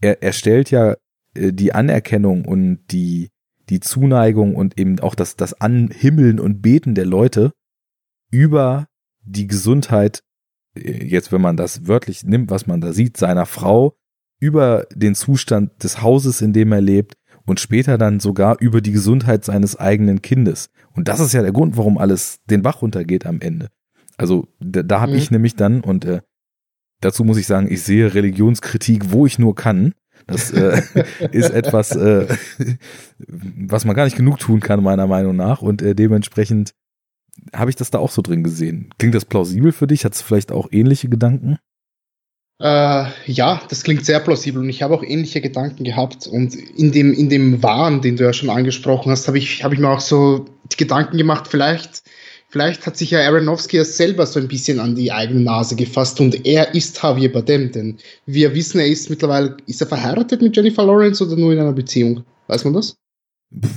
er, 0.00 0.22
er 0.22 0.32
stellt 0.32 0.70
ja 0.70 0.96
äh, 1.34 1.52
die 1.52 1.72
Anerkennung 1.72 2.44
und 2.44 2.80
die, 2.90 3.30
die 3.70 3.80
Zuneigung 3.80 4.54
und 4.54 4.78
eben 4.78 5.00
auch 5.00 5.14
das, 5.14 5.36
das 5.36 5.54
Anhimmeln 5.60 6.40
und 6.40 6.60
Beten 6.60 6.94
der 6.94 7.06
Leute 7.06 7.52
über 8.30 8.86
die 9.22 9.46
Gesundheit, 9.46 10.22
äh, 10.76 11.06
jetzt 11.06 11.32
wenn 11.32 11.40
man 11.40 11.56
das 11.56 11.86
wörtlich 11.86 12.24
nimmt, 12.24 12.50
was 12.50 12.66
man 12.66 12.80
da 12.80 12.92
sieht, 12.92 13.16
seiner 13.16 13.46
Frau, 13.46 13.96
über 14.40 14.86
den 14.94 15.14
Zustand 15.14 15.82
des 15.82 16.02
Hauses, 16.02 16.42
in 16.42 16.52
dem 16.52 16.72
er 16.72 16.82
lebt 16.82 17.14
und 17.46 17.60
später 17.60 17.98
dann 17.98 18.20
sogar 18.20 18.60
über 18.60 18.80
die 18.80 18.92
Gesundheit 18.92 19.44
seines 19.44 19.76
eigenen 19.76 20.22
Kindes. 20.22 20.70
Und 20.94 21.08
das 21.08 21.20
ist 21.20 21.32
ja 21.32 21.42
der 21.42 21.52
Grund, 21.52 21.76
warum 21.76 21.98
alles 21.98 22.40
den 22.48 22.62
Bach 22.62 22.82
runtergeht 22.82 23.26
am 23.26 23.40
Ende. 23.40 23.68
Also 24.16 24.48
da, 24.60 24.82
da 24.82 25.00
habe 25.00 25.12
mhm. 25.12 25.18
ich 25.18 25.30
nämlich 25.30 25.56
dann, 25.56 25.80
und 25.80 26.04
äh, 26.04 26.20
dazu 27.00 27.24
muss 27.24 27.38
ich 27.38 27.46
sagen, 27.46 27.70
ich 27.70 27.82
sehe 27.82 28.14
Religionskritik, 28.14 29.12
wo 29.12 29.26
ich 29.26 29.38
nur 29.38 29.54
kann. 29.54 29.94
Das 30.26 30.50
äh, 30.52 30.82
ist 31.32 31.50
etwas, 31.50 31.94
äh, 31.96 32.26
was 33.18 33.84
man 33.84 33.96
gar 33.96 34.04
nicht 34.04 34.16
genug 34.16 34.38
tun 34.38 34.60
kann, 34.60 34.82
meiner 34.82 35.06
Meinung 35.06 35.36
nach. 35.36 35.62
Und 35.62 35.82
äh, 35.82 35.94
dementsprechend 35.94 36.74
habe 37.52 37.70
ich 37.70 37.76
das 37.76 37.90
da 37.90 37.98
auch 37.98 38.10
so 38.10 38.22
drin 38.22 38.44
gesehen. 38.44 38.90
Klingt 38.98 39.14
das 39.14 39.24
plausibel 39.24 39.72
für 39.72 39.86
dich? 39.86 40.04
Hat 40.04 40.14
es 40.14 40.22
vielleicht 40.22 40.52
auch 40.52 40.68
ähnliche 40.70 41.08
Gedanken? 41.08 41.58
Äh, 42.60 43.06
ja, 43.26 43.60
das 43.68 43.82
klingt 43.82 44.06
sehr 44.06 44.20
plausibel 44.20 44.62
und 44.62 44.68
ich 44.68 44.82
habe 44.82 44.94
auch 44.94 45.02
ähnliche 45.02 45.40
Gedanken 45.40 45.82
gehabt. 45.82 46.28
Und 46.28 46.54
in 46.54 46.92
dem, 46.92 47.12
in 47.12 47.28
dem 47.28 47.62
Wahn, 47.62 48.00
den 48.00 48.16
du 48.16 48.24
ja 48.24 48.32
schon 48.32 48.50
angesprochen 48.50 49.10
hast, 49.10 49.26
habe 49.26 49.38
ich, 49.38 49.64
hab 49.64 49.72
ich 49.72 49.80
mir 49.80 49.88
auch 49.88 50.00
so 50.00 50.46
Gedanken 50.76 51.16
gemacht, 51.16 51.46
vielleicht, 51.48 52.02
vielleicht 52.48 52.86
hat 52.86 52.96
sich 52.96 53.10
ja 53.10 53.20
Aronofsky 53.20 53.76
ja 53.76 53.84
selber 53.84 54.26
so 54.26 54.40
ein 54.40 54.48
bisschen 54.48 54.80
an 54.80 54.94
die 54.94 55.12
eigene 55.12 55.40
Nase 55.40 55.76
gefasst 55.76 56.20
und 56.20 56.46
er 56.46 56.74
ist 56.74 57.02
Javier 57.02 57.32
Bardem, 57.32 57.72
denn 57.72 57.98
wir 58.26 58.54
wissen, 58.54 58.80
er 58.80 58.86
ist 58.86 59.10
mittlerweile, 59.10 59.56
ist 59.66 59.80
er 59.80 59.86
verheiratet 59.86 60.42
mit 60.42 60.56
Jennifer 60.56 60.84
Lawrence 60.84 61.24
oder 61.24 61.36
nur 61.36 61.52
in 61.52 61.60
einer 61.60 61.72
Beziehung? 61.72 62.24
Weiß 62.46 62.64
man 62.64 62.74
das? 62.74 62.96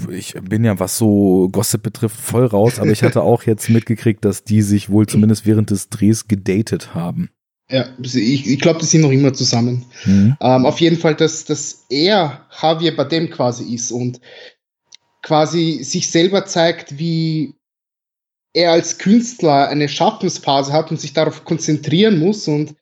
Ich 0.09 0.33
bin 0.33 0.63
ja, 0.63 0.79
was 0.79 0.97
so 0.97 1.49
Gossip 1.51 1.83
betrifft, 1.83 2.15
voll 2.19 2.45
raus, 2.45 2.79
aber 2.79 2.89
ich 2.89 3.03
hatte 3.03 3.21
auch 3.21 3.43
jetzt 3.43 3.69
mitgekriegt, 3.69 4.25
dass 4.25 4.43
die 4.43 4.63
sich 4.63 4.89
wohl 4.89 5.05
zumindest 5.05 5.45
während 5.45 5.69
des 5.69 5.89
Drehs 5.89 6.27
gedatet 6.27 6.95
haben. 6.95 7.29
Ja, 7.69 7.85
ich, 8.01 8.49
ich 8.49 8.59
glaube, 8.59 8.79
die 8.79 8.85
sind 8.85 9.01
noch 9.01 9.11
immer 9.11 9.33
zusammen. 9.33 9.85
Mhm. 10.05 10.38
Ähm, 10.39 10.65
auf 10.65 10.79
jeden 10.79 10.97
Fall, 10.97 11.15
dass, 11.15 11.43
dass 11.45 11.85
er 11.89 12.45
Javier 12.61 12.95
Badem 12.95 13.29
quasi 13.29 13.73
ist 13.73 13.91
und 13.91 14.21
quasi 15.28 15.84
sich 15.84 16.09
selber 16.09 16.45
zeigt, 16.45 16.99
wie 16.99 17.53
er 18.53 18.71
als 18.71 18.97
Künstler 18.97 19.67
eine 19.67 19.89
Schaffensphase 19.89 20.71
hat 20.71 20.89
und 20.89 21.01
sich 21.01 21.11
darauf 21.11 21.43
konzentrieren 21.43 22.17
muss 22.17 22.47
und 22.47 22.75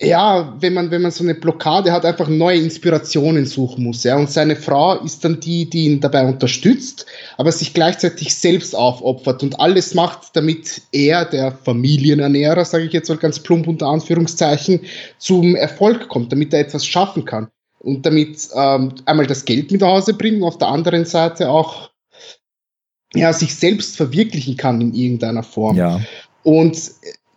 ja, 0.00 0.56
wenn 0.60 0.74
man, 0.74 0.90
wenn 0.90 1.02
man 1.02 1.12
so 1.12 1.22
eine 1.22 1.36
Blockade 1.36 1.92
hat, 1.92 2.04
einfach 2.04 2.26
neue 2.26 2.58
Inspirationen 2.58 3.46
suchen 3.46 3.84
muss. 3.84 4.02
Ja. 4.02 4.16
Und 4.16 4.32
seine 4.32 4.56
Frau 4.56 4.98
ist 4.98 5.24
dann 5.24 5.38
die, 5.38 5.70
die 5.70 5.84
ihn 5.84 6.00
dabei 6.00 6.26
unterstützt, 6.26 7.06
aber 7.36 7.52
sich 7.52 7.72
gleichzeitig 7.72 8.34
selbst 8.34 8.74
aufopfert 8.74 9.44
und 9.44 9.60
alles 9.60 9.94
macht, 9.94 10.34
damit 10.34 10.82
er, 10.90 11.24
der 11.24 11.52
Familienernährer, 11.52 12.64
sage 12.64 12.84
ich 12.84 12.92
jetzt 12.92 13.10
mal 13.10 13.18
ganz 13.18 13.38
plump 13.38 13.68
unter 13.68 13.86
Anführungszeichen, 13.86 14.80
zum 15.18 15.54
Erfolg 15.54 16.08
kommt, 16.08 16.32
damit 16.32 16.52
er 16.52 16.60
etwas 16.60 16.84
schaffen 16.84 17.24
kann. 17.24 17.48
Und 17.82 18.06
damit 18.06 18.48
ähm, 18.54 18.94
einmal 19.06 19.26
das 19.26 19.44
Geld 19.44 19.72
mit 19.72 19.80
nach 19.80 19.88
Hause 19.88 20.14
bringen, 20.14 20.44
auf 20.44 20.58
der 20.58 20.68
anderen 20.68 21.04
Seite 21.04 21.50
auch 21.50 21.90
ja, 23.14 23.32
sich 23.32 23.54
selbst 23.54 23.96
verwirklichen 23.96 24.56
kann 24.56 24.80
in 24.80 24.94
irgendeiner 24.94 25.42
Form. 25.42 25.76
Ja. 25.76 26.00
Und 26.42 26.78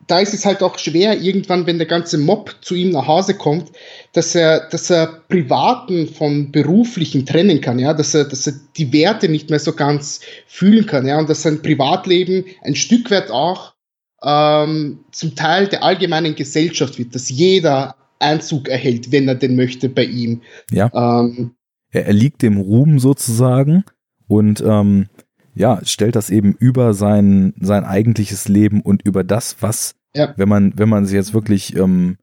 da 0.07 0.19
ist 0.19 0.33
es 0.33 0.45
halt 0.45 0.61
auch 0.61 0.77
schwer, 0.77 1.19
irgendwann, 1.19 1.65
wenn 1.65 1.79
der 1.79 1.87
ganze 1.87 2.17
Mob 2.17 2.55
zu 2.61 2.75
ihm 2.75 2.91
nach 2.91 3.07
Hause 3.07 3.33
kommt, 3.33 3.71
dass 4.13 4.35
er, 4.35 4.69
dass 4.69 4.89
er 4.89 5.07
Privaten 5.27 6.07
von 6.07 6.51
Beruflichen 6.51 7.25
trennen 7.25 7.59
kann, 7.59 7.79
ja, 7.79 7.93
dass 7.93 8.13
er, 8.13 8.25
dass 8.25 8.45
er 8.45 8.53
die 8.77 8.93
Werte 8.93 9.29
nicht 9.29 9.49
mehr 9.49 9.59
so 9.59 9.73
ganz 9.73 10.21
fühlen 10.47 10.85
kann, 10.85 11.07
ja, 11.07 11.17
und 11.17 11.29
dass 11.29 11.41
sein 11.41 11.61
Privatleben 11.61 12.45
ein 12.61 12.75
Stück 12.75 13.09
weit 13.09 13.31
auch 13.31 13.73
ähm, 14.21 14.99
zum 15.11 15.35
Teil 15.35 15.67
der 15.67 15.83
allgemeinen 15.83 16.35
Gesellschaft 16.35 16.99
wird, 16.99 17.15
dass 17.15 17.29
jeder 17.29 17.95
Einzug 18.25 18.67
erhält, 18.67 19.11
wenn 19.11 19.27
er 19.27 19.35
den 19.35 19.55
möchte 19.55 19.89
bei 19.89 20.03
ihm. 20.03 20.41
Ja. 20.71 20.91
Ähm, 20.93 21.51
er, 21.91 22.07
er 22.07 22.13
liegt 22.13 22.41
dem 22.41 22.57
Ruhm 22.57 22.99
sozusagen 22.99 23.83
und 24.27 24.61
ähm, 24.65 25.07
ja, 25.53 25.79
stellt 25.83 26.15
das 26.15 26.29
eben 26.29 26.53
über 26.59 26.93
sein, 26.93 27.53
sein 27.59 27.85
eigentliches 27.85 28.47
Leben 28.47 28.81
und 28.81 29.03
über 29.03 29.23
das, 29.23 29.57
was, 29.61 29.95
ja. 30.13 30.33
wenn 30.35 30.49
man, 30.49 30.73
wenn 30.75 30.89
man 30.89 31.05
sich 31.05 31.15
jetzt 31.15 31.33
wirklich 31.33 31.75
ähm, 31.77 32.17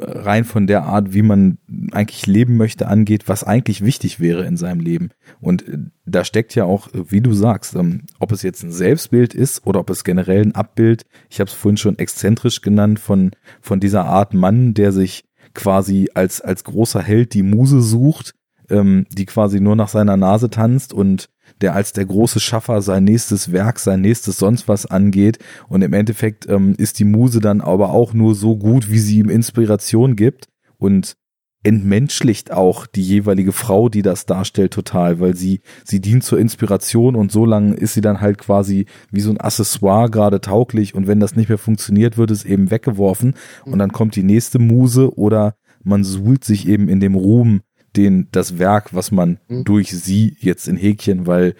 rein 0.00 0.44
von 0.44 0.66
der 0.66 0.84
Art, 0.84 1.12
wie 1.12 1.22
man 1.22 1.58
eigentlich 1.92 2.26
leben 2.26 2.56
möchte, 2.56 2.88
angeht, 2.88 3.28
was 3.28 3.44
eigentlich 3.44 3.84
wichtig 3.84 4.20
wäre 4.20 4.44
in 4.44 4.56
seinem 4.56 4.80
Leben. 4.80 5.10
Und 5.40 5.68
äh, 5.68 5.78
da 6.06 6.24
steckt 6.24 6.54
ja 6.54 6.64
auch, 6.64 6.88
wie 6.92 7.20
du 7.20 7.32
sagst, 7.32 7.74
ähm, 7.74 8.02
ob 8.18 8.32
es 8.32 8.42
jetzt 8.42 8.62
ein 8.62 8.72
Selbstbild 8.72 9.34
ist 9.34 9.66
oder 9.66 9.80
ob 9.80 9.90
es 9.90 10.04
generell 10.04 10.42
ein 10.42 10.54
Abbild, 10.54 11.04
ich 11.28 11.40
habe 11.40 11.48
es 11.48 11.54
vorhin 11.54 11.76
schon 11.76 11.98
exzentrisch 11.98 12.60
genannt, 12.60 12.98
von, 12.98 13.32
von 13.60 13.80
dieser 13.80 14.06
Art 14.06 14.34
Mann, 14.34 14.74
der 14.74 14.92
sich 14.92 15.24
quasi 15.54 16.08
als, 16.14 16.40
als 16.40 16.64
großer 16.64 17.02
Held 17.02 17.34
die 17.34 17.42
Muse 17.42 17.80
sucht, 17.82 18.34
ähm, 18.68 19.06
die 19.10 19.26
quasi 19.26 19.60
nur 19.60 19.76
nach 19.76 19.88
seiner 19.88 20.16
Nase 20.16 20.50
tanzt 20.50 20.92
und 20.92 21.28
der 21.60 21.74
als 21.74 21.92
der 21.92 22.06
große 22.06 22.40
Schaffer 22.40 22.82
sein 22.82 23.04
nächstes 23.04 23.52
Werk, 23.52 23.78
sein 23.78 24.00
nächstes 24.00 24.38
sonst 24.38 24.68
was 24.68 24.86
angeht. 24.86 25.38
Und 25.68 25.82
im 25.82 25.92
Endeffekt 25.92 26.48
ähm, 26.48 26.74
ist 26.76 26.98
die 26.98 27.04
Muse 27.04 27.40
dann 27.40 27.60
aber 27.60 27.90
auch 27.90 28.14
nur 28.14 28.34
so 28.34 28.56
gut, 28.56 28.90
wie 28.90 28.98
sie 28.98 29.18
ihm 29.18 29.30
Inspiration 29.30 30.16
gibt 30.16 30.48
und 30.78 31.16
entmenschlicht 31.62 32.52
auch 32.52 32.86
die 32.86 33.02
jeweilige 33.02 33.52
Frau, 33.52 33.90
die 33.90 34.02
das 34.02 34.24
darstellt, 34.24 34.72
total, 34.72 35.20
weil 35.20 35.36
sie, 35.36 35.60
sie 35.84 36.00
dient 36.00 36.24
zur 36.24 36.38
Inspiration 36.38 37.14
und 37.14 37.30
so 37.30 37.44
lange 37.44 37.74
ist 37.74 37.92
sie 37.92 38.00
dann 38.00 38.20
halt 38.20 38.38
quasi 38.38 38.86
wie 39.10 39.20
so 39.20 39.30
ein 39.30 39.40
Accessoire 39.40 40.08
gerade 40.08 40.40
tauglich 40.40 40.94
und 40.94 41.06
wenn 41.06 41.20
das 41.20 41.36
nicht 41.36 41.50
mehr 41.50 41.58
funktioniert, 41.58 42.16
wird 42.16 42.30
es 42.30 42.46
eben 42.46 42.70
weggeworfen 42.70 43.34
und 43.66 43.78
dann 43.78 43.92
kommt 43.92 44.16
die 44.16 44.22
nächste 44.22 44.58
Muse 44.58 45.14
oder 45.18 45.54
man 45.82 46.02
suhlt 46.02 46.44
sich 46.44 46.66
eben 46.66 46.88
in 46.88 47.00
dem 47.00 47.14
Ruhm 47.14 47.60
den, 47.96 48.28
das 48.32 48.58
Werk, 48.58 48.94
was 48.94 49.10
man 49.10 49.38
mhm. 49.48 49.64
durch 49.64 49.90
sie 49.90 50.36
jetzt 50.40 50.68
in 50.68 50.76
Häkchen, 50.76 51.26
weil 51.26 51.54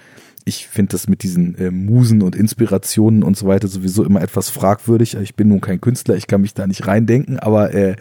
ich 0.44 0.68
finde 0.68 0.92
das 0.92 1.08
mit 1.08 1.22
diesen 1.22 1.54
äh, 1.56 1.70
Musen 1.70 2.22
und 2.22 2.34
Inspirationen 2.34 3.22
und 3.22 3.36
so 3.36 3.46
weiter 3.46 3.68
sowieso 3.68 4.04
immer 4.04 4.22
etwas 4.22 4.48
fragwürdig. 4.48 5.14
Ich 5.16 5.34
bin 5.34 5.48
nun 5.48 5.60
kein 5.60 5.80
Künstler, 5.80 6.16
ich 6.16 6.26
kann 6.26 6.40
mich 6.40 6.54
da 6.54 6.66
nicht 6.66 6.86
reindenken, 6.86 7.38
aber 7.38 7.74
äh, 7.74 7.96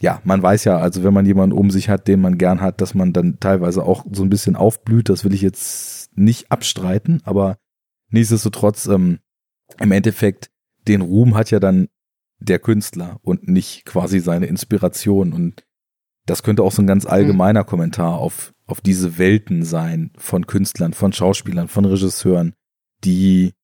ja, 0.00 0.20
man 0.24 0.42
weiß 0.42 0.64
ja, 0.64 0.78
also 0.78 1.04
wenn 1.04 1.14
man 1.14 1.26
jemanden 1.26 1.56
um 1.56 1.70
sich 1.70 1.88
hat, 1.88 2.06
den 2.06 2.20
man 2.20 2.38
gern 2.38 2.60
hat, 2.60 2.80
dass 2.80 2.94
man 2.94 3.12
dann 3.12 3.40
teilweise 3.40 3.82
auch 3.82 4.04
so 4.12 4.22
ein 4.22 4.30
bisschen 4.30 4.56
aufblüht. 4.56 5.08
Das 5.08 5.24
will 5.24 5.34
ich 5.34 5.42
jetzt 5.42 6.16
nicht 6.16 6.50
abstreiten, 6.50 7.22
aber 7.24 7.56
nichtsdestotrotz, 8.10 8.86
ähm, 8.86 9.18
im 9.80 9.92
Endeffekt, 9.92 10.50
den 10.86 11.00
Ruhm 11.00 11.34
hat 11.34 11.50
ja 11.50 11.60
dann 11.60 11.88
der 12.38 12.58
Künstler 12.58 13.18
und 13.22 13.48
nicht 13.48 13.84
quasi 13.84 14.20
seine 14.20 14.46
Inspiration. 14.46 15.32
Und 15.32 15.64
das 16.26 16.42
könnte 16.42 16.62
auch 16.62 16.72
so 16.72 16.82
ein 16.82 16.86
ganz 16.86 17.04
mhm. 17.04 17.10
allgemeiner 17.10 17.62
mhm. 17.62 17.66
Kommentar 17.66 18.18
auf, 18.18 18.52
auf 18.66 18.80
diese 18.80 19.18
Welten 19.18 19.64
sein 19.64 20.10
von 20.18 20.46
Künstlern, 20.46 20.92
von 20.92 21.12
Schauspielern, 21.12 21.68
von 21.68 21.84
Regisseuren, 21.84 22.54
die 23.04 23.54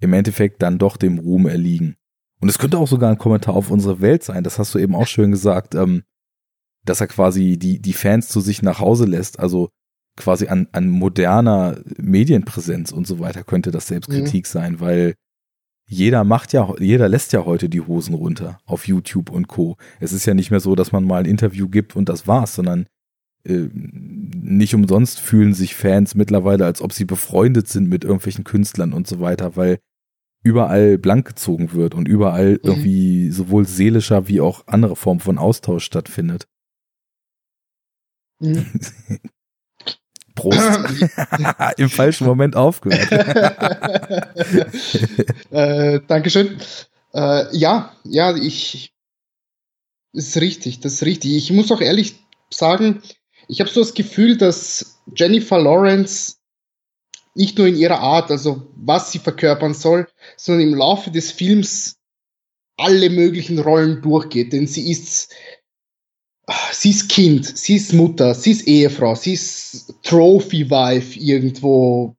im 0.00 0.12
Endeffekt 0.12 0.62
dann 0.62 0.78
doch 0.78 0.96
dem 0.96 1.18
Ruhm 1.18 1.46
erliegen. 1.46 1.96
Und 2.40 2.50
es 2.50 2.58
könnte 2.58 2.78
auch 2.78 2.88
sogar 2.88 3.10
ein 3.10 3.18
Kommentar 3.18 3.54
auf 3.54 3.70
unsere 3.70 4.02
Welt 4.02 4.22
sein, 4.22 4.44
das 4.44 4.58
hast 4.58 4.74
du 4.74 4.78
eben 4.78 4.94
auch 4.94 5.06
schön 5.06 5.30
gesagt, 5.30 5.74
ähm, 5.74 6.02
dass 6.84 7.00
er 7.00 7.08
quasi 7.08 7.58
die, 7.58 7.80
die 7.80 7.94
Fans 7.94 8.28
zu 8.28 8.40
sich 8.40 8.62
nach 8.62 8.78
Hause 8.78 9.06
lässt, 9.06 9.40
also 9.40 9.70
quasi 10.16 10.48
an, 10.48 10.68
an 10.72 10.88
moderner 10.88 11.78
Medienpräsenz 11.98 12.92
und 12.92 13.06
so 13.06 13.18
weiter 13.20 13.42
könnte 13.42 13.70
das 13.70 13.86
Selbstkritik 13.86 14.44
mhm. 14.44 14.48
sein, 14.48 14.80
weil 14.80 15.14
jeder 15.88 16.24
macht 16.24 16.52
ja, 16.52 16.72
jeder 16.78 17.08
lässt 17.08 17.32
ja 17.32 17.44
heute 17.44 17.68
die 17.68 17.80
Hosen 17.80 18.14
runter 18.14 18.58
auf 18.64 18.88
YouTube 18.88 19.30
und 19.30 19.46
Co. 19.46 19.76
Es 20.00 20.12
ist 20.12 20.26
ja 20.26 20.34
nicht 20.34 20.50
mehr 20.50 20.60
so, 20.60 20.74
dass 20.74 20.92
man 20.92 21.04
mal 21.04 21.20
ein 21.20 21.30
Interview 21.30 21.68
gibt 21.68 21.94
und 21.94 22.08
das 22.08 22.26
war's, 22.26 22.54
sondern 22.54 22.86
äh, 23.44 23.68
nicht 23.72 24.74
umsonst 24.74 25.20
fühlen 25.20 25.54
sich 25.54 25.76
Fans 25.76 26.14
mittlerweile, 26.16 26.64
als 26.64 26.82
ob 26.82 26.92
sie 26.92 27.04
befreundet 27.04 27.68
sind 27.68 27.88
mit 27.88 28.02
irgendwelchen 28.02 28.44
Künstlern 28.44 28.92
und 28.92 29.06
so 29.06 29.20
weiter, 29.20 29.54
weil 29.56 29.78
überall 30.42 30.98
blank 30.98 31.26
gezogen 31.26 31.72
wird 31.72 31.94
und 31.94 32.08
überall 32.08 32.52
mhm. 32.52 32.60
irgendwie 32.62 33.30
sowohl 33.30 33.66
seelischer 33.66 34.28
wie 34.28 34.40
auch 34.40 34.66
andere 34.66 34.96
Formen 34.96 35.20
von 35.20 35.38
Austausch 35.38 35.84
stattfindet. 35.84 36.46
Mhm. 38.40 38.66
Prost. 40.36 40.58
Im 41.78 41.90
falschen 41.90 42.26
Moment 42.26 42.54
aufgehört. 42.54 43.10
äh, 45.50 46.00
Dankeschön. 46.06 46.58
Äh, 47.12 47.56
ja, 47.56 47.92
ja, 48.04 48.36
ich. 48.36 48.92
Das 50.12 50.28
ist 50.28 50.40
richtig, 50.40 50.80
das 50.80 50.94
ist 50.94 51.02
richtig. 51.02 51.36
Ich 51.36 51.50
muss 51.50 51.72
auch 51.72 51.80
ehrlich 51.80 52.14
sagen, 52.50 53.02
ich 53.48 53.60
habe 53.60 53.68
so 53.68 53.80
das 53.80 53.94
Gefühl, 53.94 54.36
dass 54.36 55.00
Jennifer 55.14 55.58
Lawrence 55.58 56.36
nicht 57.34 57.58
nur 57.58 57.66
in 57.66 57.76
ihrer 57.76 58.00
Art, 58.00 58.30
also 58.30 58.70
was 58.76 59.12
sie 59.12 59.18
verkörpern 59.18 59.74
soll, 59.74 60.08
sondern 60.36 60.68
im 60.68 60.74
Laufe 60.74 61.10
des 61.10 61.32
Films 61.32 61.96
alle 62.78 63.10
möglichen 63.10 63.58
Rollen 63.58 64.00
durchgeht. 64.00 64.52
Denn 64.52 64.66
sie 64.66 64.90
ist 64.90 65.34
sie 66.72 66.90
ist 66.90 67.08
Kind, 67.08 67.58
sie 67.58 67.76
ist 67.76 67.92
Mutter, 67.92 68.34
sie 68.34 68.52
ist 68.52 68.66
Ehefrau, 68.66 69.14
sie 69.14 69.34
ist 69.34 69.94
Trophy-Wife 70.02 71.18
irgendwo, 71.18 72.14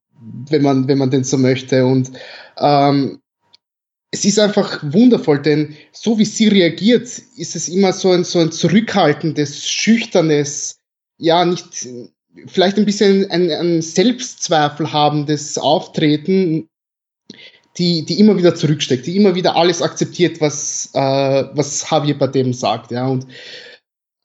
wenn 0.50 0.64
man, 0.64 0.88
wenn 0.88 0.98
man 0.98 1.12
denn 1.12 1.24
so 1.24 1.38
möchte. 1.38 1.86
Und 1.86 2.12
ähm, 2.58 3.20
es 4.12 4.26
ist 4.26 4.40
einfach 4.40 4.84
wundervoll, 4.84 5.42
denn 5.42 5.76
so 5.92 6.18
wie 6.18 6.26
sie 6.26 6.48
reagiert, 6.48 7.04
ist 7.38 7.56
es 7.56 7.70
immer 7.70 7.94
so 7.94 8.12
ein, 8.12 8.24
so 8.24 8.40
ein 8.40 8.52
zurückhaltendes, 8.52 9.68
schüchternes, 9.70 10.80
ja, 11.18 11.46
nicht, 11.46 11.88
vielleicht 12.48 12.78
ein 12.78 12.86
bisschen 12.86 13.30
ein, 13.32 13.50
ein 13.50 13.82
Selbstzweifel 13.82 14.92
habendes 14.92 15.58
Auftreten, 15.58 16.68
die, 17.78 18.06
die 18.06 18.20
immer 18.20 18.38
wieder 18.38 18.56
zurücksteckt, 18.56 19.06
die 19.06 19.18
immer 19.18 19.36
wieder 19.36 19.56
alles 19.56 19.82
akzeptiert, 19.82 20.42
was, 20.42 20.90
äh, 20.94 21.00
was 21.54 21.90
Javier 21.90 22.18
Bardem 22.18 22.54
sagt, 22.54 22.92
ja, 22.92 23.06
und 23.08 23.28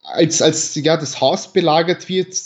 als, 0.02 0.42
als 0.42 0.74
ja, 0.74 0.96
das 0.96 1.20
Haus 1.20 1.52
belagert 1.52 2.08
wird, 2.08 2.36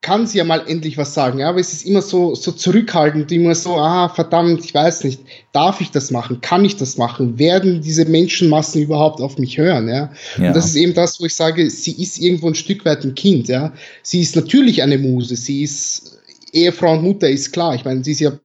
kann 0.00 0.28
sie 0.28 0.38
ja 0.38 0.44
mal 0.44 0.62
endlich 0.68 0.96
was 0.96 1.12
sagen, 1.12 1.40
ja, 1.40 1.48
aber 1.48 1.58
es 1.58 1.72
ist 1.72 1.84
immer 1.84 2.02
so, 2.02 2.34
so 2.36 2.52
zurückhaltend, 2.52 3.32
immer 3.32 3.54
so, 3.56 3.76
ah, 3.76 4.08
verdammt, 4.08 4.64
ich 4.64 4.72
weiß 4.72 5.02
nicht, 5.02 5.20
darf 5.52 5.80
ich 5.80 5.90
das 5.90 6.12
machen, 6.12 6.40
kann 6.40 6.64
ich 6.64 6.76
das 6.76 6.96
machen, 6.98 7.38
werden 7.38 7.82
diese 7.82 8.04
Menschenmassen 8.04 8.80
überhaupt 8.80 9.20
auf 9.20 9.38
mich 9.38 9.58
hören, 9.58 9.88
ja? 9.88 10.12
ja. 10.38 10.48
Und 10.48 10.56
das 10.56 10.66
ist 10.66 10.76
eben 10.76 10.94
das, 10.94 11.20
wo 11.20 11.26
ich 11.26 11.34
sage, 11.34 11.68
sie 11.68 12.00
ist 12.00 12.18
irgendwo 12.18 12.46
ein 12.46 12.54
Stück 12.54 12.84
weit 12.84 13.04
ein 13.04 13.16
Kind, 13.16 13.48
ja. 13.48 13.72
Sie 14.02 14.20
ist 14.20 14.36
natürlich 14.36 14.82
eine 14.82 14.98
Muse, 14.98 15.34
sie 15.34 15.64
ist 15.64 16.16
Ehefrau 16.52 16.92
und 16.92 17.02
Mutter, 17.02 17.28
ist 17.28 17.52
klar, 17.52 17.74
ich 17.74 17.84
meine, 17.84 18.04
sie 18.04 18.12
ist 18.12 18.20
ja 18.20 18.38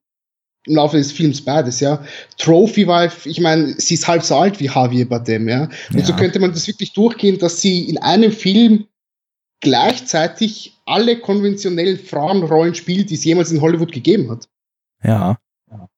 im 0.66 0.76
Laufe 0.76 0.98
des 0.98 1.12
Films 1.12 1.42
beides, 1.42 1.80
ja. 1.80 2.04
Trophy 2.38 2.88
Wife, 2.88 3.28
ich 3.28 3.40
meine, 3.40 3.74
sie 3.78 3.96
ist 3.96 4.08
halb 4.08 4.24
so 4.24 4.36
alt 4.36 4.60
wie 4.60 4.68
Javier 4.68 5.08
Bardem, 5.08 5.48
ja. 5.48 5.64
Und 5.92 6.00
ja. 6.00 6.06
so 6.06 6.16
könnte 6.16 6.40
man 6.40 6.52
das 6.52 6.68
wirklich 6.68 6.94
durchgehen, 6.94 7.38
dass 7.38 7.62
sie 7.62 7.90
in 7.90 7.98
einem 7.98 8.32
Film 8.32 8.86
gleichzeitig 9.60 10.78
alle 10.86 11.20
konventionellen 11.20 11.98
Frauenrollen 11.98 12.76
spielt, 12.76 13.10
die 13.10 13.16
es 13.16 13.24
jemals 13.24 13.52
in 13.52 13.62
Hollywood 13.62 13.92
gegeben 13.92 14.30
hat. 14.32 14.48
Ja. 15.04 15.38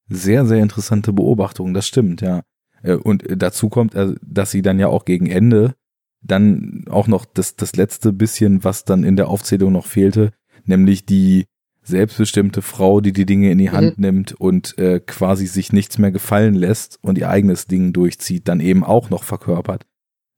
Sehr, 0.07 0.45
sehr 0.45 0.61
interessante 0.61 1.13
Beobachtung, 1.13 1.73
das 1.73 1.87
stimmt, 1.87 2.21
ja. 2.21 2.43
Äh, 2.83 2.93
und 2.95 3.23
dazu 3.27 3.69
kommt, 3.69 3.95
äh, 3.95 4.13
dass 4.21 4.51
sie 4.51 4.61
dann 4.61 4.79
ja 4.79 4.87
auch 4.87 5.05
gegen 5.05 5.27
Ende 5.27 5.75
dann 6.21 6.85
auch 6.89 7.07
noch 7.07 7.25
das, 7.25 7.55
das 7.55 7.75
letzte 7.75 8.11
bisschen, 8.11 8.63
was 8.63 8.83
dann 8.83 9.03
in 9.03 9.15
der 9.15 9.29
Aufzählung 9.29 9.71
noch 9.71 9.85
fehlte, 9.85 10.31
nämlich 10.65 11.05
die 11.05 11.45
selbstbestimmte 11.85 12.61
Frau, 12.61 12.99
die 12.99 13.13
die 13.13 13.25
Dinge 13.25 13.51
in 13.51 13.59
die 13.59 13.69
Hand 13.69 13.97
mhm. 13.97 14.01
nimmt 14.01 14.33
und 14.33 14.77
äh, 14.77 14.99
quasi 14.99 15.45
sich 15.45 15.71
nichts 15.71 15.97
mehr 15.97 16.11
gefallen 16.11 16.55
lässt 16.55 16.99
und 17.01 17.17
ihr 17.17 17.29
eigenes 17.29 17.67
Ding 17.67 17.93
durchzieht, 17.93 18.47
dann 18.47 18.59
eben 18.59 18.83
auch 18.83 19.09
noch 19.09 19.23
verkörpert. 19.23 19.85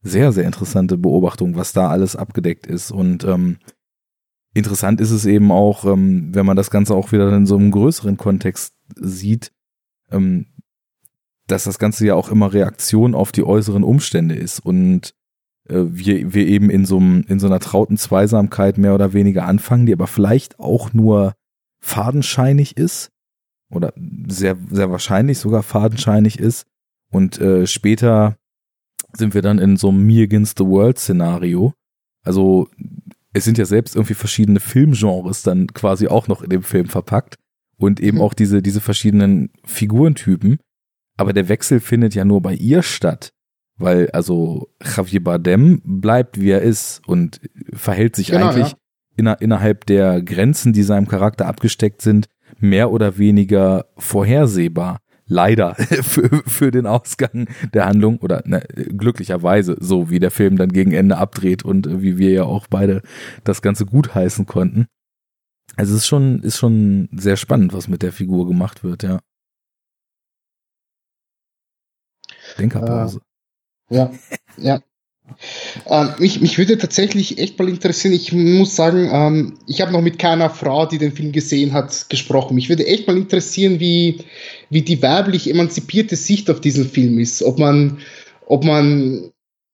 Sehr, 0.01 0.31
sehr 0.31 0.45
interessante 0.45 0.97
Beobachtung, 0.97 1.55
was 1.55 1.73
da 1.73 1.89
alles 1.89 2.15
abgedeckt 2.15 2.67
ist. 2.67 2.91
Und 2.91 3.23
ähm, 3.23 3.57
interessant 4.53 5.01
ist 5.01 5.11
es 5.11 5.25
eben 5.25 5.51
auch, 5.51 5.85
ähm, 5.85 6.35
wenn 6.35 6.45
man 6.45 6.57
das 6.57 6.69
Ganze 6.69 6.93
auch 6.93 7.11
wieder 7.11 7.33
in 7.33 7.45
so 7.45 7.57
einem 7.57 7.71
größeren 7.71 8.17
Kontext 8.17 8.75
sieht, 8.95 9.51
ähm, 10.11 10.47
dass 11.47 11.63
das 11.63 11.79
Ganze 11.79 12.05
ja 12.05 12.15
auch 12.15 12.29
immer 12.29 12.53
Reaktion 12.53 13.15
auf 13.15 13.31
die 13.31 13.43
äußeren 13.43 13.83
Umstände 13.83 14.35
ist 14.35 14.59
und 14.59 15.15
wir, 15.69 16.33
wir 16.33 16.47
eben 16.47 16.69
in 16.69 16.85
so, 16.85 16.97
einem, 16.97 17.25
in 17.27 17.39
so 17.39 17.47
einer 17.47 17.59
trauten 17.59 17.97
Zweisamkeit 17.97 18.77
mehr 18.77 18.95
oder 18.95 19.13
weniger 19.13 19.45
anfangen, 19.45 19.85
die 19.85 19.93
aber 19.93 20.07
vielleicht 20.07 20.59
auch 20.59 20.93
nur 20.93 21.33
fadenscheinig 21.79 22.77
ist 22.77 23.09
oder 23.69 23.93
sehr, 24.27 24.57
sehr 24.69 24.91
wahrscheinlich 24.91 25.39
sogar 25.39 25.63
fadenscheinig 25.63 26.39
ist. 26.39 26.65
Und 27.11 27.39
äh, 27.39 27.67
später 27.67 28.37
sind 29.13 29.33
wir 29.33 29.41
dann 29.41 29.59
in 29.59 29.77
so 29.77 29.89
einem 29.89 30.05
Me 30.05 30.21
Against 30.21 30.57
the 30.57 30.65
World 30.65 30.99
Szenario. 30.99 31.73
Also 32.23 32.69
es 33.33 33.45
sind 33.45 33.57
ja 33.57 33.65
selbst 33.65 33.95
irgendwie 33.95 34.13
verschiedene 34.13 34.59
Filmgenres 34.59 35.43
dann 35.43 35.67
quasi 35.67 36.07
auch 36.07 36.27
noch 36.27 36.41
in 36.41 36.49
dem 36.49 36.63
Film 36.63 36.87
verpackt 36.87 37.35
und 37.77 37.99
eben 37.99 38.17
mhm. 38.17 38.23
auch 38.23 38.33
diese, 38.33 38.61
diese 38.61 38.81
verschiedenen 38.81 39.51
Figurentypen. 39.63 40.59
Aber 41.17 41.33
der 41.33 41.49
Wechsel 41.49 41.79
findet 41.79 42.15
ja 42.15 42.25
nur 42.25 42.41
bei 42.41 42.53
ihr 42.53 42.83
statt. 42.83 43.31
Weil 43.77 44.09
also 44.11 44.69
Javier 44.83 45.23
Bardem 45.23 45.81
bleibt, 45.83 46.39
wie 46.39 46.49
er 46.49 46.61
ist 46.61 47.01
und 47.07 47.41
verhält 47.73 48.15
sich 48.15 48.31
genau, 48.31 48.47
eigentlich 48.47 48.71
ja. 48.71 48.77
inner, 49.15 49.41
innerhalb 49.41 49.85
der 49.85 50.21
Grenzen, 50.21 50.73
die 50.73 50.83
seinem 50.83 51.07
Charakter 51.07 51.45
abgesteckt 51.45 52.01
sind, 52.01 52.27
mehr 52.59 52.91
oder 52.91 53.17
weniger 53.17 53.85
vorhersehbar. 53.97 54.99
Leider 55.29 55.75
für, 56.03 56.41
für 56.45 56.71
den 56.71 56.87
Ausgang 56.87 57.49
der 57.73 57.85
Handlung 57.85 58.19
oder 58.19 58.43
ne, 58.45 58.63
glücklicherweise 58.75 59.75
so, 59.79 60.09
wie 60.09 60.19
der 60.19 60.31
Film 60.31 60.55
dann 60.55 60.69
gegen 60.69 60.93
Ende 60.93 61.17
abdreht 61.17 61.65
und 61.65 62.01
wie 62.01 62.17
wir 62.17 62.31
ja 62.31 62.43
auch 62.43 62.67
beide 62.69 63.01
das 63.43 63.61
Ganze 63.61 63.85
gut 63.85 64.15
heißen 64.15 64.45
konnten. 64.45 64.87
Also 65.75 65.93
es 65.93 66.01
ist 66.01 66.07
schon, 66.07 66.41
ist 66.43 66.57
schon 66.57 67.09
sehr 67.11 67.35
spannend, 67.35 67.73
was 67.73 67.89
mit 67.89 68.03
der 68.03 68.13
Figur 68.13 68.47
gemacht 68.47 68.83
wird, 68.83 69.03
ja. 69.03 69.19
Denkerpause. 72.57 73.21
Ja, 73.89 74.11
ja. 74.57 74.81
Ähm, 75.87 76.09
mich, 76.19 76.41
mich 76.41 76.57
würde 76.57 76.77
tatsächlich 76.77 77.37
echt 77.37 77.59
mal 77.59 77.67
interessieren, 77.67 78.13
ich 78.13 78.31
muss 78.31 78.75
sagen, 78.75 79.09
ähm, 79.11 79.59
ich 79.67 79.81
habe 79.81 79.91
noch 79.91 80.01
mit 80.01 80.19
keiner 80.19 80.49
Frau, 80.49 80.85
die 80.85 80.97
den 80.97 81.11
Film 81.11 81.31
gesehen 81.31 81.73
hat, 81.73 82.09
gesprochen. 82.09 82.55
Mich 82.55 82.69
würde 82.69 82.87
echt 82.87 83.07
mal 83.07 83.17
interessieren, 83.17 83.79
wie, 83.79 84.19
wie 84.69 84.81
die 84.81 85.01
weiblich 85.01 85.49
emanzipierte 85.49 86.15
Sicht 86.15 86.49
auf 86.49 86.61
diesen 86.61 86.89
Film 86.89 87.19
ist. 87.19 87.43
Ob 87.43 87.59
man, 87.59 87.99
ob 88.45 88.63
man 88.63 89.31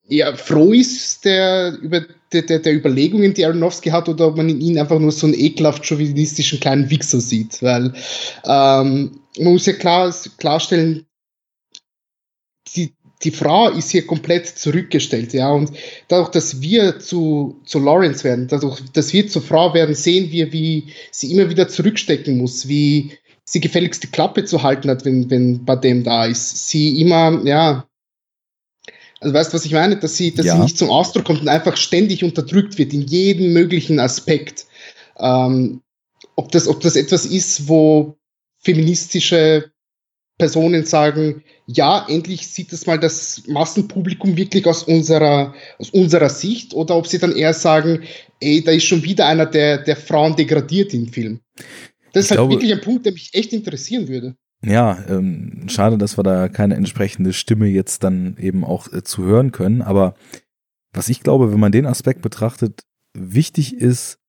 ja, 0.08 0.36
froh 0.36 0.74
ist 0.74 1.24
der, 1.24 1.78
über, 1.82 2.02
der, 2.32 2.42
der, 2.42 2.60
der 2.60 2.76
Überlegungen, 2.76 3.34
die 3.34 3.46
Aronofsky 3.46 3.90
hat, 3.90 4.10
oder 4.10 4.28
ob 4.28 4.38
man 4.38 4.50
in 4.50 4.60
ihm 4.60 4.78
einfach 4.78 5.00
nur 5.00 5.12
so 5.12 5.28
einen 5.28 5.40
ekelhaft 5.40 5.86
chauvinistischen 5.86 6.60
kleinen 6.60 6.90
Wichser 6.90 7.22
sieht. 7.22 7.62
Weil 7.62 7.94
ähm, 8.46 9.20
man 9.40 9.54
muss 9.54 9.66
ja 9.66 9.74
klar, 9.74 10.14
klarstellen, 10.38 11.06
die, 13.24 13.32
Frau 13.32 13.70
ist 13.70 13.92
hier 13.92 14.06
komplett 14.06 14.48
zurückgestellt, 14.48 15.34
ja, 15.34 15.52
und 15.52 15.72
dadurch, 16.08 16.30
dass 16.30 16.62
wir 16.62 17.00
zu, 17.00 17.60
zu 17.66 17.80
Lawrence 17.80 18.24
werden, 18.24 18.48
dadurch, 18.48 18.80
dass 18.94 19.14
wir 19.14 19.28
zur 19.28 19.42
Frau 19.42 19.74
werden, 19.74 19.96
sehen 19.96 20.32
wir, 20.32 20.52
wie 20.52 20.88
sie 21.12 21.32
immer 21.32 21.50
wieder 21.50 21.68
zurückstecken 21.68 22.38
muss, 22.38 22.68
wie 22.68 23.12
sie 23.46 23.60
gefälligst 23.60 24.04
die 24.04 24.08
Klappe 24.08 24.46
zu 24.46 24.64
halten 24.64 24.90
hat, 24.90 25.06
wenn, 25.06 25.30
wenn 25.30 25.66
bei 25.66 25.76
dem 25.76 26.04
da 26.04 26.26
ist. 26.26 26.70
Sie 26.70 27.02
immer, 27.02 27.42
ja, 27.46 27.88
also 29.20 29.34
weißt 29.34 29.52
du, 29.52 29.56
was 29.56 29.66
ich 29.66 29.72
meine? 29.72 29.98
Dass 29.98 30.18
sie, 30.18 30.34
dass 30.34 30.46
ja. 30.46 30.56
sie 30.56 30.62
nicht 30.62 30.78
zum 30.78 30.90
Ausdruck 30.90 31.26
kommt 31.26 31.42
und 31.42 31.48
einfach 31.48 31.78
ständig 31.78 32.24
unterdrückt 32.24 32.78
wird 32.78 32.94
in 32.94 33.02
jedem 33.02 33.54
möglichen 33.54 34.00
Aspekt. 34.00 34.66
Ähm, 35.18 35.82
ob 36.36 36.52
das, 36.52 36.68
ob 36.68 36.82
das 36.82 36.96
etwas 36.96 37.26
ist, 37.26 37.68
wo 37.68 38.18
feministische 38.60 39.72
Personen 40.38 40.86
sagen, 40.86 41.44
ja, 41.68 42.06
endlich 42.10 42.48
sieht 42.48 42.74
es 42.74 42.86
mal 42.86 43.00
das 43.00 43.44
Massenpublikum 43.48 44.36
wirklich 44.36 44.66
aus 44.66 44.84
unserer, 44.84 45.54
aus 45.78 45.90
unserer 45.92 46.30
Sicht, 46.30 46.74
oder 46.74 46.96
ob 46.96 47.08
sie 47.08 47.20
dann 47.20 47.36
eher 47.36 47.54
sagen, 47.54 48.04
ey, 48.40 48.64
da 48.64 48.72
ist 48.72 48.86
schon 48.86 49.04
wieder 49.04 49.28
einer, 49.28 49.46
der, 49.46 49.78
der 49.80 49.96
Frauen 49.96 50.36
degradiert 50.36 50.94
im 50.94 51.08
Film. 51.08 51.40
Das 52.14 52.26
ist 52.26 52.32
ich 52.32 52.32
halt 52.32 52.38
glaube, 52.40 52.54
wirklich 52.54 52.74
ein 52.74 52.82
Punkt, 52.82 53.06
der 53.06 53.14
mich 53.14 53.30
echt 53.34 53.54
interessieren 53.54 54.08
würde. 54.08 54.36
Ja, 54.66 55.04
ähm, 55.10 55.66
schade, 55.68 55.98
dass 55.98 56.18
wir 56.18 56.24
da 56.24 56.48
keine 56.48 56.76
entsprechende 56.76 57.34
Stimme 57.34 57.68
jetzt 57.68 58.04
dann 58.04 58.38
eben 58.40 58.64
auch 58.64 58.92
äh, 58.92 59.04
zu 59.04 59.24
hören 59.24 59.52
können. 59.52 59.82
Aber 59.82 60.16
was 60.94 61.10
ich 61.10 61.22
glaube, 61.22 61.52
wenn 61.52 61.60
man 61.60 61.72
den 61.72 61.86
Aspekt 61.86 62.22
betrachtet, 62.22 62.84
wichtig 63.14 63.76
ist, 63.76 64.20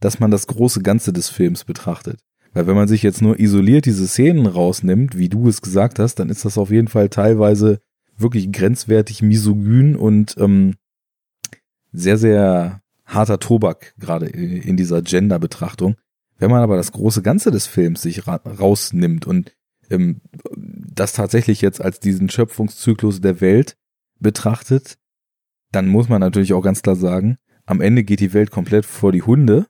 dass 0.00 0.18
man 0.18 0.30
das 0.30 0.46
große 0.46 0.80
Ganze 0.80 1.12
des 1.12 1.28
Films 1.28 1.64
betrachtet. 1.64 2.20
Weil 2.52 2.66
wenn 2.66 2.74
man 2.74 2.88
sich 2.88 3.02
jetzt 3.02 3.22
nur 3.22 3.40
isoliert 3.40 3.86
diese 3.86 4.06
Szenen 4.06 4.46
rausnimmt, 4.46 5.16
wie 5.16 5.28
du 5.28 5.48
es 5.48 5.62
gesagt 5.62 5.98
hast, 5.98 6.16
dann 6.16 6.28
ist 6.28 6.44
das 6.44 6.58
auf 6.58 6.70
jeden 6.70 6.88
Fall 6.88 7.08
teilweise 7.08 7.80
wirklich 8.18 8.52
grenzwertig 8.52 9.22
misogyn 9.22 9.96
und 9.96 10.36
ähm, 10.38 10.74
sehr, 11.92 12.18
sehr 12.18 12.82
harter 13.04 13.38
Tobak, 13.38 13.94
gerade 13.98 14.26
in 14.26 14.76
dieser 14.76 15.02
Gender-Betrachtung. 15.02 15.96
Wenn 16.38 16.50
man 16.50 16.62
aber 16.62 16.76
das 16.76 16.92
große 16.92 17.22
Ganze 17.22 17.50
des 17.50 17.66
Films 17.66 18.02
sich 18.02 18.26
ra 18.26 18.36
rausnimmt 18.36 19.26
und 19.26 19.54
ähm, 19.90 20.20
das 20.56 21.12
tatsächlich 21.12 21.60
jetzt 21.60 21.80
als 21.80 22.00
diesen 22.00 22.28
Schöpfungszyklus 22.28 23.20
der 23.20 23.40
Welt 23.40 23.76
betrachtet, 24.18 24.98
dann 25.70 25.88
muss 25.88 26.08
man 26.08 26.20
natürlich 26.20 26.52
auch 26.52 26.62
ganz 26.62 26.82
klar 26.82 26.96
sagen, 26.96 27.38
am 27.64 27.80
Ende 27.80 28.04
geht 28.04 28.20
die 28.20 28.32
Welt 28.32 28.50
komplett 28.50 28.84
vor 28.84 29.12
die 29.12 29.22
Hunde. 29.22 29.66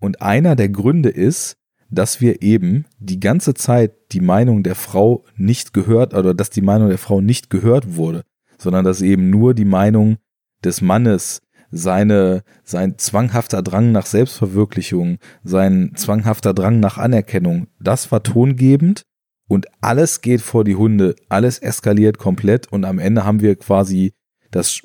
Und 0.00 0.22
einer 0.22 0.56
der 0.56 0.68
Gründe 0.68 1.10
ist, 1.10 1.56
dass 1.90 2.20
wir 2.20 2.42
eben 2.42 2.84
die 2.98 3.20
ganze 3.20 3.54
Zeit 3.54 3.92
die 4.12 4.20
Meinung 4.20 4.62
der 4.62 4.74
Frau 4.74 5.24
nicht 5.36 5.72
gehört 5.72 6.14
oder 6.14 6.34
dass 6.34 6.50
die 6.50 6.62
Meinung 6.62 6.88
der 6.88 6.98
Frau 6.98 7.20
nicht 7.20 7.50
gehört 7.50 7.96
wurde, 7.96 8.22
sondern 8.58 8.84
dass 8.84 9.02
eben 9.02 9.30
nur 9.30 9.54
die 9.54 9.64
Meinung 9.64 10.18
des 10.64 10.80
Mannes, 10.80 11.42
seine, 11.72 12.42
sein 12.64 12.98
zwanghafter 12.98 13.62
Drang 13.62 13.92
nach 13.92 14.06
Selbstverwirklichung, 14.06 15.18
sein 15.44 15.92
zwanghafter 15.94 16.52
Drang 16.52 16.80
nach 16.80 16.98
Anerkennung, 16.98 17.68
das 17.80 18.10
war 18.10 18.22
tongebend 18.22 19.02
und 19.48 19.66
alles 19.80 20.20
geht 20.20 20.40
vor 20.40 20.64
die 20.64 20.76
Hunde, 20.76 21.14
alles 21.28 21.58
eskaliert 21.58 22.18
komplett 22.18 22.72
und 22.72 22.84
am 22.84 22.98
Ende 22.98 23.24
haben 23.24 23.40
wir 23.40 23.56
quasi 23.56 24.12
das 24.50 24.82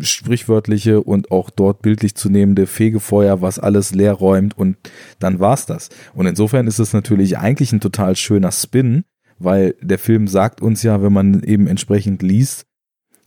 sprichwörtliche 0.00 1.02
und 1.02 1.30
auch 1.30 1.50
dort 1.50 1.82
bildlich 1.82 2.14
zu 2.14 2.30
nehmende 2.30 2.66
Fegefeuer, 2.66 3.42
was 3.42 3.58
alles 3.58 3.94
leer 3.94 4.12
räumt 4.12 4.56
und 4.56 4.76
dann 5.18 5.40
war's 5.40 5.66
das. 5.66 5.88
Und 6.14 6.26
insofern 6.26 6.66
ist 6.66 6.78
es 6.78 6.92
natürlich 6.92 7.38
eigentlich 7.38 7.72
ein 7.72 7.80
total 7.80 8.16
schöner 8.16 8.52
Spin, 8.52 9.04
weil 9.38 9.74
der 9.80 9.98
Film 9.98 10.28
sagt 10.28 10.60
uns 10.60 10.82
ja, 10.82 11.02
wenn 11.02 11.12
man 11.12 11.42
eben 11.42 11.66
entsprechend 11.66 12.22
liest, 12.22 12.66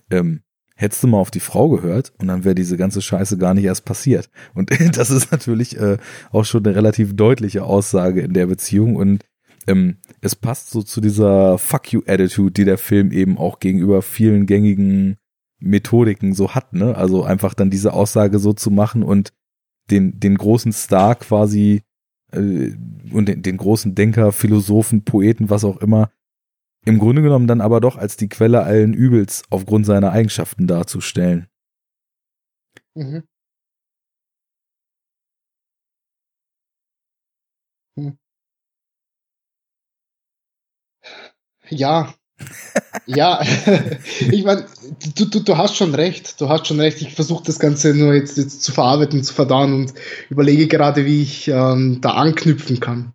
ähm, 0.09 0.41
hättest 0.75 1.03
du 1.03 1.07
mal 1.07 1.19
auf 1.19 1.31
die 1.31 1.39
Frau 1.39 1.69
gehört 1.69 2.13
und 2.19 2.27
dann 2.27 2.43
wäre 2.43 2.55
diese 2.55 2.77
ganze 2.77 3.01
Scheiße 3.01 3.37
gar 3.37 3.53
nicht 3.53 3.65
erst 3.65 3.85
passiert. 3.85 4.29
Und 4.53 4.71
das 4.97 5.09
ist 5.09 5.31
natürlich 5.31 5.77
äh, 5.77 5.97
auch 6.31 6.45
schon 6.45 6.65
eine 6.65 6.75
relativ 6.75 7.15
deutliche 7.15 7.63
Aussage 7.63 8.21
in 8.21 8.33
der 8.33 8.47
Beziehung 8.47 8.95
und 8.95 9.25
ähm, 9.67 9.97
es 10.21 10.35
passt 10.35 10.69
so 10.69 10.83
zu 10.83 11.01
dieser 11.01 11.57
Fuck 11.57 11.91
you 11.91 12.01
Attitude, 12.05 12.51
die 12.51 12.65
der 12.65 12.77
Film 12.77 13.11
eben 13.11 13.37
auch 13.37 13.59
gegenüber 13.59 14.01
vielen 14.01 14.45
gängigen 14.45 15.17
Methodiken 15.59 16.33
so 16.33 16.53
hat, 16.55 16.73
ne? 16.73 16.95
Also 16.95 17.23
einfach 17.23 17.53
dann 17.53 17.69
diese 17.69 17.93
Aussage 17.93 18.39
so 18.39 18.53
zu 18.53 18.71
machen 18.71 19.03
und 19.03 19.33
den, 19.91 20.19
den 20.19 20.37
großen 20.37 20.73
Star 20.73 21.15
quasi 21.15 21.83
äh, 22.31 22.71
und 23.11 23.27
den, 23.27 23.41
den 23.43 23.57
großen 23.57 23.95
Denker, 23.95 24.31
Philosophen, 24.31 25.03
Poeten, 25.05 25.49
was 25.49 25.63
auch 25.63 25.77
immer, 25.77 26.11
im 26.85 26.99
Grunde 26.99 27.21
genommen 27.21 27.47
dann 27.47 27.61
aber 27.61 27.81
doch 27.81 27.97
als 27.97 28.17
die 28.17 28.29
Quelle 28.29 28.63
allen 28.63 28.93
Übels 28.93 29.43
aufgrund 29.49 29.85
seiner 29.85 30.11
Eigenschaften 30.11 30.67
darzustellen. 30.67 31.47
Mhm. 32.95 33.23
Hm. 37.97 38.09
Ja, 41.69 42.15
ja, 43.05 43.41
ich 44.31 44.43
meine, 44.43 44.65
du, 45.15 45.25
du, 45.25 45.39
du 45.39 45.57
hast 45.57 45.75
schon 45.75 45.95
recht, 45.95 46.39
du 46.41 46.49
hast 46.49 46.67
schon 46.67 46.79
recht. 46.79 47.01
Ich 47.01 47.13
versuche 47.13 47.43
das 47.45 47.59
Ganze 47.59 47.93
nur 47.93 48.13
jetzt, 48.13 48.37
jetzt 48.37 48.63
zu 48.63 48.71
verarbeiten, 48.71 49.23
zu 49.23 49.33
verdauen 49.33 49.73
und 49.73 49.93
überlege 50.29 50.67
gerade, 50.67 51.05
wie 51.05 51.21
ich 51.21 51.47
ähm, 51.47 51.99
da 52.01 52.11
anknüpfen 52.11 52.79
kann. 52.79 53.13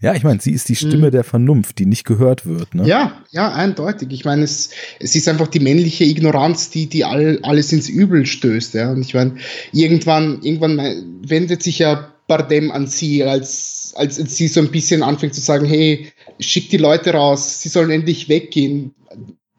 Ja, 0.00 0.14
ich 0.14 0.22
meine, 0.22 0.40
sie 0.40 0.52
ist 0.52 0.68
die 0.68 0.76
Stimme 0.76 1.08
mhm. 1.08 1.12
der 1.12 1.24
Vernunft, 1.24 1.80
die 1.80 1.86
nicht 1.86 2.04
gehört 2.04 2.46
wird. 2.46 2.72
Ne? 2.72 2.86
Ja, 2.86 3.24
ja, 3.30 3.52
eindeutig. 3.52 4.10
Ich 4.12 4.24
meine, 4.24 4.44
es, 4.44 4.70
es 5.00 5.16
ist 5.16 5.28
einfach 5.28 5.48
die 5.48 5.58
männliche 5.58 6.04
Ignoranz, 6.04 6.70
die, 6.70 6.86
die 6.86 7.04
all, 7.04 7.40
alles 7.42 7.72
ins 7.72 7.88
Übel 7.88 8.24
stößt. 8.24 8.74
Ja? 8.74 8.92
Und 8.92 9.00
ich 9.00 9.14
meine, 9.14 9.34
irgendwann, 9.72 10.40
irgendwann 10.42 10.78
wendet 11.26 11.64
sich 11.64 11.80
ja 11.80 12.12
Bardem 12.28 12.70
an 12.70 12.86
sie, 12.86 13.24
als, 13.24 13.92
als 13.96 14.16
sie 14.16 14.46
so 14.46 14.60
ein 14.60 14.70
bisschen 14.70 15.02
anfängt 15.02 15.34
zu 15.34 15.40
sagen, 15.40 15.66
hey, 15.66 16.12
schick 16.40 16.70
die 16.70 16.76
Leute 16.76 17.12
raus, 17.12 17.60
sie 17.62 17.68
sollen 17.68 17.90
endlich 17.90 18.28
weggehen. 18.28 18.94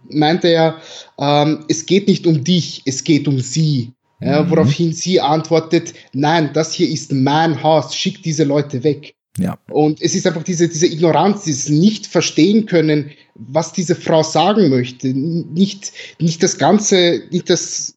Meinte 0.10 0.48
er, 0.48 0.82
ähm, 1.20 1.66
es 1.68 1.86
geht 1.86 2.08
nicht 2.08 2.26
um 2.26 2.44
dich, 2.44 2.82
es 2.86 3.04
geht 3.04 3.28
um 3.28 3.40
sie. 3.40 3.94
Ja, 4.22 4.44
mhm. 4.44 4.50
woraufhin 4.50 4.92
sie 4.92 5.22
antwortet, 5.22 5.94
nein, 6.12 6.52
das 6.54 6.74
hier 6.74 6.90
ist 6.90 7.14
mein 7.14 7.64
Haus, 7.64 7.96
schick 7.96 8.22
diese 8.22 8.44
Leute 8.44 8.84
weg. 8.84 9.16
Ja. 9.38 9.58
Und 9.70 10.02
es 10.02 10.16
ist 10.16 10.28
einfach 10.28 10.44
diese, 10.44 10.68
diese 10.68 10.88
Ignoranz, 10.88 11.44
dieses 11.44 11.70
nicht 11.70 12.08
verstehen 12.08 12.66
können, 12.66 13.12
was 13.36 13.72
diese 13.72 13.96
Frau 13.96 14.22
sagen 14.22 14.70
möchte. 14.70 15.08
Nicht, 15.08 15.94
nicht 16.20 16.44
das 16.44 16.58
Ganze, 16.58 17.24
nicht 17.32 17.50
das, 17.50 17.96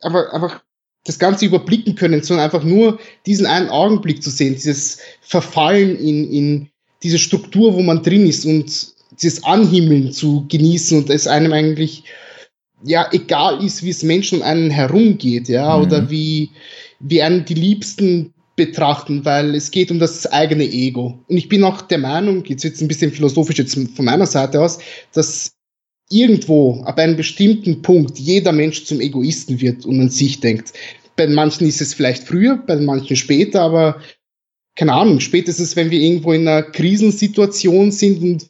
aber 0.00 0.32
einfach 0.32 0.62
das 1.04 1.18
Ganze 1.18 1.46
überblicken 1.46 1.94
können, 1.94 2.22
sondern 2.22 2.44
einfach 2.44 2.64
nur 2.64 2.98
diesen 3.26 3.46
einen 3.46 3.68
Augenblick 3.68 4.22
zu 4.22 4.30
sehen, 4.30 4.54
dieses 4.54 4.98
Verfallen 5.20 5.98
in, 5.98 6.32
in 6.32 6.68
diese 7.02 7.18
Struktur, 7.18 7.74
wo 7.74 7.82
man 7.82 8.02
drin 8.02 8.26
ist 8.26 8.44
und 8.44 8.94
dieses 9.22 9.44
Anhimmeln 9.44 10.12
zu 10.12 10.46
genießen 10.48 10.98
und 10.98 11.10
es 11.10 11.26
einem 11.26 11.52
eigentlich 11.52 12.04
ja 12.84 13.08
egal 13.12 13.64
ist, 13.64 13.82
wie 13.82 13.90
es 13.90 14.02
Menschen 14.02 14.38
um 14.38 14.44
einen 14.44 14.70
herumgeht, 14.70 15.48
ja, 15.48 15.76
mhm. 15.76 15.82
oder 15.82 16.10
wie, 16.10 16.50
wie 17.00 17.22
einen 17.22 17.44
die 17.44 17.54
Liebsten 17.54 18.34
betrachten, 18.56 19.24
weil 19.24 19.54
es 19.54 19.70
geht 19.70 19.90
um 19.90 19.98
das 19.98 20.26
eigene 20.26 20.64
Ego. 20.64 21.24
Und 21.28 21.36
ich 21.36 21.48
bin 21.48 21.64
auch 21.64 21.82
der 21.82 21.98
Meinung, 21.98 22.44
jetzt 22.46 22.64
jetzt 22.64 22.80
ein 22.80 22.88
bisschen 22.88 23.12
philosophisch 23.12 23.58
jetzt 23.58 23.74
von 23.74 24.04
meiner 24.04 24.26
Seite 24.26 24.60
aus, 24.60 24.78
dass 25.12 25.52
irgendwo 26.10 26.82
ab 26.82 26.98
einem 26.98 27.16
bestimmten 27.16 27.82
Punkt 27.82 28.18
jeder 28.18 28.52
Mensch 28.52 28.84
zum 28.84 29.00
Egoisten 29.00 29.60
wird 29.60 29.84
und 29.86 30.00
an 30.00 30.10
sich 30.10 30.40
denkt. 30.40 30.72
Bei 31.16 31.26
manchen 31.26 31.66
ist 31.66 31.80
es 31.80 31.94
vielleicht 31.94 32.24
früher, 32.24 32.56
bei 32.56 32.76
manchen 32.76 33.16
später, 33.16 33.62
aber 33.62 34.00
keine 34.78 34.92
Ahnung, 34.92 35.18
spätestens 35.18 35.74
wenn 35.74 35.90
wir 35.90 35.98
irgendwo 35.98 36.32
in 36.32 36.46
einer 36.46 36.62
Krisensituation 36.62 37.90
sind 37.90 38.22
und 38.22 38.46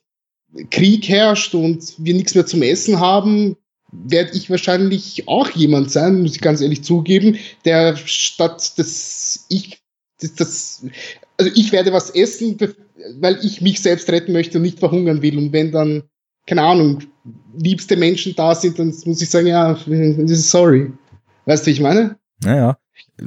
Krieg 0.70 1.09
herrscht 1.09 1.55
und 1.55 1.94
wir 1.96 2.12
nichts 2.12 2.34
mehr 2.34 2.44
zum 2.44 2.60
Essen 2.60 3.00
haben, 3.00 3.56
werde 3.90 4.36
ich 4.36 4.50
wahrscheinlich 4.50 5.26
auch 5.26 5.48
jemand 5.50 5.90
sein, 5.90 6.20
muss 6.20 6.36
ich 6.36 6.42
ganz 6.42 6.60
ehrlich 6.60 6.84
zugeben, 6.84 7.38
der 7.64 7.96
statt 7.96 8.78
dass 8.78 9.46
ich 9.48 9.78
das, 10.20 10.34
das 10.34 10.86
also 11.38 11.50
ich 11.55 11.72
werde 11.72 11.94
was 11.94 12.10
essen, 12.10 12.59
weil 13.20 13.38
ich 13.42 13.62
mich 13.62 13.80
selbst 13.80 14.10
retten 14.10 14.32
möchte 14.32 14.59
und 14.59 14.62
nicht 14.62 14.80
verhungern 14.80 15.22
will. 15.22 15.38
Und 15.38 15.55
wenn 15.55 15.72
dann, 15.72 16.02
keine 16.46 16.62
Ahnung, 16.62 17.05
liebste 17.56 17.96
Menschen 17.96 18.34
da 18.36 18.55
sind, 18.55 18.78
dann 18.78 18.94
muss 19.06 19.22
ich 19.22 19.30
sagen, 19.30 19.46
ja, 19.46 19.78
sorry. 20.26 20.92
Weißt 21.46 21.64
du, 21.64 21.68
wie 21.68 21.72
ich 21.72 21.80
meine? 21.80 22.18
Naja. 22.44 22.76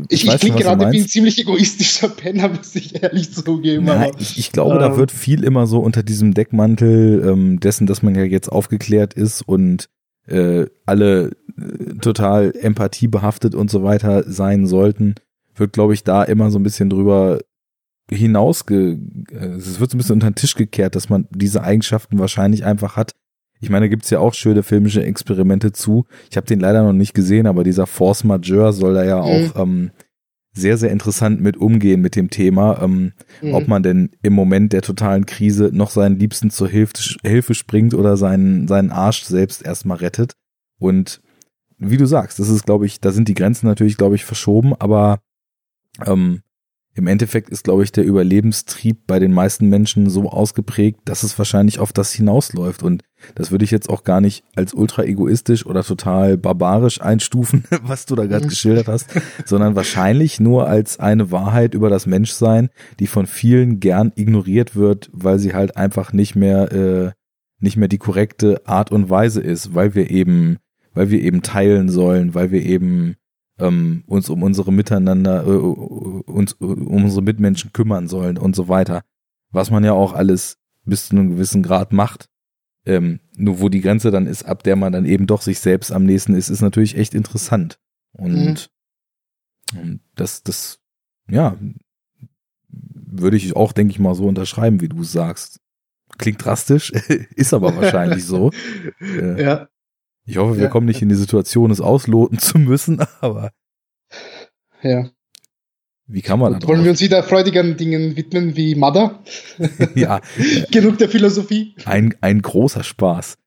Ich, 0.10 0.26
ich, 0.26 0.40
klinge 0.40 0.58
gerade 0.58 0.92
wie 0.92 1.02
ein 1.02 1.08
ziemlich 1.08 1.40
egoistischer 1.40 2.10
Penner, 2.16 2.50
muss 2.50 2.76
ich 2.76 3.02
ehrlich 3.02 3.34
zugeben. 3.34 3.90
Aber, 3.90 4.12
ich, 4.20 4.38
ich, 4.38 4.52
glaube, 4.52 4.76
ähm, 4.76 4.80
da 4.80 4.98
wird 4.98 5.12
viel 5.12 5.44
immer 5.44 5.68
so 5.68 5.80
unter 5.80 6.04
diesem 6.04 6.34
Deckmantel 6.34 7.24
ähm, 7.28 7.60
dessen, 7.60 7.88
dass 7.88 8.02
man 8.02 8.16
ja 8.16 8.24
jetzt 8.24 8.50
aufgeklärt 8.50 9.14
ist 9.14 9.42
und 9.42 9.90
äh, 10.28 10.66
alle 10.86 11.32
äh, 11.58 11.96
total 12.00 12.54
empathiebehaftet 12.60 13.54
und 13.56 13.70
so 13.70 13.84
weiter 13.84 14.24
sein 14.32 14.66
sollten, 14.66 15.16
wird, 15.56 15.74
glaube 15.74 15.94
ich, 15.94 16.04
da 16.04 16.24
immer 16.24 16.52
so 16.52 16.60
ein 16.60 16.64
bisschen 16.64 16.90
drüber 16.90 17.40
hinaus, 18.10 18.64
äh, 18.70 18.98
es 19.58 19.80
wird 19.80 19.92
so 19.92 19.96
ein 19.96 20.00
bisschen 20.00 20.14
unter 20.14 20.30
den 20.30 20.36
Tisch 20.36 20.56
gekehrt, 20.56 20.96
dass 20.96 21.10
man 21.10 21.28
diese 21.32 21.64
Eigenschaften 21.64 22.20
wahrscheinlich 22.20 22.66
einfach 22.66 22.96
hat, 22.96 23.14
Ich 23.62 23.70
meine, 23.70 23.86
da 23.86 23.90
gibt's 23.90 24.10
ja 24.10 24.20
auch 24.20 24.34
schöne 24.34 24.64
filmische 24.64 25.04
Experimente 25.04 25.72
zu. 25.72 26.06
Ich 26.30 26.38
habe 26.38 26.48
den 26.48 26.60
leider 26.60 26.84
noch 26.84 26.94
nicht 26.94 27.14
gesehen, 27.14 27.46
aber 27.46 27.64
dieser 27.64 27.88
Force 27.88 28.24
Majeure 28.24 28.74
soll 28.74 28.96
da 28.96 29.06
ja 29.06 29.18
mhm. 29.18 29.24
auch 29.24 29.62
ähm, 29.62 29.92
sehr, 30.54 30.78
sehr 30.78 30.92
interessant 30.92 31.40
mit 31.40 31.56
umgehen 31.58 32.02
mit 32.02 32.16
dem 32.16 32.30
Thema, 32.30 32.82
ähm, 32.82 33.14
mhm. 33.42 33.54
ob 33.54 33.68
man 33.68 33.84
denn 33.84 34.10
im 34.22 34.34
Moment 34.34 34.74
der 34.74 34.82
totalen 34.82 35.26
Krise 35.26 35.70
noch 35.72 35.92
seinen 35.92 36.20
Liebsten 36.20 36.50
zur 36.50 36.68
Hilfe, 36.68 36.94
Hilfe 37.24 37.54
springt 37.54 37.94
oder 37.94 38.18
seinen, 38.18 38.68
seinen 38.68 38.92
Arsch 38.92 39.24
selbst 39.24 39.64
erstmal 39.64 39.98
rettet. 39.98 40.34
Und 40.80 41.22
wie 41.78 41.98
du 41.98 42.06
sagst, 42.06 42.40
das 42.40 42.50
ist, 42.50 42.66
glaube 42.66 42.86
ich, 42.86 43.00
da 43.00 43.12
sind 43.12 43.28
die 43.28 43.34
Grenzen 43.34 43.68
natürlich, 43.68 43.98
glaube 43.98 44.16
ich, 44.16 44.26
verschoben, 44.26 44.74
aber 44.76 45.20
ähm, 46.06 46.42
im 46.94 47.08
Endeffekt 47.08 47.50
ist, 47.50 47.64
glaube 47.64 47.84
ich, 47.84 47.92
der 47.94 48.04
Überlebenstrieb 48.04 49.08
bei 49.08 49.20
den 49.20 49.32
meisten 49.32 49.70
Menschen 49.70 50.10
so 50.10 50.30
ausgeprägt, 50.30 51.00
dass 51.06 51.24
es 51.24 51.38
wahrscheinlich 51.38 51.80
auf 51.80 51.94
das 51.94 52.12
hinausläuft. 52.12 52.84
Und 52.84 53.04
das 53.34 53.50
würde 53.50 53.64
ich 53.64 53.72
jetzt 53.72 53.90
auch 53.90 54.04
gar 54.04 54.20
nicht 54.20 54.44
als 54.56 54.74
ultra 54.74 55.04
egoistisch 55.04 55.66
oder 55.66 55.84
total 55.84 56.38
barbarisch 56.38 57.00
einstufen, 57.02 57.64
was 57.84 58.06
du 58.06 58.16
da 58.16 58.26
gerade 58.26 58.46
mhm. 58.46 58.50
geschildert 58.50 58.90
hast, 58.90 59.10
sondern 59.46 59.76
wahrscheinlich 59.76 60.42
nur 60.42 60.68
als 60.68 61.00
eine 61.00 61.32
Wahrheit 61.32 61.76
über 61.76 61.90
das 61.90 62.08
Menschsein, 62.08 62.70
die 63.00 63.08
von 63.08 63.26
vielen 63.26 63.80
gern 63.80 64.12
ignoriert 64.16 64.76
wird, 64.76 65.10
weil 65.14 65.40
sie 65.40 65.54
halt 65.54 65.78
einfach 65.78 66.12
nicht 66.12 66.36
mehr, 66.36 66.72
äh, 66.74 67.12
nicht 67.60 67.78
mehr 67.78 67.88
die 67.88 68.00
korrekte 68.00 68.68
Art 68.68 68.92
und 68.92 69.10
Weise 69.10 69.40
ist, 69.40 69.74
weil 69.74 69.96
wir 69.96 70.12
eben, 70.12 70.58
weil 70.94 71.10
wir 71.10 71.22
eben 71.22 71.42
teilen 71.42 71.88
sollen, 71.88 72.36
weil 72.36 72.52
wir 72.52 72.64
eben 72.64 73.16
ähm, 73.62 74.04
uns 74.08 74.30
um 74.30 74.44
unsere 74.44 74.74
Miteinander, 74.74 75.46
äh, 75.46 75.50
uns 75.50 76.54
um 76.54 77.04
unsere 77.04 77.22
Mitmenschen 77.22 77.72
kümmern 77.74 78.08
sollen 78.08 78.38
und 78.38 78.56
so 78.56 78.68
weiter. 78.68 79.04
Was 79.52 79.72
man 79.72 79.84
ja 79.84 79.94
auch 79.94 80.14
alles 80.14 80.58
bis 80.84 81.08
zu 81.08 81.16
einem 81.16 81.30
gewissen 81.32 81.64
Grad 81.64 81.94
macht. 81.94 82.28
Ähm, 82.84 83.20
nur 83.36 83.60
wo 83.60 83.70
die 83.70 83.82
Grenze 83.82 84.10
dann 84.10 84.26
ist, 84.26 84.44
ab 84.44 84.64
der 84.64 84.76
man 84.76 84.92
dann 84.92 85.06
eben 85.06 85.28
doch 85.28 85.44
sich 85.44 85.60
selbst 85.60 85.92
am 85.92 86.04
nächsten 86.04 86.34
ist, 86.34 86.50
ist 86.50 86.62
natürlich 86.62 86.98
echt 86.98 87.14
interessant. 87.14 87.80
Und, 88.12 88.72
mhm. 89.74 89.80
und 89.80 90.02
das, 90.16 90.42
das, 90.42 90.80
ja, 91.30 91.58
würde 92.68 93.38
ich 93.38 93.56
auch, 93.56 93.72
denke 93.72 93.92
ich 93.92 94.00
mal, 94.00 94.16
so 94.16 94.26
unterschreiben, 94.28 94.82
wie 94.82 94.90
du 94.90 95.04
sagst. 95.04 95.60
Klingt 96.18 96.44
drastisch, 96.44 96.92
ist 97.36 97.54
aber 97.54 97.76
wahrscheinlich 97.76 98.26
so. 98.26 98.52
Äh, 99.00 99.44
ja. 99.44 99.68
Ich 100.26 100.38
hoffe, 100.38 100.58
wir 100.58 100.64
ja. 100.64 100.70
kommen 100.70 100.86
nicht 100.86 101.02
in 101.02 101.10
die 101.10 101.16
Situation, 101.16 101.72
es 101.72 101.82
ausloten 101.82 102.40
zu 102.40 102.58
müssen, 102.60 103.00
aber. 103.22 103.52
Ja. 104.82 105.10
Wie 106.08 106.22
kann 106.22 106.40
man 106.40 106.60
das? 106.60 106.68
Wollen 106.68 106.84
wir 106.84 106.92
uns 106.92 107.02
wieder 107.02 107.24
freudigeren 107.24 107.78
Dingen 107.78 108.18
widmen 108.18 108.56
wie 108.58 108.76
Mother? 108.76 109.24
ja. 109.96 110.22
Genug 110.72 110.98
der 110.98 111.10
Philosophie. 111.10 111.76
Ein, 111.86 112.16
ein 112.22 112.42
großer 112.42 112.84
Spaß. 112.84 113.38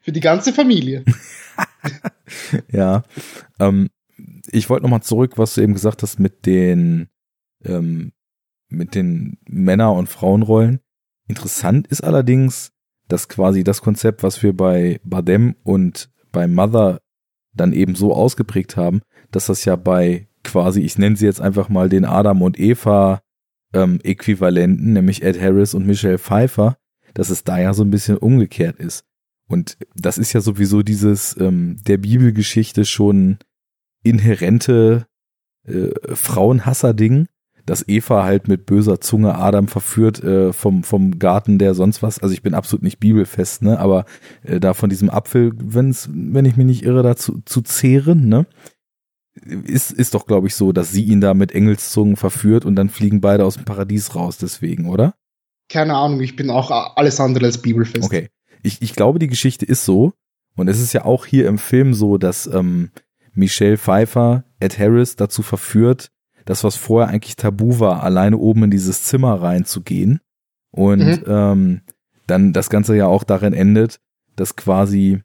Für 0.00 0.12
die 0.12 0.20
ganze 0.20 0.52
Familie. 0.52 1.04
ja. 2.70 3.02
Ähm, 3.58 3.90
ich 4.50 4.70
wollte 4.70 4.84
nochmal 4.84 5.02
zurück, 5.02 5.36
was 5.36 5.54
du 5.54 5.62
eben 5.62 5.72
gesagt 5.72 6.02
hast 6.02 6.20
mit 6.20 6.46
den, 6.46 7.08
ähm, 7.64 8.12
mit 8.68 8.94
den 8.94 9.38
Männer- 9.48 9.94
und 9.94 10.08
Frauenrollen. 10.08 10.80
Interessant 11.26 11.88
ist 11.88 12.04
allerdings, 12.04 12.72
dass 13.08 13.28
quasi 13.28 13.64
das 13.64 13.82
Konzept, 13.82 14.22
was 14.22 14.42
wir 14.42 14.56
bei 14.56 15.00
Badem 15.04 15.54
und 15.62 16.10
bei 16.32 16.46
Mother 16.46 17.00
dann 17.54 17.72
eben 17.72 17.94
so 17.94 18.14
ausgeprägt 18.14 18.76
haben, 18.76 19.00
dass 19.30 19.46
das 19.46 19.64
ja 19.64 19.76
bei 19.76 20.28
quasi, 20.44 20.80
ich 20.80 20.98
nenne 20.98 21.16
sie 21.16 21.26
jetzt 21.26 21.40
einfach 21.40 21.68
mal 21.68 21.88
den 21.88 22.04
Adam 22.04 22.42
und 22.42 22.58
Eva 22.58 23.22
ähm, 23.72 23.98
Äquivalenten, 24.02 24.92
nämlich 24.92 25.22
Ed 25.22 25.40
Harris 25.40 25.74
und 25.74 25.86
Michelle 25.86 26.18
Pfeiffer, 26.18 26.76
dass 27.14 27.30
es 27.30 27.44
da 27.44 27.58
ja 27.58 27.74
so 27.74 27.82
ein 27.82 27.90
bisschen 27.90 28.18
umgekehrt 28.18 28.78
ist. 28.78 29.04
Und 29.48 29.78
das 29.94 30.18
ist 30.18 30.32
ja 30.32 30.40
sowieso 30.40 30.82
dieses 30.82 31.36
ähm, 31.38 31.78
der 31.86 31.98
Bibelgeschichte 31.98 32.84
schon 32.84 33.38
inhärente 34.02 35.06
äh, 35.64 35.90
Frauenhasser-Ding, 36.14 37.26
dass 37.66 37.86
Eva 37.88 38.24
halt 38.24 38.48
mit 38.48 38.64
böser 38.64 39.00
Zunge 39.00 39.34
Adam 39.34 39.68
verführt 39.68 40.22
äh, 40.22 40.52
vom, 40.52 40.84
vom 40.84 41.18
Garten 41.18 41.58
der 41.58 41.74
sonst 41.74 42.02
was. 42.02 42.20
Also 42.20 42.32
ich 42.32 42.42
bin 42.42 42.54
absolut 42.54 42.82
nicht 42.82 43.00
bibelfest, 43.00 43.62
ne? 43.62 43.78
Aber 43.78 44.06
äh, 44.44 44.60
da 44.60 44.72
von 44.72 44.88
diesem 44.88 45.10
Apfel, 45.10 45.52
wenn's, 45.56 46.08
wenn 46.12 46.44
ich 46.44 46.56
mich 46.56 46.66
nicht 46.66 46.84
irre, 46.84 47.02
dazu 47.02 47.42
zu 47.44 47.62
zehren, 47.62 48.28
ne? 48.28 48.46
Ist, 49.44 49.92
ist 49.92 50.14
doch, 50.14 50.26
glaube 50.26 50.46
ich, 50.46 50.54
so, 50.54 50.72
dass 50.72 50.92
sie 50.92 51.04
ihn 51.04 51.20
da 51.20 51.34
mit 51.34 51.52
Engelszungen 51.52 52.16
verführt 52.16 52.64
und 52.64 52.74
dann 52.76 52.88
fliegen 52.88 53.20
beide 53.20 53.44
aus 53.44 53.56
dem 53.56 53.66
Paradies 53.66 54.14
raus, 54.14 54.38
deswegen, 54.38 54.88
oder? 54.88 55.14
Keine 55.68 55.94
Ahnung, 55.94 56.20
ich 56.20 56.36
bin 56.36 56.48
auch 56.48 56.70
alles 56.96 57.20
andere 57.20 57.44
als 57.44 57.58
bibelfest. 57.58 58.04
Okay. 58.04 58.30
Ich, 58.62 58.80
ich 58.80 58.94
glaube, 58.94 59.18
die 59.18 59.26
Geschichte 59.26 59.66
ist 59.66 59.84
so. 59.84 60.14
Und 60.56 60.68
es 60.68 60.80
ist 60.80 60.94
ja 60.94 61.04
auch 61.04 61.26
hier 61.26 61.48
im 61.48 61.58
Film 61.58 61.92
so, 61.92 62.16
dass 62.16 62.46
ähm, 62.46 62.90
Michelle 63.34 63.76
Pfeiffer 63.76 64.44
Ed 64.58 64.78
Harris 64.78 65.16
dazu 65.16 65.42
verführt, 65.42 66.10
das, 66.46 66.64
was 66.64 66.76
vorher 66.76 67.12
eigentlich 67.12 67.36
tabu 67.36 67.80
war, 67.80 68.02
alleine 68.02 68.38
oben 68.38 68.64
in 68.64 68.70
dieses 68.70 69.02
Zimmer 69.02 69.42
reinzugehen. 69.42 70.20
Und 70.70 71.00
mhm. 71.00 71.24
ähm, 71.26 71.80
dann 72.26 72.52
das 72.52 72.70
Ganze 72.70 72.96
ja 72.96 73.06
auch 73.06 73.24
darin 73.24 73.52
endet, 73.52 74.00
dass 74.36 74.56
quasi 74.56 75.22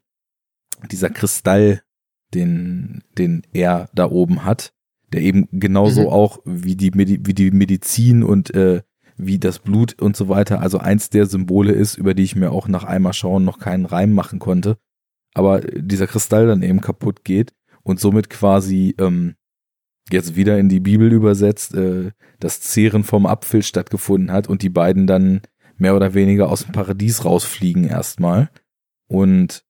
dieser 0.90 1.10
Kristall, 1.10 1.82
den, 2.34 3.02
den 3.16 3.42
er 3.52 3.88
da 3.94 4.10
oben 4.10 4.44
hat, 4.44 4.74
der 5.12 5.22
eben 5.22 5.48
genauso 5.52 6.02
mhm. 6.02 6.08
auch 6.08 6.40
wie 6.44 6.76
die, 6.76 6.90
Medi 6.90 7.20
wie 7.22 7.34
die 7.34 7.50
Medizin 7.50 8.22
und 8.22 8.54
äh, 8.54 8.82
wie 9.16 9.38
das 9.38 9.58
Blut 9.58 10.00
und 10.00 10.16
so 10.16 10.28
weiter, 10.28 10.60
also 10.60 10.78
eins 10.78 11.10
der 11.10 11.26
Symbole 11.26 11.72
ist, 11.72 11.96
über 11.96 12.14
die 12.14 12.24
ich 12.24 12.34
mir 12.34 12.50
auch 12.50 12.66
nach 12.66 12.84
einmal 12.84 13.12
schauen 13.12 13.44
noch 13.44 13.58
keinen 13.58 13.84
Reim 13.84 14.12
machen 14.12 14.38
konnte. 14.38 14.78
Aber 15.34 15.60
dieser 15.60 16.06
Kristall 16.06 16.46
dann 16.46 16.62
eben 16.62 16.80
kaputt 16.80 17.24
geht 17.24 17.52
und 17.82 18.00
somit 18.00 18.30
quasi 18.30 18.94
ähm, 18.98 19.34
jetzt 20.10 20.36
wieder 20.36 20.58
in 20.58 20.68
die 20.68 20.80
Bibel 20.80 21.12
übersetzt, 21.12 21.74
äh, 21.74 22.10
das 22.40 22.60
Zehren 22.60 23.04
vom 23.04 23.26
Apfel 23.26 23.62
stattgefunden 23.62 24.32
hat 24.32 24.48
und 24.48 24.62
die 24.62 24.70
beiden 24.70 25.06
dann 25.06 25.42
mehr 25.76 25.96
oder 25.96 26.14
weniger 26.14 26.48
aus 26.48 26.64
dem 26.64 26.72
Paradies 26.72 27.24
rausfliegen 27.24 27.84
erstmal. 27.84 28.50
Und 29.08 29.64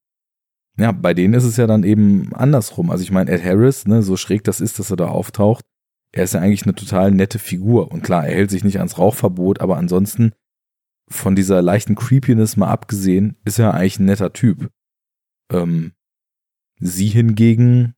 ja, 0.79 0.93
bei 0.93 1.15
denen 1.15 1.35
ist 1.35 1.45
es 1.45 1.57
ja 1.57 1.67
dann 1.67 1.85
eben 1.85 2.35
andersrum. 2.35 2.91
Also 2.91 3.03
ich 3.03 3.11
meine, 3.11 3.31
Ed 3.31 3.45
Harris, 3.45 3.87
ne, 3.87 4.03
so 4.03 4.17
schräg 4.17 4.45
das 4.45 4.61
ist, 4.61 4.79
dass 4.79 4.91
er 4.91 4.97
da 4.97 5.09
auftaucht, 5.09 5.65
er 6.13 6.25
ist 6.25 6.35
ja 6.35 6.41
eigentlich 6.41 6.65
eine 6.65 6.75
total 6.75 7.11
nette 7.11 7.39
Figur. 7.39 7.91
Und 7.91 8.03
klar, 8.03 8.27
er 8.27 8.35
hält 8.35 8.51
sich 8.51 8.65
nicht 8.65 8.79
ans 8.79 8.99
Rauchverbot, 8.99 9.61
aber 9.61 9.77
ansonsten, 9.77 10.33
von 11.09 11.35
dieser 11.35 11.61
leichten 11.61 11.95
Creepiness 11.95 12.57
mal 12.57 12.69
abgesehen, 12.69 13.37
ist 13.45 13.59
er 13.59 13.75
eigentlich 13.75 13.99
ein 13.99 14.07
netter 14.07 14.33
Typ. 14.33 14.71
Ähm, 15.51 15.93
sie 16.79 17.09
hingegen 17.09 17.95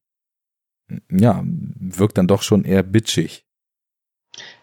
ja, 1.11 1.43
wirkt 1.45 2.19
dann 2.19 2.27
doch 2.27 2.43
schon 2.43 2.65
eher 2.65 2.83
bitchig. 2.83 3.45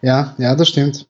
Ja, 0.00 0.34
ja, 0.38 0.54
das 0.54 0.68
stimmt. 0.68 1.08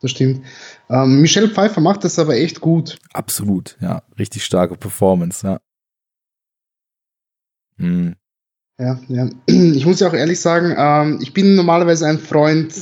Das 0.00 0.10
stimmt. 0.10 0.44
Ähm, 0.90 1.20
Michelle 1.20 1.48
Pfeiffer 1.48 1.80
macht 1.80 2.04
das 2.04 2.18
aber 2.18 2.36
echt 2.36 2.60
gut. 2.60 2.98
Absolut, 3.12 3.76
ja. 3.80 4.02
Richtig 4.18 4.44
starke 4.44 4.76
Performance, 4.76 5.46
ja. 5.46 5.60
Hm. 7.78 8.14
Ja, 8.78 9.00
ja. 9.08 9.30
Ich 9.46 9.86
muss 9.86 10.00
ja 10.00 10.08
auch 10.08 10.14
ehrlich 10.14 10.40
sagen, 10.40 10.74
ähm, 10.76 11.20
ich 11.22 11.32
bin 11.32 11.54
normalerweise 11.54 12.06
ein 12.06 12.18
Freund 12.18 12.74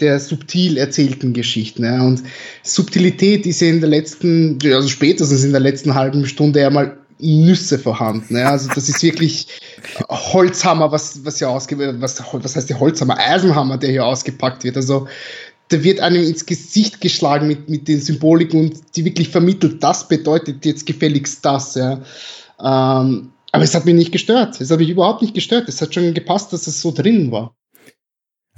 der 0.00 0.18
subtil 0.18 0.76
erzählten 0.78 1.32
Geschichten. 1.32 1.84
Ja. 1.84 2.02
Und 2.02 2.22
Subtilität 2.62 3.46
ist 3.46 3.60
ja 3.60 3.68
in 3.68 3.80
der 3.80 3.90
letzten, 3.90 4.58
also 4.64 4.88
spätestens 4.88 5.44
in 5.44 5.52
der 5.52 5.60
letzten 5.60 5.94
halben 5.94 6.26
Stunde 6.26 6.60
ja 6.60 6.70
mal 6.70 6.98
Nüsse 7.20 7.78
vorhanden. 7.78 8.36
Ja. 8.36 8.50
Also 8.50 8.68
das 8.74 8.88
ist 8.88 9.02
wirklich 9.02 9.46
Holzhammer, 10.08 10.92
was, 10.92 11.24
was 11.24 11.40
ja 11.40 11.48
ausge, 11.48 11.78
was, 12.00 12.22
was 12.32 12.56
heißt 12.56 12.68
der 12.68 12.80
Holzhammer? 12.80 13.18
Eisenhammer, 13.18 13.78
der 13.78 13.90
hier 13.90 14.04
ausgepackt 14.04 14.64
wird. 14.64 14.76
Also 14.76 15.06
da 15.68 15.82
wird 15.82 16.00
einem 16.00 16.24
ins 16.24 16.46
Gesicht 16.46 17.00
geschlagen 17.00 17.46
mit, 17.46 17.68
mit 17.68 17.88
den 17.88 18.00
Symboliken 18.00 18.60
und 18.60 18.96
die 18.96 19.04
wirklich 19.04 19.28
vermittelt, 19.28 19.82
das 19.82 20.08
bedeutet 20.08 20.64
jetzt 20.64 20.84
gefälligst 20.84 21.44
das, 21.44 21.76
ja. 21.76 22.00
Ähm, 22.60 23.30
aber 23.52 23.64
es 23.64 23.74
hat 23.74 23.84
mich 23.84 23.94
nicht 23.94 24.12
gestört. 24.12 24.60
Es 24.60 24.70
hat 24.70 24.78
mich 24.78 24.90
überhaupt 24.90 25.22
nicht 25.22 25.34
gestört. 25.34 25.68
Es 25.68 25.80
hat 25.80 25.94
schon 25.94 26.14
gepasst, 26.14 26.52
dass 26.52 26.66
es 26.66 26.80
so 26.80 26.92
drin 26.92 27.32
war. 27.32 27.54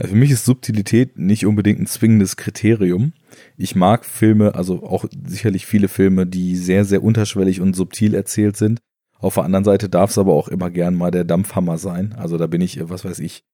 Also 0.03 0.15
für 0.15 0.19
mich 0.19 0.33
ist 0.33 0.45
Subtilität 0.45 1.17
nicht 1.17 1.47
unbedingt 1.47 1.79
ein 1.79 1.87
zwingendes 1.87 2.37
Kriterium. 2.37 3.13
Ich 3.57 3.77
mag 3.77 4.05
Filme, 4.05 4.57
also 4.57 4.83
auch 4.83 5.05
sicherlich 5.25 5.65
viele 5.65 5.87
Filme, 5.87 6.27
die 6.27 6.57
sehr, 6.57 6.85
sehr 6.85 7.05
unterschwellig 7.05 7.61
und 7.61 7.77
subtil 7.77 8.17
erzählt 8.17 8.57
sind. 8.57 8.81
Auf 9.21 9.35
der 9.35 9.45
anderen 9.45 9.63
Seite 9.63 9.89
darf 9.89 10.11
es 10.11 10.19
aber 10.19 10.33
auch 10.33 10.49
immer 10.49 10.71
gern 10.71 10.97
mal 10.97 11.13
der 11.13 11.23
Dampfhammer 11.23 11.79
sein. 11.79 12.15
Also 12.15 12.37
da 12.37 12.49
bin 12.49 12.61
ich, 12.61 12.81
was 12.89 13.05
weiß 13.05 13.21
ich, 13.21 13.45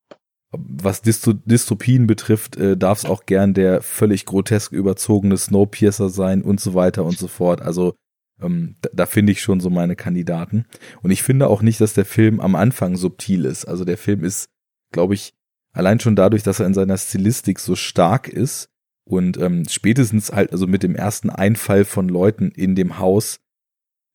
was 0.50 1.02
Dysto 1.02 1.34
Dystopien 1.34 2.06
betrifft, 2.06 2.56
äh, 2.56 2.78
darf 2.78 3.00
es 3.00 3.04
auch 3.04 3.26
gern 3.26 3.52
der 3.52 3.82
völlig 3.82 4.24
grotesk 4.24 4.72
überzogene 4.72 5.36
Snowpiercer 5.36 6.08
sein 6.08 6.40
und 6.40 6.60
so 6.60 6.72
weiter 6.72 7.04
und 7.04 7.18
so 7.18 7.28
fort. 7.28 7.60
Also 7.60 7.92
ähm, 8.40 8.76
da, 8.80 8.88
da 8.94 9.04
finde 9.04 9.32
ich 9.32 9.42
schon 9.42 9.60
so 9.60 9.68
meine 9.68 9.96
Kandidaten. 9.96 10.64
Und 11.02 11.10
ich 11.10 11.22
finde 11.22 11.48
auch 11.48 11.60
nicht, 11.60 11.82
dass 11.82 11.92
der 11.92 12.06
Film 12.06 12.40
am 12.40 12.54
Anfang 12.54 12.96
subtil 12.96 13.44
ist. 13.44 13.66
Also 13.66 13.84
der 13.84 13.98
Film 13.98 14.24
ist, 14.24 14.46
glaube 14.92 15.12
ich, 15.12 15.34
allein 15.72 16.00
schon 16.00 16.16
dadurch, 16.16 16.42
dass 16.42 16.60
er 16.60 16.66
in 16.66 16.74
seiner 16.74 16.96
Stilistik 16.96 17.58
so 17.58 17.76
stark 17.76 18.28
ist 18.28 18.68
und 19.04 19.38
ähm, 19.38 19.64
spätestens 19.68 20.32
halt, 20.32 20.52
also 20.52 20.66
mit 20.66 20.82
dem 20.82 20.94
ersten 20.94 21.30
Einfall 21.30 21.84
von 21.84 22.08
Leuten 22.08 22.50
in 22.50 22.74
dem 22.74 22.98
Haus, 22.98 23.40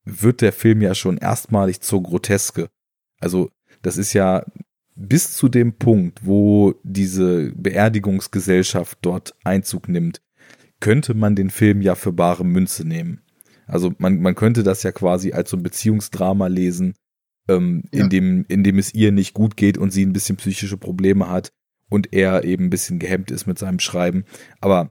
wird 0.04 0.40
der 0.40 0.52
Film 0.52 0.82
ja 0.82 0.94
schon 0.94 1.16
erstmalig 1.16 1.80
zur 1.80 2.02
Groteske. 2.02 2.68
Also 3.20 3.50
das 3.82 3.96
ist 3.96 4.12
ja 4.12 4.44
bis 4.94 5.34
zu 5.34 5.48
dem 5.48 5.74
Punkt, 5.74 6.24
wo 6.24 6.74
diese 6.82 7.52
Beerdigungsgesellschaft 7.52 8.98
dort 9.02 9.34
Einzug 9.42 9.88
nimmt, 9.88 10.20
könnte 10.80 11.14
man 11.14 11.34
den 11.34 11.50
Film 11.50 11.80
ja 11.80 11.94
für 11.94 12.12
bare 12.12 12.44
Münze 12.44 12.86
nehmen. 12.86 13.22
Also 13.66 13.94
man, 13.98 14.20
man 14.20 14.34
könnte 14.34 14.62
das 14.62 14.82
ja 14.82 14.92
quasi 14.92 15.32
als 15.32 15.50
so 15.50 15.56
ein 15.56 15.62
Beziehungsdrama 15.62 16.46
lesen, 16.48 16.94
ähm, 17.48 17.84
ja. 17.92 18.04
in, 18.04 18.10
dem, 18.10 18.44
in 18.48 18.64
dem 18.64 18.78
es 18.78 18.94
ihr 18.94 19.12
nicht 19.12 19.34
gut 19.34 19.56
geht 19.56 19.78
und 19.78 19.92
sie 19.92 20.04
ein 20.04 20.12
bisschen 20.12 20.36
psychische 20.36 20.76
Probleme 20.76 21.28
hat 21.28 21.52
und 21.88 22.12
er 22.12 22.44
eben 22.44 22.66
ein 22.66 22.70
bisschen 22.70 22.98
gehemmt 22.98 23.30
ist 23.30 23.46
mit 23.46 23.58
seinem 23.58 23.78
Schreiben. 23.78 24.24
Aber 24.60 24.90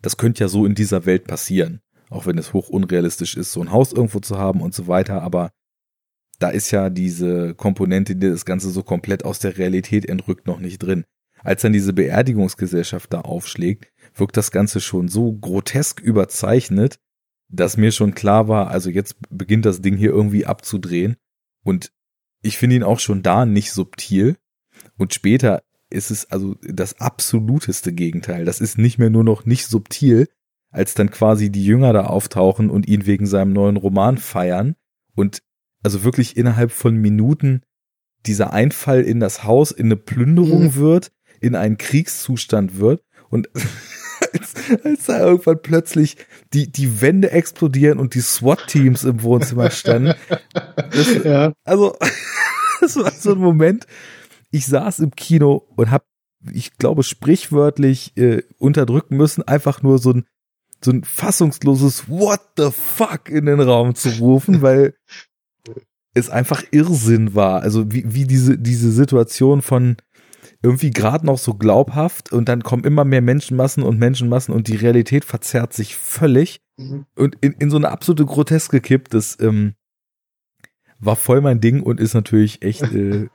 das 0.00 0.16
könnte 0.16 0.44
ja 0.44 0.48
so 0.48 0.66
in 0.66 0.74
dieser 0.74 1.06
Welt 1.06 1.26
passieren, 1.26 1.80
auch 2.10 2.26
wenn 2.26 2.38
es 2.38 2.52
hoch 2.52 2.68
unrealistisch 2.68 3.36
ist, 3.36 3.52
so 3.52 3.60
ein 3.60 3.72
Haus 3.72 3.92
irgendwo 3.92 4.20
zu 4.20 4.38
haben 4.38 4.60
und 4.60 4.74
so 4.74 4.86
weiter. 4.86 5.22
Aber 5.22 5.50
da 6.38 6.48
ist 6.48 6.70
ja 6.70 6.90
diese 6.90 7.54
Komponente, 7.54 8.16
die 8.16 8.28
das 8.28 8.44
Ganze 8.44 8.70
so 8.70 8.82
komplett 8.82 9.24
aus 9.24 9.38
der 9.38 9.58
Realität 9.58 10.06
entrückt, 10.06 10.46
noch 10.46 10.58
nicht 10.58 10.78
drin. 10.78 11.04
Als 11.44 11.62
dann 11.62 11.72
diese 11.72 11.92
Beerdigungsgesellschaft 11.92 13.12
da 13.12 13.20
aufschlägt, 13.20 13.92
wirkt 14.14 14.36
das 14.36 14.50
Ganze 14.50 14.80
schon 14.80 15.08
so 15.08 15.32
grotesk 15.32 16.00
überzeichnet, 16.00 16.98
dass 17.48 17.76
mir 17.76 17.92
schon 17.92 18.14
klar 18.14 18.48
war, 18.48 18.68
also 18.68 18.90
jetzt 18.90 19.16
beginnt 19.30 19.66
das 19.66 19.80
Ding 19.82 19.96
hier 19.96 20.10
irgendwie 20.10 20.46
abzudrehen. 20.46 21.16
Und 21.64 21.92
ich 22.42 22.58
finde 22.58 22.76
ihn 22.76 22.82
auch 22.82 22.98
schon 22.98 23.22
da 23.22 23.46
nicht 23.46 23.72
subtil. 23.72 24.36
Und 24.96 25.14
später 25.14 25.62
ist 25.90 26.10
es 26.10 26.30
also 26.30 26.56
das 26.62 27.00
absoluteste 27.00 27.92
Gegenteil. 27.92 28.44
Das 28.44 28.60
ist 28.60 28.78
nicht 28.78 28.98
mehr 28.98 29.10
nur 29.10 29.24
noch 29.24 29.44
nicht 29.44 29.66
subtil, 29.66 30.28
als 30.70 30.94
dann 30.94 31.10
quasi 31.10 31.50
die 31.50 31.64
Jünger 31.64 31.92
da 31.92 32.06
auftauchen 32.06 32.70
und 32.70 32.88
ihn 32.88 33.06
wegen 33.06 33.26
seinem 33.26 33.52
neuen 33.52 33.76
Roman 33.76 34.16
feiern 34.16 34.74
und 35.14 35.42
also 35.82 36.02
wirklich 36.04 36.36
innerhalb 36.36 36.72
von 36.72 36.96
Minuten 36.96 37.62
dieser 38.26 38.52
Einfall 38.52 39.02
in 39.02 39.20
das 39.20 39.44
Haus 39.44 39.70
in 39.70 39.86
eine 39.86 39.96
Plünderung 39.96 40.64
mhm. 40.64 40.74
wird, 40.76 41.12
in 41.40 41.54
einen 41.54 41.76
Kriegszustand 41.76 42.78
wird 42.78 43.02
und 43.28 43.50
als, 44.32 44.54
als 44.84 45.06
da 45.06 45.20
irgendwann 45.20 45.60
plötzlich 45.62 46.16
die, 46.52 46.70
die 46.70 47.00
Wände 47.00 47.30
explodieren 47.30 47.98
und 47.98 48.14
die 48.14 48.20
SWAT-Teams 48.20 49.04
im 49.04 49.22
Wohnzimmer 49.22 49.70
standen. 49.70 50.14
Das, 50.52 51.14
ja. 51.24 51.52
Also, 51.64 51.96
das 52.80 52.96
war 52.96 53.10
so 53.12 53.32
ein 53.32 53.38
Moment. 53.38 53.86
Ich 54.50 54.66
saß 54.66 55.00
im 55.00 55.12
Kino 55.12 55.66
und 55.76 55.90
hab, 55.90 56.04
ich 56.52 56.76
glaube, 56.76 57.02
sprichwörtlich 57.02 58.16
äh, 58.16 58.42
unterdrücken 58.58 59.16
müssen, 59.16 59.42
einfach 59.42 59.82
nur 59.82 59.98
so 59.98 60.12
ein, 60.12 60.24
so 60.84 60.90
ein 60.90 61.04
fassungsloses 61.04 62.08
What 62.08 62.40
the 62.56 62.70
fuck 62.70 63.28
in 63.28 63.46
den 63.46 63.60
Raum 63.60 63.94
zu 63.94 64.10
rufen, 64.10 64.62
weil 64.62 64.94
es 66.14 66.28
einfach 66.28 66.62
Irrsinn 66.70 67.34
war. 67.34 67.62
Also 67.62 67.90
wie, 67.90 68.12
wie 68.12 68.26
diese, 68.26 68.58
diese 68.58 68.90
Situation 68.90 69.62
von 69.62 69.96
irgendwie 70.62 70.90
gerade 70.90 71.26
noch 71.26 71.38
so 71.38 71.54
glaubhaft 71.54 72.32
und 72.32 72.48
dann 72.48 72.62
kommen 72.62 72.84
immer 72.84 73.04
mehr 73.04 73.22
Menschenmassen 73.22 73.82
und 73.82 73.98
Menschenmassen 73.98 74.54
und 74.54 74.68
die 74.68 74.76
Realität 74.76 75.24
verzerrt 75.24 75.72
sich 75.72 75.96
völlig 75.96 76.60
mhm. 76.76 77.06
und 77.16 77.36
in, 77.40 77.52
in 77.52 77.70
so 77.70 77.76
eine 77.76 77.90
absolute 77.90 78.24
Groteske 78.24 78.80
kippt. 78.80 79.14
Das 79.14 79.38
ähm, 79.40 79.74
war 80.98 81.16
voll 81.16 81.40
mein 81.40 81.60
Ding 81.60 81.82
und 81.82 81.98
ist 81.98 82.14
natürlich 82.14 82.62
echt 82.62 82.82
äh, 82.82 83.28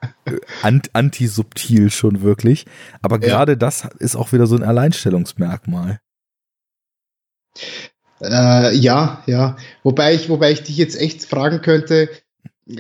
anti-subtil 0.94 1.92
schon 1.92 2.22
wirklich. 2.22 2.66
Aber 3.02 3.20
gerade 3.20 3.54
ja. 3.54 3.58
das 3.58 3.88
ist 4.00 4.16
auch 4.16 4.32
wieder 4.32 4.48
so 4.48 4.56
ein 4.56 4.64
Alleinstellungsmerkmal. 4.64 6.00
Äh, 8.22 8.76
ja, 8.76 9.22
ja. 9.26 9.58
Wobei 9.84 10.14
ich, 10.14 10.30
wobei 10.30 10.52
ich 10.52 10.64
dich 10.64 10.78
jetzt 10.78 11.00
echt 11.00 11.26
fragen 11.26 11.62
könnte, 11.62 12.10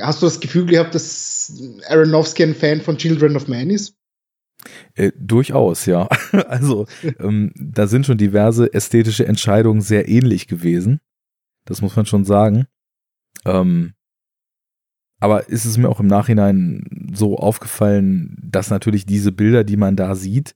Hast 0.02 0.22
du 0.22 0.26
das 0.26 0.40
Gefühl 0.40 0.66
gehabt, 0.66 0.96
dass 0.96 1.54
Aronofsky 1.88 2.44
ein 2.44 2.56
Fan 2.56 2.82
von 2.82 2.98
Children 2.98 3.36
of 3.38 3.48
Man 3.48 3.70
ist? 3.70 3.96
Äh, 4.96 5.12
durchaus, 5.18 5.86
ja. 5.86 6.08
Also 6.48 6.88
ähm, 7.20 7.52
da 7.56 7.88
sind 7.88 8.06
schon 8.06 8.18
diverse 8.18 8.74
ästhetische 8.74 9.26
Entscheidungen 9.26 9.82
sehr 9.82 10.08
ähnlich 10.08 10.48
gewesen. 10.48 11.00
Das 11.66 11.82
muss 11.82 11.96
man 11.96 12.06
schon 12.06 12.26
sagen. 12.26 12.68
Ähm, 13.46 13.94
aber 15.20 15.50
ist 15.50 15.66
es 15.66 15.78
mir 15.78 15.90
auch 15.90 16.00
im 16.00 16.08
Nachhinein 16.08 17.12
so 17.14 17.38
aufgefallen, 17.38 18.38
dass 18.42 18.70
natürlich 18.70 19.06
diese 19.06 19.32
Bilder, 19.32 19.64
die 19.64 19.78
man 19.78 19.96
da 19.96 20.16
sieht, 20.16 20.56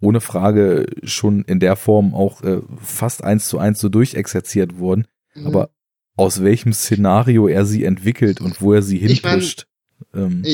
ohne 0.00 0.20
Frage 0.20 0.86
schon 1.04 1.42
in 1.44 1.60
der 1.60 1.76
Form 1.76 2.14
auch 2.14 2.42
äh, 2.42 2.60
fast 2.80 3.24
eins 3.24 3.46
zu 3.46 3.58
eins 3.58 3.80
so 3.80 3.88
durchexerziert 3.88 4.78
wurden. 4.78 5.06
Mhm. 5.34 5.46
Aber 5.46 5.70
aus 6.16 6.42
welchem 6.42 6.72
Szenario 6.72 7.48
er 7.48 7.64
sie 7.64 7.84
entwickelt 7.84 8.40
und 8.40 8.60
wo 8.60 8.72
er 8.72 8.82
sie 8.82 8.98
hinpusht. 8.98 9.60
Ich 9.60 9.66
mein, 9.66 9.71
ähm. 10.14 10.44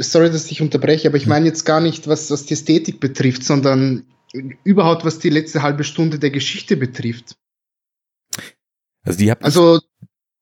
sorry, 0.00 0.30
dass 0.30 0.50
ich 0.50 0.62
unterbreche, 0.62 1.08
aber 1.08 1.16
ich 1.16 1.26
meine 1.26 1.46
jetzt 1.46 1.64
gar 1.64 1.80
nicht, 1.80 2.06
was, 2.08 2.30
was 2.30 2.46
die 2.46 2.54
Ästhetik 2.54 3.00
betrifft, 3.00 3.44
sondern 3.44 4.04
überhaupt, 4.64 5.04
was 5.04 5.18
die 5.18 5.30
letzte 5.30 5.62
halbe 5.62 5.84
Stunde 5.84 6.18
der 6.18 6.30
Geschichte 6.30 6.76
betrifft. 6.76 7.36
Also, 9.02 9.18
die 9.18 9.30
also 9.30 9.80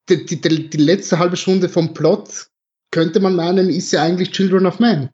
die, 0.09 0.24
die, 0.24 0.70
die 0.70 0.78
letzte 0.78 1.19
halbe 1.19 1.36
Stunde 1.36 1.69
vom 1.69 1.94
Plot 1.94 2.48
könnte 2.90 3.20
man 3.20 3.35
meinen, 3.35 3.69
ist 3.69 3.93
ja 3.93 4.02
eigentlich 4.02 4.31
Children 4.31 4.66
of 4.66 4.78
Man. 4.78 5.10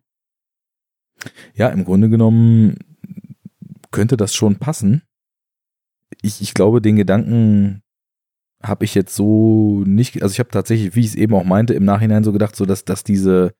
Ja, 1.54 1.68
im 1.68 1.84
Grunde 1.84 2.08
genommen 2.08 2.76
könnte 3.90 4.16
das 4.16 4.34
schon 4.34 4.56
passen. 4.56 5.02
Ich, 6.22 6.40
ich 6.40 6.54
glaube, 6.54 6.80
den 6.80 6.96
Gedanken 6.96 7.82
habe 8.62 8.84
ich 8.84 8.94
jetzt 8.94 9.14
so 9.14 9.82
nicht, 9.86 10.22
also 10.22 10.32
ich 10.32 10.40
habe 10.40 10.50
tatsächlich, 10.50 10.94
wie 10.96 11.00
ich 11.00 11.08
es 11.08 11.14
eben 11.14 11.34
auch 11.34 11.44
meinte, 11.44 11.74
im 11.74 11.84
Nachhinein 11.84 12.24
so 12.24 12.32
gedacht, 12.32 12.56
so 12.56 12.66
dass, 12.66 12.84
dass 12.84 13.04
diese, 13.04 13.52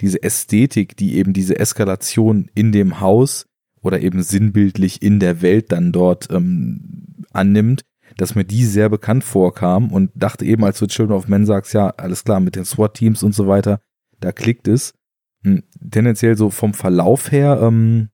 diese 0.00 0.22
Ästhetik, 0.22 0.96
die 0.96 1.16
eben 1.16 1.32
diese 1.32 1.58
Eskalation 1.58 2.50
in 2.54 2.72
dem 2.72 3.00
Haus 3.00 3.46
oder 3.82 4.00
eben 4.00 4.22
sinnbildlich 4.22 5.02
in 5.02 5.20
der 5.20 5.42
Welt 5.42 5.72
dann 5.72 5.92
dort 5.92 6.30
ähm, 6.30 7.24
annimmt, 7.32 7.82
dass 8.16 8.34
mir 8.34 8.44
die 8.44 8.64
sehr 8.64 8.88
bekannt 8.88 9.24
vorkam 9.24 9.92
und 9.92 10.10
dachte 10.14 10.44
eben, 10.44 10.64
als 10.64 10.78
du 10.78 10.86
Children 10.86 11.16
of 11.16 11.28
Men 11.28 11.46
sagst, 11.46 11.74
ja, 11.74 11.88
alles 11.90 12.24
klar, 12.24 12.40
mit 12.40 12.54
den 12.54 12.64
SWAT-Teams 12.64 13.22
und 13.22 13.34
so 13.34 13.48
weiter, 13.48 13.80
da 14.20 14.32
klickt 14.32 14.68
es. 14.68 14.94
Hm, 15.42 15.64
tendenziell 15.90 16.36
so 16.36 16.50
vom 16.50 16.74
Verlauf 16.74 17.32
her, 17.32 17.58
ähm, 17.60 18.08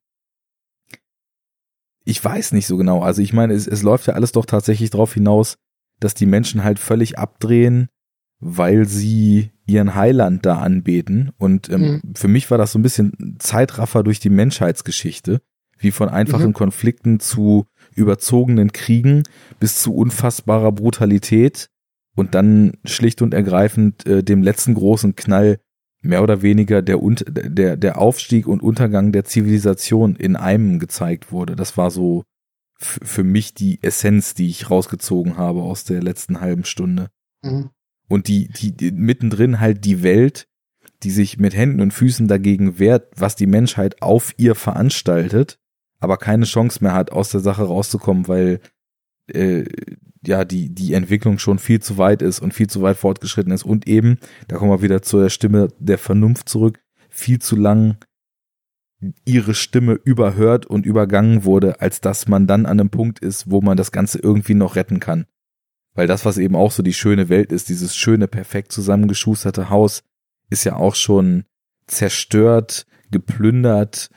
ich 2.05 2.25
weiß 2.25 2.53
nicht 2.53 2.67
so 2.67 2.77
genau. 2.77 3.03
Also 3.03 3.23
ich 3.23 3.33
meine, 3.33 3.53
es, 3.53 3.67
es 3.67 3.83
läuft 3.83 4.07
ja 4.07 4.15
alles 4.15 4.33
doch 4.33 4.47
tatsächlich 4.47 4.91
darauf 4.91 5.15
hinaus, 5.15 5.59
dass 6.01 6.15
die 6.15 6.27
Menschen 6.27 6.65
halt 6.65 6.79
völlig 6.79 7.19
abdrehen, 7.19 7.89
weil 8.41 8.87
sie 8.87 9.51
ihren 9.67 9.95
Heiland 9.95 10.45
da 10.45 10.59
anbeten. 10.59 11.31
Und 11.39 11.69
ähm, 11.71 12.01
mhm. 12.03 12.15
für 12.15 12.29
mich 12.29 12.51
war 12.51 12.59
das 12.59 12.73
so 12.73 12.79
ein 12.79 12.83
bisschen 12.83 13.37
Zeitraffer 13.39 14.03
durch 14.03 14.19
die 14.19 14.31
Menschheitsgeschichte, 14.31 15.41
wie 15.79 15.91
von 15.91 16.09
einfachen 16.09 16.49
mhm. 16.49 16.55
Konflikten 16.55 17.21
zu 17.21 17.67
überzogenen 17.95 18.73
Kriegen 18.73 19.23
bis 19.61 19.81
zu 19.81 19.95
unfassbarer 19.95 20.73
Brutalität 20.73 21.69
und 22.17 22.35
dann 22.35 22.73
schlicht 22.85 23.23
und 23.23 23.35
ergreifend 23.35 24.07
äh, 24.07 24.23
dem 24.23 24.43
letzten 24.43 24.75
großen 24.75 25.17
Knall 25.17 25.59
mehr 26.03 26.23
oder 26.23 26.43
weniger 26.43 26.83
der, 26.83 26.99
der, 26.99 27.77
der 27.77 27.99
Aufstieg 27.99 28.47
und 28.47 28.63
Untergang 28.63 29.13
der 29.13 29.25
Zivilisation 29.25 30.17
in 30.17 30.37
einem 30.37 30.79
gezeigt 30.79 31.31
wurde. 31.31 31.57
Das 31.57 31.77
war 31.77 31.91
so 31.91 32.25
für 32.83 33.25
mich 33.25 33.55
die 33.55 33.83
Essenz, 33.83 34.35
die 34.35 34.49
ich 34.49 34.71
rausgezogen 34.71 35.37
habe 35.37 35.63
aus 35.63 35.85
der 35.85 36.03
letzten 36.03 36.41
halben 36.41 36.65
Stunde. 36.65 37.11
Mhm. 37.43 37.71
Und 38.09 38.29
die, 38.29 38.49
die, 38.49 38.77
die 38.77 38.91
mittendrin 38.91 39.61
halt 39.61 39.85
die 39.85 40.03
Welt, 40.03 40.49
die 41.03 41.11
sich 41.11 41.39
mit 41.39 41.55
Händen 41.55 41.81
und 41.81 41.93
Füßen 41.93 42.29
dagegen 42.29 42.79
wehrt, 42.79 43.13
was 43.17 43.37
die 43.37 43.47
Menschheit 43.47 44.03
auf 44.03 44.35
ihr 44.37 44.55
veranstaltet, 44.55 45.59
aber 46.01 46.17
keine 46.17 46.45
Chance 46.45 46.83
mehr 46.83 46.95
hat, 46.95 47.13
aus 47.13 47.31
der 47.31 47.41
Sache 47.41 47.63
rauszukommen, 47.63 48.29
weil 48.29 48.61
äh, 49.29 49.65
ja 50.27 50.45
die 50.45 50.75
die 50.75 50.93
Entwicklung 50.93 51.39
schon 51.39 51.59
viel 51.59 51.81
zu 51.81 51.99
weit 51.99 52.21
ist 52.21 52.41
und 52.41 52.53
viel 52.53 52.67
zu 52.67 52.83
weit 52.83 52.97
fortgeschritten 52.97 53.53
ist 53.53 53.65
und 53.65 53.87
eben, 53.87 54.19
da 54.49 54.57
kommen 54.57 54.71
wir 54.71 54.83
wieder 54.83 55.03
zur 55.03 55.31
Stimme 55.31 55.69
der 55.79 55.99
Vernunft 55.99 56.49
zurück, 56.49 56.81
viel 57.09 57.39
zu 57.39 57.57
lang 57.57 57.97
ihre 59.25 59.55
Stimme 59.55 59.95
überhört 60.05 60.67
und 60.67 60.87
übergangen 60.87 61.45
wurde, 61.45 61.81
als 61.81 62.01
dass 62.01 62.29
man 62.29 62.47
dann 62.47 62.67
an 62.67 62.81
einem 62.81 62.91
Punkt 62.91 63.19
ist, 63.19 63.51
wo 63.51 63.61
man 63.61 63.77
das 63.77 63.93
Ganze 63.93 64.19
irgendwie 64.19 64.55
noch 64.55 64.77
retten 64.77 65.01
kann. 65.01 65.27
Weil 65.95 66.07
das, 66.07 66.25
was 66.25 66.39
eben 66.39 66.55
auch 66.55 66.71
so 66.71 66.83
die 66.83 66.93
schöne 66.93 67.29
Welt 67.29 67.53
ist, 67.53 67.69
dieses 67.69 67.97
schöne, 67.97 68.29
perfekt 68.29 68.73
zusammengeschusterte 68.73 69.71
Haus, 69.71 70.03
ist 70.51 70.65
ja 70.65 70.77
auch 70.77 70.95
schon 70.95 71.45
zerstört, 71.87 72.87
geplündert, 73.11 74.11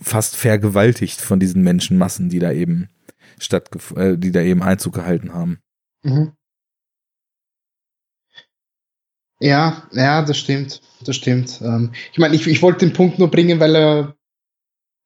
fast 0.00 0.36
vergewaltigt 0.36 1.20
von 1.20 1.40
diesen 1.40 1.62
Menschenmassen, 1.62 2.28
die 2.28 2.38
da 2.38 2.52
eben 2.52 2.88
statt, 3.38 3.70
äh, 3.96 4.16
die 4.16 4.30
da 4.30 4.40
eben 4.40 4.62
Einzug 4.62 4.94
gehalten 4.94 5.32
haben. 5.32 5.58
Mhm. 6.02 6.32
Ja, 9.40 9.88
ja, 9.92 10.22
das 10.22 10.36
stimmt, 10.36 10.80
das 11.04 11.16
stimmt. 11.16 11.60
Ähm, 11.62 11.92
ich 12.12 12.18
meine, 12.18 12.34
ich, 12.34 12.46
ich 12.46 12.60
wollte 12.60 12.84
den 12.86 12.92
Punkt 12.92 13.18
nur 13.18 13.30
bringen, 13.30 13.60
weil 13.60 13.76
er 13.76 14.17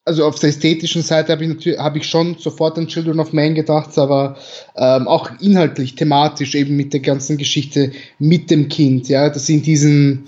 also 0.04 0.24
auf 0.24 0.38
der 0.38 0.50
ästhetischen 0.50 1.02
Seite 1.02 1.32
habe 1.32 1.44
ich 1.44 1.50
natürlich 1.50 1.78
habe 1.78 1.98
ich 1.98 2.08
schon 2.08 2.36
sofort 2.36 2.76
an 2.78 2.88
Children 2.88 3.20
of 3.20 3.32
Man 3.32 3.54
gedacht, 3.54 3.96
aber 3.98 4.36
ähm, 4.76 5.06
auch 5.06 5.30
inhaltlich, 5.40 5.94
thematisch 5.94 6.54
eben 6.54 6.76
mit 6.76 6.92
der 6.92 7.00
ganzen 7.00 7.38
Geschichte 7.38 7.92
mit 8.18 8.50
dem 8.50 8.68
Kind, 8.68 9.08
ja, 9.08 9.28
dass 9.28 9.46
sie 9.46 9.54
in 9.54 9.62
diesem 9.62 10.24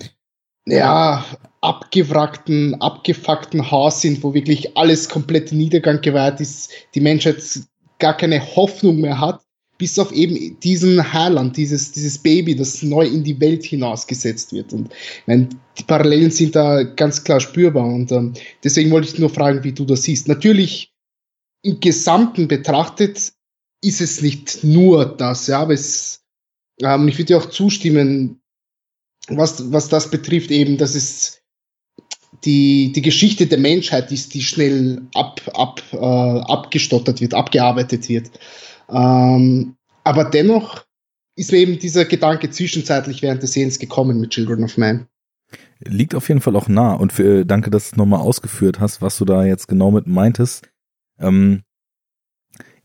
ja 0.65 1.25
abgewrackten, 1.61 2.79
abgefuckten 2.81 3.71
Haus 3.71 4.01
sind, 4.01 4.23
wo 4.23 4.33
wirklich 4.33 4.77
alles 4.77 5.09
komplett 5.09 5.51
Niedergang 5.51 6.01
geweiht 6.01 6.39
ist, 6.39 6.71
die 6.93 7.01
Menschheit 7.01 7.43
gar 7.99 8.15
keine 8.15 8.55
Hoffnung 8.55 9.01
mehr 9.01 9.19
hat 9.19 9.44
bis 9.77 9.99
auf 9.99 10.11
eben 10.11 10.59
diesen 10.61 11.13
Heiland, 11.13 11.57
dieses, 11.57 11.91
dieses 11.91 12.17
Baby, 12.17 12.55
das 12.55 12.81
neu 12.81 13.05
in 13.05 13.23
die 13.23 13.39
Welt 13.39 13.63
hinausgesetzt 13.63 14.53
wird. 14.53 14.73
Und 14.73 14.93
meine, 15.25 15.49
die 15.77 15.83
Parallelen 15.83 16.31
sind 16.31 16.55
da 16.55 16.83
ganz 16.83 17.23
klar 17.23 17.39
spürbar. 17.39 17.85
Und 17.85 18.11
ähm, 18.11 18.33
deswegen 18.63 18.91
wollte 18.91 19.09
ich 19.09 19.19
nur 19.19 19.29
fragen, 19.29 19.63
wie 19.63 19.73
du 19.73 19.85
das 19.85 20.03
siehst. 20.03 20.27
Natürlich, 20.27 20.91
im 21.63 21.79
Gesamten 21.79 22.47
betrachtet, 22.47 23.33
ist 23.81 24.01
es 24.01 24.21
nicht 24.21 24.63
nur 24.63 25.05
das, 25.05 25.47
ja, 25.47 25.59
aber 25.59 25.73
es, 25.73 26.23
ähm, 26.81 27.07
ich 27.07 27.17
würde 27.17 27.25
dir 27.25 27.37
auch 27.37 27.49
zustimmen, 27.49 28.41
was, 29.27 29.71
was 29.71 29.89
das 29.89 30.09
betrifft, 30.09 30.51
eben, 30.51 30.77
dass 30.77 30.95
es 30.95 31.41
die, 32.43 32.91
die 32.91 33.01
Geschichte 33.01 33.47
der 33.47 33.57
Menschheit 33.57 34.11
ist, 34.11 34.33
die 34.33 34.41
schnell 34.41 35.01
ab, 35.13 35.41
ab, 35.53 35.81
äh, 35.91 35.97
abgestottert 35.97 37.21
wird, 37.21 37.33
abgearbeitet 37.33 38.09
wird. 38.09 38.31
Ähm, 38.89 39.75
aber 40.03 40.25
dennoch 40.25 40.85
ist 41.35 41.51
mir 41.51 41.59
eben 41.59 41.79
dieser 41.79 42.05
Gedanke 42.05 42.49
zwischenzeitlich 42.49 43.21
während 43.21 43.43
des 43.43 43.53
Sehens 43.53 43.79
gekommen 43.79 44.19
mit 44.19 44.31
Children 44.31 44.63
of 44.63 44.77
Man. 44.77 45.07
Liegt 45.79 46.15
auf 46.15 46.29
jeden 46.29 46.41
Fall 46.41 46.55
auch 46.55 46.69
nah 46.69 46.93
und 46.93 47.11
für, 47.11 47.41
äh, 47.41 47.45
danke, 47.45 47.69
dass 47.69 47.91
du 47.91 47.97
nochmal 47.97 48.21
ausgeführt 48.21 48.79
hast, 48.79 49.01
was 49.01 49.17
du 49.17 49.25
da 49.25 49.43
jetzt 49.43 49.67
genau 49.67 49.91
mit 49.91 50.07
meintest. 50.07 50.69
Ähm, 51.19 51.63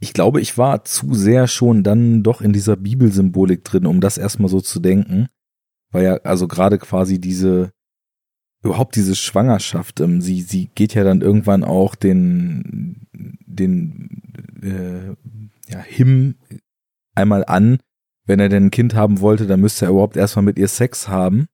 ich 0.00 0.12
glaube, 0.12 0.40
ich 0.40 0.58
war 0.58 0.84
zu 0.84 1.14
sehr 1.14 1.46
schon 1.46 1.84
dann 1.84 2.22
doch 2.22 2.40
in 2.40 2.52
dieser 2.52 2.76
Bibelsymbolik 2.76 3.64
drin, 3.64 3.86
um 3.86 4.00
das 4.00 4.18
erstmal 4.18 4.48
so 4.48 4.60
zu 4.60 4.80
denken. 4.80 5.28
Weil 5.92 6.04
ja, 6.04 6.14
also 6.18 6.48
gerade 6.48 6.78
quasi 6.78 7.20
diese, 7.20 7.72
überhaupt 8.62 8.96
diese 8.96 9.14
Schwangerschaft, 9.14 10.00
ähm, 10.00 10.20
sie, 10.20 10.40
sie 10.40 10.70
geht 10.74 10.94
ja 10.94 11.04
dann 11.04 11.20
irgendwann 11.20 11.64
auch 11.64 11.94
den, 11.94 13.06
den 13.46 14.22
äh, 14.62 15.49
ja, 15.70 15.80
Him 15.80 16.36
einmal 17.14 17.44
an, 17.44 17.78
wenn 18.26 18.40
er 18.40 18.48
denn 18.48 18.66
ein 18.66 18.70
Kind 18.70 18.94
haben 18.94 19.20
wollte, 19.20 19.46
dann 19.46 19.60
müsste 19.60 19.86
er 19.86 19.90
überhaupt 19.90 20.16
erstmal 20.16 20.44
mit 20.44 20.58
ihr 20.58 20.68
Sex 20.68 21.08
haben. 21.08 21.46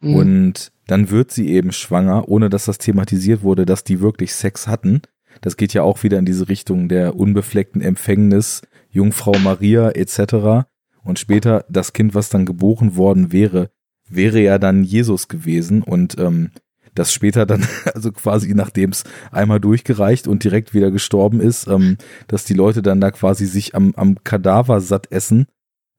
Mhm. 0.00 0.14
Und 0.14 0.72
dann 0.86 1.10
wird 1.10 1.30
sie 1.30 1.48
eben 1.48 1.72
schwanger, 1.72 2.28
ohne 2.28 2.48
dass 2.48 2.66
das 2.66 2.78
thematisiert 2.78 3.42
wurde, 3.42 3.66
dass 3.66 3.84
die 3.84 4.00
wirklich 4.00 4.34
Sex 4.34 4.66
hatten. 4.66 5.02
Das 5.40 5.56
geht 5.56 5.74
ja 5.74 5.82
auch 5.82 6.02
wieder 6.02 6.18
in 6.18 6.24
diese 6.24 6.48
Richtung 6.48 6.88
der 6.88 7.16
unbefleckten 7.16 7.82
Empfängnis, 7.82 8.62
Jungfrau 8.90 9.36
Maria 9.38 9.90
etc. 9.90 10.66
Und 11.02 11.18
später 11.18 11.64
das 11.68 11.92
Kind, 11.92 12.14
was 12.14 12.28
dann 12.28 12.46
geboren 12.46 12.96
worden 12.96 13.32
wäre, 13.32 13.70
wäre 14.08 14.40
ja 14.40 14.58
dann 14.58 14.84
Jesus 14.84 15.28
gewesen. 15.28 15.82
Und 15.82 16.18
ähm, 16.18 16.50
das 16.98 17.12
später 17.12 17.46
dann, 17.46 17.66
also 17.94 18.12
quasi 18.12 18.54
nachdem 18.54 18.90
es 18.90 19.04
einmal 19.30 19.60
durchgereicht 19.60 20.26
und 20.26 20.44
direkt 20.44 20.74
wieder 20.74 20.90
gestorben 20.90 21.40
ist, 21.40 21.66
ähm, 21.68 21.96
dass 22.26 22.44
die 22.44 22.54
Leute 22.54 22.82
dann 22.82 23.00
da 23.00 23.10
quasi 23.10 23.46
sich 23.46 23.74
am, 23.74 23.94
am 23.96 24.22
Kadaver 24.24 24.80
satt 24.80 25.10
essen. 25.12 25.46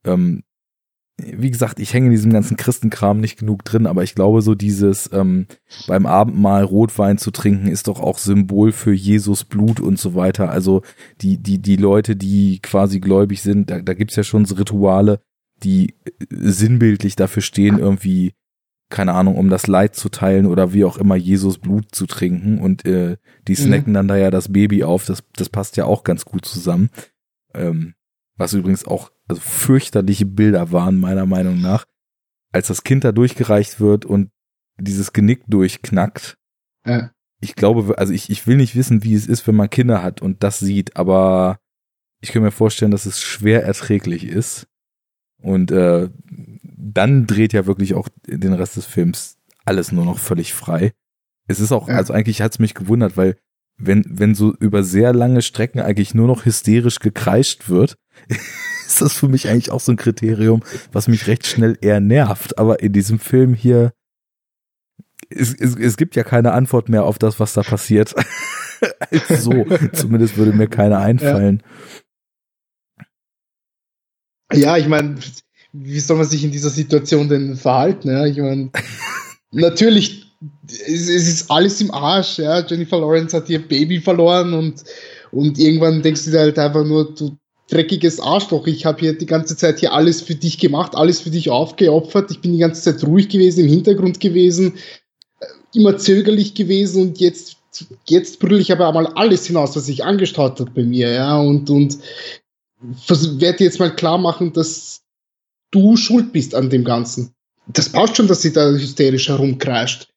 Ähm, 0.05 0.43
wie 1.19 1.49
gesagt, 1.49 1.79
ich 1.79 1.93
hänge 1.93 2.07
in 2.07 2.11
diesem 2.11 2.31
ganzen 2.31 2.57
Christenkram 2.57 3.19
nicht 3.19 3.39
genug 3.39 3.65
drin, 3.65 3.87
aber 3.87 4.03
ich 4.03 4.13
glaube, 4.13 4.43
so 4.43 4.53
dieses 4.53 5.09
ähm, 5.11 5.47
beim 5.87 6.05
Abendmahl 6.05 6.63
Rotwein 6.63 7.17
zu 7.17 7.31
trinken, 7.31 7.67
ist 7.67 7.87
doch 7.87 7.99
auch 7.99 8.19
Symbol 8.19 8.71
für 8.71 8.93
Jesus 8.93 9.43
Blut 9.43 9.79
und 9.79 9.97
so 9.97 10.13
weiter. 10.13 10.51
Also 10.51 10.83
die, 11.21 11.37
die, 11.37 11.57
die 11.59 11.75
Leute, 11.75 12.15
die 12.15 12.59
quasi 12.59 12.99
gläubig 12.99 13.41
sind, 13.41 13.71
da, 13.71 13.81
da 13.81 13.95
gibt's 13.95 14.15
ja 14.15 14.23
schon 14.23 14.45
so 14.45 14.55
Rituale, 14.55 15.19
die 15.63 15.95
äh, 16.05 16.25
sinnbildlich 16.29 17.15
dafür 17.15 17.41
stehen, 17.41 17.79
irgendwie 17.79 18.33
keine 18.89 19.13
Ahnung, 19.13 19.35
um 19.35 19.49
das 19.49 19.67
Leid 19.67 19.95
zu 19.95 20.09
teilen 20.09 20.45
oder 20.45 20.73
wie 20.73 20.85
auch 20.85 20.97
immer 20.97 21.15
Jesus 21.15 21.57
Blut 21.57 21.93
zu 21.93 22.05
trinken 22.05 22.59
und 22.59 22.85
äh, 22.85 23.17
die 23.47 23.53
mhm. 23.53 23.65
snacken 23.65 23.91
mhm. 23.91 23.95
dann 23.95 24.07
da 24.07 24.17
ja 24.17 24.31
das 24.31 24.51
Baby 24.51 24.83
auf, 24.83 25.05
das, 25.05 25.23
das 25.35 25.49
passt 25.49 25.77
ja 25.77 25.85
auch 25.85 26.03
ganz 26.03 26.25
gut 26.25 26.45
zusammen. 26.45 26.89
Ähm, 27.53 27.95
was 28.37 28.53
übrigens 28.53 28.85
auch 28.85 29.11
also 29.27 29.41
fürchterliche 29.41 30.25
Bilder 30.25 30.71
waren, 30.71 30.99
meiner 30.99 31.25
Meinung 31.25 31.59
nach, 31.59 31.85
als 32.53 32.67
das 32.67 32.83
Kind 32.83 33.03
da 33.03 33.11
durchgereicht 33.11 33.79
wird 33.79 34.05
und 34.05 34.29
dieses 34.79 35.11
Genick 35.11 35.43
durchknackt. 35.47 36.37
Ja. 36.85 37.11
Ich 37.41 37.55
glaube, 37.55 37.97
also 37.97 38.13
ich, 38.13 38.29
ich 38.29 38.47
will 38.47 38.57
nicht 38.57 38.75
wissen, 38.75 39.03
wie 39.03 39.13
es 39.13 39.27
ist, 39.27 39.47
wenn 39.47 39.55
man 39.55 39.69
Kinder 39.69 40.01
hat 40.01 40.21
und 40.21 40.43
das 40.43 40.59
sieht, 40.59 40.95
aber 40.95 41.59
ich 42.19 42.31
kann 42.31 42.41
mir 42.41 42.51
vorstellen, 42.51 42.91
dass 42.91 43.05
es 43.05 43.21
schwer 43.21 43.63
erträglich 43.63 44.23
ist. 44.23 44.67
Und 45.39 45.69
äh, 45.71 46.09
dann 46.77 47.25
dreht 47.25 47.53
ja 47.53 47.65
wirklich 47.65 47.95
auch 47.95 48.07
den 48.25 48.53
Rest 48.53 48.77
des 48.77 48.85
Films 48.85 49.37
alles 49.65 49.91
nur 49.91 50.05
noch 50.05 50.19
völlig 50.19 50.53
frei. 50.53 50.93
Es 51.47 51.59
ist 51.59 51.71
auch, 51.71 51.89
ja. 51.89 51.95
also 51.95 52.13
eigentlich 52.13 52.41
hat 52.41 52.53
es 52.53 52.59
mich 52.59 52.73
gewundert, 52.73 53.17
weil 53.17 53.35
wenn, 53.77 54.05
wenn 54.07 54.35
so 54.35 54.53
über 54.55 54.83
sehr 54.83 55.13
lange 55.13 55.41
Strecken 55.41 55.79
eigentlich 55.79 56.13
nur 56.13 56.27
noch 56.27 56.45
hysterisch 56.45 56.99
gekreischt 56.99 57.69
wird, 57.69 57.97
ist 58.87 59.01
das 59.01 59.13
für 59.13 59.27
mich 59.27 59.49
eigentlich 59.49 59.71
auch 59.71 59.79
so 59.79 59.91
ein 59.91 59.97
Kriterium, 59.97 60.63
was 60.91 61.07
mich 61.07 61.27
recht 61.27 61.45
schnell 61.45 61.77
eher 61.81 61.99
nervt. 61.99 62.57
Aber 62.57 62.81
in 62.81 62.93
diesem 62.93 63.19
Film 63.19 63.53
hier, 63.53 63.93
es, 65.29 65.53
es, 65.53 65.75
es 65.75 65.97
gibt 65.97 66.15
ja 66.15 66.23
keine 66.23 66.53
Antwort 66.53 66.89
mehr 66.89 67.03
auf 67.03 67.17
das, 67.17 67.39
was 67.39 67.53
da 67.53 67.63
passiert. 67.63 68.15
so, 69.29 69.65
zumindest 69.93 70.37
würde 70.37 70.53
mir 70.53 70.67
keine 70.67 70.99
einfallen. 70.99 71.63
Ja, 74.51 74.57
ja 74.57 74.77
ich 74.77 74.87
meine, 74.87 75.17
wie 75.73 75.99
soll 75.99 76.17
man 76.17 76.25
sich 76.25 76.43
in 76.43 76.51
dieser 76.51 76.69
Situation 76.69 77.29
denn 77.29 77.55
verhalten? 77.55 78.09
Ja? 78.09 78.25
Ich 78.25 78.37
meine, 78.37 78.71
natürlich, 79.51 80.25
es, 80.65 81.09
es, 81.09 81.27
ist 81.27 81.51
alles 81.51 81.81
im 81.81 81.91
Arsch. 81.91 82.39
Ja? 82.39 82.65
Jennifer 82.65 82.99
Lawrence 82.99 83.35
hat 83.35 83.49
ihr 83.49 83.65
Baby 83.65 83.99
verloren 83.99 84.53
und, 84.53 84.83
und 85.31 85.59
irgendwann 85.59 86.01
denkst 86.01 86.25
du 86.25 86.31
dir 86.31 86.39
halt 86.39 86.59
einfach 86.59 86.85
nur, 86.85 87.13
du 87.13 87.37
dreckiges 87.69 88.19
Arschloch, 88.19 88.67
ich 88.67 88.85
habe 88.85 88.99
hier 88.99 89.17
die 89.17 89.25
ganze 89.25 89.57
Zeit 89.57 89.79
hier 89.79 89.93
alles 89.93 90.21
für 90.21 90.35
dich 90.35 90.57
gemacht, 90.57 90.95
alles 90.95 91.19
für 91.19 91.29
dich 91.29 91.49
aufgeopfert, 91.49 92.31
ich 92.31 92.39
bin 92.39 92.53
die 92.53 92.59
ganze 92.59 92.81
Zeit 92.81 93.03
ruhig 93.03 93.29
gewesen, 93.29 93.65
im 93.65 93.67
Hintergrund 93.67 94.19
gewesen, 94.19 94.75
äh, 95.39 95.45
immer 95.73 95.97
zögerlich 95.97 96.53
gewesen 96.53 97.01
und 97.01 97.19
jetzt, 97.19 97.57
jetzt 98.07 98.39
brülle 98.39 98.59
ich 98.59 98.71
aber 98.71 98.87
einmal 98.87 99.07
alles 99.07 99.45
hinaus, 99.45 99.75
was 99.75 99.85
sich 99.85 100.05
angestaut 100.05 100.59
hat 100.59 100.73
bei 100.73 100.83
mir, 100.83 101.11
ja, 101.11 101.37
und, 101.37 101.69
und 101.69 101.97
werde 102.79 103.63
jetzt 103.63 103.79
mal 103.79 103.93
klar 103.93 104.17
machen, 104.17 104.53
dass 104.53 105.01
du 105.71 105.97
schuld 105.97 106.31
bist 106.31 106.55
an 106.55 106.69
dem 106.69 106.83
Ganzen. 106.83 107.33
Das 107.67 107.89
passt 107.89 108.17
schon, 108.17 108.27
dass 108.27 108.41
sie 108.41 108.53
da 108.53 108.71
hysterisch 108.71 109.27
herumkreischt. 109.27 110.09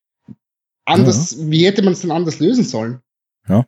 Anders, 0.84 1.32
ja. 1.32 1.50
wie 1.50 1.66
hätte 1.66 1.82
man 1.82 1.92
es 1.92 2.00
denn 2.00 2.10
anders 2.10 2.38
lösen 2.40 2.64
sollen? 2.64 3.00
Ja. 3.48 3.66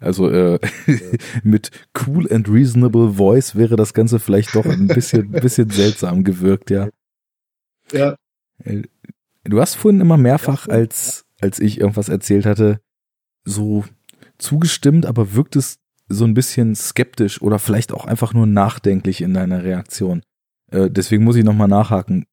Also 0.00 0.30
äh, 0.30 0.58
mit 1.42 1.70
cool 2.06 2.30
and 2.32 2.48
reasonable 2.48 3.14
voice 3.14 3.54
wäre 3.54 3.76
das 3.76 3.92
Ganze 3.92 4.18
vielleicht 4.18 4.54
doch 4.54 4.64
ein 4.64 4.86
bisschen, 4.88 5.30
bisschen 5.32 5.70
seltsam 5.70 6.24
gewirkt, 6.24 6.70
ja. 6.70 6.88
Ja. 7.92 8.16
Äh, 8.64 8.82
du 9.44 9.60
hast 9.60 9.74
vorhin 9.74 10.00
immer 10.00 10.16
mehrfach, 10.16 10.68
als, 10.68 11.26
als 11.40 11.58
ich 11.60 11.80
irgendwas 11.80 12.08
erzählt 12.08 12.46
hatte, 12.46 12.80
so 13.44 13.84
zugestimmt, 14.38 15.06
aber 15.06 15.34
wirkt 15.34 15.56
es 15.56 15.78
so 16.08 16.24
ein 16.24 16.34
bisschen 16.34 16.74
skeptisch 16.74 17.42
oder 17.42 17.58
vielleicht 17.58 17.92
auch 17.92 18.06
einfach 18.06 18.32
nur 18.32 18.46
nachdenklich 18.46 19.20
in 19.20 19.34
deiner 19.34 19.64
Reaktion. 19.64 20.22
Äh, 20.70 20.90
deswegen 20.90 21.24
muss 21.24 21.36
ich 21.36 21.44
nochmal 21.44 21.68
nachhaken. 21.68 22.26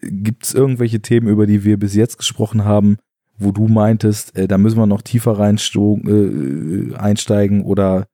Gibt 0.00 0.44
es 0.44 0.54
irgendwelche 0.54 1.00
Themen, 1.00 1.28
über 1.28 1.46
die 1.46 1.64
wir 1.64 1.78
bis 1.78 1.94
jetzt 1.94 2.18
gesprochen 2.18 2.64
haben, 2.64 2.98
wo 3.38 3.52
du 3.52 3.68
meintest, 3.68 4.36
äh, 4.36 4.48
da 4.48 4.58
müssen 4.58 4.78
wir 4.78 4.86
noch 4.86 5.02
tiefer 5.02 5.38
rein 5.38 5.56
äh, 5.56 6.94
einsteigen 6.96 7.62
oder 7.62 8.06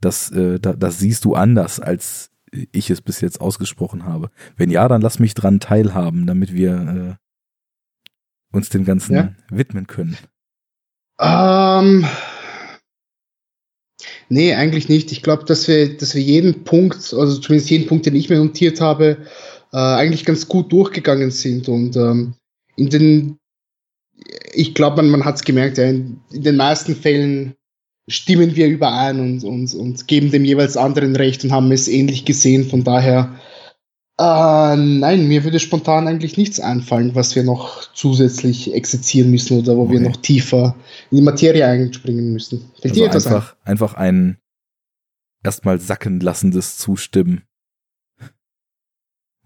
das, 0.00 0.30
äh, 0.30 0.58
da, 0.58 0.72
das 0.72 0.98
siehst 0.98 1.24
du 1.24 1.34
anders, 1.34 1.80
als 1.80 2.30
ich 2.50 2.90
es 2.90 3.00
bis 3.00 3.20
jetzt 3.20 3.40
ausgesprochen 3.40 4.04
habe? 4.04 4.30
Wenn 4.56 4.70
ja, 4.70 4.88
dann 4.88 5.02
lass 5.02 5.18
mich 5.18 5.34
dran 5.34 5.60
teilhaben, 5.60 6.26
damit 6.26 6.52
wir 6.52 7.18
äh, 7.20 8.56
uns 8.56 8.68
dem 8.68 8.84
Ganzen 8.84 9.14
ja. 9.14 9.32
widmen 9.50 9.86
können. 9.86 10.16
Ähm, 11.20 12.06
Nee, 14.32 14.54
eigentlich 14.54 14.88
nicht. 14.88 15.10
Ich 15.10 15.22
glaube, 15.22 15.44
dass 15.44 15.66
wir, 15.66 15.96
dass 15.96 16.14
wir 16.14 16.22
jeden 16.22 16.62
Punkt, 16.62 17.12
also 17.12 17.38
zumindest 17.38 17.68
jeden 17.68 17.88
Punkt, 17.88 18.06
den 18.06 18.14
ich 18.14 18.30
mir 18.30 18.38
notiert 18.38 18.80
habe, 18.80 19.18
äh, 19.72 19.76
eigentlich 19.76 20.24
ganz 20.24 20.46
gut 20.46 20.72
durchgegangen 20.72 21.32
sind. 21.32 21.68
Und 21.68 21.96
ähm, 21.96 22.34
in 22.76 22.90
den, 22.90 23.38
ich 24.52 24.72
glaube, 24.74 24.98
man, 24.98 25.10
man 25.10 25.24
hat 25.24 25.34
es 25.34 25.42
gemerkt, 25.42 25.78
ja, 25.78 25.88
in, 25.88 26.20
in, 26.30 26.44
den 26.44 26.54
meisten 26.54 26.94
Fällen 26.94 27.56
stimmen 28.06 28.54
wir 28.54 28.68
überein 28.68 29.18
und, 29.18 29.42
und, 29.42 29.74
und 29.74 30.06
geben 30.06 30.30
dem 30.30 30.44
jeweils 30.44 30.76
anderen 30.76 31.16
recht 31.16 31.42
und 31.42 31.50
haben 31.50 31.72
es 31.72 31.88
ähnlich 31.88 32.24
gesehen. 32.24 32.68
Von 32.68 32.84
daher 32.84 33.34
Äh, 34.20 34.76
nein, 34.76 35.28
mir 35.28 35.44
würde 35.44 35.58
spontan 35.58 36.06
eigentlich 36.06 36.36
nichts 36.36 36.60
einfallen, 36.60 37.14
was 37.14 37.34
wir 37.36 37.42
noch 37.42 37.90
zusätzlich 37.94 38.74
exerzieren 38.74 39.30
müssen 39.30 39.58
oder 39.58 39.78
wo 39.78 39.84
okay. 39.84 39.92
wir 39.92 40.00
noch 40.00 40.16
tiefer 40.18 40.76
in 41.10 41.16
die 41.16 41.22
Materie 41.22 41.64
einspringen 41.64 42.34
müssen. 42.34 42.70
Fällt 42.82 42.92
also 42.92 42.94
dir 42.96 43.06
etwas 43.06 43.26
einfach, 43.26 43.56
ein? 43.64 43.70
einfach 43.70 43.94
ein 43.94 44.38
erstmal 45.42 45.80
sacken 45.80 46.20
lassendes 46.20 46.76
Zustimmen. 46.76 47.44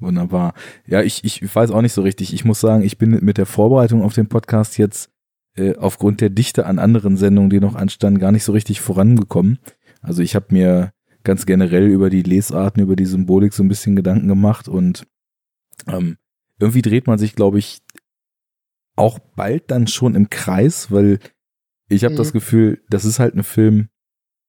Wunderbar. 0.00 0.54
Ja, 0.88 1.02
ich, 1.02 1.22
ich 1.22 1.54
weiß 1.54 1.70
auch 1.70 1.80
nicht 1.80 1.92
so 1.92 2.02
richtig. 2.02 2.34
Ich 2.34 2.44
muss 2.44 2.58
sagen, 2.58 2.82
ich 2.82 2.98
bin 2.98 3.10
mit 3.22 3.38
der 3.38 3.46
Vorbereitung 3.46 4.02
auf 4.02 4.14
den 4.14 4.28
Podcast 4.28 4.76
jetzt 4.76 5.08
äh, 5.56 5.76
aufgrund 5.76 6.20
der 6.20 6.30
Dichte 6.30 6.66
an 6.66 6.80
anderen 6.80 7.16
Sendungen, 7.16 7.50
die 7.50 7.60
noch 7.60 7.76
anstanden, 7.76 8.18
gar 8.18 8.32
nicht 8.32 8.42
so 8.42 8.50
richtig 8.50 8.80
vorangekommen. 8.80 9.60
Also 10.02 10.20
ich 10.20 10.34
habe 10.34 10.46
mir 10.50 10.92
ganz 11.24 11.46
generell 11.46 11.86
über 11.86 12.10
die 12.10 12.22
Lesarten, 12.22 12.82
über 12.82 12.96
die 12.96 13.06
Symbolik 13.06 13.52
so 13.52 13.62
ein 13.62 13.68
bisschen 13.68 13.96
Gedanken 13.96 14.28
gemacht 14.28 14.68
und 14.68 15.06
ähm, 15.86 16.16
irgendwie 16.58 16.82
dreht 16.82 17.06
man 17.06 17.18
sich, 17.18 17.34
glaube 17.34 17.58
ich, 17.58 17.80
auch 18.96 19.18
bald 19.18 19.70
dann 19.70 19.86
schon 19.86 20.14
im 20.14 20.30
Kreis, 20.30 20.90
weil 20.90 21.18
ich 21.88 22.04
habe 22.04 22.14
mhm. 22.14 22.18
das 22.18 22.32
Gefühl, 22.32 22.82
das 22.88 23.04
ist 23.04 23.18
halt 23.18 23.34
ein 23.34 23.42
Film, 23.42 23.88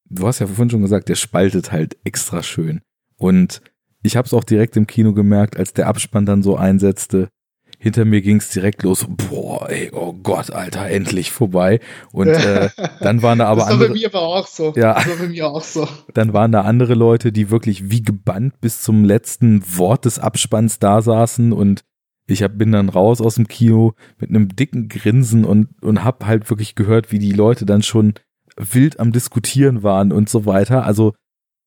du 0.05 0.27
hast 0.27 0.39
ja 0.39 0.47
vorhin 0.47 0.69
schon 0.69 0.81
gesagt, 0.81 1.09
der 1.09 1.15
spaltet 1.15 1.71
halt 1.71 1.97
extra 2.03 2.43
schön. 2.43 2.81
Und 3.17 3.61
ich 4.03 4.15
habe 4.15 4.25
es 4.25 4.33
auch 4.33 4.43
direkt 4.43 4.77
im 4.77 4.87
Kino 4.87 5.13
gemerkt, 5.13 5.57
als 5.57 5.73
der 5.73 5.87
Abspann 5.87 6.25
dann 6.25 6.43
so 6.43 6.55
einsetzte, 6.55 7.29
hinter 7.77 8.05
mir 8.05 8.21
ging 8.21 8.37
es 8.37 8.49
direkt 8.49 8.83
los. 8.83 9.05
Boah, 9.07 9.69
ey, 9.69 9.91
oh 9.93 10.13
Gott, 10.13 10.51
Alter, 10.51 10.87
endlich 10.87 11.31
vorbei. 11.31 11.79
Und 12.11 12.27
äh, 12.27 12.69
dann 13.01 13.21
waren 13.21 13.39
da 13.39 13.47
aber 13.47 13.61
das 13.61 13.67
war 13.67 13.73
andere. 13.73 13.89
bei 13.89 13.93
mir 13.95 14.07
aber 14.07 14.21
auch 14.21 14.47
so. 14.47 14.73
Ja. 14.75 14.93
Das 14.93 15.07
war 15.07 15.15
bei 15.17 15.27
mir 15.27 15.47
auch 15.47 15.63
so. 15.63 15.87
Dann 16.13 16.33
waren 16.33 16.51
da 16.51 16.61
andere 16.61 16.93
Leute, 16.93 17.31
die 17.31 17.49
wirklich 17.49 17.89
wie 17.89 18.01
gebannt 18.01 18.59
bis 18.61 18.81
zum 18.81 19.03
letzten 19.03 19.61
Wort 19.77 20.05
des 20.05 20.19
Abspanns 20.19 20.79
da 20.79 21.01
saßen 21.01 21.53
und 21.53 21.83
ich 22.27 22.41
hab, 22.41 22.57
bin 22.57 22.71
dann 22.71 22.89
raus 22.89 23.21
aus 23.21 23.35
dem 23.35 23.47
Kino 23.47 23.93
mit 24.17 24.29
einem 24.29 24.55
dicken 24.55 24.89
Grinsen 24.89 25.45
und, 25.45 25.69
und 25.83 26.03
hab 26.03 26.25
halt 26.25 26.49
wirklich 26.49 26.75
gehört, 26.75 27.11
wie 27.11 27.19
die 27.19 27.33
Leute 27.33 27.65
dann 27.65 27.83
schon 27.83 28.15
wild 28.57 28.99
am 28.99 29.11
Diskutieren 29.11 29.83
waren 29.83 30.11
und 30.11 30.29
so 30.29 30.45
weiter. 30.45 30.85
Also 30.85 31.13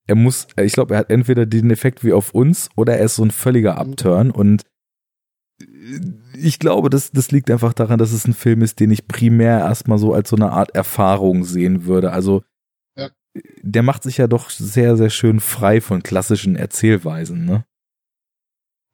er 0.06 0.14
muss, 0.14 0.48
ich 0.60 0.72
glaube, 0.72 0.94
er 0.94 1.01
hat 1.01 1.10
entweder 1.10 1.47
den 1.47 1.70
Effekt 1.70 2.02
wie 2.02 2.12
auf 2.12 2.35
uns 2.35 2.70
oder 2.76 2.97
er 2.97 3.05
ist 3.05 3.16
so 3.16 3.24
ein 3.24 3.30
völliger 3.30 3.78
Upturn 3.78 4.30
und 4.30 4.62
ich 6.36 6.59
glaube, 6.59 6.90
das, 6.90 7.10
das 7.10 7.31
liegt 7.31 7.51
einfach 7.51 7.73
daran, 7.73 7.98
dass 7.98 8.12
es 8.12 8.27
ein 8.27 8.35
Film 8.35 8.62
ist, 8.62 8.81
den 8.81 8.90
ich 8.90 9.06
primär 9.06 9.60
erstmal 9.60 9.98
so 9.98 10.12
als 10.12 10.31
so 10.31 10.36
eine 10.36 10.51
Art 10.51 10.74
Erfahrung 10.74 11.44
sehen 11.44 11.85
würde. 11.85 12.12
Also 12.12 12.43
ja. 12.97 13.10
der 13.62 13.82
macht 13.82 14.02
sich 14.02 14.19
ja 14.19 14.27
doch 14.27 14.51
sehr, 14.51 14.97
sehr 14.97 15.10
schön 15.10 15.40
frei 15.40 15.81
von 15.81 16.02
klassischen 16.02 16.56
Erzählweisen, 16.56 17.44
ne? 17.44 17.65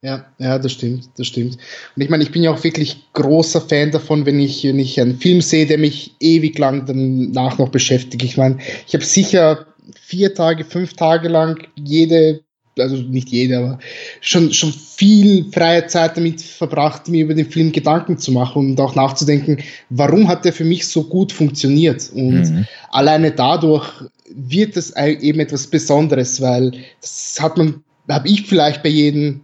Ja, 0.01 0.23
ja, 0.37 0.59
das 0.59 0.71
stimmt, 0.71 1.09
das 1.17 1.25
stimmt. 1.25 1.57
Und 1.95 2.01
ich 2.01 2.09
meine, 2.09 2.21
ich 2.21 2.31
bin 2.31 2.43
ja 2.43 2.51
auch 2.51 2.63
wirklich 2.63 3.11
großer 3.13 3.59
Fan 3.59 3.89
davon, 3.89 4.27
wenn 4.27 4.39
ich, 4.39 4.63
wenn 4.63 4.77
ich 4.77 5.01
einen 5.01 5.17
Film 5.17 5.41
sehe, 5.41 5.65
der 5.65 5.79
mich 5.79 6.15
ewig 6.19 6.59
lang 6.59 6.85
danach 6.85 7.57
noch 7.57 7.69
beschäftigt. 7.69 8.23
Ich 8.23 8.37
meine, 8.37 8.59
ich 8.85 8.93
habe 8.93 9.03
sicher 9.03 9.65
vier 9.99 10.35
Tage, 10.35 10.63
fünf 10.63 10.93
Tage 10.93 11.27
lang 11.27 11.67
jede 11.75 12.44
also 12.79 12.95
nicht 12.95 13.29
jede, 13.29 13.57
aber 13.57 13.79
schon, 14.21 14.53
schon 14.53 14.73
viel 14.73 15.45
freie 15.51 15.87
Zeit 15.87 16.17
damit 16.17 16.41
verbracht, 16.41 17.07
mir 17.07 17.23
über 17.23 17.33
den 17.33 17.49
Film 17.49 17.71
Gedanken 17.71 18.17
zu 18.17 18.31
machen 18.31 18.71
und 18.71 18.79
auch 18.79 18.95
nachzudenken, 18.95 19.57
warum 19.89 20.27
hat 20.27 20.45
der 20.45 20.53
für 20.53 20.65
mich 20.65 20.87
so 20.87 21.03
gut 21.03 21.31
funktioniert? 21.31 22.11
Und 22.13 22.43
mhm. 22.43 22.67
alleine 22.89 23.31
dadurch 23.31 23.89
wird 24.29 24.77
es 24.77 24.95
eben 24.95 25.39
etwas 25.39 25.67
Besonderes, 25.67 26.41
weil 26.41 26.71
das 27.01 27.37
hat 27.39 27.57
man, 27.57 27.83
habe 28.09 28.27
ich 28.27 28.47
vielleicht 28.47 28.83
bei 28.83 28.89
jedem 28.89 29.41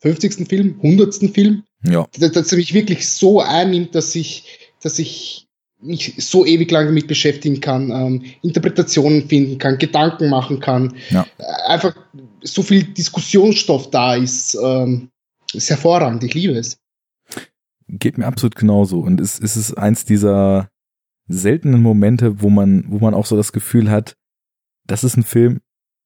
50. 0.00 0.48
Film, 0.48 0.78
100. 0.82 1.14
Film, 1.32 1.62
ja. 1.82 2.06
dass 2.18 2.52
er 2.52 2.58
mich 2.58 2.74
wirklich 2.74 3.08
so 3.08 3.40
einnimmt, 3.40 3.94
dass 3.94 4.14
ich, 4.14 4.44
dass 4.82 4.98
ich 4.98 5.43
mich 5.84 6.14
so 6.18 6.46
ewig 6.46 6.70
lang 6.70 6.86
damit 6.86 7.06
beschäftigen 7.06 7.60
kann, 7.60 7.90
ähm, 7.90 8.22
Interpretationen 8.42 9.28
finden 9.28 9.58
kann, 9.58 9.78
Gedanken 9.78 10.30
machen 10.30 10.60
kann, 10.60 10.94
ja. 11.10 11.26
Einfach 11.66 11.94
so 12.42 12.62
viel 12.62 12.84
Diskussionsstoff 12.84 13.90
da 13.90 14.14
ist, 14.14 14.56
ähm, 14.62 15.10
ist 15.52 15.70
hervorragend. 15.70 16.24
Ich 16.24 16.34
liebe 16.34 16.54
es. 16.54 16.78
Geht 17.88 18.18
mir 18.18 18.26
absolut 18.26 18.56
genauso. 18.56 19.00
Und 19.00 19.20
es, 19.20 19.38
es 19.38 19.56
ist 19.56 19.74
eins 19.74 20.04
dieser 20.04 20.68
seltenen 21.28 21.82
Momente, 21.82 22.40
wo 22.40 22.50
man, 22.50 22.84
wo 22.88 22.98
man 22.98 23.14
auch 23.14 23.26
so 23.26 23.36
das 23.36 23.52
Gefühl 23.52 23.90
hat, 23.90 24.16
das 24.86 25.04
ist 25.04 25.16
ein 25.16 25.22
Film, 25.22 25.60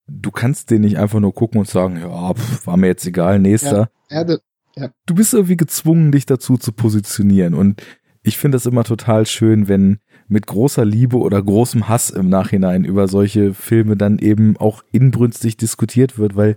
du 0.06 0.30
kannst 0.30 0.70
den 0.70 0.82
nicht 0.82 0.98
einfach 0.98 1.20
nur 1.20 1.34
gucken 1.34 1.60
und 1.60 1.68
sagen, 1.68 1.98
ja, 2.00 2.34
pff, 2.34 2.66
war 2.66 2.76
mir 2.76 2.86
jetzt 2.86 3.06
egal, 3.06 3.38
nächster. 3.38 3.90
Ja, 4.10 4.26
ja, 4.26 4.38
ja. 4.76 4.90
Du 5.06 5.14
bist 5.14 5.34
irgendwie 5.34 5.56
gezwungen, 5.56 6.12
dich 6.12 6.26
dazu 6.26 6.56
zu 6.56 6.72
positionieren. 6.72 7.55
Und 7.55 7.82
ich 8.23 8.39
finde 8.39 8.57
es 8.57 8.66
immer 8.66 8.85
total 8.85 9.27
schön, 9.27 9.69
wenn 9.69 9.99
mit 10.28 10.47
großer 10.47 10.85
Liebe 10.85 11.16
oder 11.19 11.43
großem 11.43 11.89
Hass 11.89 12.11
im 12.11 12.28
Nachhinein 12.28 12.85
über 12.85 13.09
solche 13.09 13.55
Filme 13.55 13.97
dann 13.97 14.19
eben 14.19 14.57
auch 14.57 14.82
inbrünstig 14.93 15.57
diskutiert 15.57 16.19
wird, 16.19 16.36
weil 16.36 16.57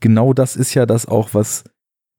genau 0.00 0.32
das 0.32 0.56
ist 0.56 0.74
ja 0.74 0.86
das 0.86 1.06
auch, 1.06 1.32
was, 1.32 1.64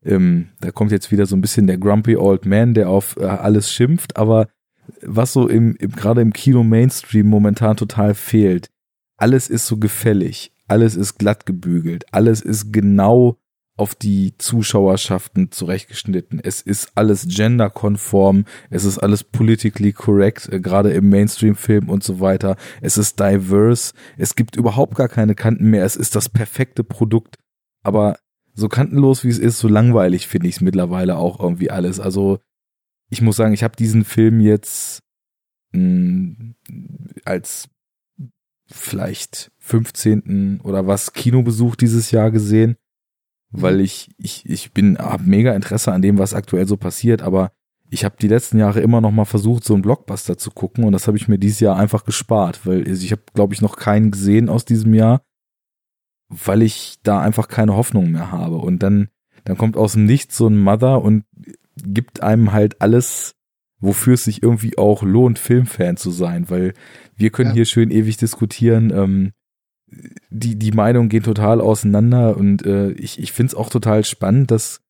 ähm, 0.04 0.50
da 0.60 0.72
kommt 0.72 0.92
jetzt 0.92 1.12
wieder 1.12 1.26
so 1.26 1.36
ein 1.36 1.42
bisschen 1.42 1.68
der 1.68 1.78
Grumpy 1.78 2.16
Old 2.16 2.46
Man, 2.46 2.74
der 2.74 2.90
auf 2.90 3.16
äh, 3.18 3.26
alles 3.26 3.72
schimpft, 3.72 4.18
aber 4.18 4.48
was 5.02 5.34
so 5.34 5.48
im, 5.48 5.76
im 5.76 5.92
gerade 5.92 6.22
im 6.22 6.34
Kino 6.34 6.64
Mainstream 6.64 7.28
momentan 7.28 7.78
total 7.78 8.16
fehlt, 8.16 8.70
alles 9.18 9.50
ist 9.50 9.68
so 9.68 9.78
gefällig, 9.78 10.52
alles 10.68 10.96
ist 10.96 11.18
glatt 11.18 11.46
gebügelt, 11.46 12.06
alles 12.12 12.42
ist 12.42 12.72
genau 12.72 13.38
auf 13.78 13.94
die 13.94 14.34
Zuschauerschaften 14.38 15.52
zurechtgeschnitten. 15.52 16.40
Es 16.44 16.62
ist 16.62 16.92
alles 16.96 17.28
genderkonform, 17.28 18.46
es 18.72 18.84
ist 18.84 18.98
alles 18.98 19.24
politically 19.24 19.94
correct, 19.94 20.52
äh, 20.52 20.60
gerade 20.60 20.92
im 20.92 21.10
Mainstream-Film 21.10 21.88
und 21.88 22.04
so 22.04 22.20
weiter. 22.20 22.58
Es 22.82 22.98
ist 22.98 23.20
diverse, 23.20 23.94
es 24.18 24.36
gibt 24.36 24.56
überhaupt 24.56 24.96
gar 24.96 25.08
keine 25.08 25.36
Kanten 25.36 25.70
mehr, 25.70 25.86
es 25.86 25.96
ist 25.96 26.16
das 26.16 26.28
perfekte 26.28 26.84
Produkt. 26.84 27.38
Aber 27.84 28.18
so 28.54 28.68
kantenlos 28.68 29.24
wie 29.24 29.30
es 29.30 29.38
ist, 29.38 29.60
so 29.60 29.68
langweilig 29.68 30.28
finde 30.28 30.48
ich 30.48 30.56
es 30.56 30.62
mittlerweile 30.62 31.16
auch 31.18 31.40
irgendwie 31.40 31.70
alles. 31.70 32.00
Also 32.00 32.40
ich 33.10 33.22
muss 33.22 33.36
sagen, 33.36 33.54
ich 33.54 33.64
habe 33.64 33.76
diesen 33.76 34.04
Film 34.04 34.42
jetzt 34.42 35.04
mh, 35.74 35.80
hm, 35.80 36.56
als 37.26 37.70
vielleicht 38.66 39.52
15. 39.60 40.62
oder 40.64 40.88
was 40.88 41.14
Kinobesuch 41.14 41.76
dieses 41.76 42.10
Jahr 42.10 42.32
gesehen 42.32 42.76
weil 43.52 43.76
mhm. 43.76 43.84
ich, 43.84 44.10
ich, 44.18 44.48
ich 44.48 44.72
bin, 44.74 44.98
hab 44.98 45.22
mega 45.22 45.54
Interesse 45.54 45.92
an 45.92 46.02
dem, 46.02 46.18
was 46.18 46.34
aktuell 46.34 46.68
so 46.68 46.78
passiert, 46.78 47.22
aber 47.22 47.52
ich 47.90 48.04
habe 48.04 48.16
die 48.20 48.28
letzten 48.28 48.58
Jahre 48.58 48.82
immer 48.82 49.02
noch 49.02 49.12
mal 49.12 49.26
versucht, 49.26 49.64
so 49.64 49.74
einen 49.74 49.82
Blockbuster 49.82 50.38
zu 50.38 50.52
gucken 50.52 50.84
und 50.84 50.92
das 50.92 51.08
habe 51.08 51.18
ich 51.18 51.28
mir 51.28 51.38
dieses 51.38 51.60
Jahr 51.60 51.78
einfach 51.78 52.04
gespart, 52.04 52.66
weil 52.66 52.88
ich 52.88 53.12
habe, 53.12 53.22
glaube 53.34 53.54
ich, 53.54 53.62
noch 53.62 53.78
keinen 53.78 54.12
gesehen 54.12 54.50
aus 54.50 54.66
diesem 54.66 54.94
Jahr, 54.94 55.22
weil 56.30 56.62
ich 56.62 56.98
da 57.04 57.22
einfach 57.22 57.48
keine 57.48 57.76
Hoffnung 57.76 58.12
mehr 58.12 58.32
habe. 58.32 58.58
Und 58.58 58.84
dann, 58.84 59.08
dann 59.46 59.58
kommt 59.58 59.78
aus 59.78 59.94
dem 59.94 60.06
Nichts 60.06 60.36
so 60.36 60.48
ein 60.48 60.58
Mother 60.58 61.02
und 61.02 61.24
gibt 61.82 62.24
einem 62.24 62.52
halt 62.52 62.82
alles, 62.82 63.36
wofür 63.80 64.16
es 64.16 64.26
sich 64.26 64.44
irgendwie 64.44 64.78
auch 64.78 65.04
lohnt, 65.04 65.40
Filmfan 65.40 65.96
zu 65.96 66.12
sein, 66.12 66.50
weil 66.50 66.74
wir 67.16 67.30
können 67.30 67.52
ja. 67.52 67.56
hier 67.56 67.66
schön 67.66 67.92
ewig 67.92 68.18
diskutieren, 68.18 68.92
ähm, 68.94 69.32
die, 70.30 70.58
die 70.58 70.72
Meinungen 70.72 71.10
gehen 71.10 71.24
total 71.24 71.62
auseinander 71.62 72.38
und 72.38 72.66
äh, 72.66 72.92
ich, 72.92 73.20
ich 73.20 73.32
finde 73.32 73.52
es 73.52 73.56
auch 73.56 73.70
total 73.70 74.04
spannend, 74.04 74.52
dass, 74.52 74.82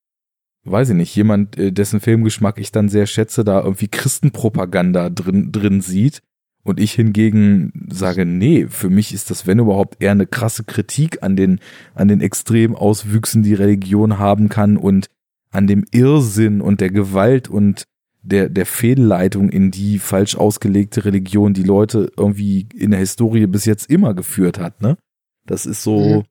weiß 0.63 0.89
ich 0.89 0.95
nicht, 0.95 1.15
jemand, 1.15 1.57
äh, 1.57 1.71
dessen 1.71 1.99
Filmgeschmack 1.99 2.59
ich 2.59 2.71
dann 2.71 2.89
sehr 2.89 3.05
schätze, 3.05 3.43
da 3.43 3.61
irgendwie 3.61 3.87
Christenpropaganda 3.87 5.09
drin, 5.09 5.51
drin 5.51 5.81
sieht 5.81 6.21
und 6.63 6.79
ich 6.79 6.93
hingegen 6.93 7.87
sage, 7.89 8.25
nee, 8.25 8.67
für 8.67 8.89
mich 8.89 9.13
ist 9.13 9.29
das, 9.29 9.45
wenn 9.47 9.59
überhaupt, 9.59 10.01
eher 10.01 10.11
eine 10.11 10.27
krasse 10.27 10.63
Kritik 10.63 11.23
an 11.23 11.35
den, 11.35 11.59
an 11.93 12.07
den 12.07 12.21
extremen 12.21 12.75
Auswüchsen, 12.75 13.43
die 13.43 13.53
Religion 13.53 14.19
haben 14.19 14.49
kann 14.49 14.77
und 14.77 15.09
an 15.51 15.67
dem 15.67 15.85
Irrsinn 15.91 16.59
und 16.59 16.81
der 16.81 16.89
Gewalt 16.89 17.47
und 17.47 17.85
der, 18.27 18.49
der 18.49 18.65
Fehlleitung 18.65 19.49
in 19.49 19.71
die 19.71 19.99
falsch 19.99 20.35
ausgelegte 20.35 21.05
Religion, 21.05 21.53
die 21.53 21.63
Leute 21.63 22.11
irgendwie 22.17 22.67
in 22.75 22.91
der 22.91 22.99
Historie 22.99 23.47
bis 23.47 23.65
jetzt 23.65 23.89
immer 23.89 24.13
geführt 24.13 24.59
hat, 24.59 24.81
ne? 24.81 24.97
Das 25.45 25.65
ist 25.65 25.81
so, 25.81 25.99
mhm. 25.99 26.23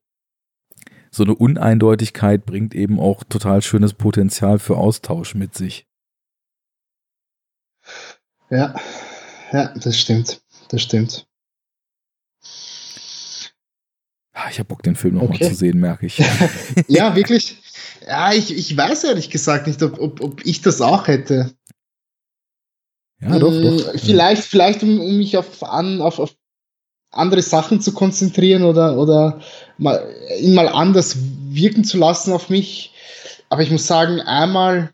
so 1.09 1.23
eine 1.23 1.35
Uneindeutigkeit 1.35 2.45
bringt 2.45 2.75
eben 2.75 2.99
auch 2.99 3.23
total 3.23 3.63
schönes 3.63 3.93
Potenzial 3.93 4.59
für 4.59 4.77
Austausch 4.77 5.33
mit 5.33 5.55
sich. 5.55 5.87
Ja, 8.49 8.75
ja, 9.51 9.73
das 9.75 9.99
stimmt. 9.99 10.41
Das 10.69 10.81
stimmt. 10.81 11.25
Ah, 14.33 14.49
ich 14.51 14.59
habe 14.59 14.67
Bock, 14.67 14.83
den 14.83 14.95
Film 14.95 15.15
nochmal 15.15 15.35
okay. 15.35 15.49
zu 15.49 15.55
sehen, 15.55 15.79
merke 15.79 16.05
ich. 16.05 16.19
ja, 16.87 17.15
wirklich. 17.15 17.57
Ja, 18.05 18.33
ich, 18.33 18.55
ich 18.55 18.77
weiß 18.77 19.05
ehrlich 19.05 19.31
gesagt 19.31 19.65
nicht, 19.65 19.81
ob, 19.81 19.97
ob, 19.99 20.21
ob 20.21 20.45
ich 20.45 20.61
das 20.61 20.79
auch 20.81 21.07
hätte. 21.07 21.56
Ja, 23.19 23.39
doch, 23.39 23.51
doch. 23.51 23.93
Äh, 23.93 23.97
vielleicht, 23.97 24.43
vielleicht 24.43 24.83
um, 24.83 24.99
um 24.99 25.17
mich 25.17 25.37
auf, 25.37 25.63
an, 25.63 26.01
auf, 26.01 26.19
auf 26.19 26.35
andere 27.11 27.41
Sachen 27.41 27.81
zu 27.81 27.93
konzentrieren 27.93 28.63
oder, 28.63 28.97
oder 28.97 29.39
mal, 29.77 30.05
ihn 30.39 30.53
mal 30.53 30.67
anders 30.67 31.17
wirken 31.49 31.83
zu 31.83 31.97
lassen 31.97 32.33
auf 32.33 32.49
mich. 32.49 32.93
aber 33.49 33.61
ich 33.61 33.71
muss 33.71 33.87
sagen, 33.87 34.21
einmal 34.21 34.91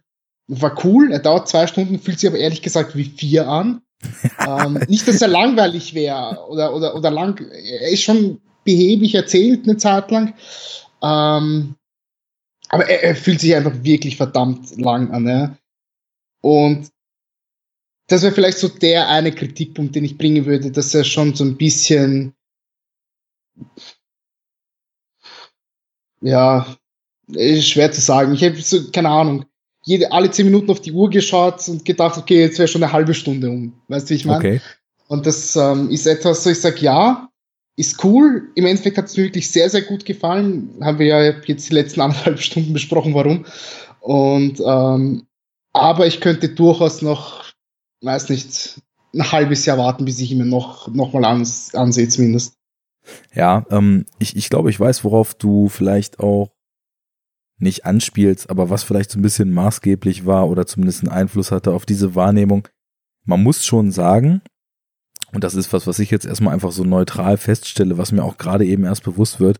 war 0.47 0.77
cool, 0.85 1.11
er 1.11 1.19
dauert 1.19 1.47
zwei 1.47 1.67
Stunden, 1.67 1.99
fühlt 1.99 2.19
sich 2.19 2.29
aber 2.29 2.39
ehrlich 2.39 2.61
gesagt 2.61 2.95
wie 2.95 3.05
vier 3.05 3.47
an. 3.47 3.81
ähm, 4.47 4.79
nicht, 4.89 5.07
dass 5.07 5.21
er 5.21 5.29
langweilig 5.29 5.93
wäre 5.93 6.45
oder, 6.49 6.75
oder, 6.75 6.95
oder 6.95 7.09
lang, 7.09 7.39
er 7.39 7.89
ist 7.89 8.03
schon 8.03 8.41
behäbig 8.65 9.15
erzählt 9.15 9.63
eine 9.63 9.77
Zeit 9.77 10.11
lang. 10.11 10.33
Ähm, 11.01 11.75
aber 12.69 12.89
er, 12.89 13.03
er, 13.03 13.15
fühlt 13.15 13.39
sich 13.39 13.55
einfach 13.55 13.83
wirklich 13.83 14.17
verdammt 14.17 14.77
lang 14.77 15.11
an. 15.11 15.27
Ja? 15.27 15.57
Und 16.41 16.89
das 18.13 18.21
wäre 18.21 18.33
vielleicht 18.33 18.59
so 18.59 18.67
der 18.67 19.09
eine 19.09 19.31
Kritikpunkt, 19.31 19.95
den 19.95 20.05
ich 20.05 20.19
bringen 20.19 20.45
würde, 20.45 20.69
dass 20.69 20.93
er 20.93 21.03
schon 21.03 21.33
so 21.33 21.43
ein 21.43 21.57
bisschen 21.57 22.33
ja, 26.21 26.67
schwer 27.59 27.91
zu 27.91 28.01
sagen. 28.01 28.33
Ich 28.33 28.43
habe 28.43 28.61
so, 28.61 28.91
keine 28.91 29.09
Ahnung, 29.09 29.45
jede, 29.83 30.11
alle 30.11 30.29
zehn 30.29 30.45
Minuten 30.45 30.69
auf 30.69 30.79
die 30.79 30.91
Uhr 30.91 31.09
geschaut 31.09 31.67
und 31.67 31.85
gedacht, 31.85 32.17
okay, 32.19 32.39
jetzt 32.39 32.59
wäre 32.59 32.67
schon 32.67 32.83
eine 32.83 32.93
halbe 32.93 33.15
Stunde 33.15 33.49
um. 33.49 33.73
Weißt 33.87 34.07
du, 34.07 34.11
wie 34.11 34.17
ich 34.17 34.25
meine? 34.25 34.37
Okay. 34.37 34.61
Und 35.07 35.25
das 35.25 35.55
ähm, 35.55 35.89
ist 35.89 36.05
etwas, 36.05 36.43
so 36.43 36.51
ich 36.51 36.61
sage, 36.61 36.81
ja, 36.81 37.29
ist 37.75 38.03
cool. 38.03 38.51
Im 38.53 38.67
Endeffekt 38.67 38.97
hat 38.99 39.05
es 39.05 39.17
mir 39.17 39.23
wirklich 39.23 39.49
sehr, 39.49 39.71
sehr 39.71 39.81
gut 39.81 40.05
gefallen. 40.05 40.75
Haben 40.81 40.99
wir 40.99 41.07
ja 41.07 41.23
jetzt 41.45 41.69
die 41.69 41.73
letzten 41.73 42.01
anderthalb 42.01 42.39
Stunden 42.39 42.73
besprochen, 42.73 43.15
warum. 43.15 43.45
Und 44.01 44.61
ähm, 44.63 45.25
aber 45.73 46.05
ich 46.05 46.21
könnte 46.21 46.49
durchaus 46.49 47.01
noch, 47.01 47.42
weiß 48.03 48.29
nicht, 48.29 48.81
ein 49.13 49.31
halbes 49.31 49.65
Jahr 49.65 49.77
warten, 49.77 50.05
bis 50.05 50.19
ich 50.19 50.31
ihn 50.31 50.39
mir 50.39 50.45
noch, 50.45 50.87
noch 50.87 51.13
mal 51.13 51.25
ans, 51.25 51.73
ansehe 51.75 52.07
zumindest. 52.07 52.55
Ja, 53.33 53.65
ähm, 53.69 54.05
ich, 54.19 54.35
ich 54.35 54.49
glaube, 54.49 54.69
ich 54.69 54.79
weiß, 54.79 55.03
worauf 55.03 55.33
du 55.33 55.69
vielleicht 55.69 56.19
auch 56.19 56.51
nicht 57.57 57.85
anspielst, 57.85 58.49
aber 58.49 58.69
was 58.69 58.83
vielleicht 58.83 59.11
so 59.11 59.19
ein 59.19 59.21
bisschen 59.21 59.51
maßgeblich 59.51 60.25
war 60.25 60.49
oder 60.49 60.65
zumindest 60.65 61.01
einen 61.01 61.11
Einfluss 61.11 61.51
hatte 61.51 61.71
auf 61.71 61.85
diese 61.85 62.15
Wahrnehmung. 62.15 62.67
Man 63.25 63.41
muss 63.41 63.65
schon 63.65 63.91
sagen, 63.91 64.41
und 65.31 65.43
das 65.43 65.55
ist 65.55 65.71
was, 65.73 65.87
was 65.87 65.99
ich 65.99 66.11
jetzt 66.11 66.25
erstmal 66.25 66.53
einfach 66.53 66.71
so 66.71 66.83
neutral 66.83 67.37
feststelle, 67.37 67.97
was 67.97 68.11
mir 68.11 68.23
auch 68.23 68.37
gerade 68.37 68.65
eben 68.65 68.83
erst 68.83 69.03
bewusst 69.03 69.39
wird, 69.39 69.57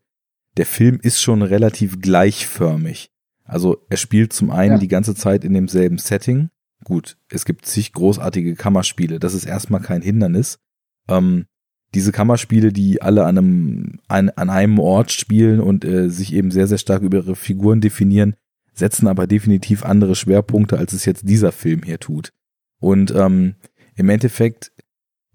der 0.57 0.65
Film 0.65 0.99
ist 1.01 1.21
schon 1.21 1.41
relativ 1.41 1.99
gleichförmig. 1.99 3.09
Also 3.43 3.77
er 3.89 3.97
spielt 3.97 4.33
zum 4.33 4.51
einen 4.51 4.73
ja. 4.73 4.79
die 4.79 4.87
ganze 4.87 5.15
Zeit 5.15 5.43
in 5.43 5.53
demselben 5.53 5.97
Setting. 5.97 6.49
Gut, 6.83 7.17
es 7.29 7.45
gibt 7.45 7.65
zig 7.65 7.93
großartige 7.93 8.55
Kammerspiele, 8.55 9.19
das 9.19 9.33
ist 9.33 9.45
erstmal 9.45 9.81
kein 9.81 10.01
Hindernis. 10.01 10.59
Ähm, 11.07 11.45
diese 11.93 12.11
Kammerspiele, 12.11 12.73
die 12.73 13.01
alle 13.01 13.25
an 13.25 13.37
einem, 13.37 13.99
an, 14.07 14.29
an 14.31 14.49
einem 14.49 14.79
Ort 14.79 15.11
spielen 15.11 15.59
und 15.59 15.85
äh, 15.85 16.09
sich 16.09 16.33
eben 16.33 16.51
sehr, 16.51 16.67
sehr 16.67 16.79
stark 16.79 17.03
über 17.03 17.17
ihre 17.17 17.35
Figuren 17.35 17.81
definieren, 17.81 18.35
setzen 18.73 19.07
aber 19.07 19.27
definitiv 19.27 19.85
andere 19.85 20.15
Schwerpunkte, 20.15 20.77
als 20.77 20.93
es 20.93 21.05
jetzt 21.05 21.29
dieser 21.29 21.51
Film 21.51 21.83
hier 21.83 21.99
tut. 21.99 22.33
Und 22.79 23.11
ähm, 23.15 23.55
im 23.95 24.09
Endeffekt, 24.09 24.71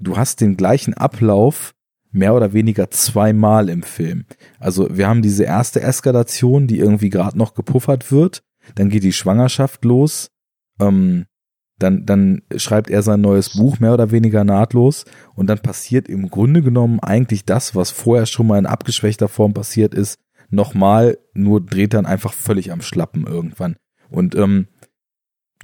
du 0.01 0.17
hast 0.17 0.41
den 0.41 0.57
gleichen 0.57 0.95
Ablauf 0.95 1.75
mehr 2.11 2.35
oder 2.35 2.53
weniger 2.53 2.91
zweimal 2.91 3.69
im 3.69 3.83
Film. 3.83 4.25
Also 4.59 4.97
wir 4.97 5.07
haben 5.07 5.23
diese 5.23 5.45
erste 5.45 5.81
Eskalation, 5.81 6.67
die 6.67 6.79
irgendwie 6.79 7.11
gerade 7.11 7.39
noch 7.39 7.55
gepuffert 7.55 8.11
wird, 8.11 8.43
dann 8.75 8.89
geht 8.89 9.05
die 9.05 9.13
Schwangerschaft 9.13 9.85
los, 9.85 10.31
ähm, 10.81 11.27
dann, 11.79 12.07
dann 12.07 12.43
schreibt 12.57 12.91
er 12.91 13.03
sein 13.03 13.21
neues 13.21 13.57
Buch 13.57 13.79
mehr 13.79 13.95
oder 13.95 14.11
weniger 14.11 14.45
nahtlos 14.45 15.05
und 15.35 15.47
dann 15.47 15.61
passiert 15.61 16.09
im 16.09 16.29
Grunde 16.29 16.63
genommen 16.63 17.01
eigentlich 17.01 17.45
das, 17.45 17.75
was 17.75 17.91
vorher 17.91 18.27
schon 18.27 18.47
mal 18.47 18.59
in 18.59 18.67
abgeschwächter 18.67 19.29
Form 19.29 19.55
passiert 19.55 19.95
ist, 19.95 20.19
nochmal, 20.51 21.19
nur 21.35 21.65
dreht 21.65 21.95
dann 21.95 22.07
einfach 22.07 22.33
völlig 22.33 22.73
am 22.73 22.81
Schlappen 22.81 23.27
irgendwann. 23.27 23.77
Und 24.11 24.35
ähm, 24.35 24.69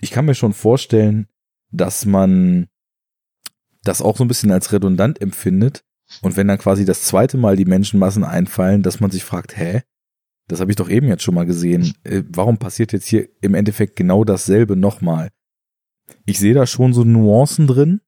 ich 0.01 0.11
kann 0.11 0.27
mir 0.27 0.35
schon 0.35 0.53
vorstellen, 0.53 1.27
dass 1.70 2.05
man 2.05 2.66
das 3.82 4.03
auch 4.03 4.16
so 4.16 4.24
ein 4.24 4.28
bisschen 4.28 4.53
als 4.53 4.73
redundant 4.73 5.20
empfindet 5.20 5.85
und 6.23 6.36
wenn 6.36 6.49
dann 6.49 6.59
quasi 6.59 6.85
das 6.85 7.03
zweite 7.03 7.36
Mal 7.36 7.57
die 7.57 7.65
Menschenmassen 7.65 8.24
einfallen, 8.24 8.82
dass 8.82 9.01
man 9.01 9.11
sich 9.11 9.24
fragt, 9.24 9.57
hä, 9.57 9.82
das 10.49 10.61
habe 10.61 10.70
ich 10.70 10.77
doch 10.77 10.91
eben 10.91 11.09
jetzt 11.09 11.23
schon 11.23 11.35
mal 11.35 11.47
gesehen. 11.47 11.95
Äh, 12.05 12.23
warum 12.28 12.59
passiert 12.59 12.93
jetzt 12.93 13.07
hier 13.07 13.28
im 13.41 13.55
Endeffekt 13.55 13.97
genau 13.97 14.24
dasselbe 14.24 14.77
nochmal? 14.77 15.31
Ich 16.26 16.39
sehe 16.39 16.55
da 16.55 16.66
schon 16.66 16.93
so 16.93 17.05
Nuancen 17.05 17.66
drin, 17.66 18.01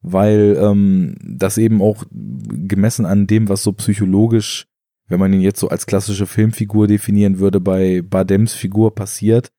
weil 0.00 0.56
ähm, 0.60 1.16
das 1.22 1.58
eben 1.58 1.82
auch 1.82 2.04
gemessen 2.10 3.06
an 3.06 3.26
dem, 3.26 3.48
was 3.48 3.62
so 3.62 3.72
psychologisch, 3.72 4.66
wenn 5.08 5.20
man 5.20 5.32
ihn 5.32 5.40
jetzt 5.40 5.60
so 5.60 5.68
als 5.68 5.86
klassische 5.86 6.26
Filmfigur 6.26 6.86
definieren 6.86 7.38
würde, 7.38 7.60
bei 7.60 8.02
Badems 8.02 8.54
Figur 8.54 8.94
passiert, 8.94 9.50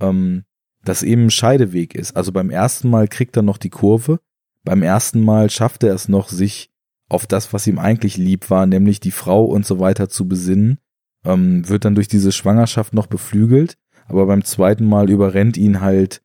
ähm, 0.00 0.44
das 0.84 1.02
eben 1.02 1.24
ein 1.24 1.30
Scheideweg 1.30 1.94
ist. 1.94 2.16
Also 2.16 2.32
beim 2.32 2.50
ersten 2.50 2.88
Mal 2.88 3.08
kriegt 3.08 3.36
er 3.36 3.42
noch 3.42 3.58
die 3.58 3.70
Kurve, 3.70 4.20
beim 4.64 4.82
ersten 4.82 5.24
Mal 5.24 5.50
schafft 5.50 5.82
er 5.82 5.94
es 5.94 6.08
noch, 6.08 6.28
sich 6.28 6.70
auf 7.08 7.26
das, 7.26 7.52
was 7.52 7.66
ihm 7.66 7.78
eigentlich 7.78 8.16
lieb 8.16 8.50
war, 8.50 8.66
nämlich 8.66 9.00
die 9.00 9.10
Frau 9.10 9.44
und 9.44 9.66
so 9.66 9.80
weiter 9.80 10.08
zu 10.08 10.28
besinnen, 10.28 10.78
ähm, 11.24 11.68
wird 11.68 11.84
dann 11.84 11.94
durch 11.94 12.08
diese 12.08 12.30
Schwangerschaft 12.30 12.94
noch 12.94 13.06
beflügelt, 13.06 13.76
aber 14.06 14.26
beim 14.26 14.44
zweiten 14.44 14.84
Mal 14.86 15.10
überrennt 15.10 15.56
ihn 15.56 15.80
halt 15.80 16.22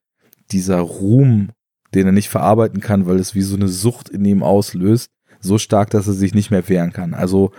dieser 0.52 0.80
Ruhm, 0.80 1.50
den 1.94 2.06
er 2.08 2.12
nicht 2.12 2.30
verarbeiten 2.30 2.82
kann, 2.82 3.06
weil 3.06 3.18
es 3.18 3.36
wie 3.36 3.42
so 3.42 3.56
eine 3.56 3.68
Sucht 3.68 4.10
in 4.10 4.26
ihm 4.26 4.44
auslöst, 4.44 5.10
so 5.40 5.58
stark, 5.58 5.90
dass 5.90 6.08
er 6.08 6.14
sich 6.14 6.34
nicht 6.34 6.52
mehr 6.52 6.68
wehren 6.68 6.94
kann. 6.94 7.14
Also 7.14 7.52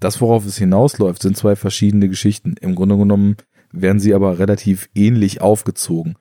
das, 0.00 0.20
worauf 0.20 0.44
es 0.46 0.56
hinausläuft, 0.58 1.22
sind 1.22 1.36
zwei 1.36 1.56
verschiedene 1.56 2.08
Geschichten. 2.08 2.54
Im 2.60 2.74
Grunde 2.74 2.96
genommen 2.96 3.36
werden 3.72 4.00
sie 4.00 4.14
aber 4.14 4.38
relativ 4.38 4.88
ähnlich 4.94 5.40
aufgezogen. 5.40 6.16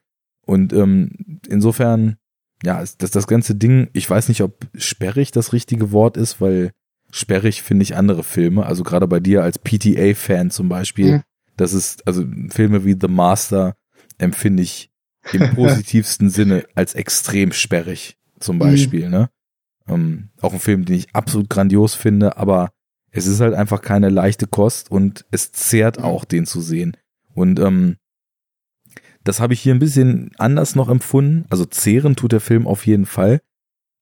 Und 0.45 0.73
ähm, 0.73 1.39
insofern, 1.47 2.17
ja, 2.63 2.83
das, 2.97 3.11
das 3.11 3.27
ganze 3.27 3.55
Ding, 3.55 3.89
ich 3.93 4.09
weiß 4.09 4.29
nicht, 4.29 4.41
ob 4.41 4.67
sperrig 4.75 5.31
das 5.31 5.53
richtige 5.53 5.91
Wort 5.91 6.17
ist, 6.17 6.39
weil 6.39 6.71
sperrig 7.11 7.63
finde 7.63 7.83
ich 7.83 7.95
andere 7.95 8.23
Filme. 8.23 8.65
Also 8.65 8.83
gerade 8.83 9.07
bei 9.07 9.19
dir 9.19 9.43
als 9.43 9.59
PTA-Fan 9.59 10.51
zum 10.51 10.69
Beispiel, 10.69 11.13
mhm. 11.13 11.21
das 11.57 11.73
ist, 11.73 12.07
also 12.07 12.23
Filme 12.49 12.85
wie 12.85 12.95
The 12.99 13.07
Master 13.07 13.75
empfinde 14.17 14.63
ich 14.63 14.89
im 15.33 15.49
positivsten 15.55 16.29
Sinne 16.29 16.65
als 16.75 16.93
extrem 16.93 17.51
sperrig, 17.51 18.17
zum 18.39 18.59
Beispiel, 18.59 19.05
mhm. 19.05 19.11
ne? 19.11 19.29
Ähm, 19.87 20.29
auch 20.41 20.53
ein 20.53 20.59
Film, 20.59 20.85
den 20.85 20.95
ich 20.95 21.13
absolut 21.13 21.49
grandios 21.49 21.93
finde, 21.93 22.37
aber 22.37 22.71
es 23.11 23.27
ist 23.27 23.39
halt 23.39 23.53
einfach 23.53 23.81
keine 23.81 24.09
leichte 24.09 24.47
Kost 24.47 24.89
und 24.89 25.25
es 25.31 25.51
zehrt 25.51 25.99
auch, 25.99 26.25
den 26.25 26.45
zu 26.45 26.59
sehen. 26.59 26.97
Und 27.33 27.59
ähm, 27.59 27.97
das 29.23 29.39
habe 29.39 29.53
ich 29.53 29.61
hier 29.61 29.73
ein 29.73 29.79
bisschen 29.79 30.31
anders 30.37 30.75
noch 30.75 30.89
empfunden. 30.89 31.45
Also 31.49 31.65
zehren 31.65 32.15
tut 32.15 32.31
der 32.31 32.41
Film 32.41 32.67
auf 32.67 32.85
jeden 32.87 33.05
Fall, 33.05 33.41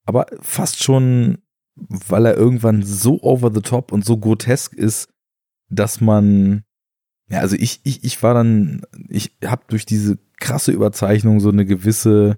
aber 0.05 0.27
fast 0.41 0.81
schon, 0.81 1.39
weil 1.75 2.25
er 2.25 2.37
irgendwann 2.37 2.83
so 2.83 3.21
over 3.21 3.51
the 3.53 3.61
top 3.61 3.91
und 3.91 4.05
so 4.05 4.17
grotesk 4.17 4.73
ist, 4.73 5.09
dass 5.69 5.99
man 5.99 6.63
ja, 7.29 7.39
also 7.39 7.55
ich, 7.55 7.81
ich, 7.83 8.03
ich 8.03 8.21
war 8.21 8.33
dann, 8.33 8.81
ich 9.09 9.35
habe 9.43 9.63
durch 9.67 9.85
diese 9.85 10.17
krasse 10.43 10.73
Überzeichnung 10.73 11.39
so 11.39 11.49
eine 11.49 11.65
gewisse 11.65 12.37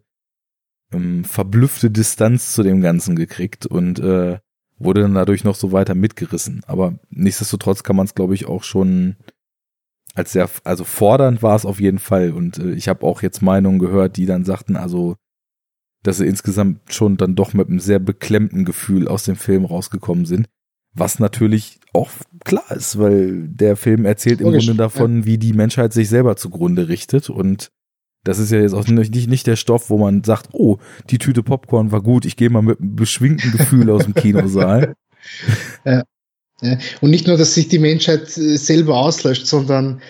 ähm, 0.93 1.25
verblüffte 1.25 1.89
Distanz 1.89 2.53
zu 2.53 2.61
dem 2.61 2.81
Ganzen 2.81 3.15
gekriegt 3.15 3.65
und 3.65 3.99
äh, 3.99 4.37
wurde 4.77 5.01
dann 5.01 5.15
dadurch 5.15 5.43
noch 5.43 5.55
so 5.55 5.71
weiter 5.71 5.95
mitgerissen. 5.95 6.61
Aber 6.67 6.99
nichtsdestotrotz 7.09 7.81
kann 7.81 7.95
man 7.95 8.05
es, 8.05 8.13
glaube 8.13 8.35
ich, 8.35 8.45
auch 8.45 8.63
schon 8.63 9.15
als 10.13 10.33
sehr, 10.33 10.49
also 10.63 10.83
fordernd 10.83 11.41
war 11.41 11.55
es 11.55 11.65
auf 11.65 11.79
jeden 11.79 11.97
Fall. 11.97 12.31
Und 12.31 12.59
äh, 12.59 12.73
ich 12.73 12.87
habe 12.87 13.05
auch 13.05 13.23
jetzt 13.23 13.41
Meinungen 13.41 13.79
gehört, 13.79 14.17
die 14.17 14.27
dann 14.27 14.45
sagten, 14.45 14.75
also, 14.75 15.15
dass 16.03 16.17
sie 16.17 16.27
insgesamt 16.27 16.93
schon 16.93 17.17
dann 17.17 17.35
doch 17.35 17.53
mit 17.53 17.67
einem 17.67 17.79
sehr 17.79 17.99
beklemmten 17.99 18.65
Gefühl 18.65 19.07
aus 19.07 19.23
dem 19.23 19.35
Film 19.35 19.65
rausgekommen 19.65 20.25
sind. 20.25 20.47
Was 20.93 21.17
natürlich 21.17 21.79
auch 21.91 22.11
klar 22.43 22.71
ist, 22.71 22.99
weil 22.99 23.47
der 23.47 23.75
Film 23.75 24.05
erzählt 24.05 24.41
im 24.41 24.51
Grunde 24.51 24.75
davon, 24.75 25.21
ja. 25.21 25.25
wie 25.25 25.37
die 25.39 25.53
Menschheit 25.53 25.91
sich 25.91 26.07
selber 26.07 26.37
zugrunde 26.37 26.87
richtet 26.87 27.29
und 27.29 27.71
das 28.25 28.39
ist 28.39 28.51
ja 28.51 28.59
jetzt 28.59 28.73
auch 28.73 28.87
nicht, 28.87 29.29
nicht 29.29 29.47
der 29.47 29.55
Stoff, 29.55 29.89
wo 29.89 29.97
man 29.97 30.23
sagt, 30.23 30.49
oh, 30.51 30.77
die 31.09 31.19
Tüte 31.19 31.43
Popcorn 31.43 31.91
war 31.91 32.01
gut, 32.01 32.25
ich 32.25 32.35
gehe 32.35 32.49
mal 32.49 32.63
mit 32.63 32.79
einem 32.79 32.95
beschwingten 32.95 33.51
Gefühl 33.51 33.89
aus 33.89 34.03
dem 34.03 34.13
Kinosaal. 34.13 34.95
Ja. 35.85 36.03
ja. 36.61 36.77
Und 37.01 37.09
nicht 37.09 37.25
nur, 37.25 37.35
dass 37.35 37.55
sich 37.55 37.67
die 37.67 37.79
Menschheit 37.79 38.37
äh, 38.37 38.57
selber 38.57 38.97
auslöscht, 38.97 39.47
sondern 39.47 40.03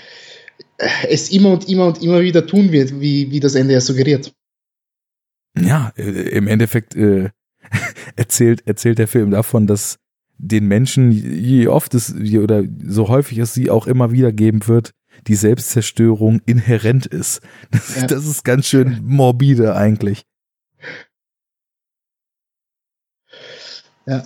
äh, 0.77 0.89
es 1.09 1.29
immer 1.29 1.53
und 1.53 1.69
immer 1.69 1.87
und 1.87 2.03
immer 2.03 2.19
wieder 2.21 2.45
tun 2.45 2.73
wird, 2.73 2.99
wie, 2.99 3.31
wie 3.31 3.39
das 3.39 3.55
Ende 3.55 3.75
ja 3.75 3.79
suggeriert. 3.79 4.33
Ja, 5.57 5.93
äh, 5.95 6.03
im 6.03 6.49
Endeffekt 6.49 6.95
äh, 6.95 7.29
erzählt, 8.17 8.67
erzählt 8.67 8.97
der 8.97 9.07
Film 9.07 9.31
davon, 9.31 9.67
dass 9.67 9.99
den 10.37 10.67
Menschen, 10.67 11.13
je 11.13 11.67
oft 11.67 11.93
es 11.93 12.13
oder 12.13 12.65
so 12.85 13.07
häufig 13.07 13.37
es 13.37 13.53
sie 13.53 13.69
auch 13.69 13.87
immer 13.87 14.11
wieder 14.11 14.33
geben 14.33 14.67
wird, 14.67 14.91
die 15.27 15.35
Selbstzerstörung 15.35 16.41
inhärent 16.45 17.05
ist. 17.05 17.41
Das, 17.71 17.95
ja. 17.95 18.07
das 18.07 18.25
ist 18.25 18.43
ganz 18.43 18.67
schön 18.67 19.01
morbide 19.03 19.75
eigentlich. 19.75 20.25
Ja. 24.05 24.23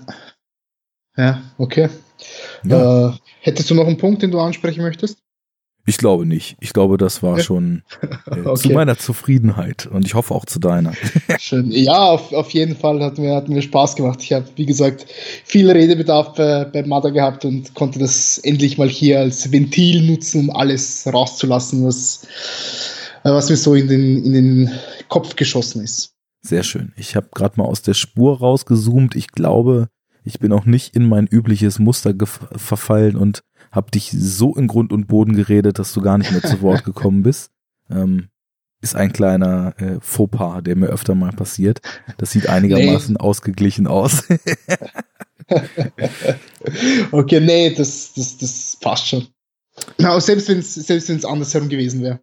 Ja, 1.15 1.41
okay. 1.57 1.89
Ja. 2.63 3.09
Äh, 3.09 3.13
hättest 3.41 3.69
du 3.69 3.75
noch 3.75 3.87
einen 3.87 3.97
Punkt, 3.97 4.21
den 4.21 4.31
du 4.31 4.39
ansprechen 4.39 4.83
möchtest? 4.83 5.19
Ich 5.89 5.97
glaube 5.97 6.27
nicht. 6.27 6.55
Ich 6.59 6.71
glaube, 6.71 6.97
das 6.97 7.23
war 7.23 7.39
schon 7.39 7.81
äh, 8.27 8.41
okay. 8.45 8.61
zu 8.61 8.69
meiner 8.69 8.99
Zufriedenheit 8.99 9.87
und 9.87 10.05
ich 10.05 10.13
hoffe 10.13 10.35
auch 10.35 10.45
zu 10.45 10.59
deiner. 10.59 10.93
Schön. 11.39 11.71
Ja, 11.71 12.11
auf, 12.11 12.31
auf 12.31 12.51
jeden 12.51 12.75
Fall 12.75 13.01
hat 13.01 13.17
mir, 13.17 13.33
hat 13.35 13.49
mir 13.49 13.59
Spaß 13.63 13.95
gemacht. 13.95 14.21
Ich 14.21 14.31
habe, 14.31 14.45
wie 14.55 14.67
gesagt, 14.67 15.07
viel 15.43 15.69
Redebedarf 15.71 16.37
äh, 16.37 16.67
bei 16.71 16.83
Mother 16.83 17.09
gehabt 17.09 17.43
und 17.43 17.73
konnte 17.73 17.97
das 17.97 18.37
endlich 18.37 18.77
mal 18.77 18.87
hier 18.87 19.19
als 19.19 19.51
Ventil 19.51 20.03
nutzen, 20.03 20.41
um 20.41 20.55
alles 20.55 21.11
rauszulassen, 21.11 21.83
was, 21.83 22.27
äh, 23.23 23.31
was 23.31 23.49
mir 23.49 23.57
so 23.57 23.73
in 23.73 23.87
den, 23.87 24.23
in 24.23 24.33
den 24.33 24.71
Kopf 25.07 25.35
geschossen 25.37 25.83
ist. 25.83 26.13
Sehr 26.43 26.61
schön. 26.61 26.93
Ich 26.97 27.15
habe 27.15 27.29
gerade 27.33 27.59
mal 27.59 27.65
aus 27.65 27.81
der 27.81 27.95
Spur 27.95 28.37
rausgezoomt. 28.37 29.15
Ich 29.15 29.29
glaube, 29.29 29.89
ich 30.23 30.37
bin 30.37 30.53
auch 30.53 30.65
nicht 30.65 30.95
in 30.95 31.09
mein 31.09 31.25
übliches 31.25 31.79
Muster 31.79 32.13
verfallen 32.55 33.15
und 33.15 33.41
habe 33.71 33.91
dich 33.91 34.11
so 34.11 34.55
in 34.55 34.67
Grund 34.67 34.91
und 34.91 35.07
Boden 35.07 35.35
geredet, 35.35 35.79
dass 35.79 35.93
du 35.93 36.01
gar 36.01 36.17
nicht 36.17 36.31
mehr 36.31 36.41
zu 36.41 36.61
Wort 36.61 36.83
gekommen 36.83 37.23
bist. 37.23 37.51
Ähm, 37.91 38.29
ist 38.81 38.95
ein 38.95 39.11
kleiner 39.11 39.73
äh, 39.79 39.97
Fauxpas, 39.99 40.61
der 40.61 40.75
mir 40.75 40.89
öfter 40.89 41.15
mal 41.15 41.31
passiert. 41.31 41.81
Das 42.17 42.29
sieht 42.29 42.47
einigermaßen 42.47 43.15
nee. 43.15 43.19
ausgeglichen 43.19 43.87
aus. 43.87 44.25
okay, 47.11 47.39
nee, 47.39 47.73
das, 47.73 48.13
das, 48.13 48.37
das 48.37 48.77
passt 48.79 49.07
schon. 49.07 49.27
Aber 49.97 50.21
selbst 50.21 50.47
wenn 50.49 50.59
es 50.59 50.75
selbst 50.75 51.09
wenn's 51.09 51.25
andersherum 51.25 51.67
gewesen 51.69 52.03
wäre. 52.03 52.19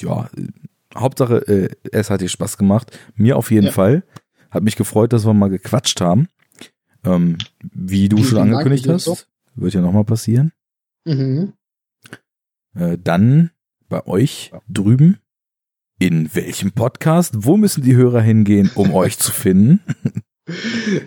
Ja, 0.00 0.28
äh, 0.36 0.48
Hauptsache, 0.96 1.36
äh, 1.48 1.70
es 1.92 2.10
hat 2.10 2.20
dir 2.20 2.28
Spaß 2.28 2.58
gemacht. 2.58 2.98
Mir 3.14 3.36
auf 3.36 3.50
jeden 3.50 3.66
ja. 3.66 3.72
Fall. 3.72 4.04
Hat 4.50 4.62
mich 4.62 4.76
gefreut, 4.76 5.12
dass 5.12 5.26
wir 5.26 5.34
mal 5.34 5.50
gequatscht 5.50 6.00
haben. 6.00 6.28
Ähm, 7.04 7.38
wie 7.60 8.08
du 8.08 8.16
Vielen 8.18 8.28
schon 8.28 8.38
angekündigt 8.38 8.86
Dank, 8.86 9.00
hast. 9.06 9.28
Wird 9.56 9.74
ja 9.74 9.80
nochmal 9.80 10.04
passieren. 10.04 10.52
Mhm. 11.04 11.54
Äh, 12.74 12.96
dann 13.02 13.50
bei 13.88 14.06
euch 14.06 14.52
drüben. 14.68 15.18
In 15.98 16.32
welchem 16.34 16.72
Podcast? 16.72 17.32
Wo 17.38 17.56
müssen 17.56 17.82
die 17.82 17.96
Hörer 17.96 18.20
hingehen, 18.20 18.70
um 18.74 18.92
euch 18.94 19.18
zu 19.18 19.32
finden? 19.32 19.80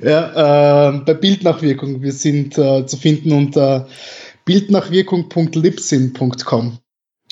Ja, 0.02 0.90
äh, 0.90 0.98
bei 1.00 1.14
Bildnachwirkung. 1.14 2.02
Wir 2.02 2.12
sind 2.12 2.58
äh, 2.58 2.88
zu 2.88 2.98
finden 2.98 3.34
unter 3.34 3.88
bildnachwirkung.libsyn.com. 4.46 6.80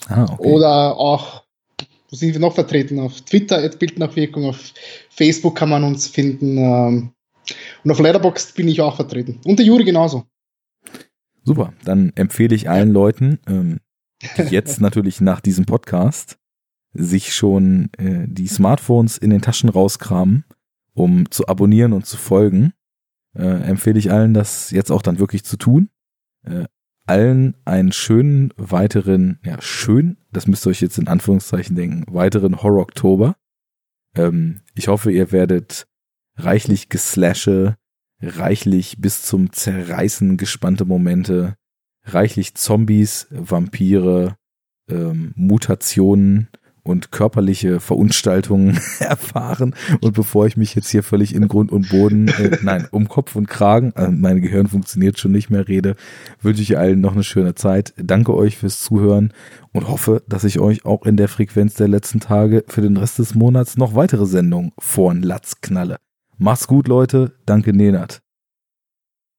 Ah, 0.07 0.27
okay. 0.31 0.47
Oder 0.47 0.95
auch, 0.97 1.41
wo 2.09 2.15
sind 2.15 2.33
wir 2.33 2.39
noch 2.39 2.53
vertreten? 2.53 2.99
Auf 2.99 3.21
Twitter 3.21 3.57
at 3.57 3.79
Bildnachwirkung, 3.79 4.45
auf 4.45 4.71
Facebook 5.09 5.55
kann 5.55 5.69
man 5.69 5.83
uns 5.83 6.05
finden. 6.07 6.59
Ähm, 6.59 7.09
und 7.83 7.91
auf 7.91 7.99
Letterboxd 7.99 8.53
bin 8.55 8.67
ich 8.67 8.81
auch 8.81 8.97
vertreten. 8.97 9.39
Und 9.45 9.57
der 9.57 9.65
Juri 9.65 9.83
genauso. 9.83 10.25
Super, 11.47 11.71
dann 11.85 12.11
empfehle 12.15 12.53
ich 12.53 12.69
allen 12.69 12.91
Leuten, 12.91 13.39
ähm, 13.47 13.79
die 14.37 14.41
jetzt 14.51 14.81
natürlich 14.81 15.21
nach 15.21 15.39
diesem 15.39 15.63
Podcast 15.63 16.37
sich 16.91 17.33
schon 17.33 17.89
äh, 17.97 18.27
die 18.27 18.47
Smartphones 18.47 19.17
in 19.17 19.29
den 19.29 19.41
Taschen 19.41 19.69
rauskramen, 19.69 20.43
um 20.93 21.31
zu 21.31 21.47
abonnieren 21.47 21.93
und 21.93 22.05
zu 22.05 22.17
folgen. 22.17 22.73
Äh, 23.33 23.45
empfehle 23.45 23.97
ich 23.97 24.11
allen, 24.11 24.33
das 24.33 24.71
jetzt 24.71 24.91
auch 24.91 25.01
dann 25.01 25.19
wirklich 25.19 25.45
zu 25.45 25.55
tun. 25.55 25.89
Äh, 26.43 26.65
allen 27.05 27.55
einen 27.63 27.93
schönen 27.93 28.53
weiteren, 28.57 29.39
ja, 29.45 29.61
schön, 29.61 30.17
das 30.33 30.47
müsst 30.47 30.67
ihr 30.67 30.71
euch 30.71 30.81
jetzt 30.81 30.97
in 30.97 31.07
Anführungszeichen 31.07 31.77
denken, 31.77 32.13
weiteren 32.13 32.61
Horror-Oktober. 32.61 33.37
Ähm, 34.15 34.63
ich 34.75 34.89
hoffe, 34.89 35.13
ihr 35.13 35.31
werdet 35.31 35.87
reichlich 36.35 36.89
Geslashe, 36.89 37.77
reichlich 38.21 38.97
bis 38.99 39.21
zum 39.21 39.51
Zerreißen 39.51 40.37
gespannte 40.37 40.85
Momente, 40.85 41.55
reichlich 42.03 42.55
Zombies, 42.55 43.27
Vampire, 43.31 44.35
ähm, 44.89 45.33
Mutationen 45.35 46.49
und 46.87 47.11
körperliche 47.11 47.79
Verunstaltungen 47.79 48.79
erfahren. 48.99 49.75
Und 50.01 50.13
bevor 50.13 50.47
ich 50.47 50.57
mich 50.57 50.73
jetzt 50.73 50.89
hier 50.89 51.03
völlig 51.03 51.35
in 51.35 51.47
Grund 51.47 51.71
und 51.71 51.89
Boden, 51.89 52.29
äh, 52.29 52.57
nein, 52.61 52.87
um 52.91 53.07
Kopf 53.07 53.35
und 53.35 53.47
Kragen, 53.47 53.91
äh, 53.95 54.09
mein 54.09 54.41
Gehirn 54.41 54.67
funktioniert 54.67 55.19
schon 55.19 55.33
nicht 55.33 55.49
mehr, 55.49 55.67
rede, 55.67 55.95
wünsche 56.41 56.61
ich 56.61 56.77
allen 56.77 57.01
noch 57.01 57.13
eine 57.13 57.23
schöne 57.23 57.55
Zeit. 57.55 57.93
Danke 57.97 58.33
euch 58.33 58.57
fürs 58.57 58.81
Zuhören 58.81 59.33
und 59.73 59.87
hoffe, 59.87 60.23
dass 60.27 60.45
ich 60.45 60.59
euch 60.59 60.85
auch 60.85 61.05
in 61.05 61.17
der 61.17 61.27
Frequenz 61.27 61.75
der 61.75 61.89
letzten 61.89 62.19
Tage 62.19 62.63
für 62.67 62.81
den 62.81 62.97
Rest 62.97 63.19
des 63.19 63.35
Monats 63.35 63.77
noch 63.77 63.93
weitere 63.93 64.25
Sendungen 64.25 64.71
vor 64.79 65.13
den 65.13 65.23
Latz 65.23 65.61
knalle. 65.61 65.97
Macht's 66.37 66.67
gut, 66.67 66.87
Leute. 66.87 67.35
Danke, 67.45 67.73
Nenat. 67.73 68.21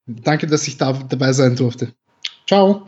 Danke, 0.07 0.47
dass 0.47 0.67
ich 0.67 0.79
da 0.79 0.93
dabei 0.93 1.33
sein 1.33 1.55
durfte. 1.55 1.95
Ciao. 2.47 2.87